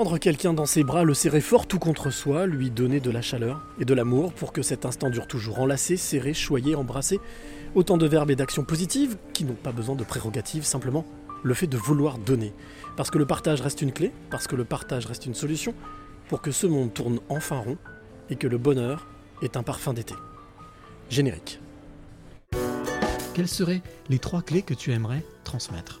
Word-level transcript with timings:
Prendre 0.00 0.16
quelqu'un 0.16 0.54
dans 0.54 0.64
ses 0.64 0.82
bras, 0.82 1.04
le 1.04 1.12
serrer 1.12 1.42
fort 1.42 1.66
tout 1.66 1.78
contre 1.78 2.08
soi, 2.08 2.46
lui 2.46 2.70
donner 2.70 3.00
de 3.00 3.10
la 3.10 3.20
chaleur 3.20 3.60
et 3.78 3.84
de 3.84 3.92
l'amour 3.92 4.32
pour 4.32 4.50
que 4.50 4.62
cet 4.62 4.86
instant 4.86 5.10
dure 5.10 5.26
toujours. 5.26 5.58
Enlacer, 5.58 5.98
serrer, 5.98 6.32
choyer, 6.32 6.74
embrasser. 6.74 7.20
Autant 7.74 7.98
de 7.98 8.06
verbes 8.06 8.30
et 8.30 8.34
d'actions 8.34 8.64
positives 8.64 9.18
qui 9.34 9.44
n'ont 9.44 9.52
pas 9.52 9.72
besoin 9.72 9.96
de 9.96 10.02
prérogatives, 10.02 10.64
simplement 10.64 11.04
le 11.42 11.52
fait 11.52 11.66
de 11.66 11.76
vouloir 11.76 12.16
donner. 12.16 12.54
Parce 12.96 13.10
que 13.10 13.18
le 13.18 13.26
partage 13.26 13.60
reste 13.60 13.82
une 13.82 13.92
clé, 13.92 14.10
parce 14.30 14.46
que 14.46 14.56
le 14.56 14.64
partage 14.64 15.04
reste 15.04 15.26
une 15.26 15.34
solution, 15.34 15.74
pour 16.30 16.40
que 16.40 16.50
ce 16.50 16.66
monde 16.66 16.94
tourne 16.94 17.20
enfin 17.28 17.58
rond 17.58 17.76
et 18.30 18.36
que 18.36 18.46
le 18.46 18.56
bonheur 18.56 19.06
est 19.42 19.58
un 19.58 19.62
parfum 19.62 19.92
d'été. 19.92 20.14
Générique. 21.10 21.60
Quelles 23.34 23.48
seraient 23.48 23.82
les 24.08 24.18
trois 24.18 24.40
clés 24.40 24.62
que 24.62 24.72
tu 24.72 24.92
aimerais 24.92 25.26
transmettre? 25.44 26.00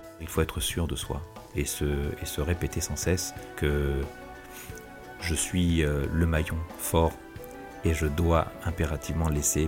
Il 0.21 0.27
faut 0.27 0.41
être 0.41 0.59
sûr 0.59 0.87
de 0.87 0.95
soi 0.95 1.21
et 1.55 1.65
se, 1.65 1.85
et 2.21 2.25
se 2.25 2.41
répéter 2.41 2.79
sans 2.79 2.95
cesse 2.95 3.33
que 3.57 4.01
je 5.19 5.35
suis 5.35 5.83
euh, 5.83 6.05
le 6.11 6.25
maillon 6.25 6.57
fort 6.77 7.11
et 7.83 7.93
je 7.93 8.05
dois 8.05 8.47
impérativement 8.63 9.29
laisser 9.29 9.67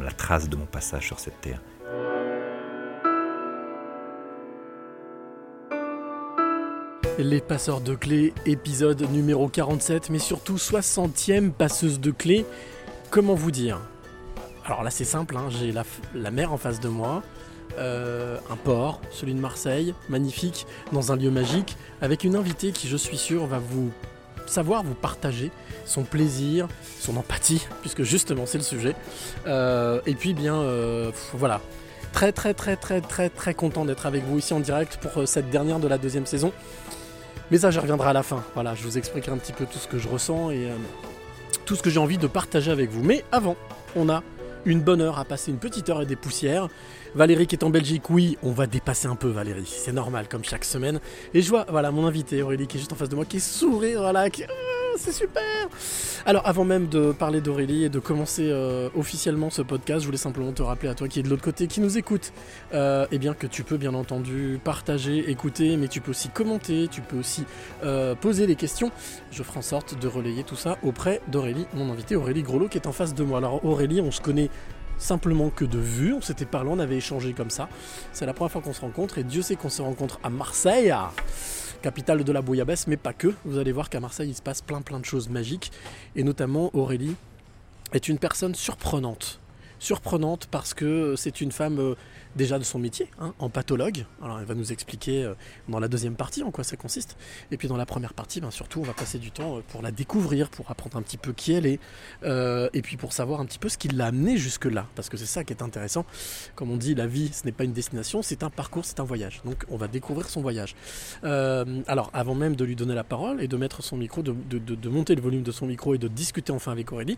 la 0.00 0.10
trace 0.10 0.48
de 0.48 0.56
mon 0.56 0.66
passage 0.66 1.06
sur 1.06 1.20
cette 1.20 1.40
terre. 1.40 1.60
Les 7.18 7.40
passeurs 7.40 7.80
de 7.80 7.94
clés, 7.94 8.32
épisode 8.46 9.02
numéro 9.10 9.48
47, 9.48 10.10
mais 10.10 10.18
surtout 10.18 10.56
60e 10.56 11.52
passeuse 11.52 12.00
de 12.00 12.10
clés. 12.10 12.46
Comment 13.10 13.34
vous 13.34 13.50
dire? 13.50 13.78
Alors 14.64 14.82
là 14.82 14.90
c'est 14.90 15.04
simple, 15.04 15.36
hein, 15.36 15.48
j'ai 15.50 15.70
la, 15.70 15.84
la 16.14 16.30
mer 16.30 16.52
en 16.52 16.56
face 16.56 16.80
de 16.80 16.88
moi, 16.88 17.22
euh, 17.78 18.36
un 18.50 18.56
port, 18.56 19.00
celui 19.10 19.34
de 19.34 19.40
Marseille, 19.40 19.94
magnifique, 20.08 20.66
dans 20.92 21.12
un 21.12 21.16
lieu 21.16 21.30
magique, 21.30 21.76
avec 22.00 22.24
une 22.24 22.36
invitée 22.36 22.72
qui 22.72 22.88
je 22.88 22.96
suis 22.96 23.16
sûr 23.16 23.46
va 23.46 23.58
vous 23.58 23.90
savoir 24.46 24.82
vous 24.82 24.94
partager 24.94 25.50
son 25.84 26.02
plaisir, 26.02 26.66
son 26.98 27.16
empathie, 27.16 27.66
puisque 27.80 28.02
justement 28.02 28.46
c'est 28.46 28.58
le 28.58 28.64
sujet. 28.64 28.94
Euh, 29.46 30.00
et 30.06 30.14
puis 30.14 30.34
bien 30.34 30.56
euh, 30.56 31.12
voilà, 31.34 31.60
très 32.12 32.32
très 32.32 32.54
très 32.54 32.76
très 32.76 33.00
très 33.00 33.28
très 33.28 33.54
content 33.54 33.84
d'être 33.84 34.06
avec 34.06 34.24
vous 34.24 34.38
ici 34.38 34.52
en 34.52 34.60
direct 34.60 34.98
pour 34.98 35.26
cette 35.28 35.50
dernière 35.50 35.78
de 35.78 35.88
la 35.88 35.98
deuxième 35.98 36.26
saison. 36.26 36.52
Mais 37.50 37.58
ça, 37.58 37.72
j'y 37.72 37.80
reviendrai 37.80 38.10
à 38.10 38.12
la 38.12 38.22
fin. 38.22 38.44
Voilà, 38.54 38.76
je 38.76 38.84
vous 38.84 38.96
expliquerai 38.96 39.32
un 39.32 39.38
petit 39.38 39.52
peu 39.52 39.66
tout 39.66 39.78
ce 39.78 39.88
que 39.88 39.98
je 39.98 40.06
ressens 40.06 40.52
et 40.52 40.68
tout 41.64 41.74
ce 41.74 41.82
que 41.82 41.90
j'ai 41.90 41.98
envie 41.98 42.16
de 42.16 42.28
partager 42.28 42.70
avec 42.70 42.90
vous. 42.90 43.02
Mais 43.02 43.24
avant, 43.32 43.56
on 43.96 44.08
a 44.08 44.22
une 44.64 44.80
bonne 44.80 45.00
heure 45.00 45.18
à 45.18 45.24
passer, 45.24 45.50
une 45.50 45.58
petite 45.58 45.88
heure 45.88 46.02
et 46.02 46.06
des 46.06 46.16
poussières. 46.16 46.68
Valérie 47.14 47.46
qui 47.46 47.56
est 47.56 47.64
en 47.64 47.70
Belgique, 47.70 48.08
oui, 48.10 48.38
on 48.42 48.52
va 48.52 48.66
dépasser 48.66 49.08
un 49.08 49.16
peu 49.16 49.28
Valérie, 49.28 49.66
c'est 49.66 49.92
normal 49.92 50.28
comme 50.28 50.44
chaque 50.44 50.64
semaine. 50.64 51.00
Et 51.34 51.42
je 51.42 51.48
vois, 51.48 51.66
voilà, 51.68 51.90
mon 51.90 52.06
invité 52.06 52.42
Aurélie 52.42 52.66
qui 52.66 52.76
est 52.76 52.80
juste 52.80 52.92
en 52.92 52.96
face 52.96 53.08
de 53.08 53.16
moi, 53.16 53.24
qui 53.24 53.38
est 53.38 53.40
sourire, 53.40 54.00
voilà, 54.00 54.30
qui... 54.30 54.44
Ah, 54.44 54.96
c'est 54.96 55.12
super 55.12 55.42
Alors 56.26 56.46
avant 56.46 56.64
même 56.64 56.88
de 56.88 57.12
parler 57.12 57.40
d'Aurélie 57.40 57.84
et 57.84 57.88
de 57.88 57.98
commencer 57.98 58.48
euh, 58.50 58.88
officiellement 58.96 59.50
ce 59.50 59.62
podcast, 59.62 60.00
je 60.00 60.06
voulais 60.06 60.18
simplement 60.18 60.52
te 60.52 60.62
rappeler 60.62 60.88
à 60.88 60.94
toi 60.94 61.08
qui 61.08 61.20
est 61.20 61.22
de 61.22 61.28
l'autre 61.28 61.42
côté, 61.42 61.66
qui 61.66 61.80
nous 61.80 61.98
écoute, 61.98 62.32
euh, 62.74 63.06
eh 63.10 63.18
bien 63.18 63.34
que 63.34 63.46
tu 63.46 63.62
peux 63.62 63.76
bien 63.76 63.94
entendu 63.94 64.60
partager, 64.62 65.30
écouter, 65.30 65.76
mais 65.76 65.88
tu 65.88 66.00
peux 66.00 66.10
aussi 66.10 66.28
commenter, 66.28 66.88
tu 66.88 67.00
peux 67.00 67.18
aussi 67.18 67.44
euh, 67.84 68.14
poser 68.14 68.46
des 68.46 68.56
questions. 68.56 68.90
Je 69.30 69.42
ferai 69.42 69.58
en 69.58 69.62
sorte 69.62 69.98
de 69.98 70.08
relayer 70.08 70.44
tout 70.44 70.56
ça 70.56 70.76
auprès 70.82 71.20
d'Aurélie, 71.28 71.66
mon 71.74 71.90
invité 71.90 72.16
Aurélie 72.16 72.42
Groslo 72.42 72.68
qui 72.68 72.78
est 72.78 72.86
en 72.86 72.92
face 72.92 73.14
de 73.14 73.24
moi. 73.24 73.38
Alors 73.38 73.64
Aurélie, 73.64 74.00
on 74.00 74.10
se 74.10 74.20
connaît 74.20 74.50
simplement 75.00 75.50
que 75.50 75.64
de 75.64 75.78
vue, 75.78 76.12
on 76.12 76.20
s'était 76.20 76.44
parlé, 76.44 76.70
on 76.72 76.78
avait 76.78 76.96
échangé 76.96 77.32
comme 77.32 77.50
ça. 77.50 77.68
C'est 78.12 78.26
la 78.26 78.34
première 78.34 78.52
fois 78.52 78.62
qu'on 78.62 78.72
se 78.72 78.80
rencontre 78.80 79.18
et 79.18 79.24
Dieu 79.24 79.42
sait 79.42 79.56
qu'on 79.56 79.68
se 79.68 79.82
rencontre 79.82 80.20
à 80.22 80.30
Marseille, 80.30 80.94
capitale 81.82 82.22
de 82.22 82.32
la 82.32 82.42
bouillabaisse, 82.42 82.86
mais 82.86 82.96
pas 82.96 83.12
que. 83.12 83.34
Vous 83.44 83.58
allez 83.58 83.72
voir 83.72 83.90
qu'à 83.90 84.00
Marseille 84.00 84.28
il 84.28 84.34
se 84.34 84.42
passe 84.42 84.60
plein 84.60 84.82
plein 84.82 85.00
de 85.00 85.04
choses 85.04 85.28
magiques 85.28 85.72
et 86.14 86.22
notamment 86.22 86.70
Aurélie 86.74 87.16
est 87.92 88.08
une 88.08 88.18
personne 88.18 88.54
surprenante. 88.54 89.40
Surprenante 89.80 90.46
parce 90.50 90.74
que 90.74 91.14
c'est 91.16 91.40
une 91.40 91.52
femme 91.52 91.78
euh, 91.78 91.94
déjà 92.36 92.58
de 92.58 92.64
son 92.64 92.78
métier, 92.78 93.08
hein, 93.18 93.32
en 93.38 93.48
pathologue. 93.48 94.04
Alors 94.22 94.38
elle 94.38 94.44
va 94.44 94.54
nous 94.54 94.72
expliquer 94.72 95.24
euh, 95.24 95.32
dans 95.70 95.80
la 95.80 95.88
deuxième 95.88 96.16
partie 96.16 96.42
en 96.42 96.50
quoi 96.50 96.64
ça 96.64 96.76
consiste. 96.76 97.16
Et 97.50 97.56
puis 97.56 97.66
dans 97.66 97.78
la 97.78 97.86
première 97.86 98.12
partie, 98.12 98.42
ben, 98.42 98.50
surtout, 98.50 98.80
on 98.80 98.84
va 98.84 98.92
passer 98.92 99.18
du 99.18 99.30
temps 99.30 99.56
euh, 99.56 99.60
pour 99.68 99.80
la 99.80 99.90
découvrir, 99.90 100.50
pour 100.50 100.70
apprendre 100.70 100.98
un 100.98 101.02
petit 101.02 101.16
peu 101.16 101.32
qui 101.32 101.54
elle 101.54 101.64
est, 101.64 101.80
et 102.22 102.82
puis 102.82 102.98
pour 102.98 103.14
savoir 103.14 103.40
un 103.40 103.46
petit 103.46 103.58
peu 103.58 103.70
ce 103.70 103.78
qui 103.78 103.88
l'a 103.88 104.08
amené 104.08 104.36
jusque-là. 104.36 104.86
Parce 104.94 105.08
que 105.08 105.16
c'est 105.16 105.24
ça 105.24 105.44
qui 105.44 105.54
est 105.54 105.62
intéressant. 105.62 106.04
Comme 106.56 106.70
on 106.70 106.76
dit, 106.76 106.94
la 106.94 107.06
vie, 107.06 107.30
ce 107.32 107.46
n'est 107.46 107.52
pas 107.52 107.64
une 107.64 107.72
destination, 107.72 108.20
c'est 108.20 108.42
un 108.42 108.50
parcours, 108.50 108.84
c'est 108.84 109.00
un 109.00 109.04
voyage. 109.04 109.40
Donc 109.46 109.64
on 109.70 109.78
va 109.78 109.88
découvrir 109.88 110.28
son 110.28 110.42
voyage. 110.42 110.76
Alors 111.22 112.10
avant 112.12 112.34
même 112.34 112.54
de 112.54 112.64
lui 112.66 112.76
donner 112.76 112.94
la 112.94 113.04
parole 113.04 113.42
et 113.42 113.48
de 113.48 113.56
mettre 113.56 113.82
son 113.82 113.96
micro, 113.96 114.22
de 114.22 114.88
monter 114.90 115.14
le 115.14 115.22
volume 115.22 115.42
de 115.42 115.52
son 115.52 115.64
micro 115.64 115.94
et 115.94 115.98
de 115.98 116.08
discuter 116.08 116.52
enfin 116.52 116.72
avec 116.72 116.92
Aurélie, 116.92 117.16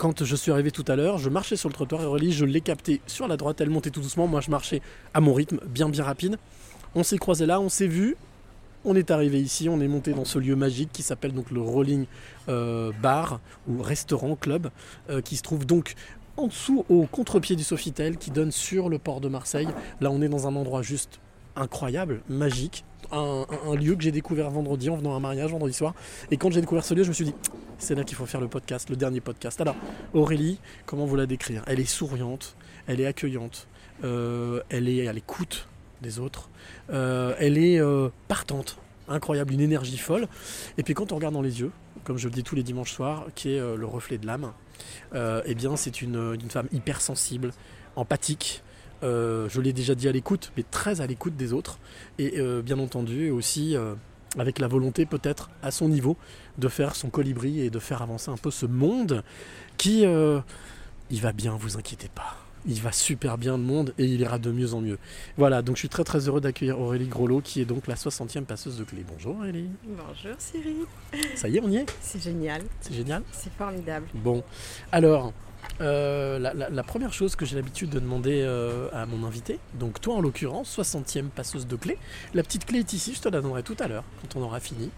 quand 0.00 0.24
je 0.24 0.34
suis 0.34 0.50
arrivé 0.50 0.70
tout 0.70 0.84
à 0.88 0.96
l'heure, 0.96 1.18
je 1.18 1.28
marchais 1.28 1.56
sur 1.56 1.68
le 1.68 1.74
trottoir 1.74 2.00
et 2.00 2.06
Aurélie, 2.06 2.32
je 2.32 2.46
l'ai 2.46 2.62
capté 2.62 3.02
sur 3.06 3.28
la 3.28 3.36
droite, 3.36 3.60
elle 3.60 3.68
montait 3.68 3.90
tout 3.90 4.00
doucement, 4.00 4.26
moi 4.26 4.40
je 4.40 4.50
marchais 4.50 4.80
à 5.12 5.20
mon 5.20 5.34
rythme, 5.34 5.60
bien 5.66 5.90
bien 5.90 6.04
rapide. 6.04 6.38
On 6.94 7.02
s'est 7.02 7.18
croisé 7.18 7.44
là, 7.44 7.60
on 7.60 7.68
s'est 7.68 7.86
vu, 7.86 8.16
on 8.86 8.96
est 8.96 9.10
arrivé 9.10 9.42
ici, 9.42 9.68
on 9.68 9.78
est 9.78 9.88
monté 9.88 10.14
dans 10.14 10.24
ce 10.24 10.38
lieu 10.38 10.56
magique 10.56 10.88
qui 10.90 11.02
s'appelle 11.02 11.34
donc 11.34 11.50
le 11.50 11.60
Rolling 11.60 12.06
euh, 12.48 12.92
Bar 13.02 13.40
ou 13.68 13.82
restaurant 13.82 14.36
club, 14.36 14.70
euh, 15.10 15.20
qui 15.20 15.36
se 15.36 15.42
trouve 15.42 15.66
donc 15.66 15.92
en 16.38 16.46
dessous 16.46 16.86
au 16.88 17.04
contre-pied 17.04 17.54
du 17.54 17.62
Sofitel 17.62 18.16
qui 18.16 18.30
donne 18.30 18.52
sur 18.52 18.88
le 18.88 18.98
port 18.98 19.20
de 19.20 19.28
Marseille. 19.28 19.68
Là 20.00 20.10
on 20.10 20.22
est 20.22 20.30
dans 20.30 20.46
un 20.46 20.56
endroit 20.56 20.80
juste 20.80 21.20
incroyable, 21.56 22.22
magique, 22.30 22.86
un, 23.12 23.74
lieu 23.74 23.96
que 23.96 24.02
j'ai 24.02 24.12
découvert 24.12 24.50
vendredi 24.50 24.90
en 24.90 24.96
venant 24.96 25.14
à 25.14 25.16
un 25.16 25.20
mariage 25.20 25.50
vendredi 25.50 25.74
soir. 25.74 25.94
Et 26.30 26.36
quand 26.36 26.50
j'ai 26.50 26.60
découvert 26.60 26.84
ce 26.84 26.94
lieu, 26.94 27.02
je 27.02 27.08
me 27.08 27.14
suis 27.14 27.24
dit, 27.24 27.34
c'est 27.78 27.94
là 27.94 28.04
qu'il 28.04 28.16
faut 28.16 28.26
faire 28.26 28.40
le 28.40 28.48
podcast, 28.48 28.90
le 28.90 28.96
dernier 28.96 29.20
podcast. 29.20 29.60
Alors, 29.60 29.76
Aurélie, 30.14 30.60
comment 30.86 31.06
vous 31.06 31.16
la 31.16 31.26
décrire? 31.26 31.62
Elle 31.66 31.80
est 31.80 31.84
souriante, 31.84 32.56
elle 32.86 33.00
est 33.00 33.06
accueillante, 33.06 33.68
euh, 34.04 34.62
elle 34.68 34.88
est 34.88 35.08
à 35.08 35.12
l'écoute 35.12 35.68
des 36.02 36.18
autres, 36.18 36.48
euh, 36.90 37.34
elle 37.38 37.58
est 37.58 37.78
euh, 37.78 38.08
partante, 38.28 38.78
incroyable, 39.08 39.52
une 39.52 39.60
énergie 39.60 39.98
folle. 39.98 40.28
Et 40.78 40.82
puis 40.82 40.94
quand 40.94 41.12
on 41.12 41.16
regarde 41.16 41.34
dans 41.34 41.42
les 41.42 41.60
yeux, 41.60 41.72
comme 42.04 42.16
je 42.16 42.28
le 42.28 42.34
dis 42.34 42.42
tous 42.42 42.54
les 42.54 42.62
dimanches 42.62 42.92
soirs, 42.92 43.26
qui 43.34 43.54
est 43.54 43.58
le 43.58 43.86
reflet 43.86 44.18
de 44.18 44.26
l'âme, 44.26 44.52
eh 45.14 45.54
bien 45.54 45.76
c'est 45.76 46.00
une 46.00 46.38
femme 46.48 46.68
hypersensible, 46.72 47.52
empathique. 47.96 48.62
Euh, 49.02 49.48
je 49.48 49.60
l'ai 49.60 49.72
déjà 49.72 49.94
dit 49.94 50.08
à 50.08 50.12
l'écoute, 50.12 50.52
mais 50.56 50.64
très 50.70 51.00
à 51.00 51.06
l'écoute 51.06 51.36
des 51.36 51.52
autres. 51.52 51.78
Et 52.18 52.38
euh, 52.38 52.62
bien 52.62 52.78
entendu 52.78 53.30
aussi 53.30 53.76
euh, 53.76 53.94
avec 54.38 54.58
la 54.58 54.68
volonté 54.68 55.06
peut-être 55.06 55.50
à 55.62 55.70
son 55.70 55.88
niveau 55.88 56.16
de 56.58 56.68
faire 56.68 56.94
son 56.94 57.10
colibri 57.10 57.60
et 57.60 57.70
de 57.70 57.78
faire 57.78 58.02
avancer 58.02 58.30
un 58.30 58.36
peu 58.36 58.50
ce 58.50 58.66
monde 58.66 59.22
qui, 59.76 60.02
il 60.02 61.20
va 61.20 61.32
bien, 61.32 61.56
vous 61.56 61.78
inquiétez 61.78 62.10
pas. 62.14 62.36
Il 62.66 62.82
va 62.82 62.92
super 62.92 63.38
bien 63.38 63.56
le 63.56 63.62
monde 63.62 63.94
et 63.96 64.04
il 64.04 64.20
ira 64.20 64.38
de 64.38 64.50
mieux 64.50 64.74
en 64.74 64.82
mieux. 64.82 64.98
Voilà, 65.38 65.62
donc 65.62 65.76
je 65.76 65.80
suis 65.80 65.88
très 65.88 66.04
très 66.04 66.28
heureux 66.28 66.42
d'accueillir 66.42 66.78
Aurélie 66.78 67.08
Groslo 67.08 67.40
qui 67.40 67.62
est 67.62 67.64
donc 67.64 67.86
la 67.86 67.94
60e 67.94 68.44
passeuse 68.44 68.76
de 68.76 68.84
clé. 68.84 69.02
Bonjour 69.10 69.36
Aurélie. 69.36 69.70
Bonjour 69.84 70.36
Cyril. 70.38 70.84
Ça 71.36 71.48
y 71.48 71.56
est, 71.56 71.60
on 71.62 71.70
y 71.70 71.76
est? 71.78 71.86
C'est 72.02 72.22
génial, 72.22 72.62
C'est 72.82 72.92
génial? 72.92 73.22
C'est 73.32 73.52
formidable. 73.54 74.06
Bon, 74.12 74.44
alors, 74.92 75.32
euh, 75.80 76.38
la, 76.38 76.82
première 76.82 77.12
chose 77.12 77.36
que 77.36 77.46
j'ai 77.46 77.56
l'habitude 77.56 77.90
de 77.90 78.00
demander 78.00 78.42
euh, 78.42 78.88
à 78.92 79.06
mon 79.06 79.26
invité, 79.26 79.58
donc 79.74 80.00
toi 80.00 80.16
en 80.16 80.20
l'occurrence, 80.20 80.78
60e 80.78 81.28
passeuse 81.28 81.66
de 81.66 81.76
clé, 81.76 81.96
la 82.34 82.42
petite 82.42 82.66
clé 82.66 82.80
est 82.80 82.92
ici, 82.92 83.14
je 83.14 83.20
te 83.20 83.28
la 83.28 83.40
donnerai 83.40 83.62
tout 83.62 83.76
à 83.78 83.88
l'heure, 83.88 84.04
quand 84.22 84.38
on 84.38 84.42
aura 84.42 84.60
fini, 84.60 84.90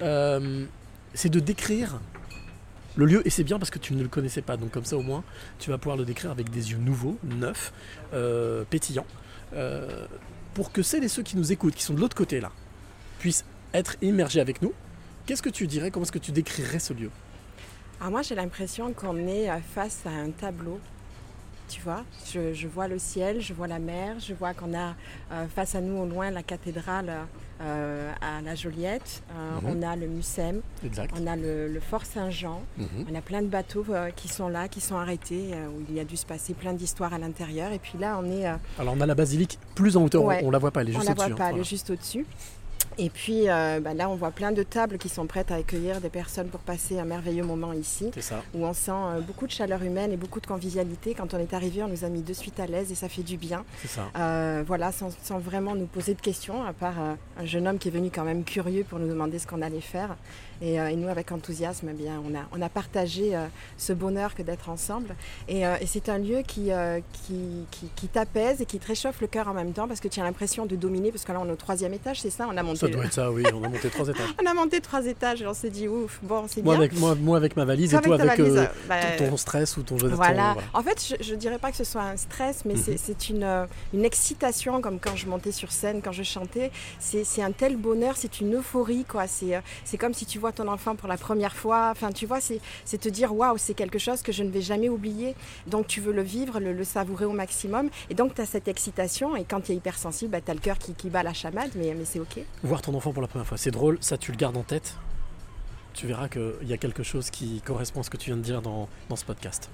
Euh, 0.00 0.66
c'est 1.14 1.30
de 1.30 1.40
décrire 1.40 2.00
le 2.96 3.06
lieu, 3.06 3.26
et 3.26 3.30
c'est 3.30 3.44
bien 3.44 3.58
parce 3.58 3.70
que 3.70 3.78
tu 3.78 3.94
ne 3.94 4.02
le 4.02 4.08
connaissais 4.08 4.42
pas, 4.42 4.58
donc 4.58 4.72
comme 4.72 4.84
ça 4.84 4.98
au 4.98 5.02
moins, 5.02 5.24
tu 5.58 5.70
vas 5.70 5.78
pouvoir 5.78 5.96
le 5.96 6.04
décrire 6.04 6.30
avec 6.30 6.50
des 6.50 6.72
yeux 6.72 6.78
nouveaux, 6.78 7.18
neufs, 7.24 7.72
pétillants, 8.68 9.06
pour 10.52 10.72
que 10.72 10.82
celles 10.82 11.04
et 11.04 11.08
ceux 11.08 11.22
qui 11.22 11.36
nous 11.38 11.50
écoutent, 11.50 11.74
qui 11.74 11.82
sont 11.82 11.94
de 11.94 12.00
l'autre 12.00 12.16
côté 12.16 12.40
là, 12.40 12.52
puissent 13.18 13.46
être 13.72 13.96
immergés 14.02 14.40
avec 14.40 14.60
nous. 14.60 14.74
Qu'est-ce 15.24 15.42
que 15.42 15.50
tu 15.50 15.66
dirais, 15.66 15.90
comment 15.90 16.04
est-ce 16.04 16.12
que 16.12 16.18
tu 16.18 16.32
décrirais 16.32 16.78
ce 16.78 16.92
lieu? 16.92 17.10
Alors 18.00 18.10
moi 18.12 18.22
j'ai 18.22 18.34
l'impression 18.34 18.92
qu'on 18.92 19.16
est 19.26 19.50
euh, 19.50 19.56
face 19.74 20.00
à 20.06 20.10
un 20.10 20.30
tableau. 20.30 20.78
Tu 21.68 21.80
vois, 21.80 22.04
je, 22.32 22.54
je 22.54 22.68
vois 22.68 22.86
le 22.86 22.96
ciel, 22.96 23.40
je 23.40 23.52
vois 23.52 23.66
la 23.66 23.80
mer, 23.80 24.20
je 24.20 24.34
vois 24.34 24.54
qu'on 24.54 24.72
a 24.72 24.94
euh, 25.32 25.46
face 25.52 25.74
à 25.74 25.80
nous 25.80 25.96
au 26.00 26.06
loin 26.06 26.30
la 26.30 26.44
cathédrale 26.44 27.10
euh, 27.60 28.12
à 28.20 28.40
la 28.40 28.54
Joliette, 28.54 29.24
euh, 29.32 29.60
Mhm. 29.60 29.76
on 29.76 29.82
a 29.82 29.96
le 29.96 30.06
Mucem, 30.06 30.60
Exact. 30.84 31.12
on 31.20 31.26
a 31.26 31.34
le, 31.34 31.66
le 31.66 31.80
Fort 31.80 32.04
Saint-Jean. 32.06 32.62
Mhm. 32.78 33.06
On 33.10 33.14
a 33.16 33.20
plein 33.20 33.42
de 33.42 33.48
bateaux 33.48 33.84
qui 34.14 34.28
sont 34.28 34.46
là, 34.48 34.68
qui 34.68 34.80
sont 34.80 34.94
arrêtés, 34.94 35.54
où 35.76 35.82
il 35.88 35.96
y 35.96 35.98
a 35.98 36.04
dû 36.04 36.16
se 36.16 36.24
passer 36.26 36.54
plein 36.54 36.72
d'histoires 36.72 37.12
à 37.14 37.18
l'intérieur. 37.18 37.72
Et 37.72 37.80
puis 37.80 37.98
là, 37.98 38.16
on 38.22 38.30
est, 38.30 38.44
Alors 38.78 38.94
on 38.96 39.00
a 39.00 39.06
la 39.06 39.16
basilique 39.16 39.58
plus 39.74 39.96
en 39.96 40.04
hauteur, 40.04 40.22
on- 40.22 40.28
Ouais. 40.28 40.42
on, 40.44 40.52
la 40.52 40.58
voit 40.58 40.70
pas, 40.70 40.82
elle 40.82 40.90
est 40.90 40.96
on 40.96 41.00
juste 41.00 41.06
la 41.06 41.12
au-dessus. 41.14 41.26
voit 41.30 41.34
hein, 41.34 41.36
pas, 41.36 41.44
elle 41.46 41.50
voilà. 41.54 41.62
est 41.62 41.68
juste 41.68 41.90
au-dessus. 41.90 42.26
Et 42.98 43.10
puis 43.10 43.48
euh, 43.48 43.80
bah, 43.80 43.94
là, 43.94 44.08
on 44.08 44.14
voit 44.14 44.30
plein 44.30 44.52
de 44.52 44.62
tables 44.62 44.98
qui 44.98 45.08
sont 45.08 45.26
prêtes 45.26 45.50
à 45.50 45.56
accueillir 45.56 46.00
des 46.00 46.08
personnes 46.08 46.48
pour 46.48 46.60
passer 46.60 46.98
un 46.98 47.04
merveilleux 47.04 47.44
moment 47.44 47.72
ici, 47.72 48.10
C'est 48.14 48.22
ça. 48.22 48.42
où 48.54 48.64
on 48.64 48.72
sent 48.72 48.90
euh, 48.92 49.20
beaucoup 49.20 49.46
de 49.46 49.52
chaleur 49.52 49.82
humaine 49.82 50.12
et 50.12 50.16
beaucoup 50.16 50.40
de 50.40 50.46
convivialité. 50.46 51.14
Quand 51.14 51.34
on 51.34 51.38
est 51.38 51.52
arrivé, 51.52 51.82
on 51.82 51.88
nous 51.88 52.04
a 52.04 52.08
mis 52.08 52.22
de 52.22 52.32
suite 52.32 52.58
à 52.60 52.66
l'aise 52.66 52.90
et 52.90 52.94
ça 52.94 53.08
fait 53.08 53.22
du 53.22 53.36
bien. 53.36 53.64
C'est 53.82 53.88
ça. 53.88 54.02
Euh, 54.16 54.64
voilà, 54.66 54.92
sans, 54.92 55.10
sans 55.22 55.38
vraiment 55.38 55.74
nous 55.74 55.86
poser 55.86 56.14
de 56.14 56.20
questions, 56.20 56.64
à 56.64 56.72
part 56.72 56.94
un 56.98 57.44
jeune 57.44 57.68
homme 57.68 57.78
qui 57.78 57.88
est 57.88 57.92
venu 57.92 58.10
quand 58.12 58.24
même 58.24 58.44
curieux 58.44 58.84
pour 58.84 58.98
nous 58.98 59.08
demander 59.08 59.38
ce 59.38 59.46
qu'on 59.46 59.62
allait 59.62 59.80
faire. 59.80 60.16
Et, 60.62 60.80
euh, 60.80 60.88
et 60.88 60.96
nous, 60.96 61.08
avec 61.08 61.32
enthousiasme, 61.32 61.88
eh 61.90 61.94
bien, 61.94 62.20
on, 62.26 62.34
a, 62.34 62.40
on 62.52 62.62
a 62.62 62.68
partagé 62.68 63.36
euh, 63.36 63.46
ce 63.76 63.92
bonheur 63.92 64.34
que 64.34 64.42
d'être 64.42 64.68
ensemble. 64.68 65.14
Et, 65.48 65.66
euh, 65.66 65.76
et 65.80 65.86
c'est 65.86 66.08
un 66.08 66.18
lieu 66.18 66.42
qui, 66.46 66.72
euh, 66.72 67.00
qui, 67.12 67.34
qui, 67.70 67.88
qui 67.94 68.08
t'apaise 68.08 68.60
et 68.60 68.66
qui 68.66 68.78
te 68.78 68.86
réchauffe 68.86 69.20
le 69.20 69.26
cœur 69.26 69.48
en 69.48 69.54
même 69.54 69.72
temps 69.72 69.86
parce 69.88 70.00
que 70.00 70.08
tu 70.08 70.20
as 70.20 70.24
l'impression 70.24 70.66
de 70.66 70.76
dominer, 70.76 71.10
parce 71.10 71.24
que 71.24 71.32
là, 71.32 71.40
on 71.42 71.48
est 71.48 71.52
au 71.52 71.56
troisième 71.56 71.92
étage, 71.94 72.20
c'est 72.20 72.30
ça? 72.30 72.46
On 72.50 72.56
a 72.56 72.62
monté, 72.62 72.78
Ça 72.80 72.88
doit 72.88 73.04
être 73.04 73.12
ça, 73.12 73.30
oui, 73.30 73.44
on 73.54 73.62
a 73.64 73.68
monté 73.68 73.90
trois 73.90 74.08
étages. 74.08 74.28
on 74.42 74.46
a 74.46 74.54
monté 74.54 74.80
trois 74.80 75.04
étages 75.06 75.42
et 75.42 75.46
on 75.46 75.54
s'est 75.54 75.70
dit, 75.70 75.88
ouf, 75.88 76.18
bon, 76.22 76.44
c'est 76.48 76.62
Moi 76.62 76.74
bien. 76.74 76.84
avec, 76.84 76.98
moi, 76.98 77.14
moi 77.14 77.36
avec 77.36 77.56
ma 77.56 77.64
valise 77.64 77.94
et 77.94 78.00
toi 78.00 78.14
avec 78.14 78.38
valise, 78.38 78.56
euh, 78.56 78.66
bah, 78.88 78.96
ton, 79.18 79.36
stress 79.36 79.76
ou 79.76 79.82
ton 79.82 79.98
jeu 79.98 80.08
de 80.08 80.14
voilà. 80.14 80.54
ton- 80.72 80.78
En 80.78 80.82
fait, 80.82 81.16
je, 81.20 81.22
je 81.24 81.34
dirais 81.34 81.58
pas 81.58 81.70
que 81.70 81.76
ce 81.76 81.84
soit 81.84 82.02
un 82.02 82.16
stress, 82.16 82.64
mais 82.64 82.74
Mhm. 82.74 82.80
c'est- 82.82 82.96
c'est 82.96 83.28
une, 83.28 83.42
euh, 83.44 83.66
une 83.92 84.04
excitation, 84.04 84.80
comme 84.80 84.98
quand 84.98 85.16
je 85.16 85.26
montais 85.26 85.52
sur 85.52 85.70
scène, 85.72 86.00
quand 86.02 86.12
je 86.12 86.22
chantais. 86.22 86.70
C'est 86.98 87.42
un 87.42 87.52
tel 87.52 87.76
bonheur, 87.76 88.14
c'est 88.16 88.40
une 88.40 88.54
euphorie, 88.56 89.04
quoi. 89.04 89.24
Euh, 89.42 89.60
c'est 89.84 89.98
comme 89.98 90.14
si 90.14 90.24
tu 90.26 90.38
vois 90.38 90.45
ton 90.52 90.68
enfant 90.68 90.96
pour 90.96 91.08
la 91.08 91.16
première 91.16 91.54
fois. 91.54 91.90
Enfin, 91.90 92.12
tu 92.12 92.26
vois, 92.26 92.40
c'est 92.40 92.98
te 92.98 93.08
dire, 93.08 93.34
waouh, 93.34 93.58
c'est 93.58 93.74
quelque 93.74 93.98
chose 93.98 94.22
que 94.22 94.32
je 94.32 94.42
ne 94.42 94.50
vais 94.50 94.60
jamais 94.60 94.88
oublier. 94.88 95.34
Donc, 95.66 95.86
tu 95.86 96.00
veux 96.00 96.12
le 96.12 96.22
vivre, 96.22 96.60
le, 96.60 96.72
le 96.72 96.84
savourer 96.84 97.24
au 97.24 97.32
maximum. 97.32 97.88
Et 98.10 98.14
donc, 98.14 98.34
tu 98.34 98.40
as 98.40 98.46
cette 98.46 98.68
excitation. 98.68 99.36
Et 99.36 99.44
quand 99.44 99.60
tu 99.60 99.72
es 99.72 99.76
hypersensible, 99.76 100.32
bah, 100.32 100.40
tu 100.40 100.50
as 100.50 100.54
le 100.54 100.60
cœur 100.60 100.78
qui, 100.78 100.94
qui 100.94 101.10
bat 101.10 101.22
la 101.22 101.34
chamade, 101.34 101.70
mais, 101.76 101.94
mais 101.94 102.04
c'est 102.04 102.20
OK. 102.20 102.38
Voir 102.62 102.82
ton 102.82 102.94
enfant 102.94 103.12
pour 103.12 103.22
la 103.22 103.28
première 103.28 103.46
fois, 103.46 103.58
c'est 103.58 103.70
drôle, 103.70 103.98
ça 104.00 104.16
tu 104.18 104.32
le 104.32 104.36
gardes 104.36 104.56
en 104.56 104.62
tête. 104.62 104.96
Tu 105.94 106.06
verras 106.06 106.28
qu'il 106.28 106.68
y 106.68 106.74
a 106.74 106.76
quelque 106.76 107.02
chose 107.02 107.30
qui 107.30 107.62
correspond 107.62 108.00
à 108.00 108.02
ce 108.02 108.10
que 108.10 108.18
tu 108.18 108.30
viens 108.30 108.36
de 108.36 108.42
dire 108.42 108.60
dans, 108.60 108.88
dans 109.08 109.16
ce 109.16 109.24
podcast. 109.24 109.70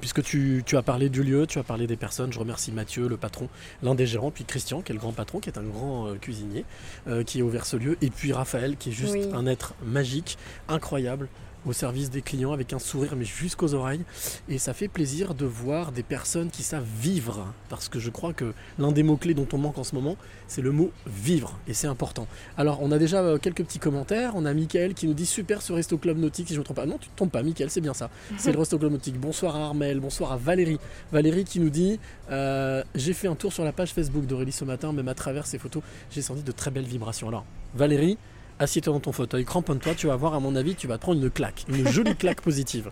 Puisque 0.00 0.22
tu, 0.22 0.62
tu 0.64 0.76
as 0.76 0.82
parlé 0.82 1.08
du 1.08 1.22
lieu, 1.22 1.46
tu 1.46 1.58
as 1.58 1.62
parlé 1.62 1.86
des 1.86 1.96
personnes, 1.96 2.32
je 2.32 2.38
remercie 2.38 2.70
Mathieu, 2.72 3.08
le 3.08 3.16
patron, 3.16 3.48
l'un 3.82 3.94
des 3.94 4.06
gérants, 4.06 4.30
puis 4.30 4.44
Christian, 4.44 4.80
qui 4.80 4.92
est 4.92 4.94
le 4.94 5.00
grand 5.00 5.12
patron, 5.12 5.40
qui 5.40 5.48
est 5.50 5.58
un 5.58 5.62
grand 5.64 6.06
euh, 6.08 6.14
cuisinier, 6.14 6.64
euh, 7.08 7.24
qui 7.24 7.40
a 7.40 7.44
ouvert 7.44 7.66
ce 7.66 7.76
lieu, 7.76 7.96
et 8.00 8.10
puis 8.10 8.32
Raphaël, 8.32 8.76
qui 8.76 8.90
est 8.90 8.92
juste 8.92 9.14
Oui. 9.14 9.28
un 9.34 9.46
être 9.46 9.74
magique, 9.84 10.38
incroyable, 10.68 11.28
au 11.66 11.72
service 11.72 12.10
des 12.10 12.22
clients, 12.22 12.52
avec 12.52 12.72
un 12.72 12.78
sourire, 12.78 13.14
mais 13.16 13.24
jusqu'aux 13.24 13.74
oreilles. 13.74 14.02
Et 14.48 14.58
ça 14.58 14.74
fait 14.74 14.88
plaisir 14.88 15.34
de 15.34 15.44
voir 15.46 15.92
des 15.92 16.02
personnes 16.02 16.50
qui 16.50 16.62
savent 16.62 16.86
vivre, 17.00 17.52
parce 17.68 17.88
que 17.88 17.98
je 17.98 18.10
crois 18.10 18.32
que 18.32 18.52
l'un 18.78 18.92
des 18.92 19.02
mots-clés 19.02 19.34
dont 19.34 19.48
on 19.52 19.58
manque 19.58 19.78
en 19.78 19.84
ce 19.84 19.94
moment, 19.94 20.16
c'est 20.46 20.62
le 20.62 20.72
mot 20.72 20.90
vivre, 21.06 21.58
et 21.66 21.74
c'est 21.74 21.86
important. 21.86 22.26
Alors, 22.56 22.78
on 22.82 22.92
a 22.92 22.98
déjà 22.98 23.22
euh, 23.22 23.38
quelques 23.38 23.64
petits 23.64 23.78
commentaires. 23.78 24.32
On 24.34 24.44
a 24.44 24.54
Mickaël 24.54 24.94
qui 24.94 25.06
nous 25.06 25.14
dit 25.14 25.26
super 25.26 25.62
ce 25.62 25.72
Resto 25.72 25.98
Club 25.98 26.18
Nautique, 26.18 26.48
si 26.48 26.54
je 26.54 26.58
ne 26.58 26.60
me 26.60 26.64
trompe 26.64 26.76
pas. 26.76 26.86
Non, 26.86 26.98
tu 26.98 27.08
ne 27.08 27.12
te 27.12 27.16
trompes 27.16 27.32
pas, 27.32 27.42
Mickaël, 27.42 27.70
c'est 27.70 27.80
bien 27.80 27.94
ça. 27.94 28.10
C'est 28.38 28.52
le 28.52 28.58
Resto 28.58 28.78
Club 28.78 28.92
Nautique. 28.92 29.18
Bonsoir 29.18 29.56
à 29.56 29.66
Armel, 29.66 30.00
bonsoir 30.00 30.32
à 30.32 30.36
Valérie. 30.36 30.78
Valérie 31.12 31.44
qui 31.44 31.60
nous 31.60 31.70
dit 31.70 31.98
euh, 32.30 32.82
J'ai 32.94 33.12
fait 33.12 33.28
un 33.28 33.34
tour 33.34 33.52
sur 33.52 33.64
la 33.64 33.72
page 33.72 33.92
Facebook 33.92 34.26
d'Aurélie 34.26 34.52
ce 34.52 34.64
matin, 34.64 34.92
même 34.92 35.08
à 35.08 35.14
travers 35.14 35.46
ces 35.46 35.58
photos, 35.58 35.82
j'ai 36.10 36.22
senti 36.22 36.42
de 36.42 36.52
très 36.52 36.70
belles 36.70 36.84
vibrations. 36.84 37.28
Alors, 37.28 37.44
Valérie, 37.74 38.18
assieds-toi 38.58 38.92
dans 38.92 39.00
ton 39.00 39.12
fauteuil, 39.12 39.44
cramponne-toi, 39.44 39.94
tu 39.94 40.06
vas 40.08 40.16
voir, 40.16 40.34
à 40.34 40.40
mon 40.40 40.56
avis, 40.56 40.74
tu 40.74 40.86
vas 40.86 40.96
te 40.96 41.02
prendre 41.02 41.22
une 41.22 41.30
claque, 41.30 41.64
une 41.68 41.88
jolie 41.88 42.16
claque 42.18 42.40
positive. 42.40 42.90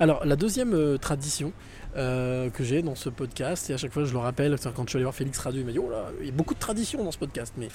Alors, 0.00 0.24
la 0.24 0.36
deuxième 0.36 0.74
euh, 0.74 0.96
tradition. 0.98 1.52
euh, 1.94 2.48
que 2.48 2.64
j'ai 2.64 2.80
dans 2.80 2.94
ce 2.94 3.10
podcast 3.10 3.68
et 3.68 3.74
à 3.74 3.76
chaque 3.76 3.92
fois 3.92 4.04
je 4.04 4.12
le 4.14 4.18
rappelle 4.18 4.56
quand 4.74 4.84
je 4.84 4.88
suis 4.88 4.96
allé 4.96 5.04
voir 5.04 5.14
Félix 5.14 5.38
Radio 5.38 5.60
il 5.60 5.66
m'a 5.66 5.72
dit 5.72 5.78
oh 5.78 5.90
là 5.90 6.06
il 6.20 6.26
y 6.26 6.28
a 6.30 6.32
beaucoup 6.32 6.54
de 6.54 6.58
traditions 6.58 7.04
dans 7.04 7.12
ce 7.12 7.18
podcast 7.18 7.52
mais 7.58 7.68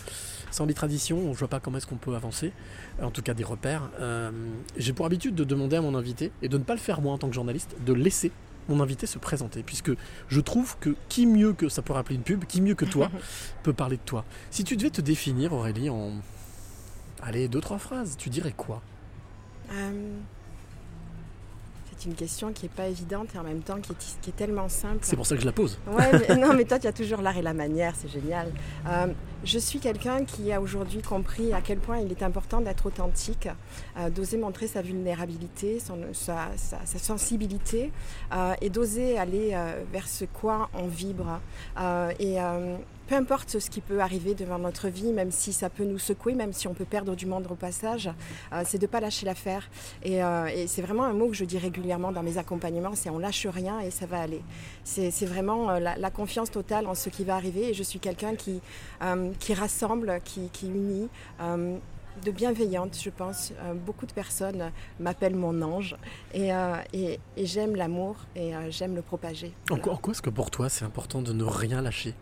sans 0.49 0.65
les 0.65 0.73
traditions 0.73 1.33
je 1.33 1.37
vois 1.37 1.47
pas 1.47 1.59
comment 1.59 1.77
est-ce 1.77 1.85
qu'on 1.85 1.97
peut 1.97 2.15
avancer 2.15 2.51
en 2.99 3.11
tout 3.11 3.21
cas 3.21 3.35
des 3.35 3.43
repères 3.43 3.91
Euh, 3.99 4.31
j'ai 4.75 4.91
pour 4.93 5.05
habitude 5.05 5.35
de 5.35 5.43
demander 5.43 5.75
à 5.75 5.81
mon 5.81 5.93
invité 5.93 6.31
et 6.41 6.49
de 6.49 6.57
ne 6.57 6.63
pas 6.63 6.73
le 6.73 6.79
faire 6.79 6.99
moi 6.99 7.13
en 7.13 7.19
tant 7.19 7.27
que 7.29 7.35
journaliste 7.35 7.75
de 7.85 7.93
laisser 7.93 8.31
mon 8.69 8.81
invité 8.81 9.05
se 9.05 9.19
présenter 9.19 9.61
puisque 9.61 9.91
je 10.29 10.41
trouve 10.41 10.77
que 10.79 10.95
qui 11.09 11.27
mieux 11.27 11.53
que 11.53 11.69
ça 11.69 11.83
peut 11.83 11.93
rappeler 11.93 12.15
une 12.15 12.23
pub 12.23 12.45
qui 12.45 12.59
mieux 12.61 12.73
que 12.73 12.85
toi 12.85 13.11
peut 13.61 13.73
parler 13.73 13.97
de 13.97 14.01
toi 14.03 14.25
si 14.49 14.63
tu 14.63 14.77
devais 14.77 14.89
te 14.89 15.01
définir 15.01 15.53
Aurélie 15.53 15.91
en 15.91 16.13
allez 17.21 17.47
deux 17.47 17.61
trois 17.61 17.77
phrases 17.79 18.15
tu 18.17 18.29
dirais 18.29 18.53
quoi? 18.55 18.81
Euh, 19.71 19.91
c'est 21.99 22.05
une 22.09 22.15
question 22.15 22.53
qui 22.53 22.65
n'est 22.65 22.69
pas 22.69 22.87
évidente 22.87 23.29
et 23.33 23.39
en 23.39 23.43
même 23.43 23.61
temps 23.61 23.79
qui 23.81 23.91
est, 23.91 24.21
qui 24.21 24.29
est 24.29 24.33
tellement 24.35 24.69
simple. 24.69 24.99
c'est 25.01 25.15
pour 25.15 25.25
ça 25.25 25.33
que 25.35 25.41
je 25.41 25.47
la 25.47 25.51
pose 25.51 25.79
Ouais, 25.87 26.11
mais, 26.29 26.35
non, 26.37 26.53
mais 26.53 26.63
toi, 26.65 26.77
tu 26.77 26.85
as 26.85 26.93
toujours 26.93 27.21
l'art 27.23 27.35
et 27.37 27.41
la 27.41 27.55
manière, 27.55 27.95
c'est 27.95 28.07
génial. 28.07 28.51
Euh, 28.87 29.07
je 29.43 29.57
suis 29.57 29.79
quelqu'un 29.79 30.23
qui 30.23 30.51
a 30.53 30.61
aujourd'hui 30.61 31.01
compris 31.01 31.53
à 31.53 31.61
quel 31.61 31.79
point 31.79 31.97
il 31.97 32.11
est 32.11 32.21
important 32.21 32.61
d'être 32.61 32.85
authentique, 32.85 33.49
euh, 33.97 34.11
d'oser 34.11 34.37
montrer 34.37 34.67
sa 34.67 34.83
vulnérabilité, 34.83 35.79
son- 35.79 36.13
sa, 36.13 36.49
sa- 36.55 36.85
sa 36.85 36.99
sensibilité 36.99 37.91
et 38.61 38.69
d'oser 38.69 39.17
aller 39.17 39.57
vers 39.91 40.07
ce 40.07 40.25
quoi 40.25 40.69
on 40.75 40.85
vibre. 40.87 41.39
Et 42.19 42.37
peu 43.07 43.15
importe 43.15 43.59
ce 43.59 43.69
qui 43.69 43.81
peut 43.81 44.01
arriver 44.01 44.35
devant 44.35 44.59
notre 44.59 44.89
vie, 44.89 45.11
même 45.13 45.31
si 45.31 45.53
ça 45.53 45.69
peut 45.69 45.85
nous 45.85 45.97
secouer, 45.99 46.33
même 46.33 46.53
si 46.53 46.67
on 46.67 46.73
peut 46.73 46.85
perdre 46.85 47.15
du 47.15 47.25
monde 47.25 47.47
au 47.49 47.55
passage, 47.55 48.09
euh, 48.53 48.63
c'est 48.65 48.77
de 48.77 48.83
ne 48.85 48.87
pas 48.91 48.99
lâcher 48.99 49.25
l'affaire. 49.25 49.69
Et, 50.03 50.23
euh, 50.23 50.47
et 50.47 50.67
c'est 50.67 50.81
vraiment 50.81 51.05
un 51.05 51.13
mot 51.13 51.27
que 51.29 51.35
je 51.35 51.45
dis 51.45 51.57
régulièrement 51.57 52.11
dans 52.11 52.23
mes 52.23 52.37
accompagnements, 52.37 52.95
c'est 52.95 53.09
on 53.09 53.17
lâche 53.19 53.47
rien 53.47 53.79
et 53.79 53.91
ça 53.91 54.05
va 54.05 54.19
aller. 54.19 54.41
C'est 54.83 55.25
vraiment 55.25 55.69
euh, 55.69 55.79
la, 55.79 56.11
confiance 56.11 56.49
totale 56.51 56.87
en 56.87 56.95
ce 56.95 57.09
qui 57.09 57.23
va 57.23 57.35
arriver 57.35 57.69
et 57.69 57.73
je 57.73 57.83
suis 57.83 57.99
quelqu'un 57.99 58.35
qui, 58.35 58.61
qui 59.39 59.53
rassemble, 59.53 60.19
qui, 60.23 60.49
qui 60.51 60.67
unit. 60.67 61.09
de 62.25 62.31
bienveillante, 62.31 62.97
je 62.99 63.09
pense. 63.09 63.53
Beaucoup 63.85 64.05
de 64.05 64.13
personnes 64.13 64.71
m'appellent 64.99 65.35
mon 65.35 65.61
ange 65.61 65.95
et, 66.33 66.49
et- 66.93 67.19
j'aime 67.37 67.75
l'amour 67.75 68.15
et 68.35 68.51
j'aime 68.69 68.95
le 68.95 69.01
propager. 69.01 69.53
en 69.69 69.77
quoi 69.77 69.99
est-ce 70.11 70.21
que 70.21 70.29
pour 70.31 70.49
toi 70.49 70.69
c'est 70.69 70.85
important 70.85 71.21
de 71.21 71.33
ne 71.33 71.43
rien 71.43 71.81
lâcher? 71.81 72.15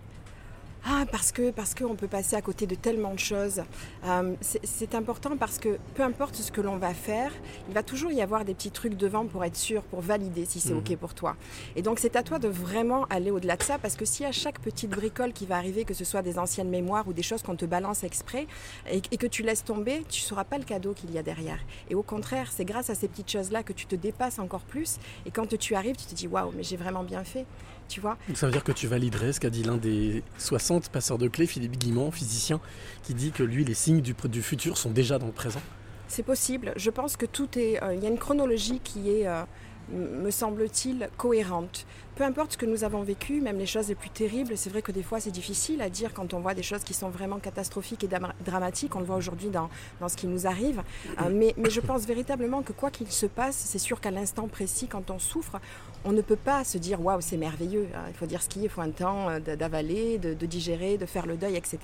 Ah, 0.88 1.06
parce 1.12 1.32
que 1.32 1.50
parce 1.50 1.74
qu'on 1.74 1.96
peut 1.96 2.08
passer 2.08 2.36
à 2.36 2.44
côté 2.44 2.68
de 2.68 2.76
tellement 2.76 3.14
de 3.14 3.20
choses. 3.20 3.64
Euh, 4.06 4.36
c'est 4.42 4.94
important 4.94 5.36
parce 5.36 5.58
que 5.58 5.80
peu 5.96 6.04
importe 6.04 6.36
ce 6.36 6.52
que 6.52 6.62
l'on 6.62 6.78
va 6.78 6.94
faire, 6.94 7.32
il 7.68 7.74
va 7.74 7.82
toujours 7.82 8.12
y 8.12 8.22
avoir 8.22 8.46
des 8.46 8.54
petits 8.54 8.70
trucs 8.70 8.94
devant 8.96 9.26
pour 9.26 9.44
être 9.44 9.56
sûr, 9.56 9.82
pour 9.82 10.02
valider 10.02 10.46
si 10.46 10.60
c'est 10.60 10.74
Mhm. 10.74 10.78
OK 10.80 10.96
pour 10.98 11.16
toi. 11.16 11.38
Et 11.76 11.82
donc 11.82 11.98
c'est 11.98 12.16
à 12.16 12.22
toi 12.22 12.38
de 12.38 12.48
vraiment 12.48 13.06
aller 13.10 13.32
au-delà 13.32 13.58
de 13.58 13.64
ça 13.64 13.80
parce 13.80 13.96
que 13.96 14.06
si 14.06 14.26
à 14.26 14.32
chaque 14.32 14.60
petite 14.60 14.92
bricole 14.92 15.34
qui 15.34 15.48
va 15.48 15.58
arriver, 15.58 15.86
que 15.86 15.96
ce 15.96 16.06
soit 16.06 16.22
des 16.22 16.38
anciennes 16.38 16.70
mémoires 16.70 17.08
ou 17.08 17.14
des 17.14 17.24
choses 17.24 17.42
qu'on 17.42 17.56
te 17.56 17.66
balance 17.66 18.04
exprès 18.04 18.46
et, 18.92 19.02
et 19.12 19.18
que 19.18 19.26
tu 19.26 19.42
laisses 19.42 19.64
tomber, 19.64 20.04
tu 20.08 20.22
ne 20.22 20.26
sauras 20.28 20.44
pas 20.44 20.60
le 20.60 20.66
cadeau 20.66 20.94
qu'il 20.94 21.12
y 21.12 21.18
a 21.18 21.24
derrière. 21.24 21.60
Et 21.90 21.96
au 21.96 22.04
contraire, 22.04 22.52
c'est 22.52 22.66
grâce 22.66 22.92
à 22.92 22.96
ces 22.96 23.08
petites 23.08 23.32
choses-là 23.32 23.64
que 23.64 23.74
tu 23.74 23.88
te 23.88 23.96
dépasses 23.96 24.38
encore 24.38 24.62
plus. 24.62 24.98
Et 25.26 25.32
quand 25.32 25.48
tu 25.58 25.74
arrives, 25.74 25.96
tu 25.96 26.06
te 26.06 26.14
dis 26.14 26.28
waouh, 26.28 26.52
mais 26.56 26.62
j'ai 26.62 26.78
vraiment 26.78 27.04
bien 27.04 27.24
fait. 27.24 27.46
Tu 27.88 28.00
vois 28.02 28.18
Donc 28.28 28.38
ça 28.38 28.48
veut 28.48 28.52
dire 28.52 28.64
que 28.64 28.72
tu 28.72 28.88
validerais 28.88 29.32
ce 29.34 29.40
qu'a 29.40 29.50
dit 29.50 29.64
l'un 29.64 29.78
des 29.78 30.24
60 30.40 30.90
passeurs 30.90 31.18
de 31.18 31.28
clés, 31.28 31.46
Philippe 31.48 31.78
Guimont, 31.78 32.12
physicien, 32.12 32.60
qui 33.04 33.14
dit 33.14 33.32
que 33.32 33.44
lui, 33.44 33.64
les 33.64 33.74
signes 33.76 34.02
du, 34.02 34.16
du 34.26 34.42
futur 34.42 34.78
sont 34.78 34.90
déjà 34.92 35.20
dans 35.20 35.28
le 35.28 35.32
présent. 35.32 35.62
C'est 36.08 36.24
possible. 36.24 36.74
Je 36.76 36.90
pense 36.90 37.16
que 37.18 37.26
tout 37.26 37.48
est. 37.58 37.82
euh, 37.84 37.94
Il 37.96 38.04
y 38.04 38.06
a 38.06 38.10
une 38.10 38.18
chronologie 38.18 38.80
qui 38.84 39.10
est, 39.12 39.28
euh, 39.28 39.44
me 39.92 40.32
semble-t-il, 40.32 41.10
cohérente. 41.18 41.86
Peu 42.16 42.24
importe 42.24 42.54
ce 42.54 42.58
que 42.58 42.66
nous 42.66 42.86
avons 42.86 43.04
vécu, 43.04 43.42
même 43.42 43.58
les 43.58 43.66
choses 43.66 43.90
les 43.90 43.96
plus 43.96 44.10
terribles, 44.10 44.56
c'est 44.58 44.70
vrai 44.70 44.82
que 44.82 44.94
des 44.94 45.04
fois 45.04 45.20
c'est 45.20 45.32
difficile 45.32 45.82
à 45.82 45.90
dire 45.90 46.14
quand 46.14 46.34
on 46.34 46.40
voit 46.40 46.54
des 46.54 46.64
choses 46.64 46.84
qui 46.86 46.94
sont 46.94 47.10
vraiment 47.10 47.40
catastrophiques 47.40 48.06
et 48.06 48.10
dramatiques. 48.46 48.96
On 48.96 49.00
le 49.00 49.06
voit 49.06 49.18
aujourd'hui 49.18 49.50
dans, 49.50 49.70
dans 50.00 50.08
ce 50.08 50.16
qui 50.16 50.28
nous 50.28 50.48
arrive. 50.48 50.82
Euh, 51.22 51.30
mais, 51.34 51.54
mais 51.58 51.70
je 51.70 51.82
pense 51.82 52.06
véritablement 52.06 52.62
que 52.62 52.72
quoi 52.72 52.90
qu'il 52.90 53.12
se 53.12 53.26
passe, 53.26 53.56
c'est 53.58 53.80
sûr 53.80 54.00
qu'à 54.00 54.12
l'instant 54.12 54.48
précis, 54.48 54.88
quand 54.88 55.12
on 55.12 55.20
souffre, 55.20 55.60
on 56.06 56.14
ne 56.14 56.22
peut 56.22 56.38
pas 56.38 56.64
se 56.64 56.78
dire 56.78 57.02
waouh, 57.04 57.20
c'est 57.20 57.36
merveilleux. 57.36 57.90
hein. 57.94 58.06
Il 58.08 58.14
faut 58.16 58.28
dire 58.28 58.42
ce 58.42 58.48
qui 58.48 58.62
est, 58.62 58.64
il 58.64 58.70
faut 58.70 58.80
un 58.82 58.92
temps 58.92 59.30
euh, 59.30 59.40
d'avaler, 59.40 60.18
de, 60.18 60.34
de 60.34 60.46
digérer, 60.46 60.98
de 60.98 61.06
faire 61.06 61.26
le 61.26 61.36
deuil, 61.36 61.58
etc. 61.58 61.80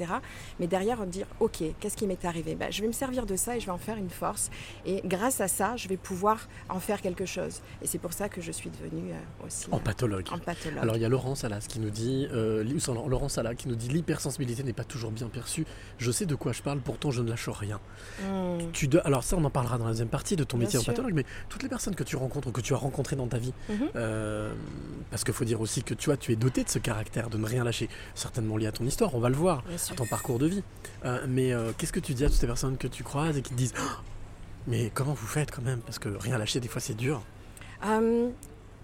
Mais 0.62 0.68
derrière, 0.68 1.06
dire 1.08 1.28
ok, 1.42 1.62
qu'est-ce 1.82 1.98
qui 1.98 2.08
m'est 2.08 2.24
arrivé? 2.24 2.56
Ben, 2.56 2.72
Je 2.72 2.82
vais 2.82 2.88
me 2.88 2.94
servir 2.94 3.26
de 3.26 3.36
ça 3.36 3.58
et 3.58 3.60
je 3.60 3.66
vais 3.66 3.72
en 3.74 3.78
faire 3.78 3.98
une 3.98 4.10
force. 4.10 4.50
Et 4.86 5.02
grâce 5.04 5.42
à 5.42 5.50
ça, 5.50 5.76
je 5.76 5.90
vais 5.90 5.98
pouvoir 5.98 6.48
en 6.70 6.80
faire 6.80 7.02
quelque 7.02 7.26
chose. 7.26 7.62
Et 7.82 7.88
c'est 7.92 7.98
pour 7.98 8.14
ça 8.14 8.30
que 8.30 8.40
je 8.42 8.52
suis 8.54 8.70
devenue 8.70 9.12
euh, 9.12 9.46
aussi 9.46 9.68
En 9.72 9.78
euh, 9.78 9.80
pathologue. 9.82 10.26
en 10.32 10.40
pathologue. 10.40 10.80
Alors 10.82 10.96
il 10.96 11.02
y 11.02 11.06
a 11.06 11.10
Laurent 11.10 11.36
Salas 11.36 11.66
qui 11.68 11.80
nous 11.80 11.90
dit, 11.90 12.26
euh, 12.32 12.64
Laurent 13.08 13.28
Salas 13.28 13.54
qui 13.56 13.68
nous 13.68 13.76
dit 13.76 13.90
l'hypersensibilité 13.90 14.64
n'est 14.64 14.72
pas 14.72 14.86
toujours 14.86 15.12
bien 15.12 15.28
perçue. 15.28 15.66
Je 15.98 16.10
sais 16.12 16.26
de 16.26 16.36
quoi 16.36 16.54
je 16.54 16.62
parle, 16.62 16.80
pourtant 16.80 17.12
je 17.12 17.22
ne 17.22 17.30
lâche 17.30 17.50
rien. 17.50 17.80
Hmm. 18.24 18.60
Tu 18.72 18.88
dois, 18.88 19.02
alors 19.02 19.24
ça 19.24 19.36
on 19.36 19.44
en 19.44 19.50
parlera 19.50 19.78
dans 19.78 19.84
la 19.86 19.92
deuxième 19.92 20.08
partie 20.08 20.38
de 20.38 20.44
ton 20.46 20.58
Bien 20.58 20.68
métier 20.68 20.80
en 20.80 20.84
sûr. 20.84 20.94
pathologue, 20.94 21.14
mais 21.14 21.26
toutes 21.50 21.64
les 21.64 21.70
personnes 21.70 21.96
que 21.96 22.04
tu 22.04 22.16
rencontres 22.16 22.52
que 22.52 22.62
tu 22.62 22.74
as 22.74 22.78
rencontrées 22.78 23.18
dans 23.18 23.28
ta 23.28 23.38
vie, 23.38 23.54
Mhm. 23.70 23.90
euh, 23.98 24.54
parce 25.10 25.24
qu'il 25.26 25.34
faut 25.34 25.44
dire 25.46 25.60
aussi 25.60 25.84
que 25.84 25.94
tu 25.94 26.06
vois, 26.06 26.16
tu 26.18 26.32
es 26.32 26.36
doté 26.38 26.64
de 26.64 26.70
ce 26.70 26.80
caractère 26.80 27.30
de 27.30 27.38
ne 27.38 27.46
rien 27.46 27.64
lâcher, 27.66 27.90
certainement 28.16 28.56
lié 28.56 28.68
à 28.68 28.72
ton 28.72 28.86
histoire, 28.86 29.14
on 29.16 29.20
va 29.20 29.28
le 29.30 29.36
voir, 29.36 29.64
Bien 29.68 29.76
à 29.92 29.96
ton 29.96 30.06
parcours 30.06 30.40
de 30.40 30.48
vie. 30.48 30.64
Euh, 31.04 31.26
mais 31.28 31.52
qu'est-ce 31.78 31.92
que 31.94 32.00
tu 32.00 32.14
dis 32.14 32.24
à 32.24 32.30
toutes 32.30 32.38
ces 32.38 32.48
personnes 32.48 32.78
que 32.78 32.88
tu 32.88 33.04
croises 33.04 33.38
et 33.38 33.42
qui 33.42 33.50
te 33.52 33.56
disent, 33.58 33.74
Oh, 33.78 34.02
mais 34.68 34.92
comment 34.94 35.14
vous 35.14 35.28
faites 35.28 35.52
quand 35.52 35.62
même? 35.64 35.80
Parce 35.82 36.00
que 36.00 36.10
rien 36.10 36.38
lâcher 36.38 36.60
des 36.60 36.68
fois 36.68 36.80
c'est 36.80 36.94
dur. 36.94 37.22
Euh, 37.86 38.30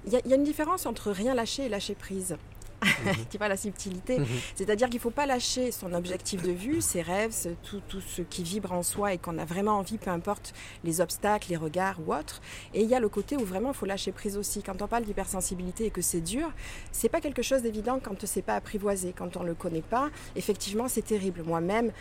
Il 0.05 0.19
il 0.25 0.29
y 0.29 0.33
a 0.33 0.37
une 0.37 0.43
différence 0.43 0.85
entre 0.85 1.11
rien 1.11 1.33
lâcher 1.33 1.65
et 1.65 1.69
lâcher 1.69 1.95
prise. 1.95 2.37
tu 3.29 3.37
vois 3.37 3.47
la 3.47 3.57
subtilité 3.57 4.19
Mhm. 4.19 4.25
C'est-à-dire 4.55 4.87
qu'il 4.89 4.97
ne 4.97 5.01
faut 5.01 5.09
pas 5.09 5.25
lâcher 5.25 5.71
son 5.71 5.93
objectif 5.93 6.41
de 6.41 6.51
vue, 6.51 6.81
ses 6.81 7.01
rêves, 7.01 7.33
tout, 7.63 7.81
tout 7.87 8.01
ce 8.01 8.21
qui 8.21 8.43
vibre 8.43 8.71
en 8.71 8.83
soi 8.83 9.13
et 9.13 9.17
qu'on 9.17 9.37
a 9.37 9.45
vraiment 9.45 9.77
envie, 9.77 9.97
peu 9.97 10.09
importe 10.11 10.53
les 10.83 11.01
obstacles, 11.01 11.47
les 11.49 11.57
regards 11.57 11.99
ou 12.05 12.13
autres. 12.13 12.41
Et 12.73 12.81
il 12.81 12.89
y 12.89 12.95
a 12.95 12.99
le 12.99 13.09
côté 13.09 13.35
où 13.37 13.43
vraiment 13.45 13.69
il 13.71 13.75
faut 13.75 13.85
lâcher 13.85 14.11
prise 14.11 14.37
aussi. 14.37 14.61
Quand 14.63 14.81
on 14.81 14.87
parle 14.87 15.03
d'hypersensibilité 15.03 15.85
et 15.85 15.91
que 15.91 16.01
c'est 16.01 16.21
dur, 16.21 16.49
c'est 16.91 17.09
pas 17.09 17.21
quelque 17.21 17.41
chose 17.41 17.61
d'évident 17.61 17.99
quand 18.01 18.25
c'est 18.25 18.41
pas 18.41 18.55
apprivoisé, 18.55 19.13
quand 19.15 19.37
on 19.37 19.43
le 19.43 19.53
connaît 19.53 19.81
pas. 19.81 20.09
Effectivement, 20.35 20.87
c'est 20.87 21.01
terrible. 21.05 21.43
Moi-même, 21.43 21.91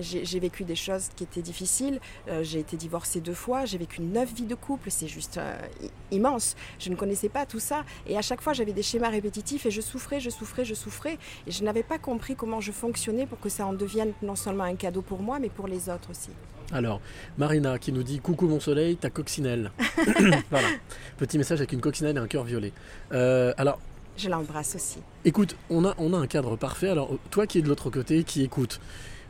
j'ai 0.00 0.40
vécu 0.40 0.64
des 0.64 0.76
choses 0.76 1.08
qui 1.16 1.24
étaient 1.24 1.42
difficiles. 1.42 2.00
Euh, 2.28 2.42
j'ai 2.42 2.60
été 2.60 2.76
divorcée 2.76 3.20
deux 3.20 3.34
fois, 3.34 3.64
j'ai 3.64 3.78
vécu 3.78 4.00
neuf 4.02 4.32
vies 4.32 4.46
de 4.46 4.54
couple. 4.54 4.90
C'est 4.90 5.08
juste 5.08 5.38
euh, 5.38 5.56
i- 5.82 6.16
immense. 6.16 6.54
Je 6.78 6.90
ne 6.90 6.96
connaissais 6.96 7.28
pas 7.28 7.46
tout 7.46 7.60
ça. 7.60 7.84
Et 8.06 8.16
à 8.16 8.22
chaque 8.22 8.40
fois, 8.40 8.52
j'avais 8.52 8.72
des 8.72 8.82
schémas 8.82 9.08
répétitifs 9.10 9.66
et 9.66 9.70
je 9.70 9.80
souffrais, 9.80 10.15
je 10.20 10.30
souffrais, 10.30 10.64
je 10.64 10.74
souffrais. 10.74 11.18
Et 11.46 11.50
je 11.50 11.64
n'avais 11.64 11.82
pas 11.82 11.98
compris 11.98 12.34
comment 12.36 12.60
je 12.60 12.72
fonctionnais 12.72 13.26
pour 13.26 13.40
que 13.40 13.48
ça 13.48 13.66
en 13.66 13.72
devienne 13.72 14.12
non 14.22 14.36
seulement 14.36 14.64
un 14.64 14.74
cadeau 14.76 15.02
pour 15.02 15.20
moi, 15.20 15.38
mais 15.38 15.48
pour 15.48 15.66
les 15.68 15.88
autres 15.88 16.10
aussi. 16.10 16.30
Alors, 16.72 17.00
Marina 17.38 17.78
qui 17.78 17.92
nous 17.92 18.02
dit 18.02 18.18
Coucou 18.18 18.48
mon 18.48 18.58
soleil, 18.60 18.96
ta 18.96 19.10
coccinelle. 19.10 19.70
voilà. 20.50 20.68
Petit 21.16 21.38
message 21.38 21.58
avec 21.60 21.72
une 21.72 21.80
coccinelle 21.80 22.16
et 22.16 22.20
un 22.20 22.26
cœur 22.26 22.44
violet. 22.44 22.72
Euh, 23.12 23.52
alors, 23.56 23.78
Je 24.16 24.28
l'embrasse 24.28 24.74
aussi. 24.74 24.98
écoute, 25.24 25.56
on 25.70 25.84
a, 25.84 25.94
on 25.98 26.12
a 26.12 26.16
un 26.16 26.26
cadre 26.26 26.56
parfait. 26.56 26.88
Alors, 26.88 27.10
toi 27.30 27.46
qui 27.46 27.58
es 27.58 27.62
de 27.62 27.68
l'autre 27.68 27.90
côté, 27.90 28.24
qui 28.24 28.42
écoute, 28.42 28.80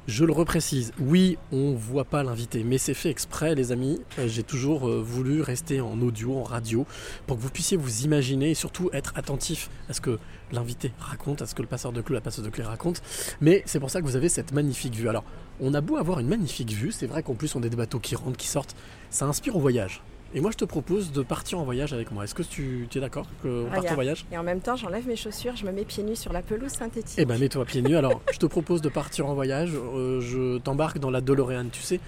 je 0.07 0.25
le 0.25 0.33
reprécise. 0.33 0.93
Oui, 1.01 1.37
on 1.53 1.73
voit 1.75 2.05
pas 2.05 2.23
l'invité, 2.23 2.63
mais 2.65 2.79
c'est 2.79 2.95
fait 2.95 3.11
exprès, 3.11 3.55
les 3.55 3.73
amis. 3.73 4.01
Euh, 4.19 4.29
J'ai 4.29 4.45
toujours 4.45 4.89
euh, 4.89 5.03
voulu 5.03 5.43
rester 5.43 5.81
en 5.81 6.01
audio, 6.01 6.39
en 6.39 6.45
radio, 6.45 6.87
pour 7.27 7.37
que 7.37 7.43
vous 7.43 7.51
puissiez 7.51 7.77
vous 7.77 8.03
imaginer 8.05 8.51
et 8.53 8.55
surtout 8.55 8.89
être 8.93 9.13
attentif 9.17 9.69
à 9.89 9.93
ce 9.93 10.01
que 10.01 10.19
l'invité 10.53 10.93
raconte, 10.99 11.43
à 11.43 11.47
ce 11.47 11.55
que 11.55 11.63
le 11.63 11.69
passeur 11.69 11.93
de 11.93 12.01
clé, 12.01 12.15
la 12.15 12.21
passeuse 12.21 12.45
de 12.45 12.51
clé 12.51 12.63
raconte. 12.65 13.03
Mais 13.41 13.63
c'est 13.67 13.81
pour 13.81 13.91
ça 13.91 14.01
que 14.01 14.07
vous 14.07 14.17
avez 14.17 14.29
cette 14.29 14.53
magnifique 14.53 14.95
vue. 14.95 15.09
Alors, 15.09 15.25
on 15.61 15.75
a 15.75 15.81
beau 15.81 15.97
avoir 15.97 16.21
une 16.21 16.29
magnifique 16.29 16.71
vue, 16.73 16.93
c'est 16.93 17.07
vrai 17.07 17.23
qu'en 17.23 17.35
plus 17.35 17.55
on 17.57 17.63
a 17.63 17.69
des 17.69 17.77
bateaux 17.77 17.99
qui 17.99 18.15
rentrent, 18.17 18.37
qui 18.37 18.47
sortent, 18.49 18.77
ça 19.11 19.27
inspire 19.27 19.57
au 19.57 19.61
voyage. 19.61 20.03
Et 20.35 20.41
moi 20.41 20.51
je 20.51 20.57
te 20.57 20.65
propose 20.65 21.13
de 21.13 21.23
partir 21.23 21.59
en 21.61 21.65
voyage 21.65 21.93
avec 21.93 22.11
moi. 22.11 22.25
Est-ce 22.25 22.35
que 22.35 22.43
tu, 22.43 22.89
tu 22.91 22.99
es 22.99 23.01
d'accord 23.01 23.27
qu'on 23.43 23.65
parte 23.67 23.77
Regarde. 23.79 23.93
en 23.93 23.95
voyage? 23.95 24.27
Et 24.33 24.37
en 24.37 24.43
même 24.43 24.61
temps, 24.61 24.77
j'enlève 24.77 25.07
mes 25.07 25.17
chaussures, 25.17 25.55
je 25.57 25.65
me 25.65 25.71
mets 25.73 25.85
pieds 25.85 26.03
nus 26.03 26.17
sur 26.17 26.33
la 26.33 26.43
pelouse 26.43 26.73
synthétique. 26.73 27.15
Eh 27.17 27.25
ben 27.25 27.39
mets-toi 27.39 27.65
pieds 27.65 27.81
nus. 27.81 27.97
Alors 27.97 28.21
je 28.33 28.39
te 28.39 28.45
propose 28.47 28.83
de 28.83 28.89
partir 28.89 29.27
en 29.29 29.35
voyage. 29.35 29.71
Euh, 29.75 30.21
je 30.21 30.59
t'embarque 30.59 30.99
dans 30.99 31.11
la 31.11 31.21
DeLorean, 31.21 31.67
tu 31.73 31.81
sais, 31.81 32.01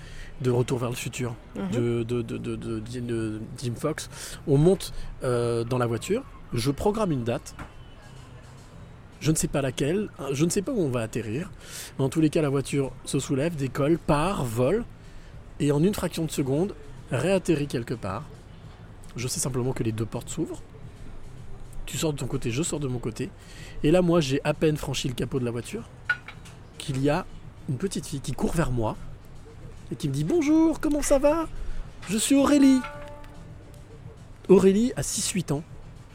de 0.42 0.50
Retour 0.50 0.78
vers 0.78 0.90
le 0.90 0.96
futur, 0.96 1.34
de, 1.72 2.02
de, 2.02 2.22
de, 2.22 2.36
de- 2.36 2.56
de- 2.56 2.80
de- 2.80 3.00
de 3.00 3.40
Jim 3.62 3.74
Fox. 3.76 4.10
On 4.46 4.58
monte 4.58 4.92
euh, 5.22 5.64
dans 5.64 5.78
la 5.78 5.86
voiture. 5.86 6.22
Je 6.52 6.70
programme 6.70 7.12
une 7.12 7.24
date. 7.24 7.54
Je 9.20 9.30
ne 9.30 9.36
sais 9.36 9.48
pas 9.48 9.62
laquelle, 9.62 10.08
je 10.32 10.44
ne 10.44 10.50
sais 10.50 10.62
pas 10.62 10.72
où 10.72 10.80
on 10.80 10.90
va 10.90 11.00
atterrir, 11.00 11.50
mais 11.98 12.04
en 12.04 12.08
tous 12.08 12.20
les 12.20 12.30
cas 12.30 12.40
la 12.40 12.48
voiture 12.48 12.92
se 13.04 13.18
soulève, 13.18 13.56
décolle, 13.56 13.98
part, 13.98 14.44
vole, 14.44 14.84
et 15.60 15.72
en 15.72 15.82
une 15.82 15.94
fraction 15.94 16.24
de 16.24 16.30
seconde, 16.30 16.74
réatterrit 17.10 17.66
quelque 17.66 17.94
part. 17.94 18.24
Je 19.16 19.26
sais 19.26 19.40
simplement 19.40 19.72
que 19.72 19.82
les 19.82 19.92
deux 19.92 20.06
portes 20.06 20.28
s'ouvrent. 20.28 20.62
Tu 21.86 21.96
sors 21.96 22.12
de 22.12 22.18
ton 22.18 22.26
côté, 22.26 22.50
je 22.50 22.62
sors 22.62 22.78
de 22.78 22.86
mon 22.86 22.98
côté. 22.98 23.30
Et 23.82 23.90
là, 23.90 24.02
moi, 24.02 24.20
j'ai 24.20 24.40
à 24.44 24.54
peine 24.54 24.76
franchi 24.76 25.08
le 25.08 25.14
capot 25.14 25.40
de 25.40 25.44
la 25.44 25.50
voiture 25.50 25.88
qu'il 26.76 27.02
y 27.02 27.10
a 27.10 27.26
une 27.68 27.76
petite 27.76 28.06
fille 28.06 28.20
qui 28.20 28.32
court 28.32 28.52
vers 28.52 28.70
moi 28.70 28.96
et 29.90 29.96
qui 29.96 30.08
me 30.08 30.14
dit 30.14 30.24
Bonjour, 30.24 30.80
comment 30.80 31.02
ça 31.02 31.18
va? 31.18 31.48
Je 32.08 32.18
suis 32.18 32.36
Aurélie. 32.36 32.80
Aurélie 34.48 34.92
a 34.96 35.02
6-8 35.02 35.52
ans. 35.52 35.62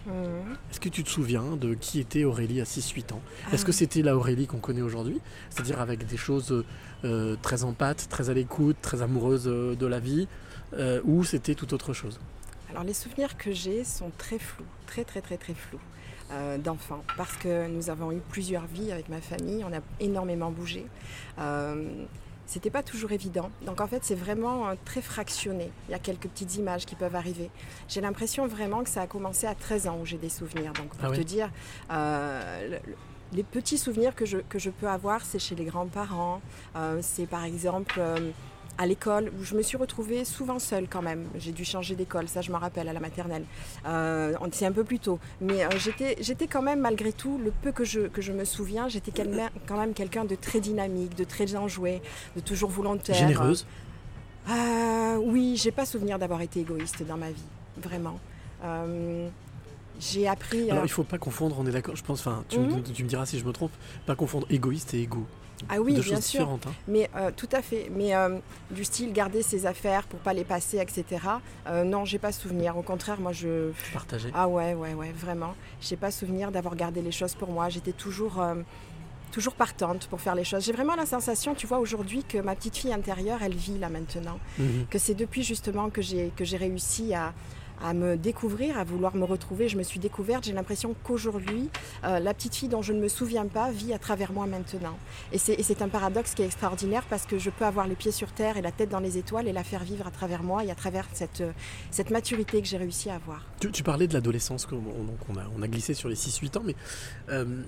Mhm. 0.05 0.57
Est-ce 0.71 0.79
que 0.79 0.89
tu 0.89 1.03
te 1.03 1.09
souviens 1.09 1.55
de 1.55 1.73
qui 1.75 1.99
était 1.99 2.23
Aurélie 2.25 2.59
à 2.61 2.65
6-8 2.65 3.13
ans? 3.13 3.21
Est-ce 3.51 3.63
Ah. 3.63 3.65
que 3.67 3.71
c'était 3.71 4.01
la 4.01 4.15
Aurélie 4.17 4.47
qu'on 4.47 4.57
connaît 4.59 4.81
aujourd'hui? 4.81 5.21
C'est-à-dire 5.49 5.79
avec 5.79 6.05
des 6.05 6.17
choses 6.17 6.63
euh, 7.05 7.35
très 7.41 7.63
en 7.63 7.73
pâte, 7.73 8.07
très 8.09 8.29
à 8.29 8.33
l'écoute, 8.33 8.77
très 8.81 9.01
amoureuse 9.01 9.43
euh, 9.47 9.75
de 9.75 9.85
la 9.85 9.99
vie 9.99 10.27
euh, 10.73 11.01
Ou 11.05 11.23
c'était 11.23 11.55
tout 11.55 11.73
autre 11.73 11.93
chose? 11.93 12.19
Alors 12.69 12.83
les 12.83 12.93
souvenirs 12.93 13.37
que 13.37 13.51
j'ai 13.51 13.83
sont 13.83 14.11
très 14.17 14.39
flous, 14.39 14.65
très 14.87 15.03
très 15.03 15.21
très 15.21 15.37
très 15.37 15.53
flous 15.53 15.79
d'enfants, 16.63 17.03
parce 17.15 17.35
que 17.37 17.67
nous 17.67 17.91
avons 17.91 18.11
eu 18.11 18.17
plusieurs 18.31 18.65
vies 18.65 18.91
avec 18.91 19.07
ma 19.07 19.21
famille, 19.21 19.63
on 19.63 19.71
a 19.71 19.81
énormément 19.99 20.49
bougé. 20.49 20.83
C'était 22.45 22.69
pas 22.69 22.83
toujours 22.83 23.11
évident. 23.13 23.49
Donc 23.65 23.79
en 23.81 23.87
fait, 23.87 24.03
c'est 24.03 24.15
vraiment 24.15 24.67
euh, 24.67 24.73
très 24.85 25.01
fractionné. 25.01 25.71
Il 25.87 25.91
y 25.91 25.95
a 25.95 25.99
quelques 25.99 26.27
petites 26.27 26.55
images 26.57 26.85
qui 26.85 26.95
peuvent 26.95 27.15
arriver. 27.15 27.49
J'ai 27.87 28.01
l'impression 28.01 28.45
vraiment 28.47 28.83
que 28.83 28.89
ça 28.89 29.01
a 29.01 29.07
commencé 29.07 29.47
à 29.47 29.55
13 29.55 29.87
ans 29.87 29.97
où 30.01 30.05
j'ai 30.05 30.17
des 30.17 30.29
souvenirs. 30.29 30.73
Donc 30.73 30.89
pour 30.89 31.09
Ah 31.11 31.15
te 31.15 31.21
dire, 31.21 31.49
euh, 31.91 32.67
le- 32.69 32.91
le- 32.91 32.95
les 33.31 33.43
petits 33.43 33.77
souvenirs 33.79 34.13
que 34.13 34.25
je, 34.25 34.37
que 34.37 34.59
je 34.59 34.69
peux 34.69 34.87
avoir, 34.87 35.25
c'est 35.25 35.39
chez 35.39 35.55
les 35.55 35.65
grands-parents. 35.65 36.41
Euh, 36.75 36.99
c'est 37.01 37.25
par 37.25 37.43
exemple 37.45 37.99
à 38.77 38.85
l'école 38.87 39.31
où 39.39 39.43
je 39.43 39.55
me 39.55 39.61
suis 39.61 39.77
retrouvée 39.77 40.25
souvent 40.25 40.57
seule 40.59 40.87
quand 40.89 41.01
même. 41.01 41.27
J'ai 41.37 41.51
dû 41.51 41.63
changer 41.63 41.95
d'école, 41.95 42.27
ça 42.27 42.41
je 42.41 42.51
m'en 42.51 42.57
rappelle 42.57 42.87
à 42.89 42.93
la 42.93 42.99
maternelle. 42.99 43.45
Euh, 43.85 44.33
on- 44.41 44.49
c'est 44.51 44.65
un 44.65 44.71
peu 44.71 44.83
plus 44.83 44.99
tôt. 44.99 45.19
Mais 45.41 45.63
euh, 45.63 45.69
j'étais, 45.77 46.15
j'étais 46.21 46.47
quand 46.47 46.61
même 46.63 46.79
malgré 46.79 47.11
tout, 47.13 47.37
le 47.37 47.51
peu 47.51 47.71
que 47.71 47.83
je, 47.85 48.01
que 48.07 48.21
je 48.21 48.31
me 48.33 48.45
souviens, 48.45 48.87
j'étais 48.87 49.11
quand 49.67 49.77
même 49.77 49.93
quelqu'un 49.93 50.25
de 50.25 50.35
très 50.35 50.59
dynamique, 50.59 51.15
de 51.15 51.23
très 51.23 51.55
enjoué, 51.55 52.01
de 52.35 52.41
toujours 52.41 52.69
volontaire. 52.71 53.15
Généreuse? 53.15 53.65
Euh, 54.49 55.17
oui, 55.23 55.55
j'ai 55.57 55.71
pas 55.71 55.85
souvenir 55.85 56.19
d'avoir 56.19 56.41
été 56.41 56.59
égoïste 56.59 57.03
dans 57.07 57.17
ma 57.17 57.29
vie, 57.31 57.45
vraiment. 57.81 58.19
Euh, 58.63 59.29
j'ai 59.99 60.27
appris. 60.27 60.69
Alors 60.71 60.83
il 60.85 60.89
faut 60.89 61.03
pas 61.03 61.17
confondre, 61.19 61.55
on 61.59 61.65
est 61.67 61.71
d'accord, 61.71 61.95
je 61.95 62.03
pense, 62.03 62.19
enfin, 62.21 62.43
tu, 62.49 62.59
Mhm. 62.59 62.81
tu 62.83 63.03
me 63.03 63.07
diras 63.09 63.25
si 63.25 63.37
je 63.39 63.45
me 63.45 63.51
trompe, 63.53 63.71
pas 64.05 64.15
confondre 64.15 64.47
égoïste 64.49 64.93
et 64.95 65.01
égo. 65.01 65.25
Ah 65.69 65.79
oui, 65.79 65.93
Deux 65.95 66.01
bien 66.01 66.15
choses 66.15 66.25
sûr. 66.25 66.39
différentes. 66.41 66.67
hein. 66.67 66.73
Mais 66.87 67.09
euh, 67.15 67.31
tout 67.35 67.49
à 67.51 67.61
fait. 67.61 67.89
Mais 67.95 68.15
euh, 68.15 68.37
du 68.71 68.83
style 68.83 69.13
garder 69.13 69.41
ses 69.41 69.65
affaires 69.65 70.03
pour 70.07 70.19
pas 70.19 70.33
les 70.33 70.43
passer, 70.43 70.77
etc. 70.79 71.05
Euh, 71.67 71.83
non, 71.83 72.05
j'ai 72.05 72.19
pas 72.19 72.31
souvenir. 72.31 72.77
Au 72.77 72.81
contraire, 72.81 73.19
moi 73.19 73.31
je. 73.31 73.71
Partagé. 73.93 74.29
Ah 74.33 74.47
ouais, 74.47 74.73
ouais, 74.73 74.93
ouais, 74.93 75.11
vraiment. 75.15 75.55
J'ai 75.81 75.95
pas 75.97 76.11
souvenir 76.11 76.51
d'avoir 76.51 76.75
gardé 76.75 77.01
les 77.01 77.11
choses 77.11 77.33
pour 77.35 77.49
moi. 77.51 77.69
J'étais 77.69 77.93
toujours. 77.93 78.41
euh, 78.41 78.55
Toujours 79.31 79.55
partante 79.55 80.05
pour 80.11 80.21
faire 80.21 80.35
les 80.35 80.43
choses. 80.43 80.63
J'ai 80.63 80.73
vraiment 80.73 80.93
la 80.93 81.07
sensation, 81.07 81.55
tu 81.55 81.65
vois, 81.65 81.79
aujourd'hui 81.79 82.23
que 82.23 82.37
ma 82.37 82.53
petite 82.53 82.77
fille 82.77 82.93
intérieure, 82.93 83.39
elle 83.41 83.55
vit 83.55 83.79
là 83.79 83.89
maintenant. 83.89 84.37
Mhm. 84.59 84.85
Que 84.91 84.99
c'est 84.99 85.15
depuis 85.15 85.41
justement 85.41 85.89
que 85.89 86.03
j'ai 86.03 86.31
réussi 86.55 87.15
à, 87.15 87.33
à 87.83 87.93
me 87.93 88.15
découvrir, 88.17 88.77
à 88.79 88.83
vouloir 88.83 89.15
me 89.15 89.25
retrouver. 89.25 89.67
Je 89.67 89.77
me 89.77 89.83
suis 89.83 89.99
découverte. 89.99 90.45
J'ai 90.45 90.53
l'impression 90.53 90.95
qu'aujourd'hui, 91.03 91.69
euh, 92.05 92.19
la 92.19 92.33
petite 92.33 92.55
fille 92.55 92.69
dont 92.69 92.81
je 92.81 92.93
ne 92.93 92.99
me 93.01 93.09
souviens 93.09 93.45
pas 93.45 93.69
vit 93.71 93.93
à 93.93 93.99
travers 93.99 94.31
moi 94.31 94.47
maintenant. 94.47 94.97
Et 95.33 95.37
c'est 95.37 95.81
un 95.81 95.89
paradoxe 95.89 96.33
qui 96.33 96.41
est 96.41 96.45
extraordinaire 96.45 97.03
parce 97.09 97.25
que 97.25 97.37
je 97.37 97.49
peux 97.49 97.65
avoir 97.65 97.85
les 97.87 97.95
pieds 97.95 98.11
sur 98.13 98.31
terre 98.31 98.55
et 98.57 98.61
la 98.61 98.71
tête 98.71 98.89
dans 98.89 99.01
les 99.01 99.17
étoiles 99.17 99.47
et 99.47 99.51
la 99.53 99.63
faire 99.65 99.83
vivre 99.83 100.07
à 100.07 100.11
travers 100.11 100.43
moi 100.43 100.63
et 100.63 100.71
à 100.71 100.75
travers 100.75 101.05
cette, 101.13 101.41
euh, 101.41 101.51
cette 101.91 102.09
maturité 102.09 102.61
que 102.61 102.67
j'ai 102.67 102.77
réussi 102.77 103.09
à 103.09 103.15
avoir. 103.15 103.45
Tu, 103.59 103.69
tu 103.71 103.83
parlais 103.83 104.07
de 104.07 104.13
l'adolescence, 104.13 104.65
qu'on- 104.65 104.77
on, 104.77 105.33
on, 105.33 105.37
a, 105.37 105.43
on 105.57 105.61
a 105.61 105.67
glissé 105.67 105.93
sur 105.93 106.07
les 106.07 106.15
6-8 106.15 106.57
ans, 106.57 106.63
mais 106.65 106.75
euh, 107.29 107.63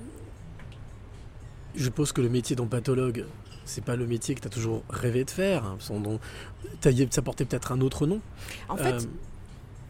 je 1.76 1.84
suppose 1.84 2.12
que 2.14 2.22
le 2.22 2.30
métier 2.30 2.56
d'empathologue, 2.56 3.26
c'est 3.66 3.84
pas 3.84 3.96
le 3.96 4.08
métier 4.08 4.34
que 4.36 4.40
tu 4.42 4.48
as 4.48 4.52
toujours 4.52 4.84
rêvé 4.90 5.26
de 5.26 5.30
faire. 5.32 5.66
hein, 5.66 5.78
ça 7.12 7.22
portait 7.22 7.46
peut-être 7.46 7.72
un 7.72 7.82
autre 7.82 8.06
nom. 8.08 8.22
En 8.70 8.78
fait, 8.78 8.94
Euh, 8.94 9.00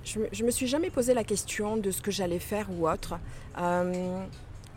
Je 0.06 0.20
je 0.32 0.44
me 0.44 0.52
suis 0.52 0.68
jamais 0.68 0.92
posé 0.92 1.14
la 1.14 1.24
question 1.24 1.78
de 1.78 1.92
ce 1.92 2.02
que 2.02 2.12
j'allais 2.12 2.40
faire 2.40 2.68
ou 2.72 2.88
autre. 2.88 3.16
Euh, 3.58 4.24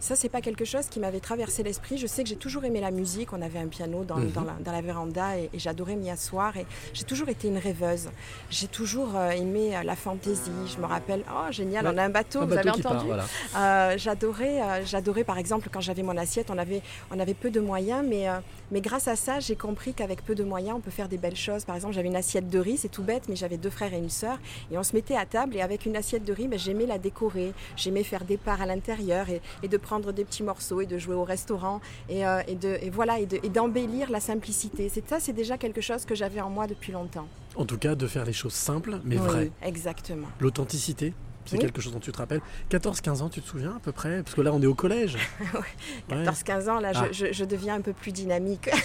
ça, 0.01 0.15
c'est 0.17 0.29
pas 0.29 0.41
quelque 0.41 0.65
chose 0.65 0.87
qui 0.89 1.01
m'avait 1.01 1.21
traversé 1.21 1.63
l'esprit. 1.63 1.99
Je 1.99 2.07
sais 2.07 2.23
que 2.23 2.29
j'ai 2.29 2.37
toujours 2.37 2.65
aimé 2.65 2.81
la 2.81 2.91
musique. 2.91 3.33
On 3.33 3.43
avait 3.43 3.59
un 3.59 3.67
piano 3.67 4.05
dans, 4.05 4.17
Mhm. 4.17 4.31
dans 4.33 4.43
la, 4.45 4.53
dans 4.65 4.73
la 4.73 4.81
véranda 4.81 5.37
et, 5.39 5.51
et 5.53 5.59
j'adorais 5.59 5.97
m'y 5.97 6.11
asseoir. 6.11 6.57
Et 6.57 6.67
j'ai 6.95 7.05
toujours 7.05 7.29
été 7.29 7.49
une 7.49 7.59
rêveuse. 7.59 8.09
J'ai 8.51 8.69
toujours 8.69 9.17
euh, 9.17 9.31
aimé 9.31 9.77
euh, 9.77 9.83
la 9.83 9.97
fantaisie. 9.97 10.51
Je 10.73 10.81
me 10.81 10.87
rappelle, 10.87 11.25
oh 11.31 11.51
génial, 11.51 11.85
Ouais. 11.87 11.93
on 11.95 11.99
a 11.99 12.05
un 12.05 12.11
bateau, 12.11 12.41
Un 12.41 12.47
vous 12.47 12.55
bateau 12.55 12.69
avez 12.69 12.79
entendu 12.87 13.07
voilà. 13.07 13.25
Euh, 13.57 13.95
j'adorais, 13.99 14.63
euh, 14.63 14.85
j'adorais 14.85 15.25
par 15.25 15.39
exemple 15.39 15.69
quand 15.73 15.81
j'avais 15.81 16.03
mon 16.03 16.17
assiette, 16.17 16.51
on 16.51 16.59
avait, 16.59 16.83
on 17.11 17.19
avait 17.19 17.35
peu 17.35 17.51
de 17.51 17.61
moyens, 17.61 18.05
mais, 18.09 18.27
mais 18.71 18.81
grâce 18.81 19.09
à 19.09 19.17
ça, 19.17 19.41
j'ai 19.41 19.57
compris 19.57 19.95
qu'avec 19.95 20.25
peu 20.25 20.35
de 20.35 20.45
moyens, 20.45 20.77
on 20.77 20.81
peut 20.81 20.91
faire 20.91 21.09
des 21.09 21.19
belles 21.19 21.37
choses. 21.37 21.65
Par 21.65 21.75
exemple, 21.77 21.95
j'avais 21.95 22.09
une 22.09 22.17
assiette 22.17 22.49
de 22.49 22.59
riz, 22.59 22.77
c'est 22.79 22.89
tout 22.89 23.03
bête, 23.03 23.25
mais 23.29 23.37
j'avais 23.37 23.57
deux 23.57 23.71
frères 23.71 23.93
et 23.93 23.99
une 23.99 24.11
sœur, 24.11 24.39
et 24.71 24.79
on 24.79 24.83
se 24.83 24.95
mettait 24.95 25.17
à 25.17 25.27
table, 25.27 25.57
et 25.57 25.61
avec 25.63 25.87
une 25.87 25.97
assiette 25.97 26.25
de 26.25 26.33
riz, 26.33 26.49
ben, 26.49 26.59
j'aimais 26.59 26.87
la 26.87 26.99
décorer, 26.99 27.53
j'aimais 27.77 28.05
faire 28.05 28.25
des 28.25 28.37
parts 28.37 28.63
à 28.63 28.67
l'intérieur, 28.67 29.29
et, 29.29 29.41
et 29.63 29.69
de 29.69 29.77
prendre 29.89 30.13
des 30.13 30.25
petits 30.27 30.43
morceaux, 30.43 30.83
et 30.83 30.87
de 30.87 30.99
jouer 30.99 31.15
au 31.15 31.25
restaurant, 31.25 31.81
et, 32.11 32.27
euh, 32.27 32.43
et 32.47 32.57
de, 32.57 32.77
et 32.83 32.91
voilà, 32.91 33.19
et 33.21 33.25
de- 33.27 33.41
et 33.43 33.49
d'embellir 33.49 34.11
la 34.11 34.21
simplicité. 34.21 34.91
C'est 34.93 35.09
ça, 35.09 35.19
c'est 35.19 35.33
déjà 35.33 35.57
quelque 35.57 35.81
chose 35.81 36.05
que 36.05 36.15
j'avais 36.15 36.43
en 36.43 36.51
moi 36.51 36.67
depuis 36.67 36.93
longtemps. 36.93 37.27
En 37.57 37.65
tout 37.65 37.79
cas, 37.79 37.95
de 37.95 38.07
faire 38.07 38.27
les 38.27 38.35
choses 38.35 38.53
simples, 38.53 39.01
mais 39.05 39.17
Oui, 39.19 39.27
vraies. 39.27 39.51
Exactement. 39.63 40.29
L'authenticité, 40.41 41.15
c'est 41.49 41.57
Oui. 41.57 41.63
quelque 41.63 41.81
chose 41.81 41.93
dont 41.93 41.99
tu 42.01 42.13
te 42.13 42.19
rappelles. 42.19 42.41
14-15 42.71 43.23
ans, 43.23 43.29
tu 43.29 43.41
te 43.41 43.49
souviens 43.49 43.75
à 43.77 43.81
peu 43.81 43.93
près? 43.93 44.23
Parce 44.23 44.35
que 44.35 44.41
là, 44.43 44.53
on 44.53 44.61
est 44.63 44.67
au 44.67 44.75
collège. 44.75 45.17
Ouais. 46.11 46.25
14-15 46.25 46.69
ans, 46.71 46.81
là, 46.81 46.93
je- 46.93 46.99
Ah. 47.03 47.09
je- 47.13 47.33
je 47.33 47.45
deviens 47.45 47.75
un 47.75 47.81
peu 47.81 47.93
plus 47.93 48.13
dynamique. 48.13 48.71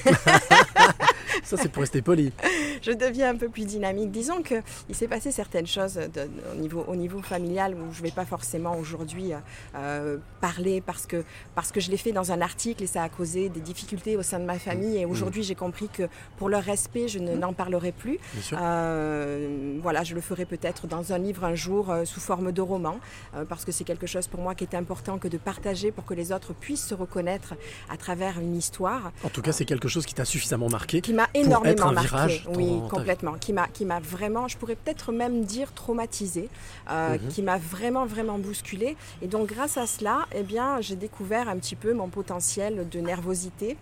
Ça, 1.43 1.57
c'est 1.57 1.69
pour 1.69 1.81
rester 1.81 2.01
poli. 2.01 2.31
je 2.81 2.91
deviens 2.91 3.31
un 3.31 3.35
peu 3.35 3.49
plus 3.49 3.65
dynamique. 3.65 4.11
Disons 4.11 4.41
que 4.43 4.55
il 4.87 4.95
s'est 4.95 5.07
passé 5.07 5.31
certaines 5.31 5.67
choses 5.67 5.95
de- 5.95 6.29
au, 6.53 6.55
niveau, 6.55 6.85
au 6.87 6.95
niveau 6.95 7.21
familial 7.21 7.73
où 7.75 7.91
je 7.91 7.99
ne 7.99 8.03
vais 8.03 8.11
pas 8.11 8.25
forcément 8.25 8.77
aujourd'hui 8.77 9.33
euh, 9.33 9.37
euh, 9.75 10.17
parler 10.41 10.79
parce 10.79 11.05
que, 11.05 11.23
parce 11.55 11.71
que 11.71 11.79
je 11.81 11.89
l'ai 11.91 11.97
fait 11.97 12.11
dans 12.11 12.31
un 12.31 12.41
article 12.41 12.83
et 12.83 12.87
ça 12.87 13.03
a 13.03 13.09
causé 13.09 13.49
des 13.49 13.59
difficultés 13.61 14.15
au 14.15 14.21
sein 14.21 14.39
de 14.39 14.45
ma 14.45 14.57
famille. 14.59 14.97
Et 14.97 15.05
aujourd'hui, 15.05 15.43
j'ai 15.43 15.55
compris 15.55 15.89
que 15.89 16.03
pour 16.37 16.49
leur 16.49 16.63
respect, 16.63 17.07
je 17.07 17.19
ne- 17.19 17.35
n'en 17.35 17.53
parlerai 17.53 17.91
plus. 17.91 18.19
Euh, 18.53 19.77
voilà, 19.81 20.03
je 20.03 20.15
le 20.15 20.21
ferai 20.21 20.45
peut-être 20.45 20.87
dans 20.87 21.13
un 21.13 21.17
livre 21.17 21.43
un 21.43 21.55
jour 21.55 21.89
euh, 21.89 22.05
sous 22.05 22.19
forme 22.21 22.51
de 22.53 22.61
roman, 22.61 22.99
euh, 23.35 23.45
parce 23.45 23.65
que 23.65 23.71
c'est 23.71 23.83
quelque 23.83 24.07
chose 24.07 24.27
pour 24.27 24.39
moi 24.41 24.55
qui 24.55 24.63
est 24.63 24.75
important 24.75 25.17
que 25.17 25.27
de 25.27 25.37
partager 25.37 25.91
pour 25.91 26.05
que 26.05 26.13
les 26.13 26.31
autres 26.31 26.53
puissent 26.53 26.85
se 26.87 26.93
reconnaître 26.93 27.55
à 27.89 27.97
travers 27.97 28.39
une 28.39 28.55
histoire 28.55 29.11
En 29.23 29.29
tout 29.29 29.41
cas, 29.41 29.51
c'est 29.51 29.65
quelque 29.65 29.87
chose 29.87 30.05
qui 30.05 30.13
t'a 30.13 30.25
suffisamment 30.25 30.69
marqué. 30.69 31.01
qui 31.01 31.13
m'a 31.13 31.23
être 31.33 31.45
énormément 31.47 31.87
un 31.87 31.91
marqué. 31.93 32.07
virage 32.09 32.47
oui, 32.55 32.79
complètement. 32.89 33.33
Qui 33.33 33.53
m'a, 33.53 33.67
qui 33.67 33.85
m'a 33.85 33.99
vraiment, 33.99 34.47
je 34.47 34.57
pourrais 34.57 34.75
peut-être 34.75 35.11
même 35.11 35.43
dire 35.45 35.73
traumatisé, 35.73 36.49
euh, 36.89 37.17
Mhm. 37.17 37.27
qui 37.29 37.41
m'a 37.41 37.57
vraiment, 37.57 38.05
vraiment 38.05 38.37
bousculé. 38.37 38.95
Et 39.21 39.27
donc, 39.27 39.47
grâce 39.47 39.77
à 39.77 39.85
cela, 39.87 40.25
eh 40.35 40.43
bien, 40.43 40.79
j'ai 40.81 40.95
découvert 40.95 41.49
un 41.49 41.57
petit 41.57 41.75
peu 41.75 41.93
mon 41.93 42.07
potentiel 42.09 42.87
de 42.89 42.99
nervosité. 42.99 43.77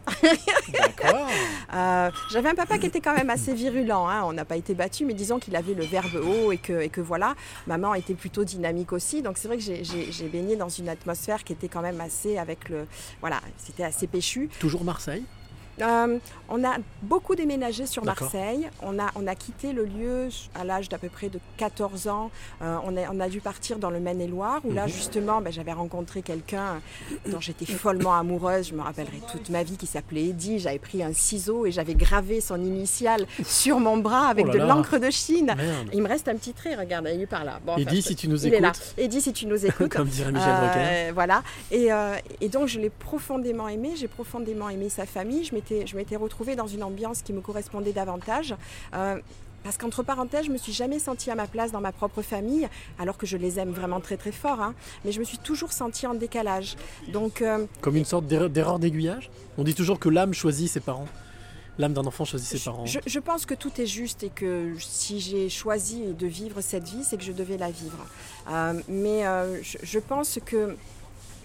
D'accord. 0.74 1.28
Euh, 1.74 2.12
j'avais 2.32 2.50
un 2.50 2.56
papa 2.56 2.78
qui 2.78 2.86
était 2.88 3.00
quand 3.00 3.16
même 3.16 3.30
assez 3.30 3.54
virulent. 3.54 4.06
hein. 4.06 4.24
On 4.26 4.34
n'a 4.34 4.44
pas 4.44 4.58
été 4.58 4.74
battu, 4.74 5.06
mais 5.06 5.14
disons 5.14 5.40
qu'il 5.40 5.56
avait 5.56 5.74
le 5.74 5.86
verbe 5.86 6.16
haut 6.16 6.52
et 6.52 6.58
que, 6.58 6.82
et 6.82 6.90
que 6.90 7.00
voilà. 7.00 7.34
Maman 7.66 7.94
était 7.94 8.14
plutôt 8.14 8.44
dynamique 8.52 8.94
aussi. 8.94 9.22
Donc 9.22 9.38
c'est 9.38 9.48
vrai 9.48 9.58
que 9.58 9.64
j'ai, 9.64 10.30
baigné 10.30 10.56
dans 10.56 10.70
une 10.70 10.90
atmosphère 10.90 11.44
qui 11.44 11.54
était 11.54 11.68
quand 11.68 11.82
même 11.82 12.00
assez 12.00 12.38
avec 12.38 12.70
le, 12.70 12.86
voilà, 13.20 13.42
c'était 13.58 13.84
assez 13.84 14.08
péchu. 14.08 14.50
Toujours 14.60 14.84
Marseille? 14.84 15.24
Euh, 15.82 16.18
on 16.50 16.64
a 16.64 16.76
beaucoup 17.04 17.36
déménagé 17.36 17.86
sur. 17.86 18.04
Marseille. 18.04 18.68
On 18.82 19.00
a, 19.00 19.10
on 19.16 19.26
a 19.28 19.36
quitté 19.36 19.74
le 19.74 19.86
lieu 19.86 20.28
à 20.56 20.64
l'âge 20.64 20.90
d'à 20.90 20.98
peu 20.98 21.08
près 21.10 21.30
de 21.30 21.40
14 21.58 22.08
ans. 22.08 22.30
Euh, 22.62 22.78
on, 22.84 22.98
a, 22.98 23.10
on 23.12 23.20
a 23.20 23.30
dû 23.30 23.40
partir 23.42 23.78
dans 23.80 23.90
le 23.90 24.00
Maine-et-Loire 24.00 24.60
où 24.64 24.72
là 24.74 24.86
Mhm. 24.86 24.90
justement 24.92 25.42
ben, 25.42 25.52
j'avais 25.54 25.72
rencontré 25.72 26.22
quelqu'un 26.22 26.82
dont 27.28 27.40
j'étais 27.40 27.66
follement 27.66 28.14
amoureuse. 28.16 28.70
Je 28.70 28.74
me 28.76 28.82
rappellerai 28.82 29.22
toute 29.32 29.50
ma 29.50 29.64
vie 29.64 29.78
qui 29.78 29.86
s'appelait 29.88 30.26
Eddie. 30.26 30.60
J'avais 30.60 30.80
pris 30.80 31.04
un 31.04 31.14
ciseau 31.14 31.66
et 31.66 31.72
j'avais 31.72 31.96
gravé 31.96 32.42
son 32.42 32.58
initiale 32.62 33.26
sur 33.46 33.80
mon 33.80 33.98
bras 33.98 34.28
avec 34.28 34.46
Oh 34.50 34.54
là 34.54 34.64
de 34.64 34.68
l'encre 34.68 34.98
de 34.98 35.10
Chine. 35.10 35.54
Merde. 35.56 35.90
Il 35.94 36.02
me 36.02 36.08
reste 36.08 36.28
un 36.28 36.36
petit 36.36 36.54
trait, 36.54 36.76
regarde, 36.76 37.08
il 37.14 37.22
est 37.22 37.26
par 37.28 37.44
là. 37.46 37.60
Bon, 37.66 37.78
Eddie, 37.78 38.00
enfin, 38.00 38.08
si 38.10 38.16
tu 38.16 38.28
nous 38.28 38.46
il 38.46 38.54
est 38.54 38.60
là. 38.60 38.70
écoutes, 38.70 38.94
Eddie, 38.98 39.22
si 39.22 39.32
tu 39.34 39.46
nous 39.46 39.66
écoutes. 39.66 39.90
comme 39.96 40.08
dirait 40.08 40.32
Michel 40.32 40.50
Euh. 40.50 41.12
Voilà. 41.14 41.44
Et, 41.72 41.92
euh, 41.94 42.16
et 42.42 42.50
donc, 42.50 42.68
je 42.68 42.80
l'ai 42.80 42.90
profondément 42.90 43.68
aimé. 43.68 43.92
J'ai 43.96 44.08
profondément 44.08 44.70
aimé 44.70 44.90
sa 44.90 45.06
famille. 45.06 45.44
Je 45.44 45.54
m'étais, 45.62 45.88
je 45.88 45.96
m'étais 45.96 46.16
retrouvée 46.16 46.56
dans 46.56 46.68
une 46.68 46.84
ambiance 46.84 47.22
qui 47.22 47.34
me 47.34 47.42
correspondait 47.42 47.94
davantage. 47.94 48.56
Euh, 48.94 49.20
parce 49.64 49.78
qu'entre 49.78 50.02
parenthèses, 50.02 50.46
je 50.46 50.52
me 50.52 50.58
suis 50.58 50.74
jamais 50.74 50.98
sentie 50.98 51.30
à 51.30 51.36
ma 51.36 51.46
place 51.46 51.72
dans 51.72 51.82
ma 51.82 51.92
propre 51.92 52.24
famille, 52.24 52.68
alors 52.98 53.16
que 53.18 53.28
je 53.28 53.38
les 53.38 53.60
aime 53.60 53.70
vraiment 53.72 54.00
très 54.00 54.18
très 54.18 54.32
fort. 54.32 54.60
hein. 54.60 54.74
mais 55.06 55.12
je 55.12 55.20
me 55.20 55.24
suis 55.24 55.38
toujours 55.38 55.72
sentie 55.72 56.08
en 56.08 56.16
décalage. 56.16 56.76
Donc, 57.14 57.44
euh, 57.44 57.66
Comme 57.80 57.96
une 57.96 58.06
sorte 58.06 58.26
d'erreur 58.26 58.80
d'aiguillage? 58.80 59.30
On 59.60 59.64
dit 59.64 59.76
toujours 59.76 60.00
que 60.00 60.10
l'âme 60.10 60.34
choisit 60.34 60.68
ses 60.70 60.80
parents. 60.80 61.08
L'âme 61.78 61.94
d'un 61.94 62.06
enfant 62.06 62.26
choisit 62.26 62.48
ses 62.50 62.58
je, 62.58 62.66
parents. 62.66 62.86
je- 62.88 63.00
je 63.06 63.20
pense 63.20 63.46
que 63.46 63.54
tout 63.54 63.72
est 63.80 63.86
juste 63.86 64.24
et 64.24 64.30
que 64.30 64.74
si 64.80 65.20
j'ai 65.20 65.48
choisi 65.48 66.06
de 66.14 66.28
vivre 66.28 66.60
cette 66.62 66.84
vie, 66.90 67.04
c'est 67.04 67.18
que 67.18 67.24
je 67.24 67.32
devais 67.32 67.58
la 67.58 67.70
vivre. 67.70 68.04
Euh, 68.50 68.74
mais 68.90 69.26
euh, 69.28 69.62
je, 69.64 69.78
je 69.84 70.00
pense 70.00 70.40
que 70.44 70.76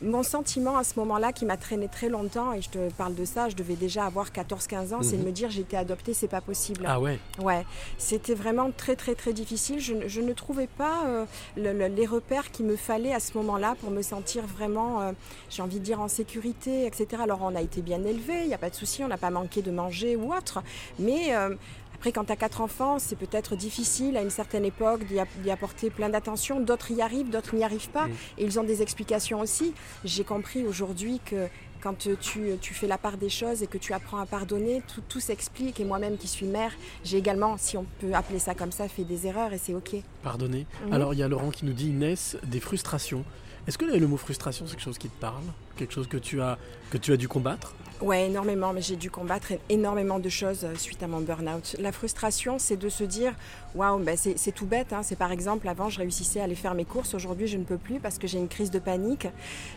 mon 0.02 0.22
sentiment 0.22 0.76
à 0.76 0.84
ce 0.84 0.98
moment-là, 0.98 1.32
qui 1.32 1.44
m'a 1.46 1.56
traîné 1.56 1.88
très 1.88 2.08
longtemps, 2.08 2.52
et 2.52 2.60
je 2.62 2.68
te 2.68 2.90
parle 2.92 3.14
de 3.14 3.24
ça, 3.24 3.48
je 3.48 3.56
devais 3.56 3.74
déjà 3.76 4.04
avoir 4.04 4.30
14-15 4.30 4.92
ans, 4.94 5.02
c'est 5.02 5.12
de 5.16 5.20
Mhm. 5.22 5.26
me 5.26 5.32
dire 5.32 5.58
été 5.58 5.76
adoptée, 5.76 6.12
c'est 6.14 6.28
pas 6.28 6.40
possible. 6.40 6.84
Ah 6.86 7.00
ouais 7.00 7.18
Ouais, 7.42 7.64
c'était 7.98 8.34
vraiment 8.34 8.70
très 8.70 8.94
très 8.96 9.14
très 9.14 9.32
difficile. 9.32 9.80
Je, 9.80 9.94
ne- 9.94 10.08
je 10.08 10.20
ne 10.20 10.32
trouvais 10.32 10.66
pas 10.66 11.04
euh, 11.06 11.24
le- 11.56 11.72
le- 11.72 11.86
les 11.88 12.06
repères 12.06 12.50
qu'il 12.50 12.66
me 12.66 12.76
fallait 12.76 13.14
à 13.14 13.20
ce 13.20 13.36
moment-là 13.38 13.74
pour 13.80 13.90
me 13.90 14.02
sentir 14.02 14.44
vraiment, 14.46 15.00
euh, 15.00 15.12
j'ai 15.50 15.62
envie 15.62 15.78
de 15.80 15.84
dire, 15.84 16.00
en 16.00 16.08
sécurité, 16.08 16.86
etc. 16.86 17.22
Alors 17.22 17.40
on 17.42 17.54
a 17.56 17.62
été 17.62 17.80
bien 17.82 18.04
élevés, 18.04 18.42
il 18.42 18.48
n'y 18.48 18.54
a 18.54 18.58
pas 18.58 18.70
de 18.70 18.74
souci, 18.74 19.02
on 19.02 19.08
n'a 19.08 19.16
pas 19.18 19.30
manqué 19.30 19.62
de 19.62 19.70
manger 19.70 20.14
ou 20.16 20.34
autre. 20.34 20.62
Mais 20.98 21.34
euh, 21.34 21.54
après, 21.96 22.12
quand 22.12 22.24
tu 22.24 22.32
as 22.32 22.36
quatre 22.36 22.60
enfants, 22.60 22.98
c'est 22.98 23.16
peut-être 23.16 23.56
difficile 23.56 24.16
à 24.16 24.22
une 24.22 24.30
certaine 24.30 24.64
époque 24.64 25.04
d'y 25.04 25.18
app- 25.18 25.28
d'y 25.42 25.50
apporter 25.50 25.90
plein 25.90 26.08
d'attention. 26.08 26.60
D'autres 26.60 26.90
y 26.92 27.00
arrivent, 27.02 27.30
d'autres 27.30 27.54
n'y 27.56 27.64
arrivent 27.64 27.88
pas. 27.90 28.06
Mm. 28.06 28.12
Et 28.38 28.44
ils 28.44 28.60
ont 28.60 28.64
des 28.64 28.82
explications 28.82 29.40
aussi. 29.40 29.72
J'ai 30.04 30.22
compris 30.24 30.64
aujourd'hui 30.64 31.20
que 31.24 31.48
quand 31.82 31.94
tu, 31.98 32.16
tu 32.60 32.74
fais 32.74 32.86
la 32.86 32.98
part 32.98 33.16
des 33.16 33.28
choses 33.28 33.62
et 33.62 33.66
que 33.66 33.78
tu 33.78 33.92
apprends 33.92 34.18
à 34.18 34.26
pardonner, 34.26 34.82
tout, 34.92 35.02
tout 35.08 35.20
s'explique. 35.20 35.78
Et 35.80 35.84
moi-même 35.84 36.16
qui 36.18 36.26
suis 36.28 36.46
mère, 36.46 36.72
j'ai 37.04 37.16
également, 37.18 37.56
si 37.58 37.76
on 37.76 37.86
peut 38.00 38.12
appeler 38.14 38.38
ça 38.40 38.54
comme 38.54 38.72
ça, 38.72 38.88
fait 38.88 39.04
des 39.04 39.26
erreurs 39.26 39.52
et 39.52 39.58
c'est 39.58 39.74
OK. 39.74 39.96
Pardonnez. 40.22 40.66
Mhm. 40.86 40.92
Alors, 40.92 41.14
il 41.14 41.18
y 41.18 41.22
a 41.22 41.28
Laurent 41.28 41.50
qui 41.50 41.64
nous 41.64 41.72
dit 41.72 41.88
Inès, 41.88 42.36
des 42.44 42.60
frustrations. 42.60 43.24
Est-ce 43.66 43.78
que 43.78 43.84
le 43.84 44.06
mot 44.06 44.16
frustration, 44.16 44.64
c'est 44.66 44.72
quelque 44.76 44.84
chose 44.84 44.98
qui 44.98 45.08
te 45.08 45.20
parle? 45.20 45.42
Quelque 45.76 45.92
chose 45.94 46.06
que 46.08 46.16
tu 46.18 46.40
as, 46.40 46.58
que 46.90 46.98
tu 46.98 47.12
as 47.12 47.16
dû 47.16 47.26
combattre? 47.28 47.74
Ouais, 48.02 48.26
énormément, 48.26 48.74
mais 48.74 48.82
j'ai 48.82 48.96
dû 48.96 49.10
combattre 49.10 49.54
énormément 49.70 50.18
de 50.18 50.28
choses 50.28 50.64
euh, 50.64 50.74
suite 50.76 51.02
à 51.02 51.06
mon 51.06 51.20
burn-out. 51.22 51.76
La 51.78 51.92
frustration, 51.92 52.58
c'est 52.58 52.76
de 52.76 52.90
se 52.90 53.04
dire, 53.04 53.32
waouh, 53.74 53.98
ben 54.00 54.18
c'est 54.18 54.52
tout 54.52 54.66
bête. 54.66 54.92
hein. 54.92 55.02
C'est 55.02 55.16
par 55.16 55.32
exemple, 55.32 55.66
avant, 55.66 55.88
je 55.88 56.00
réussissais 56.00 56.40
à 56.40 56.44
aller 56.44 56.54
faire 56.56 56.74
mes 56.74 56.84
courses. 56.84 57.14
Aujourd'hui, 57.14 57.46
je 57.46 57.56
ne 57.56 57.64
peux 57.64 57.78
plus 57.78 57.98
parce 57.98 58.18
que 58.18 58.26
j'ai 58.26 58.36
une 58.36 58.48
crise 58.48 58.70
de 58.70 58.78
panique. 58.78 59.28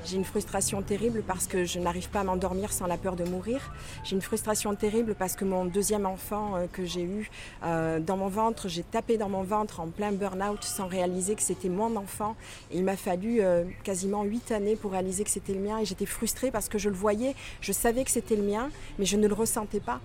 J'ai 0.05 0.17
une 0.17 0.25
frustration 0.25 0.81
terrible 0.81 1.23
parce 1.25 1.47
que 1.47 1.63
je 1.63 1.79
n'arrive 1.79 2.09
pas 2.09 2.19
à 2.19 2.23
m'endormir 2.25 2.73
sans 2.73 2.87
la 2.87 2.97
peur 2.97 3.15
de 3.15 3.23
mourir. 3.23 3.73
J'ai 4.03 4.17
une 4.17 4.21
frustration 4.21 4.75
terrible 4.75 5.15
parce 5.17 5.37
que 5.37 5.45
mon 5.45 5.63
deuxième 5.63 6.05
enfant 6.05 6.57
euh, 6.57 6.65
que 6.73 6.83
j'ai 6.83 7.03
eu 7.03 7.29
euh, 7.63 8.01
dans 8.01 8.17
mon 8.17 8.27
ventre, 8.27 8.67
j'ai 8.67 8.83
tapé 8.83 9.15
dans 9.15 9.29
mon 9.29 9.43
ventre 9.43 9.79
en 9.79 9.87
plein 9.87 10.11
burn-out 10.11 10.61
sans 10.65 10.87
réaliser 10.87 11.35
que 11.35 11.41
c'était 11.41 11.69
mon 11.69 11.95
enfant. 11.95 12.35
Il 12.73 12.83
m'a 12.83 12.97
fallu 12.97 13.41
quasiment 13.85 14.23
huit 14.23 14.51
années 14.51 14.75
pour 14.75 14.91
réaliser 14.91 15.23
que 15.23 15.29
c'était 15.29 15.53
le 15.53 15.61
mien. 15.61 15.77
Et 15.77 15.85
j'étais 15.85 16.05
frustrée 16.05 16.51
parce 16.51 16.67
que 16.67 16.77
je 16.77 16.89
le 16.89 16.95
voyais, 16.95 17.33
je 17.61 17.71
savais 17.71 18.03
que 18.03 18.08
c'était 18.09 18.35
le 18.35 18.43
mien, 18.43 18.69
mais 18.97 19.05
je 19.05 19.17
ne 19.17 19.27
le 19.27 19.33
ressentais 19.33 19.79
pas. 19.79 19.99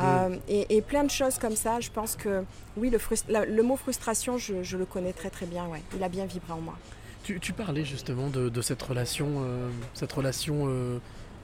Euh, 0.00 0.36
et, 0.48 0.76
et 0.76 0.80
plein 0.82 1.04
de 1.04 1.10
choses 1.10 1.38
comme 1.38 1.56
ça, 1.56 1.78
je 1.80 1.90
pense 1.90 2.16
que 2.16 2.42
oui, 2.76 2.88
le, 2.90 2.96
frust- 2.98 3.26
la- 3.28 3.44
le 3.44 3.62
mot 3.62 3.76
frustration, 3.76 4.38
je, 4.38 4.62
je 4.62 4.76
le 4.78 4.86
connais 4.86 5.12
très 5.12 5.28
très 5.30 5.44
bien. 5.46 5.66
Ouais. 5.66 5.82
Il 5.94 6.02
a 6.02 6.08
bien 6.08 6.24
vibré 6.24 6.52
en 6.54 6.60
moi. 6.60 6.74
tu, 7.22 7.38
tu 7.38 7.52
parlais 7.52 7.84
justement 7.84 8.28
de, 8.28 8.48
de 8.48 8.62
cette 8.62 8.80
relation, 8.82 9.28
euh, 9.44 9.68
cette 9.92 10.12
relation 10.12 10.64
euh, 10.68 10.98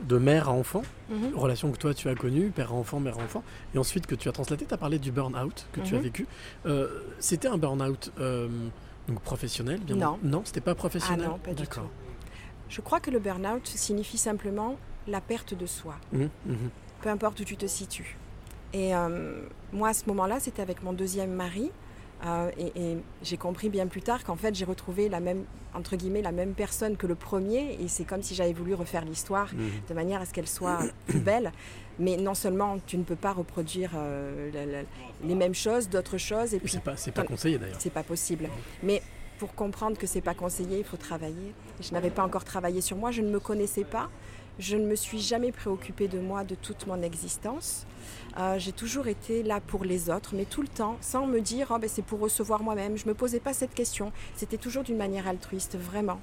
de 0.09 0.17
mère 0.19 0.49
à 0.49 0.53
enfant, 0.53 0.83
Mhm. 1.11 1.35
relation 1.35 1.71
que 1.71 1.77
toi 1.77 1.93
tu 1.93 2.09
as 2.09 2.15
connue, 2.15 2.49
père 2.51 2.73
à 2.73 2.75
enfant, 2.75 2.99
mère 2.99 3.19
à 3.19 3.23
enfant, 3.23 3.43
et 3.75 3.79
ensuite 3.79 4.07
que 4.07 4.15
tu 4.15 4.29
as 4.29 4.33
translatée. 4.33 4.65
Tu 4.67 4.73
as 4.75 4.79
parlé 4.79 4.99
du 4.99 5.11
burn-out 5.13 5.67
que 5.73 5.81
tu 5.81 5.95
as 5.95 5.99
Mhm. 5.99 6.05
vécu. 6.05 6.27
C'était 7.19 7.49
un 7.49 7.59
burn-out 7.59 8.11
donc 9.09 9.21
professionnel 9.21 9.81
bien 9.81 9.97
Non. 9.97 10.19
Non, 10.23 10.43
c'était 10.45 10.61
pas 10.63 10.75
professionnel 10.75 11.27
Ah 11.27 11.33
non, 11.33 11.39
pas 11.39 11.53
du 11.53 11.67
tout. 11.67 11.81
Je 12.69 12.81
crois 12.81 12.99
que 13.01 13.11
le 13.11 13.19
burn-out 13.21 13.67
signifie 13.67 14.19
simplement 14.19 14.77
la 15.07 15.21
perte 15.21 15.55
de 15.55 15.67
soi. 15.67 15.95
Mhm, 16.13 16.29
mhm. 16.47 16.57
peu 17.03 17.09
importe 17.11 17.39
où 17.41 17.45
tu 17.45 17.57
te 17.57 17.67
situes. 17.67 18.17
Et 18.73 18.95
euh, 18.95 19.41
moi, 19.73 19.89
à 19.91 19.95
ce 19.95 20.05
moment-là, 20.07 20.41
c'était 20.41 20.63
avec 20.63 20.83
mon 20.83 20.93
deuxième 20.93 21.33
mari. 21.33 21.71
euh, 22.25 22.51
et 22.59 22.73
et 22.81 22.97
j'ai 23.23 23.37
compris 23.37 23.69
bien 23.69 23.87
plus 23.87 24.01
tard 24.03 24.25
qu'en 24.25 24.37
fait, 24.37 24.55
j'ai 24.55 24.65
retrouvé 24.65 25.09
la 25.11 25.21
même, 25.21 25.45
entre 25.75 25.97
guillemets, 25.97 26.23
la 26.23 26.33
même 26.33 26.55
personne 26.55 26.97
que 26.97 27.07
le 27.07 27.15
premier. 27.15 27.77
Et 27.81 27.89
c'est 27.89 28.05
comme 28.05 28.23
si 28.23 28.35
j'avais 28.35 28.55
voulu 28.55 28.73
refaire 28.75 29.05
l'histoire 29.05 29.53
Mhm. 29.55 29.71
de 29.89 29.95
manière 29.95 30.21
à 30.23 30.25
ce 30.27 30.33
qu'elle 30.33 30.49
soit 30.49 30.79
plus 31.07 31.21
belle. 31.21 31.53
Mais 31.99 32.17
non 32.17 32.35
seulement 32.35 32.79
tu 32.87 32.97
ne 32.99 33.05
peux 33.05 33.17
pas 33.17 33.33
reproduire 33.33 33.91
euh, 33.95 34.51
la- 34.53 34.65
la- 34.67 34.83
les 35.25 35.35
mêmes 35.35 35.55
choses, 35.55 35.89
d'autres 35.91 36.19
choses. 36.19 36.55
Et 36.55 36.59
puis, 36.59 36.71
C'est 36.71 36.83
pas, 36.83 36.97
c'est 36.97 37.13
pas 37.13 37.23
conseillé 37.25 37.59
d'ailleurs. 37.59 37.77
c'est 37.79 37.93
pas 37.93 38.03
possible. 38.03 38.49
Mais 38.83 39.03
pour 39.39 39.55
comprendre 39.55 39.99
que 39.99 40.07
c'est 40.07 40.23
pas 40.23 40.35
conseillé, 40.35 40.79
il 40.79 40.85
faut 40.85 40.97
travailler. 40.97 41.53
Je 41.83 41.93
n'avais 41.93 42.11
pas 42.11 42.25
encore 42.25 42.45
travaillé 42.45 42.81
sur 42.81 42.97
moi, 42.97 43.11
je 43.11 43.21
ne 43.21 43.29
me 43.31 43.39
connaissais 43.41 43.85
pas. 43.85 44.09
Je 44.59 44.77
ne 44.77 44.87
me 44.87 44.95
suis 44.95 45.21
jamais 45.21 45.53
préoccupée 45.53 46.09
de 46.09 46.19
moi 46.19 46.43
de 46.45 46.55
toute 46.55 46.87
mon 46.87 47.03
existence. 47.03 47.87
Euh, 48.39 48.59
j'ai 48.59 48.73
toujours 48.73 49.07
été 49.07 49.43
là 49.43 49.61
pour 49.61 49.85
les 49.85 50.09
autres, 50.09 50.35
mais 50.35 50.45
tout 50.45 50.63
le 50.63 50.69
temps, 50.69 50.97
sans 51.01 51.27
me 51.27 51.41
dire 51.41 51.69
oh, 51.71 51.79
ben, 51.79 51.91
c'est 51.93 52.05
pour 52.05 52.21
recevoir 52.21 52.63
moi-même. 52.63 52.97
Je 52.97 53.05
ne 53.05 53.11
me 53.11 53.15
posais 53.15 53.41
pas 53.41 53.53
cette 53.53 53.75
question. 53.75 54.13
C'était 54.35 54.57
toujours 54.57 54.83
d'une 54.83 54.97
manière 54.97 55.29
altruiste, 55.29 55.77
vraiment. 55.77 56.21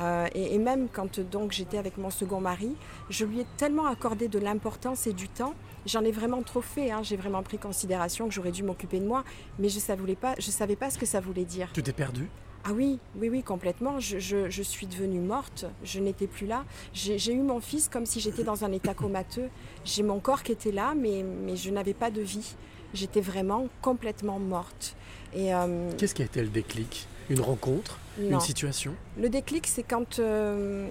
Euh, 0.00 0.26
et, 0.34 0.58
même 0.58 0.88
quand 0.92 1.20
donc 1.20 1.52
j'étais 1.52 1.78
avec 1.78 1.96
mon 1.96 2.10
second 2.10 2.40
mari, 2.40 2.74
je 3.08 3.24
lui 3.24 3.40
ai 3.40 3.46
tellement 3.56 3.86
accordé 3.86 4.26
de 4.28 4.38
l'importance 4.38 5.06
et 5.06 5.12
du 5.12 5.28
temps. 5.28 5.54
J'en 5.86 6.02
ai 6.02 6.10
vraiment 6.10 6.42
trop 6.42 6.62
fait. 6.62 6.90
Hein. 6.90 7.02
J'ai 7.02 7.16
vraiment 7.16 7.42
pris 7.42 7.58
considération 7.58 8.26
que 8.26 8.34
j'aurais 8.34 8.50
dû 8.50 8.64
m'occuper 8.64 8.98
de 8.98 9.06
moi, 9.06 9.22
mais 9.60 9.68
je 9.68 9.76
ne 9.76 9.80
savais, 9.80 10.16
pas, 10.16 10.34
je 10.38 10.50
savais 10.50 10.76
pas 10.76 10.90
ce 10.90 10.98
que 10.98 11.06
ça 11.06 11.20
voulait 11.20 11.44
dire. 11.44 11.70
Tu 11.72 11.82
t'es 11.82 11.92
perdue? 11.92 12.28
Ah 12.68 12.72
oui, 12.72 12.98
oui, 13.16 13.28
oui, 13.28 13.44
complètement. 13.44 14.00
Je, 14.00 14.18
je, 14.18 14.50
je 14.50 14.62
suis 14.62 14.88
devenue 14.88 15.20
morte. 15.20 15.66
Je 15.84 16.00
n'étais 16.00 16.26
plus 16.26 16.48
là. 16.48 16.64
J'ai 16.92 17.32
eu 17.32 17.40
mon 17.40 17.60
fils 17.60 17.88
comme 17.88 18.06
si 18.06 18.18
j'étais 18.18 18.42
dans 18.42 18.64
un 18.64 18.72
état 18.72 18.92
comateux. 18.92 19.48
J'ai 19.84 20.02
mon 20.02 20.18
corps 20.18 20.42
qui 20.42 20.50
était 20.50 20.72
là, 20.72 20.94
mais, 20.96 21.22
mais 21.22 21.54
je 21.54 21.70
n'avais 21.70 21.94
pas 21.94 22.10
de 22.10 22.22
vie. 22.22 22.56
J'étais 22.92 23.20
vraiment 23.20 23.68
complètement 23.82 24.40
morte. 24.40 24.96
Et 25.32 25.54
euh... 25.54 25.92
Qu'est-ce 25.96 26.14
qui 26.14 26.22
a 26.22 26.24
été 26.24 26.42
le 26.42 26.48
déclic? 26.48 27.06
Une 27.30 27.40
rencontre? 27.40 28.00
Non. 28.18 28.30
Une 28.30 28.40
situation? 28.40 28.94
Le 29.16 29.28
déclic, 29.28 29.68
c'est 29.68 29.82
quand 29.84 30.18
euh, 30.18 30.88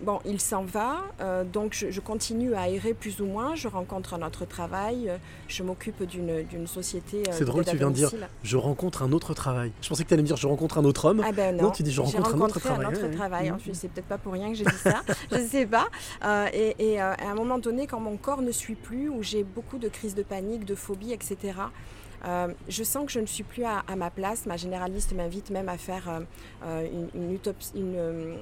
Bon, 0.00 0.20
il 0.24 0.40
s'en 0.40 0.62
va, 0.62 1.00
euh, 1.20 1.42
donc 1.42 1.74
je, 1.74 1.90
je, 1.90 2.00
continue 2.00 2.54
à 2.54 2.68
errer 2.68 2.94
plus 2.94 3.20
ou 3.20 3.26
moins. 3.26 3.56
Je 3.56 3.66
rencontre 3.66 4.14
un 4.14 4.22
autre 4.22 4.44
travail, 4.44 5.08
euh, 5.08 5.16
je 5.48 5.62
m'occupe 5.64 6.04
d'une 6.04 6.66
société. 6.68 7.24
Euh, 7.28 7.32
C'est 7.32 7.44
drôle, 7.44 7.64
tu 7.64 7.76
viens 7.76 7.90
de 7.90 7.96
dire 7.96 8.10
je 8.44 8.56
rencontre 8.56 9.02
un 9.02 9.10
autre 9.10 9.34
travail. 9.34 9.72
Je 9.82 9.88
pensais 9.88 10.04
que 10.04 10.08
tu 10.08 10.14
allais 10.14 10.22
me 10.22 10.28
dire 10.28 10.36
je 10.36 10.46
rencontre 10.46 10.78
un 10.78 10.84
autre 10.84 11.06
homme. 11.06 11.22
Ah 11.26 11.32
ben 11.32 11.56
non, 11.56 11.64
non 11.64 11.70
tu 11.72 11.82
dis 11.82 11.90
je 11.90 12.00
rencontre 12.00 12.34
un 12.34 12.40
autre 12.40 12.60
travail. 12.60 12.86
Un 12.86 12.90
autre 12.90 13.10
travail. 13.10 13.50
Mmh. 13.50 13.58
C'est 13.72 13.88
peut-être 13.88 14.06
pas 14.06 14.18
pour 14.18 14.32
rien 14.34 14.50
que 14.50 14.54
j'ai 14.54 14.64
dit 14.64 14.76
ça, 14.76 15.02
je 15.32 15.38
ne 15.38 15.48
sais 15.48 15.66
pas. 15.66 15.88
Et, 16.52 16.76
et 16.78 17.00
à 17.00 17.16
un 17.28 17.34
moment 17.34 17.58
donné, 17.58 17.88
quand 17.88 18.00
mon 18.00 18.16
corps 18.16 18.42
ne 18.42 18.52
suit 18.52 18.76
plus, 18.76 19.08
où 19.08 19.22
j'ai 19.22 19.42
beaucoup 19.42 19.78
de 19.78 19.88
crises 19.88 20.14
de 20.14 20.22
panique, 20.22 20.64
de 20.64 20.76
phobie, 20.76 21.12
etc., 21.12 21.54
euh, 22.24 22.48
je 22.68 22.82
sens 22.82 23.06
que 23.06 23.12
je 23.12 23.20
ne 23.20 23.26
suis 23.26 23.44
plus 23.44 23.64
à, 23.64 23.82
à 23.86 23.96
ma 23.96 24.10
place. 24.10 24.46
Ma 24.46 24.56
généraliste 24.56 25.12
m'invite 25.12 25.50
même 25.50 25.68
à 25.68 25.78
faire 25.78 26.20
euh, 26.64 26.86
une, 27.14 27.22
une, 27.22 27.38
une 27.74 28.36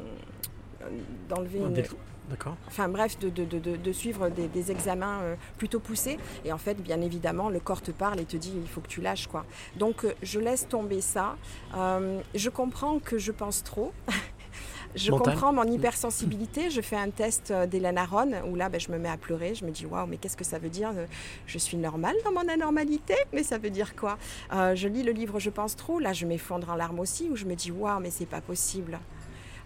d'enlever 1.29 1.59
une... 1.59 1.83
D'accord. 2.29 2.57
Enfin 2.67 2.89
bref, 2.89 3.19
de, 3.19 3.29
de, 3.29 3.45
de, 3.45 3.77
de 3.77 3.93
suivre 3.93 4.29
des, 4.29 4.49
des, 4.49 4.71
examens 4.73 5.21
euh, 5.23 5.35
plutôt 5.59 5.79
poussés. 5.79 6.19
Et 6.45 6.53
en 6.53 6.59
fait, 6.59 6.75
bien 6.75 7.01
évidemment, 7.01 7.51
le 7.51 7.61
corps 7.61 7.83
te 7.83 7.93
parle 7.93 8.19
et 8.21 8.25
te 8.25 8.37
dit 8.37 8.53
il 8.57 8.69
faut 8.69 8.81
que 8.81 8.89
tu 8.89 9.01
lâches 9.01 9.29
quoi. 9.29 9.45
Donc 9.77 10.05
euh, 10.05 10.13
je 10.23 10.41
laisse 10.41 10.67
tomber 10.69 11.01
ça. 11.01 11.37
Euh, 11.77 12.21
je 12.35 12.51
comprends 12.51 12.99
que 12.99 13.19
je 13.19 13.33
pense 13.33 13.63
trop. 13.63 13.93
Je 14.95 15.11
Mental. 15.11 15.35
comprends 15.35 15.53
mon 15.53 15.65
hypersensibilité. 15.65 16.71
Je 16.71 16.81
fais 16.81 16.97
un 16.97 17.11
test 17.11 17.53
d'Hélène 17.53 17.99
Aron 17.99 18.31
où 18.49 18.55
là, 18.57 18.71
ben, 18.71 18.81
je 18.81 18.91
me 18.91 18.97
mets 18.97 19.11
à 19.11 19.19
pleurer. 19.19 19.55
Je 19.55 19.67
me 19.67 19.71
dis 19.71 19.85
waouh, 19.85 20.07
mais 20.07 20.17
qu'est-ce 20.17 20.39
que 20.39 20.45
ça 20.45 20.59
veut 20.59 20.71
dire 20.71 20.91
Je 21.47 21.59
suis 21.59 21.77
normale 21.77 22.15
dans 22.25 22.33
mon 22.33 22.49
anormalité, 22.49 23.15
mais 23.35 23.43
ça 23.43 23.59
veut 23.59 23.69
dire 23.69 23.95
quoi? 23.95 24.17
Je 24.53 24.89
lis 24.89 25.03
le 25.03 25.13
livre 25.13 25.39
Je 25.39 25.51
pense 25.51 25.77
trop. 25.77 25.99
Là, 25.99 26.15
je 26.15 26.25
m'effondre 26.25 26.71
en 26.71 26.77
larmes 26.77 27.01
aussi 27.01 27.29
où 27.31 27.37
je 27.37 27.45
me 27.45 27.55
dis 27.55 27.71
waouh, 27.71 28.01
mais 28.01 28.09
c'est 28.11 28.25
pas 28.25 28.41
possible. 28.41 28.99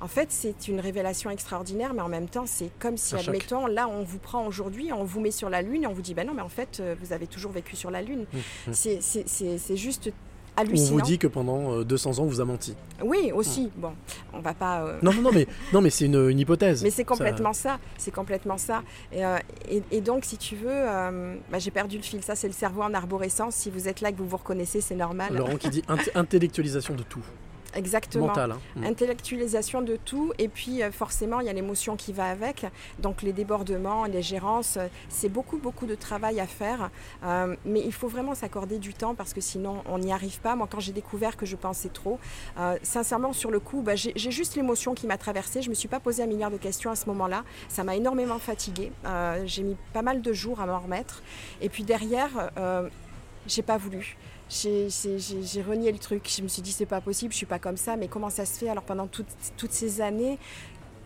En 0.00 0.08
fait, 0.08 0.28
c'est 0.30 0.68
une 0.68 0.80
révélation 0.80 1.30
extraordinaire, 1.30 1.92
mais 1.94 2.02
en 2.02 2.08
même 2.08 2.28
temps, 2.28 2.46
c'est 2.46 2.70
comme 2.78 2.96
si, 2.96 3.14
admettons, 3.14 3.66
là, 3.66 3.88
on 3.88 4.02
vous 4.02 4.18
prend 4.18 4.46
aujourd'hui, 4.46 4.92
on 4.92 5.04
vous 5.04 5.20
met 5.20 5.30
sur 5.30 5.50
la 5.50 5.62
Lune 5.62 5.84
et 5.84 5.86
on 5.86 5.92
vous 5.92 6.02
dit, 6.02 6.14
ben 6.14 6.26
non, 6.26 6.34
mais 6.34 6.42
en 6.42 6.48
fait, 6.48 6.82
vous 7.00 7.12
avez 7.12 7.26
toujours 7.26 7.52
vécu 7.52 7.76
sur 7.76 7.90
la 7.90 8.02
Lune. 8.02 8.24
Mmh. 8.66 8.72
C'est 8.72 9.76
juste 9.76 10.10
on 10.58 10.74
vous 10.74 11.00
dit 11.00 11.18
que 11.18 11.26
pendant 11.26 11.78
euh, 11.78 11.84
200 11.84 12.18
ans, 12.18 12.22
on 12.22 12.26
vous 12.26 12.40
a 12.40 12.44
menti. 12.44 12.74
Oui, 13.02 13.32
aussi. 13.32 13.66
Mmh. 13.66 13.80
Bon, 13.80 13.92
on 14.32 14.40
va 14.40 14.54
pas. 14.54 14.82
Euh... 14.82 14.98
Non, 15.02 15.12
non, 15.12 15.22
non, 15.22 15.30
mais, 15.32 15.46
non, 15.72 15.80
mais 15.80 15.90
c'est 15.90 16.06
une, 16.06 16.28
une, 16.28 16.38
hypothèse. 16.38 16.82
Mais 16.82 16.90
c'est 16.90 17.04
complètement 17.04 17.52
ça. 17.52 17.70
ça. 17.70 17.78
C'est 17.98 18.10
complètement 18.10 18.58
ça. 18.58 18.82
Et, 19.12 19.24
euh, 19.24 19.38
et, 19.68 19.82
et, 19.90 20.00
donc, 20.00 20.24
si 20.24 20.36
tu 20.36 20.56
veux, 20.56 20.68
euh, 20.70 21.36
bah, 21.50 21.58
j'ai 21.58 21.70
perdu 21.70 21.96
le 21.96 22.02
fil. 22.02 22.22
Ça, 22.22 22.34
c'est 22.34 22.48
le 22.48 22.52
cerveau 22.52 22.82
en 22.82 22.94
arborescence. 22.94 23.54
Si 23.54 23.70
vous 23.70 23.88
êtes 23.88 24.00
là, 24.00 24.12
que 24.12 24.18
vous 24.18 24.28
vous 24.28 24.36
reconnaissez, 24.36 24.80
c'est 24.80 24.96
normal. 24.96 25.34
Laurent 25.34 25.56
qui 25.56 25.70
dit 25.70 25.82
intellectualisation 26.14 26.94
de 26.94 27.02
tout. 27.02 27.24
Exactement. 27.74 28.26
Mental, 28.28 28.52
hein. 28.52 28.61
mmh. 28.76 28.85
Intellectualisation 28.85 29.83
de 29.83 29.96
tout. 29.96 30.33
Et 30.38 30.48
puis, 30.48 30.83
euh, 30.83 30.90
forcément, 30.90 31.40
il 31.40 31.46
y 31.46 31.50
a 31.50 31.52
l'émotion 31.52 31.96
qui 31.96 32.12
va 32.12 32.26
avec. 32.26 32.66
Donc, 32.98 33.22
les 33.22 33.33
débordements, 33.33 34.04
les 34.04 34.22
gérances, 34.22 34.78
c'est 35.09 35.28
beaucoup, 35.28 35.59
beaucoup 35.59 35.87
de 35.87 35.94
travail 35.94 36.40
à 36.40 36.46
faire. 36.46 36.90
Euh, 37.24 37.54
mais 37.64 37.80
il 37.80 37.92
faut 37.92 38.09
vraiment 38.09 38.35
s'accorder 38.35 38.78
du 38.78 38.94
temps 38.94 39.14
parce 39.14 39.33
que 39.33 39.40
sinon, 39.40 39.83
on 39.87 39.98
n'y 39.98 40.12
arrive 40.12 40.40
pas. 40.40 40.56
Moi, 40.56 40.68
quand 40.70 40.80
j'ai 40.80 40.92
découvert 40.92 41.37
que 41.37 41.46
je 41.46 41.56
pensais 41.56 41.88
trop, 41.88 42.18
euh, 42.59 42.76
sincèrement, 42.83 43.33
sur 43.33 43.50
le 43.50 43.61
coup, 43.61 43.83
bah, 43.83 43.94
j'ai 43.96 44.30
juste 44.30 44.56
l'émotion 44.56 44.94
qui 44.94 45.06
m'a 45.06 45.18
traversée. 45.18 45.62
Je 45.62 45.68
ne 45.68 45.70
me 45.70 45.74
suis 45.74 45.88
pas 45.88 46.00
posé 46.00 46.22
un 46.22 46.26
milliard 46.26 46.50
de 46.50 46.56
questions 46.56 46.90
à 46.90 46.96
ce 46.96 47.06
moment-là. 47.06 47.44
Ça 47.68 47.85
m'a 47.85 47.96
énormément 47.96 48.38
fatiguée. 48.38 48.92
Euh, 49.04 49.42
j'ai 49.46 49.62
mis 49.62 49.76
pas 49.92 50.02
mal 50.02 50.22
de 50.22 50.33
jours 50.33 50.61
à 50.61 50.66
m'en 50.66 50.78
remettre. 50.80 51.22
Et 51.61 51.68
puis, 51.68 51.85
derrière, 51.85 52.50
euh, 52.59 52.88
j'ai 53.46 53.62
pas 53.62 53.76
voulu 53.76 54.16
j'ai 54.50 55.62
renié 55.62 55.92
le 55.92 55.98
truc. 55.98 56.28
Je 56.28 56.42
me 56.42 56.48
suis 56.48 56.60
dit, 56.60 56.72
c'est 56.72 56.84
pas 56.84 57.00
possible, 57.00 57.32
je 57.32 57.36
suis 57.36 57.46
pas 57.46 57.60
comme 57.60 57.76
ça, 57.76 57.96
mais 57.96 58.08
comment 58.08 58.30
ça 58.30 58.44
se 58.44 58.58
fait? 58.58 58.68
Alors 58.68 58.82
pendant 58.82 59.06
toutes, 59.06 59.28
toutes 59.56 59.72
ces 59.72 60.00
années, 60.00 60.38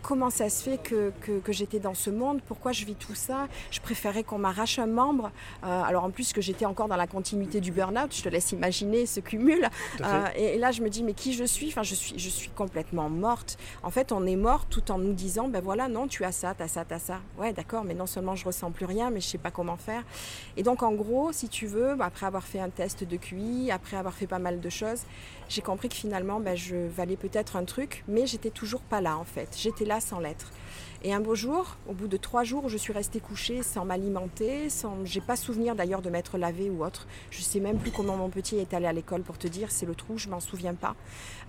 comment 0.05 0.29
ça 0.29 0.49
se 0.49 0.61
fait 0.61 0.77
que, 0.77 1.11
que, 1.21 1.39
que 1.39 1.51
j'étais 1.51 1.79
dans 1.79 1.95
ce 1.95 2.11
monde, 2.11 2.39
pourquoi 2.45 2.71
je 2.71 2.85
vis 2.85 2.93
tout 2.93 3.15
ça. 3.15 3.47
Je 3.71 3.81
préférais 3.81 4.23
qu'on 4.23 4.37
m'arrache 4.37 4.77
un 4.77 4.85
membre. 4.85 5.31
Euh, 5.63 5.81
alors 5.81 6.03
en 6.03 6.11
plus 6.11 6.31
que 6.31 6.41
j'étais 6.41 6.65
encore 6.65 6.87
dans 6.87 6.95
la 6.95 7.07
continuité 7.07 7.59
du 7.59 7.71
burn-out, 7.71 8.15
je 8.15 8.21
te 8.21 8.29
laisse 8.29 8.51
imaginer 8.51 9.07
ce 9.07 9.19
cumul. 9.19 9.67
Euh, 10.01 10.25
et, 10.35 10.55
et, 10.55 10.57
là 10.59 10.71
je 10.71 10.81
me 10.81 10.89
dis 10.89 11.03
mais 11.03 11.13
qui 11.13 11.33
je 11.33 11.43
suis? 11.43 11.69
Enfin 11.69 11.81
je 11.83 11.95
suis, 11.95 12.19
je 12.19 12.29
suis 12.29 12.49
complètement 12.49 13.09
morte. 13.09 13.57
En 13.81 13.89
fait 13.89 14.11
on 14.11 14.25
est 14.25 14.35
mort 14.35 14.65
tout 14.65 14.91
en 14.91 14.99
nous 14.99 15.13
disant 15.13 15.47
ben 15.47 15.61
voilà 15.61 15.87
non 15.87 16.07
tu 16.07 16.23
as 16.23 16.31
ça, 16.31 16.53
tu 16.53 16.61
as 16.61 16.67
ça, 16.67 16.85
tu 16.85 16.93
as 16.93 16.99
ça. 16.99 17.19
Ouais 17.39 17.53
d'accord 17.53 17.83
mais 17.83 17.95
non 17.95 18.05
seulement 18.05 18.35
je 18.35 18.45
ressens 18.45 18.71
plus 18.71 18.85
rien 18.85 19.09
mais 19.09 19.21
je 19.21 19.27
sais 19.27 19.37
pas 19.39 19.51
comment 19.51 19.77
faire. 19.77 20.03
Et 20.57 20.63
donc 20.63 20.83
en 20.83 20.93
gros 20.93 21.31
si 21.31 21.49
tu 21.49 21.65
veux, 21.65 21.95
bah, 21.95 22.05
après 22.05 22.27
avoir 22.27 22.43
fait 22.43 22.59
un 22.59 22.69
test 22.69 23.03
de 23.03 23.17
QI, 23.17 23.71
après 23.71 23.97
avoir 23.97 24.13
fait 24.13 24.27
pas 24.27 24.39
mal 24.39 24.59
de 24.59 24.69
choses, 24.69 25.01
j'ai 25.49 25.61
compris 25.61 25.89
que 25.89 25.95
finalement 25.95 26.39
ben, 26.39 26.55
je 26.55 26.75
valais 26.75 27.17
peut-être 27.17 27.55
un 27.55 27.65
truc 27.65 28.03
mais 28.07 28.25
j'étais 28.25 28.49
toujours 28.49 28.81
pas 28.81 29.01
là 29.01 29.17
en 29.17 29.25
fait. 29.25 29.55
J'étais 29.57 29.85
là 29.85 29.99
sans 29.99 30.19
l'être. 30.19 30.51
Et 31.05 31.13
un 31.13 31.19
beau 31.19 31.35
jour, 31.35 31.77
au 31.87 31.93
bout 31.93 32.07
de 32.07 32.17
trois 32.17 32.43
jours, 32.43 32.67
je 32.67 32.77
suis 32.77 32.91
restée 32.91 33.19
couchée 33.19 33.61
sans 33.61 33.85
m'alimenter, 33.85 34.71
sans, 34.71 35.05
j'ai 35.05 35.21
pas 35.21 35.35
souvenir 35.35 35.75
d'ailleurs 35.75 36.01
de 36.01 36.09
m'être 36.09 36.39
lavée 36.39 36.71
ou 36.71 36.83
autre. 36.83 37.05
Je 37.29 37.41
sais 37.41 37.59
même 37.59 37.77
plus 37.77 37.91
comment 37.91 38.17
mon 38.17 38.29
petit 38.29 38.55
est 38.55 38.73
allé 38.73 38.87
à 38.87 38.93
l'école 38.93 39.21
pour 39.21 39.37
te 39.37 39.47
dire, 39.47 39.69
c'est 39.69 39.85
le 39.85 39.93
trou, 39.93 40.17
je 40.17 40.29
m'en 40.29 40.39
souviens 40.39 40.73
pas. 40.73 40.95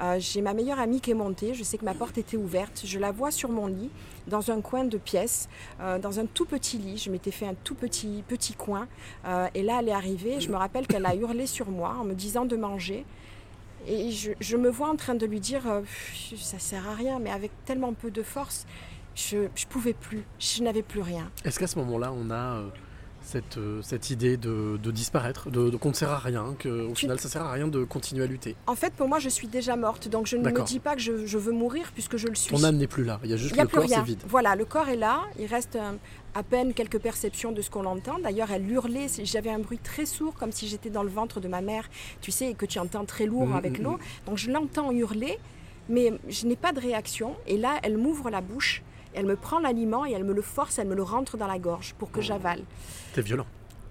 Euh, 0.03 0.17
j'ai 0.19 0.43
ma 0.43 0.53
meilleure 0.53 0.79
amie 0.79 1.01
qui 1.01 1.13
est 1.13 1.15
montée, 1.15 1.55
je 1.55 1.63
sais 1.63 1.79
que 1.79 1.87
ma 1.87 1.95
porte 1.95 2.19
était 2.19 2.37
ouverte, 2.37 2.83
je 2.85 2.99
la 2.99 3.13
vois 3.13 3.31
sur 3.31 3.49
mon 3.49 3.67
lit, 3.67 3.91
dans 4.27 4.51
un 4.51 4.61
coin 4.61 4.85
de 4.85 4.99
pièce, 4.99 5.49
euh, 5.81 5.99
dans 5.99 6.21
un 6.21 6.27
tout 6.27 6.45
petit 6.45 6.77
lit. 6.77 6.99
Je 6.99 7.11
m'étais 7.11 7.31
fait 7.31 7.47
un 7.47 7.55
tout 7.55 7.75
petit 7.75 8.25
petit 8.29 8.53
coin, 8.53 8.89
euh, 9.25 9.49
et 9.55 9.63
là 9.63 9.79
elle 9.81 9.89
est 9.89 9.93
arrivée. 9.93 10.39
Je 10.39 10.51
me 10.51 10.57
rappelle 10.57 10.87
qu'elle 10.87 11.07
a 11.07 11.15
hurlé 11.15 11.47
sur 11.47 11.71
moi 11.71 11.97
en 11.99 12.05
me 12.05 12.13
disant 12.13 12.45
de 12.45 12.57
manger. 12.57 13.07
Et 13.87 14.11
je, 14.11 14.57
me 14.57 14.69
vois 14.69 14.89
en 14.89 14.97
train 14.97 15.15
de 15.15 15.27
lui 15.27 15.41
dire 15.41 15.67
euh, 15.67 15.83
ça 16.37 16.59
sert 16.59 16.89
à 16.89 16.95
rien, 16.95 17.19
mais 17.19 17.31
avec 17.31 17.53
tellement 17.65 17.93
peu 17.93 18.11
de 18.11 18.23
force, 18.23 18.67
je 19.15 19.37
ne 19.39 19.49
pouvais 19.69 19.93
plus, 19.95 20.25
je 20.39 20.63
n'avais 20.63 20.83
plus 20.83 21.01
rien. 21.01 21.31
Est-ce 21.45 21.59
qu'à 21.59 21.67
ce 21.67 21.79
moment-là, 21.79 22.13
on 22.13 22.31
a 22.31 22.57
euh, 22.57 22.69
cette, 23.27 23.59
euh, 23.59 23.81
cette 23.83 24.11
idée 24.11 24.37
de, 24.37 24.79
de 24.81 24.91
disparaître, 24.91 25.51
de, 25.51 25.69
de 25.69 25.77
qu'on 25.77 25.89
ne 25.89 25.95
sert 25.95 26.11
à 26.11 26.19
rien, 26.19 26.55
qu'au 26.63 26.95
final, 26.95 27.19
ça 27.19 27.29
sert 27.29 27.43
à 27.43 27.51
rien 27.51 27.67
de 27.67 27.85
continuer 27.85 28.23
à 28.23 28.27
lutter 28.27 28.55
En 28.67 28.77
fait, 28.77 28.93
pour 28.93 29.09
moi, 29.09 29.19
je 29.19 29.29
suis 29.29 29.49
déjà 29.49 29.75
morte, 29.75 30.09
donc 30.09 30.27
je 30.27 30.37
ne 30.37 30.49
me 30.49 30.63
dis 30.65 30.79
pas 30.79 30.95
que 30.95 31.03
je, 31.03 31.27
je, 31.27 31.39
veux 31.39 31.53
mourir 31.53 31.91
puisque 31.93 32.17
je 32.17 32.29
le 32.29 32.37
suis. 32.37 32.55
Ton 32.55 32.63
âme 32.63 32.77
n'est 32.77 32.87
plus 32.87 33.05
là, 33.05 33.21
il 33.25 33.31
y 33.31 33.35
a 33.35 33.37
juste 33.37 33.57
y 33.57 33.61
a 33.61 33.65
le 33.65 33.69
corps, 33.69 33.85
c'est 33.89 34.03
vide. 34.03 34.23
Voilà, 34.29 34.55
le 34.55 34.65
corps 34.65 34.89
est 34.89 34.97
là, 34.97 35.23
il 35.39 35.47
reste 35.47 35.77
un, 35.77 35.97
à 36.35 36.43
peine 36.45 36.73
quelques 36.73 36.99
perceptions 36.99 37.51
de 37.51 37.63
ce 37.63 37.71
qu'on 37.71 37.85
entend. 37.85 38.19
D'ailleurs, 38.21 38.51
elle 38.53 38.71
hurlait, 38.71 39.09
j'avais 39.25 39.51
un 39.51 39.59
bruit 39.59 39.79
très 39.79 40.07
sourd, 40.07 40.35
comme 40.35 40.53
si 40.53 40.69
j'étais 40.69 40.91
dans 40.91 41.03
le 41.03 41.11
ventre 41.11 41.41
de 41.41 41.49
ma 41.49 41.63
mère, 41.63 41.89
tu 42.21 42.31
sais, 42.31 42.51
et 42.51 42.55
que 42.55 42.67
tu 42.67 42.79
entends 42.79 43.07
très 43.07 43.27
lourd 43.27 43.49
mmh, 43.49 43.57
avec 43.57 43.79
l'eau. 43.79 43.99
Donc 44.27 44.39
je 44.39 44.51
l'entends 44.51 44.93
hurler, 44.93 45.39
mais 45.89 46.13
je 46.29 46.47
n'ai 46.47 46.57
pas 46.57 46.73
de 46.73 46.81
réaction. 46.81 47.35
Et 47.49 47.59
là, 47.59 47.81
elle 47.83 47.99
m'ouvre 47.99 48.31
la 48.31 48.41
bouche, 48.41 48.83
elle 49.17 49.27
me 49.27 49.37
prend 49.37 49.59
l'aliment 49.59 50.07
et 50.07 50.13
elle 50.13 50.25
me 50.25 50.35
le 50.35 50.43
force, 50.43 50.79
elle 50.79 50.87
me 50.87 50.95
le 50.95 51.03
rentre 51.03 51.37
dans 51.37 51.47
la 51.47 51.59
gorge 51.59 51.95
pour 51.99 52.11
que 52.13 52.21
j'avale. 52.21 52.63
C'est 53.15 53.23
violent. 53.23 53.47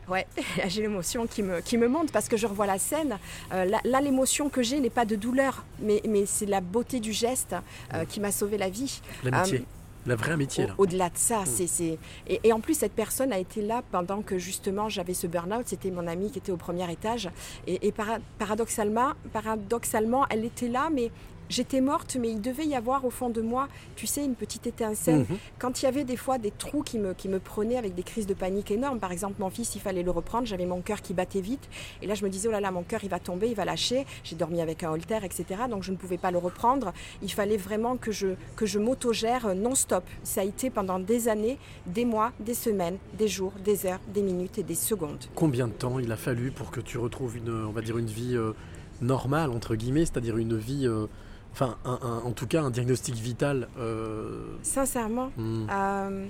Ouais, 0.08 0.28
j'ai 0.68 0.84
l'émotion 0.84 1.26
qui 1.26 1.42
me, 1.42 1.62
qui 1.62 1.78
me 1.78 1.88
monte 1.88 2.12
parce 2.12 2.30
que 2.30 2.38
je 2.38 2.48
revois 2.48 2.68
la 2.68 2.78
scène. 2.78 3.18
Euh, 3.52 3.66
là, 3.66 3.80
là 3.84 4.02
l'émotion 4.02 4.50
que 4.50 4.62
j'ai 4.62 4.80
n'est 4.80 4.90
pas 4.90 5.06
de 5.06 5.16
douleur, 5.16 5.66
mais, 5.80 6.02
mais 6.08 6.26
c'est 6.26 6.46
la 6.46 6.62
beauté 6.62 7.00
du 7.00 7.12
geste 7.12 7.56
euh, 7.94 8.06
qui 8.06 8.20
m'a 8.20 8.32
sauvé 8.32 8.58
la 8.58 8.70
vie. 8.70 9.02
L'amitié. 9.24 9.60
Euh, 9.60 9.64
la 10.06 10.16
vraie 10.16 10.34
amitié. 10.34 10.68
Au-delà 10.78 11.10
de 11.10 11.18
ça, 11.18 11.42
mmh. 11.42 11.46
c'est 11.66 11.98
et, 12.28 12.40
et, 12.44 12.54
en 12.54 12.60
plus 12.60 12.76
cette 12.76 12.92
personne 12.92 13.34
a 13.34 13.40
été 13.40 13.64
là 13.64 13.82
pendant 13.92 14.22
que 14.22 14.38
justement 14.38 14.88
j'avais 14.88 15.16
ce 15.16 15.26
burn-out. 15.26 15.64
C'était 15.66 15.90
mon 15.90 16.06
amie 16.06 16.30
qui 16.30 16.38
était 16.38 16.52
au 16.52 16.58
premier 16.58 16.92
étage 16.92 17.28
et, 17.66 17.88
et 17.88 17.92
para 17.92 18.20
paradoxalement, 18.38 19.14
paradoxalement, 19.34 20.28
elle 20.30 20.46
était 20.46 20.68
là, 20.68 20.90
mais 20.94 21.10
j'étais 21.50 21.82
morte, 21.82 22.18
mais 22.20 22.30
il 22.30 22.42
devait 22.42 22.66
y 22.66 22.76
avoir 22.76 23.06
au 23.06 23.10
fond 23.10 23.30
de 23.30 23.42
moi, 23.42 23.68
tu 23.96 24.08
sais, 24.08 24.24
une 24.24 24.36
petite 24.36 24.68
étincelle. 24.68 25.20
Mhm. 25.30 25.38
Quand 25.60 25.82
il 25.82 25.86
y 25.86 25.88
avait 25.88 26.04
des 26.04 26.18
fois 26.18 26.38
des 26.38 26.52
trous 26.52 26.84
qui 26.84 26.98
me, 26.98 27.14
qui 27.14 27.30
me 27.30 27.40
prenaient 27.40 27.78
avec 27.78 27.96
des 27.96 28.04
crises 28.04 28.28
de 28.28 28.34
panique 28.34 28.72
énormes, 28.72 29.00
par 29.00 29.12
exemple, 29.12 29.36
mon 29.40 29.50
fils, 29.50 29.76
il 29.76 29.82
fallait 29.82 30.04
le 30.04 30.12
reprendre, 30.12 30.48
j'avais 30.48 30.66
mon 30.66 30.82
cœur 30.82 31.02
qui 31.02 31.14
battait 31.14 31.42
vite. 31.42 31.70
Et 32.02 32.08
là, 32.08 32.16
je 32.16 32.24
me 32.24 32.30
disais, 32.30 32.48
oh 32.48 32.52
là 32.52 32.60
là, 32.60 32.72
mon 32.72 32.84
cœur, 32.84 33.04
il 33.04 33.10
va 33.10 33.20
tomber, 33.20 33.50
il 33.50 33.56
va 33.56 33.66
lâcher. 33.66 34.06
J'ai 34.24 34.36
dormi 34.36 34.62
avec 34.62 34.84
un 34.84 34.92
holter, 34.92 35.20
etc. 35.24 35.46
Donc, 35.70 35.84
je 35.84 35.92
ne 35.92 35.98
pouvais 35.98 36.18
pas 36.18 36.32
le 36.32 36.38
reprendre. 36.38 36.94
Il 37.22 37.32
fallait 37.32 37.58
vraiment 37.58 37.98
que 37.98 38.12
je, 38.12 38.28
que 38.56 38.66
je 38.66 38.80
m'autogère 38.80 39.56
non-stop. 39.56 40.04
Ça 40.24 40.42
a 40.42 40.44
été 40.44 40.70
pendant 40.70 41.00
des 41.00 41.28
années, 41.28 41.58
des 41.86 42.06
mois, 42.06 42.32
des 42.40 42.54
semaines, 42.54 42.98
des 43.18 43.28
jours, 43.28 43.54
des 43.64 43.86
heures, 43.86 44.00
des 44.14 44.22
minutes 44.22 44.58
et 44.58 44.64
des 44.64 44.76
secondes. 44.76 45.26
Combien 45.36 45.68
de 45.68 45.74
temps 45.74 46.00
il 46.00 46.12
a 46.12 46.18
fallu 46.18 46.52
pour 46.52 46.72
que 46.72 46.80
tu 46.80 46.98
retrouves 46.98 47.38
une, 47.38 47.66
on 47.66 47.72
va 47.72 47.82
dire, 47.82 47.98
une 47.98 48.08
vie 48.08 48.36
euh, 48.36 48.54
normale, 49.02 49.52
entre 49.52 49.76
guillemets, 49.76 50.06
c'est-à-dire 50.06 50.38
une 50.38 50.58
vie, 50.58 50.88
euh, 50.88 51.08
enfin, 51.56 51.78
un- 51.86 52.00
un- 52.02 52.20
en 52.26 52.32
tout 52.32 52.48
cas, 52.48 52.62
un 52.62 52.70
diagnostic 52.70 53.15
vital 53.15 53.68
euh, 53.80 54.46
Sincèrement, 54.62 55.32
hmm. 55.38 55.68
Euh, 55.72 56.26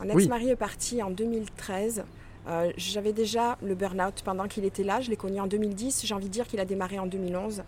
mon 0.00 0.14
Oui. 0.14 0.22
ex-mari 0.24 0.50
est 0.50 0.56
parti 0.56 1.00
en 1.02 1.10
2013. 1.10 2.04
Euh, 2.48 2.70
J'avais 2.76 3.12
déjà 3.12 3.56
le 3.62 3.74
burn-out 3.74 4.22
pendant 4.24 4.48
qu'il 4.48 4.64
était 4.64 4.82
là. 4.82 5.00
Je 5.00 5.08
l'ai 5.10 5.16
connu 5.16 5.40
en 5.40 5.46
2010. 5.46 6.04
J'ai 6.04 6.12
envie 6.14 6.26
de 6.26 6.32
dire 6.32 6.46
qu'il 6.46 6.58
a 6.60 6.64
démarré 6.64 6.98
en 6.98 7.06
2011. 7.06 7.62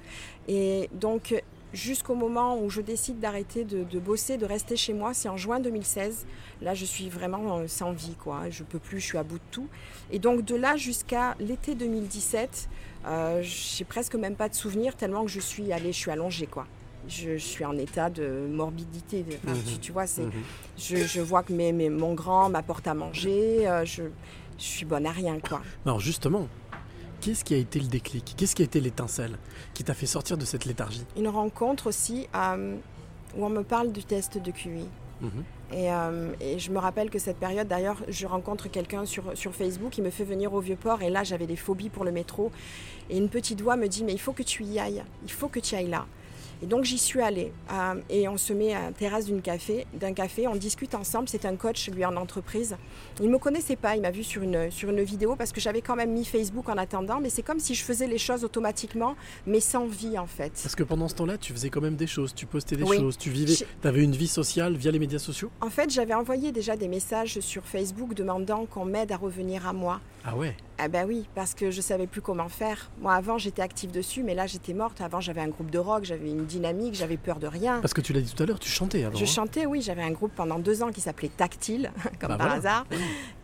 Et 0.49 0.91
donc, 0.93 1.41
jusqu'au 1.73 2.15
moment 2.15 2.61
où 2.61 2.69
je 2.69 2.81
décide 2.83 3.19
d'arrêter 3.21 3.65
de, 3.65 3.85
de 3.85 3.99
bosser, 4.01 4.37
de 4.37 4.45
rester 4.45 4.77
chez 4.77 4.93
moi, 4.93 5.15
c'est 5.15 5.29
en 5.29 5.37
juin 5.39 5.61
2016. 5.61 6.27
Là, 6.61 6.75
je 6.75 6.85
suis 6.85 7.09
vraiment 7.09 7.67
sans 7.69 7.93
vie, 7.93 8.17
quoi. 8.23 8.51
Je 8.51 8.65
peux 8.65 8.79
plus, 8.81 8.99
je 9.01 9.07
suis 9.07 9.19
à 9.19 9.23
bout 9.23 9.39
de 9.39 9.45
tout. 9.53 9.69
Et 10.11 10.19
donc, 10.19 10.45
de 10.45 10.57
là 10.57 10.77
jusqu'à 10.77 11.37
l'été 11.41 11.75
2017, 11.75 12.69
euh, 13.07 13.41
j'ai 13.43 13.85
presque 13.85 14.17
même 14.17 14.35
pas 14.35 14.49
de 14.51 14.55
souvenirs 14.55 14.95
tellement 14.97 15.25
que 15.25 15.31
je 15.31 15.41
suis 15.41 15.73
allée, 15.73 15.93
je 15.93 15.99
suis 15.99 16.11
allongée, 16.11 16.47
quoi. 16.49 16.67
Je, 17.09 17.33
je 17.39 17.45
suis 17.45 17.65
en 17.65 17.77
état 17.79 18.11
de 18.11 18.47
morbidité. 18.51 19.25
Mhm. 19.45 19.55
tu, 19.67 19.79
tu 19.79 19.93
vois, 19.93 20.07
c'est 20.07 20.23
Mhm. 20.23 20.33
je, 20.79 20.97
je 20.97 21.21
vois 21.21 21.43
que 21.43 21.53
mes, 21.53 21.73
mes- 21.73 21.91
mon 21.91 22.15
grand 22.15 22.49
m'apporte 22.49 22.87
à 22.87 22.95
manger. 22.95 23.67
euh, 23.69 23.85
je, 23.85 24.03
je 24.59 24.65
suis 24.65 24.85
bonne 24.87 25.07
à 25.07 25.13
rien, 25.13 25.39
quoi. 25.39 25.61
Alors 25.85 26.01
justement, 26.01 26.49
qu'est-ce 27.21 27.45
qui 27.45 27.55
a 27.55 27.59
été 27.59 27.79
le 27.81 27.87
déclic? 27.89 28.35
Qu'est-ce 28.37 28.55
qui 28.57 28.63
a 28.63 28.65
été 28.65 28.81
l'étincelle 28.81 29.37
qui 29.75 29.85
t'a 29.85 29.95
fait 29.95 30.07
sortir 30.07 30.37
de 30.37 30.45
cette 30.45 30.65
léthargie? 30.65 31.05
Une 31.17 31.29
rencontre 31.29 31.87
aussi 31.89 32.27
euh, 32.35 32.77
où 33.37 33.45
on 33.45 33.51
me 33.51 33.63
parle 33.63 33.93
du 33.93 34.05
test 34.05 34.39
de 34.39 34.51
QI. 34.51 34.87
Mhm. 35.21 35.31
Et, 35.73 35.91
euh, 35.93 36.33
et 36.41 36.59
je 36.59 36.71
me 36.71 36.79
rappelle 36.79 37.11
que 37.11 37.19
cette 37.19 37.39
période, 37.39 37.67
d'ailleurs, 37.67 38.03
je 38.09 38.27
rencontre 38.27 38.69
quelqu'un 38.71 39.05
sur, 39.05 39.37
sur 39.37 39.53
Facebook 39.55 39.91
qui 39.91 40.03
me 40.03 40.11
fait 40.11 40.25
venir 40.25 40.53
au 40.55 40.61
Vieux-Port. 40.61 41.03
Et 41.03 41.11
là, 41.11 41.25
j'avais 41.25 41.47
des 41.47 41.57
phobies 41.57 41.89
pour 41.89 42.05
le 42.05 42.13
métro. 42.13 42.53
Et 43.11 43.17
une 43.19 43.29
petite 43.29 43.61
voix 43.63 43.77
me 43.77 43.89
dit 43.89 44.05
Mais 44.05 44.13
il 44.13 44.21
faut 44.21 44.33
que 44.33 44.43
tu 44.45 44.63
y 44.65 44.79
ailles. 44.79 45.03
Il 45.25 45.31
faut 45.33 45.49
que 45.49 45.59
tu 45.61 45.75
ailles 45.75 45.89
là. 45.89 46.07
Et 46.63 46.67
donc, 46.67 46.85
j'y 46.85 46.99
suis 46.99 47.21
allée. 47.21 47.53
Euh, 47.73 47.95
et 48.11 48.29
on 48.29 48.37
se 48.37 48.53
met 48.53 48.75
à 48.75 48.87
la 48.87 48.93
terrasse 48.93 49.27
d'une 49.27 49.43
café, 49.43 49.87
d'un 49.95 50.13
café. 50.13 50.47
On 50.49 50.57
discute 50.57 50.95
ensemble. 50.95 51.29
C'est 51.29 51.45
un 51.45 51.57
coach, 51.57 51.89
lui, 51.91 52.05
en 52.05 52.17
entreprise. 52.17 52.77
Il 53.21 53.27
ne 53.27 53.33
me 53.33 53.39
connaissait 53.39 53.77
pas. 53.77 53.97
Il 53.97 54.03
m'a 54.03 54.11
vu 54.11 54.25
sur 54.25 54.43
une, 54.43 54.71
sur 54.71 54.91
une 54.91 55.03
vidéo 55.03 55.37
parce 55.37 55.53
que 55.53 55.61
j'avais 55.61 55.83
quand 55.83 55.97
même 55.97 56.13
mis 56.13 56.25
Facebook 56.25 56.69
en 56.69 56.77
attendant. 56.77 57.21
Mais 57.21 57.31
c'est 57.31 57.43
comme 57.43 57.61
si 57.61 57.75
je 57.75 57.85
faisais 57.85 58.07
les 58.07 58.19
choses 58.19 58.45
automatiquement, 58.45 59.17
mais 59.47 59.61
sans 59.61 59.87
vie, 59.87 60.19
en 60.19 60.27
fait. 60.27 60.53
Parce 60.63 60.75
que 60.75 60.83
pendant 60.83 61.09
ce 61.09 61.15
temps-là, 61.17 61.39
tu 61.39 61.53
faisais 61.53 61.71
quand 61.71 61.81
même 61.81 61.97
des 61.97 62.07
choses, 62.07 62.35
tu 62.35 62.47
postais 62.47 62.77
des 62.77 62.85
Oui. 62.85 62.97
choses, 62.99 63.19
tu 63.19 63.31
vivais, 63.31 63.55
tu 63.55 63.89
avais 63.89 64.03
une 64.03 64.13
vie 64.17 64.29
sociale 64.29 64.77
via 64.77 64.91
les 64.91 64.99
médias 64.99 65.19
sociaux? 65.19 65.51
En 65.61 65.71
fait, 65.71 65.91
j'avais 65.91 66.15
envoyé 66.15 66.53
déjà 66.53 66.77
des 66.77 66.89
messages 66.89 67.41
sur 67.41 67.65
Facebook 67.65 68.15
demandant 68.15 68.67
qu'on 68.67 68.85
m'aide 68.85 69.13
à 69.13 69.17
revenir 69.17 69.67
à 69.67 69.73
moi. 69.73 70.01
Ah 70.29 70.35
ouais 70.35 70.57
Ah 70.79 70.89
ben 70.89 71.07
oui, 71.07 71.29
parce 71.37 71.55
que 71.55 71.71
je 71.71 71.81
savais 71.81 72.09
plus 72.09 72.21
comment 72.21 72.49
faire. 72.49 72.91
Moi 73.01 73.15
avant 73.15 73.39
j'étais 73.39 73.63
active 73.63 73.93
dessus, 73.93 74.25
mais 74.25 74.35
là 74.35 74.49
j'étais 74.49 74.75
morte. 74.75 75.01
Avant 75.01 75.21
j'avais 75.21 75.41
un 75.41 75.47
groupe 75.49 75.71
de 75.71 75.79
rock, 75.79 76.05
j'avais 76.05 76.31
une 76.31 76.47
dynamique, 76.47 76.95
j'avais 76.95 77.17
peur 77.17 77.39
de 77.39 77.47
rien. 77.47 77.81
Parce 77.81 77.95
que 77.95 78.01
tu 78.01 78.13
l'as 78.13 78.21
dit 78.21 78.35
tout 78.35 78.43
à 78.43 78.47
l'heure, 78.47 78.59
tu 78.59 78.69
chantais 78.69 79.05
avant. 79.05 79.17
Je 79.17 79.23
hein. 79.23 79.27
chantais, 79.27 79.67
oui, 79.67 79.83
j'avais 79.83 80.03
un 80.03 80.11
groupe 80.11 80.33
pendant 80.35 80.59
deux 80.59 80.83
ans 80.83 80.91
qui 80.91 81.01
s'appelait 81.01 81.29
Tactile, 81.29 81.93
comme 82.21 82.31
Bah 82.31 82.39
par 82.39 82.49
voilà. 82.49 82.55
hasard. 82.55 82.87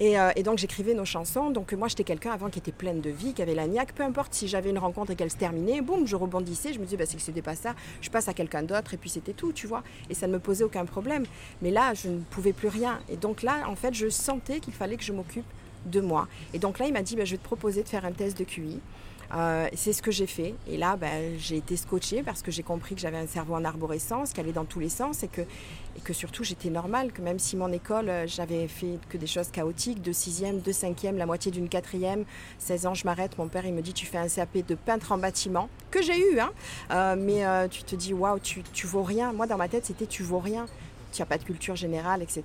Et, 0.01 0.19
euh, 0.19 0.33
et 0.35 0.43
donc 0.43 0.59
j'écrivais 0.59 0.95
nos 0.95 1.05
chansons. 1.05 1.51
Donc 1.51 1.73
moi 1.73 1.87
j'étais 1.87 2.03
quelqu'un 2.05 2.33
avant 2.33 2.51
qui 2.51 2.59
était 2.59 2.73
pleine 2.73 3.01
de 3.01 3.11
vie, 3.11 3.33
qui 3.33 3.43
avait 3.43 3.55
la 3.55 3.69
niaque. 3.69 3.93
Peu 3.95 4.03
importe 4.03 4.35
si 4.35 4.49
j'avais 4.49 4.71
une 4.71 4.79
rencontre 4.79 5.13
et 5.13 5.15
qu'elle 5.15 5.31
se 5.31 5.37
terminait, 5.37 5.83
boum, 5.83 6.05
je 6.05 6.17
rebondissais. 6.17 6.73
Je 6.73 6.81
me 6.81 6.85
disais, 6.85 6.97
bah, 6.97 7.05
c'est 7.07 7.17
que 7.17 7.23
c'était 7.23 7.43
pas 7.43 7.55
ça. 7.55 7.77
Je 8.01 8.11
passe 8.11 8.27
à 8.27 8.35
quelqu'un 8.35 8.65
d'autre 8.65 8.93
et 8.95 8.97
puis 8.97 9.09
c'était 9.09 9.35
tout, 9.35 9.53
tu 9.53 9.69
vois. 9.69 9.85
Et 10.11 10.15
ça 10.15 10.27
ne 10.27 10.33
me 10.33 10.41
posait 10.41 10.65
aucun 10.65 10.85
problème. 10.85 11.27
Mais 11.63 11.71
là, 11.71 11.95
je 11.95 12.09
ne 12.09 12.19
pouvais 12.19 12.53
plus 12.53 12.69
rien. 12.69 12.99
Et 13.09 13.17
donc 13.17 13.43
là, 13.43 13.69
en 13.69 13.77
fait, 13.77 13.95
je 13.95 14.09
sentais 14.09 14.59
qu'il 14.59 14.75
fallait 14.75 14.97
que 14.97 15.05
je 15.05 15.13
m'occupe 15.13 15.45
de 15.87 16.01
moi. 16.01 16.29
Et 16.55 16.59
donc 16.59 16.79
là, 16.79 16.87
il 16.87 16.93
m'a 16.93 17.03
dit, 17.03 17.17
bah, 17.17 17.25
je 17.25 17.33
vais 17.33 17.39
te 17.39 17.45
proposer 17.45 17.83
de 17.83 17.89
faire 17.89 18.05
un 18.05 18.13
test 18.13 18.39
de 18.39 18.45
QI. 18.45 18.81
Euh, 19.35 19.67
c'est 19.75 19.93
ce 19.95 20.03
que 20.03 20.11
j'ai 20.11 20.27
fait. 20.27 20.55
Et 20.69 20.77
là, 20.77 20.97
ben, 20.97 21.35
j'ai 21.39 21.57
été 21.57 21.77
scotchée 21.77 22.23
parce 22.23 22.43
que 22.43 22.51
j'ai 22.51 22.63
compris 22.63 22.95
que 22.95 23.01
j'avais 23.01 23.17
un 23.17 23.27
cerveau 23.27 23.55
en 23.55 23.65
arborescence, 23.65 24.33
qui 24.33 24.41
allait 24.41 24.53
dans 24.53 24.67
tous 24.67 24.81
les 24.81 24.91
sens 24.91 25.23
et 25.23 25.29
que, 25.29 26.13
surtout 26.13 26.45
j'étais 26.45 26.69
normale, 26.69 27.13
que 27.13 27.23
même 27.23 27.39
si 27.39 27.57
mon 27.57 27.73
école, 27.73 28.11
euh, 28.11 28.27
j'avais 28.27 28.69
fait 28.69 28.99
que 29.09 29.17
des 29.17 29.27
choses 29.27 29.51
chaotiques, 29.51 30.03
de 30.03 30.13
sixième, 30.13 30.61
de 30.61 30.73
cinquième, 30.73 31.17
la 31.17 31.25
moitié 31.25 31.51
d'une 31.51 31.71
quatrième, 31.71 32.25
16 32.59 32.87
ans, 32.87 32.95
je 32.95 33.07
m'arrête, 33.07 33.39
mon 33.39 33.49
père 33.49 33.65
il 33.65 33.73
me 33.73 33.81
dit 33.81 33.95
tu 33.95 34.05
fais 34.05 34.19
un 34.19 34.29
CAP 34.29 34.67
de 34.67 34.75
peintre 34.75 35.13
en 35.13 35.19
bâtiment, 35.19 35.71
que 35.91 36.03
j'ai 36.03 36.19
eu, 36.19 36.39
hein, 36.39 36.51
Euh, 36.91 37.17
mais 37.19 37.69
tu 37.71 37.85
te 37.85 37.97
dis 37.97 38.13
waouh, 38.13 38.39
tu, 38.39 38.63
tu 38.75 38.87
vaux 38.87 39.03
rien. 39.03 39.33
Moi 39.33 39.47
dans 39.47 39.57
ma 39.57 39.69
tête 39.69 39.87
c'était 39.87 40.07
tu 40.07 40.23
vaux 40.23 40.41
rien. 40.41 40.67
Tu 41.13 41.23
n'as 41.23 41.27
pas 41.27 41.39
de 41.39 41.45
culture 41.45 41.77
générale, 41.77 42.23
etc. 42.23 42.43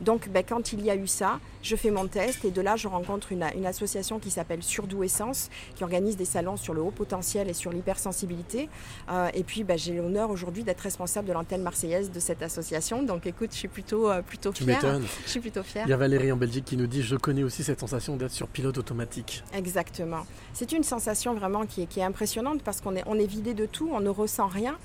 Donc, 0.00 0.28
ben, 0.28 0.42
quand 0.48 0.72
il 0.72 0.82
y 0.84 0.90
a 0.90 0.96
eu 0.96 1.06
ça, 1.06 1.40
je 1.62 1.76
fais 1.76 1.90
mon 1.90 2.06
test 2.06 2.44
et 2.44 2.50
de 2.50 2.60
là, 2.60 2.76
je 2.76 2.88
rencontre 2.88 3.32
une, 3.32 3.44
une 3.56 3.66
association 3.66 4.18
qui 4.18 4.30
s'appelle 4.30 4.62
Surdouessence, 4.62 5.50
qui 5.74 5.84
organise 5.84 6.16
des 6.16 6.24
salons 6.24 6.56
sur 6.56 6.74
le 6.74 6.80
haut 6.82 6.90
potentiel 6.90 7.48
et 7.48 7.52
sur 7.54 7.72
l'hypersensibilité. 7.72 8.68
Euh, 9.10 9.28
et 9.34 9.42
puis, 9.44 9.64
ben, 9.64 9.76
j'ai 9.78 9.94
l'honneur 9.94 10.30
aujourd'hui 10.30 10.62
d'être 10.64 10.80
responsable 10.80 11.28
de 11.28 11.32
l'antenne 11.32 11.62
marseillaise 11.62 12.10
de 12.10 12.20
cette 12.20 12.42
association. 12.42 13.02
Donc, 13.02 13.26
écoute, 13.26 13.50
je 13.52 13.58
suis 13.58 13.68
plutôt, 13.68 14.10
euh, 14.10 14.22
plutôt 14.22 14.52
Tu 14.52 14.64
fière. 14.64 14.76
m'étonnes. 14.76 15.06
Je 15.24 15.30
suis 15.30 15.40
plutôt 15.40 15.62
fière. 15.62 15.84
Il 15.86 15.90
y 15.90 15.92
a 15.92 15.96
Valérie 15.96 16.32
en 16.32 16.36
Belgique 16.36 16.64
qui 16.64 16.76
nous 16.76 16.86
dit 16.86 17.02
Je 17.02 17.16
connais 17.16 17.42
aussi 17.42 17.64
cette 17.64 17.80
sensation 17.80 18.16
d'être 18.16 18.30
sur 18.32 18.48
pilote 18.48 18.78
automatique. 18.78 19.42
Exactement. 19.54 20.26
C'est 20.52 20.72
une 20.72 20.84
sensation 20.84 21.34
vraiment 21.34 21.66
qui 21.66 21.82
est, 21.82 21.86
qui 21.86 22.00
est 22.00 22.04
impressionnante 22.04 22.62
parce 22.62 22.80
qu'on 22.80 22.94
est, 22.96 23.02
on 23.06 23.18
est 23.18 23.26
vidé 23.26 23.54
de 23.54 23.66
tout, 23.66 23.90
on 23.92 24.00
ne 24.00 24.08
ressent 24.10 24.46
rien. 24.46 24.76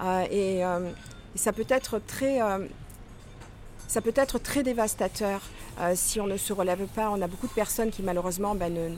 Euh, 0.00 0.24
et, 0.30 0.64
euh, 0.64 0.90
et 1.38 1.40
ça 1.40 1.52
peut 1.52 1.66
être 1.68 2.00
très. 2.00 2.42
euh, 2.42 2.66
ça 3.86 4.00
peut 4.00 4.12
être 4.16 4.40
très 4.40 4.64
dévastateur 4.64 5.40
euh, 5.80 5.92
si 5.94 6.20
on 6.20 6.26
ne 6.26 6.36
se 6.36 6.52
relève 6.52 6.84
pas. 6.88 7.10
On 7.10 7.22
a 7.22 7.28
beaucoup 7.28 7.46
de 7.46 7.52
personnes 7.52 7.90
qui 7.90 8.02
malheureusement 8.02 8.56
ben, 8.56 8.74
ne, 8.74 8.88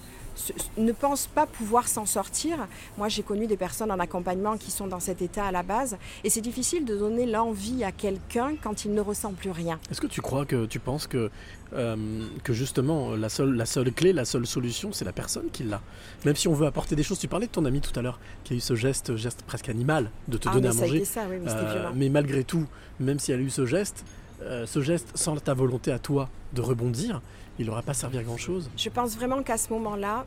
ne 0.76 0.92
pensent 0.92 1.26
pas 1.26 1.46
pouvoir 1.46 1.88
s'en 1.88 2.06
sortir. 2.06 2.66
Moi, 2.98 3.08
j'ai 3.08 3.22
connu 3.22 3.46
des 3.46 3.56
personnes 3.56 3.90
en 3.90 3.98
accompagnement 3.98 4.56
qui 4.56 4.70
sont 4.70 4.86
dans 4.86 5.00
cet 5.00 5.22
état 5.22 5.44
à 5.46 5.52
la 5.52 5.62
base. 5.62 5.96
Et 6.24 6.30
c'est 6.30 6.40
difficile 6.40 6.84
de 6.84 6.96
donner 6.96 7.26
l'envie 7.26 7.84
à 7.84 7.92
quelqu'un 7.92 8.52
quand 8.62 8.84
il 8.84 8.92
ne 8.94 9.00
ressent 9.00 9.32
plus 9.32 9.50
rien. 9.50 9.78
Est-ce 9.90 10.00
que 10.00 10.06
tu 10.06 10.20
crois 10.20 10.44
que 10.46 10.66
tu 10.66 10.78
penses 10.78 11.06
que, 11.06 11.30
euh, 11.72 11.96
que 12.44 12.52
justement 12.52 13.14
la 13.16 13.28
seule, 13.28 13.54
la 13.54 13.66
seule 13.66 13.92
clé, 13.92 14.12
la 14.12 14.24
seule 14.24 14.46
solution, 14.46 14.92
c'est 14.92 15.04
la 15.04 15.12
personne 15.12 15.50
qui 15.52 15.62
l'a? 15.64 15.80
Même 16.24 16.36
si 16.36 16.48
on 16.48 16.54
veut 16.54 16.66
apporter 16.66 16.96
des 16.96 17.02
choses, 17.02 17.18
tu 17.18 17.28
parlais 17.28 17.46
de 17.46 17.52
ton 17.52 17.64
ami 17.64 17.80
tout 17.80 17.96
à 17.98 18.02
l'heure 18.02 18.18
qui 18.44 18.54
a 18.54 18.56
eu 18.56 18.60
ce 18.60 18.74
geste, 18.74 19.16
geste 19.16 19.42
presque 19.42 19.68
animal 19.68 20.10
de 20.28 20.36
te 20.36 20.48
Ah, 20.48 20.52
donner 20.52 20.68
mais 20.68 20.68
à 20.68 20.72
ça 20.72 20.80
manger. 20.86 21.04
ça, 21.04 21.20
oui, 21.30 21.36
mais 21.42 21.50
Euh, 21.50 21.90
mais 21.94 22.08
malgré 22.08 22.44
tout, 22.44 22.66
même 22.98 23.18
si 23.18 23.32
elle 23.32 23.40
a 23.40 23.42
eu 23.42 23.50
ce 23.50 23.66
geste, 23.66 24.04
euh, 24.42 24.66
ce 24.66 24.80
geste 24.80 25.08
sans 25.14 25.36
ta 25.36 25.52
volonté 25.54 25.92
à 25.92 25.98
toi 25.98 26.28
de 26.54 26.60
rebondir, 26.62 27.20
il 27.60 27.66
n'aura 27.66 27.82
pas 27.82 27.92
servi 27.94 28.16
à 28.18 28.22
grand 28.22 28.38
chose. 28.38 28.70
Je 28.76 28.88
pense 28.88 29.14
vraiment 29.14 29.42
qu'à 29.42 29.58
ce 29.58 29.70
moment-là, 29.74 30.24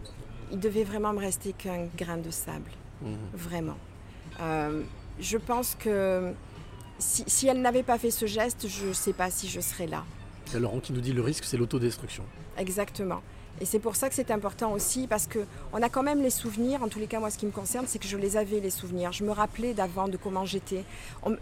il 0.51 0.59
devait 0.59 0.83
vraiment 0.83 1.13
me 1.13 1.19
rester 1.19 1.51
qu'un 1.53 1.87
grain 1.97 2.17
de 2.17 2.29
sable. 2.29 2.69
Mhm. 3.01 3.17
Vraiment. 3.33 3.77
Euh, 4.39 4.83
je 5.19 5.37
pense 5.37 5.75
que 5.75 6.31
si, 6.99 7.23
si 7.25 7.47
elle 7.47 7.59
n'avait 7.61 7.83
pas 7.83 7.97
fait 7.97 8.11
ce 8.11 8.27
geste, 8.27 8.67
je 8.67 8.87
ne 8.87 8.93
sais 8.93 9.13
pas 9.13 9.31
si 9.31 9.47
je 9.49 9.59
serais 9.59 9.87
là. 9.87 10.03
A 10.53 10.59
Laurent 10.59 10.79
qui 10.79 10.93
nous 10.93 11.01
dit 11.01 11.11
le 11.13 11.23
risque, 11.23 11.45
c'est 11.45 11.57
l'autodestruction. 11.57 12.23
Exactement. 12.57 13.23
Et 13.61 13.65
c'est 13.65 13.79
pour 13.79 13.95
ça 13.95 14.09
que 14.09 14.15
c'est 14.15 14.31
important 14.31 14.73
aussi, 14.73 15.07
parce 15.07 15.27
que 15.27 15.39
on 15.71 15.81
a 15.81 15.89
quand 15.89 16.03
même 16.03 16.21
les 16.21 16.31
souvenirs. 16.31 16.83
En 16.83 16.87
tous 16.87 16.99
les 16.99 17.07
cas, 17.07 17.19
moi, 17.19 17.29
ce 17.29 17.37
qui 17.37 17.45
me 17.45 17.51
concerne, 17.51 17.85
c'est 17.87 17.99
que 17.99 18.07
je 18.07 18.17
les 18.17 18.35
avais 18.35 18.59
les 18.59 18.69
souvenirs. 18.69 19.11
Je 19.11 19.23
me 19.23 19.31
rappelais 19.31 19.73
d'avant 19.73 20.07
de 20.07 20.17
comment 20.17 20.43
j'étais. 20.43 20.83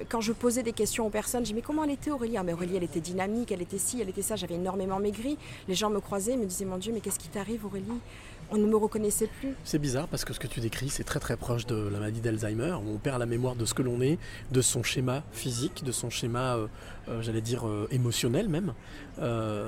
Quand 0.09 0.21
je 0.21 0.33
posais 0.33 0.61
des 0.61 0.73
questions 0.73 1.07
aux 1.07 1.09
personnes, 1.09 1.45
je 1.45 1.51
dis 1.51 1.55
mais 1.55 1.61
comment 1.61 1.83
elle 1.83 1.91
était 1.91 2.11
Aurélie? 2.11 2.37
Ah, 2.37 2.43
mais 2.43 2.53
Aurélie, 2.53 2.75
elle 2.75 2.83
était 2.83 2.99
dynamique, 2.99 3.51
elle 3.51 3.61
était 3.61 3.77
ci, 3.77 4.01
elle 4.01 4.09
était 4.09 4.21
ça. 4.21 4.35
J'avais 4.35 4.55
énormément 4.55 4.99
maigri. 4.99 5.37
Les 5.67 5.75
gens 5.75 5.89
me 5.89 5.99
croisaient, 5.99 6.37
me 6.37 6.45
disaient 6.45 6.65
mon 6.65 6.77
Dieu, 6.77 6.91
mais 6.93 6.99
qu'est-ce 6.99 7.19
qui 7.19 7.29
t'arrive, 7.29 7.65
Aurélie? 7.65 7.99
On 8.49 8.57
ne 8.57 8.65
me 8.65 8.75
reconnaissait 8.75 9.27
plus. 9.27 9.53
C'est 9.63 9.79
bizarre 9.79 10.07
parce 10.07 10.25
que 10.25 10.33
ce 10.33 10.39
que 10.39 10.47
tu 10.47 10.59
décris, 10.59 10.89
c'est 10.89 11.03
très 11.03 11.19
très 11.19 11.37
proche 11.37 11.65
de 11.65 11.75
la 11.75 11.99
maladie 11.99 12.21
d'Alzheimer, 12.21 12.75
on 12.85 12.97
perd 12.97 13.19
la 13.19 13.25
mémoire 13.25 13.55
de 13.55 13.65
ce 13.65 13.73
que 13.73 13.81
l'on 13.81 14.01
est, 14.01 14.17
de 14.51 14.61
son 14.61 14.83
schéma 14.83 15.23
physique, 15.31 15.83
de 15.83 15.91
son 15.91 16.09
schéma, 16.09 16.55
euh, 16.55 16.67
euh, 17.07 17.21
j'allais 17.21 17.41
dire, 17.41 17.67
euh, 17.67 17.87
émotionnel 17.91 18.49
même, 18.49 18.73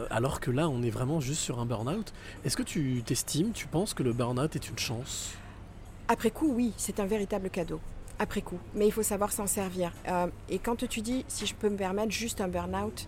alors 0.09 0.39
que 0.39 0.51
là, 0.51 0.67
on 0.67 0.81
est 0.83 0.89
vraiment 0.89 1.19
juste 1.19 1.41
sur 1.41 1.59
un 1.59 1.65
burn-out. 1.65 2.13
Est-ce 2.43 2.57
que 2.57 2.63
tu 2.63 3.03
t'estimes, 3.05 3.51
tu 3.51 3.67
penses 3.67 3.93
que 3.93 4.03
le 4.03 4.13
burn-out 4.13 4.55
est 4.55 4.69
une 4.69 4.79
chance? 4.79 5.33
Après 6.07 6.31
coup, 6.31 6.51
oui, 6.53 6.73
c'est 6.77 6.99
un 6.99 7.05
véritable 7.05 7.49
cadeau. 7.49 7.79
Après 8.19 8.41
coup. 8.41 8.59
Mais 8.75 8.85
il 8.85 8.91
faut 8.91 9.03
savoir 9.03 9.31
s'en 9.31 9.47
servir. 9.47 9.91
Et 10.49 10.59
quand 10.59 10.87
tu 10.87 11.01
dis, 11.01 11.23
si 11.27 11.45
je 11.45 11.55
peux 11.55 11.69
me 11.69 11.77
permettre, 11.77 12.11
juste 12.11 12.41
un 12.41 12.47
burn-out, 12.47 13.07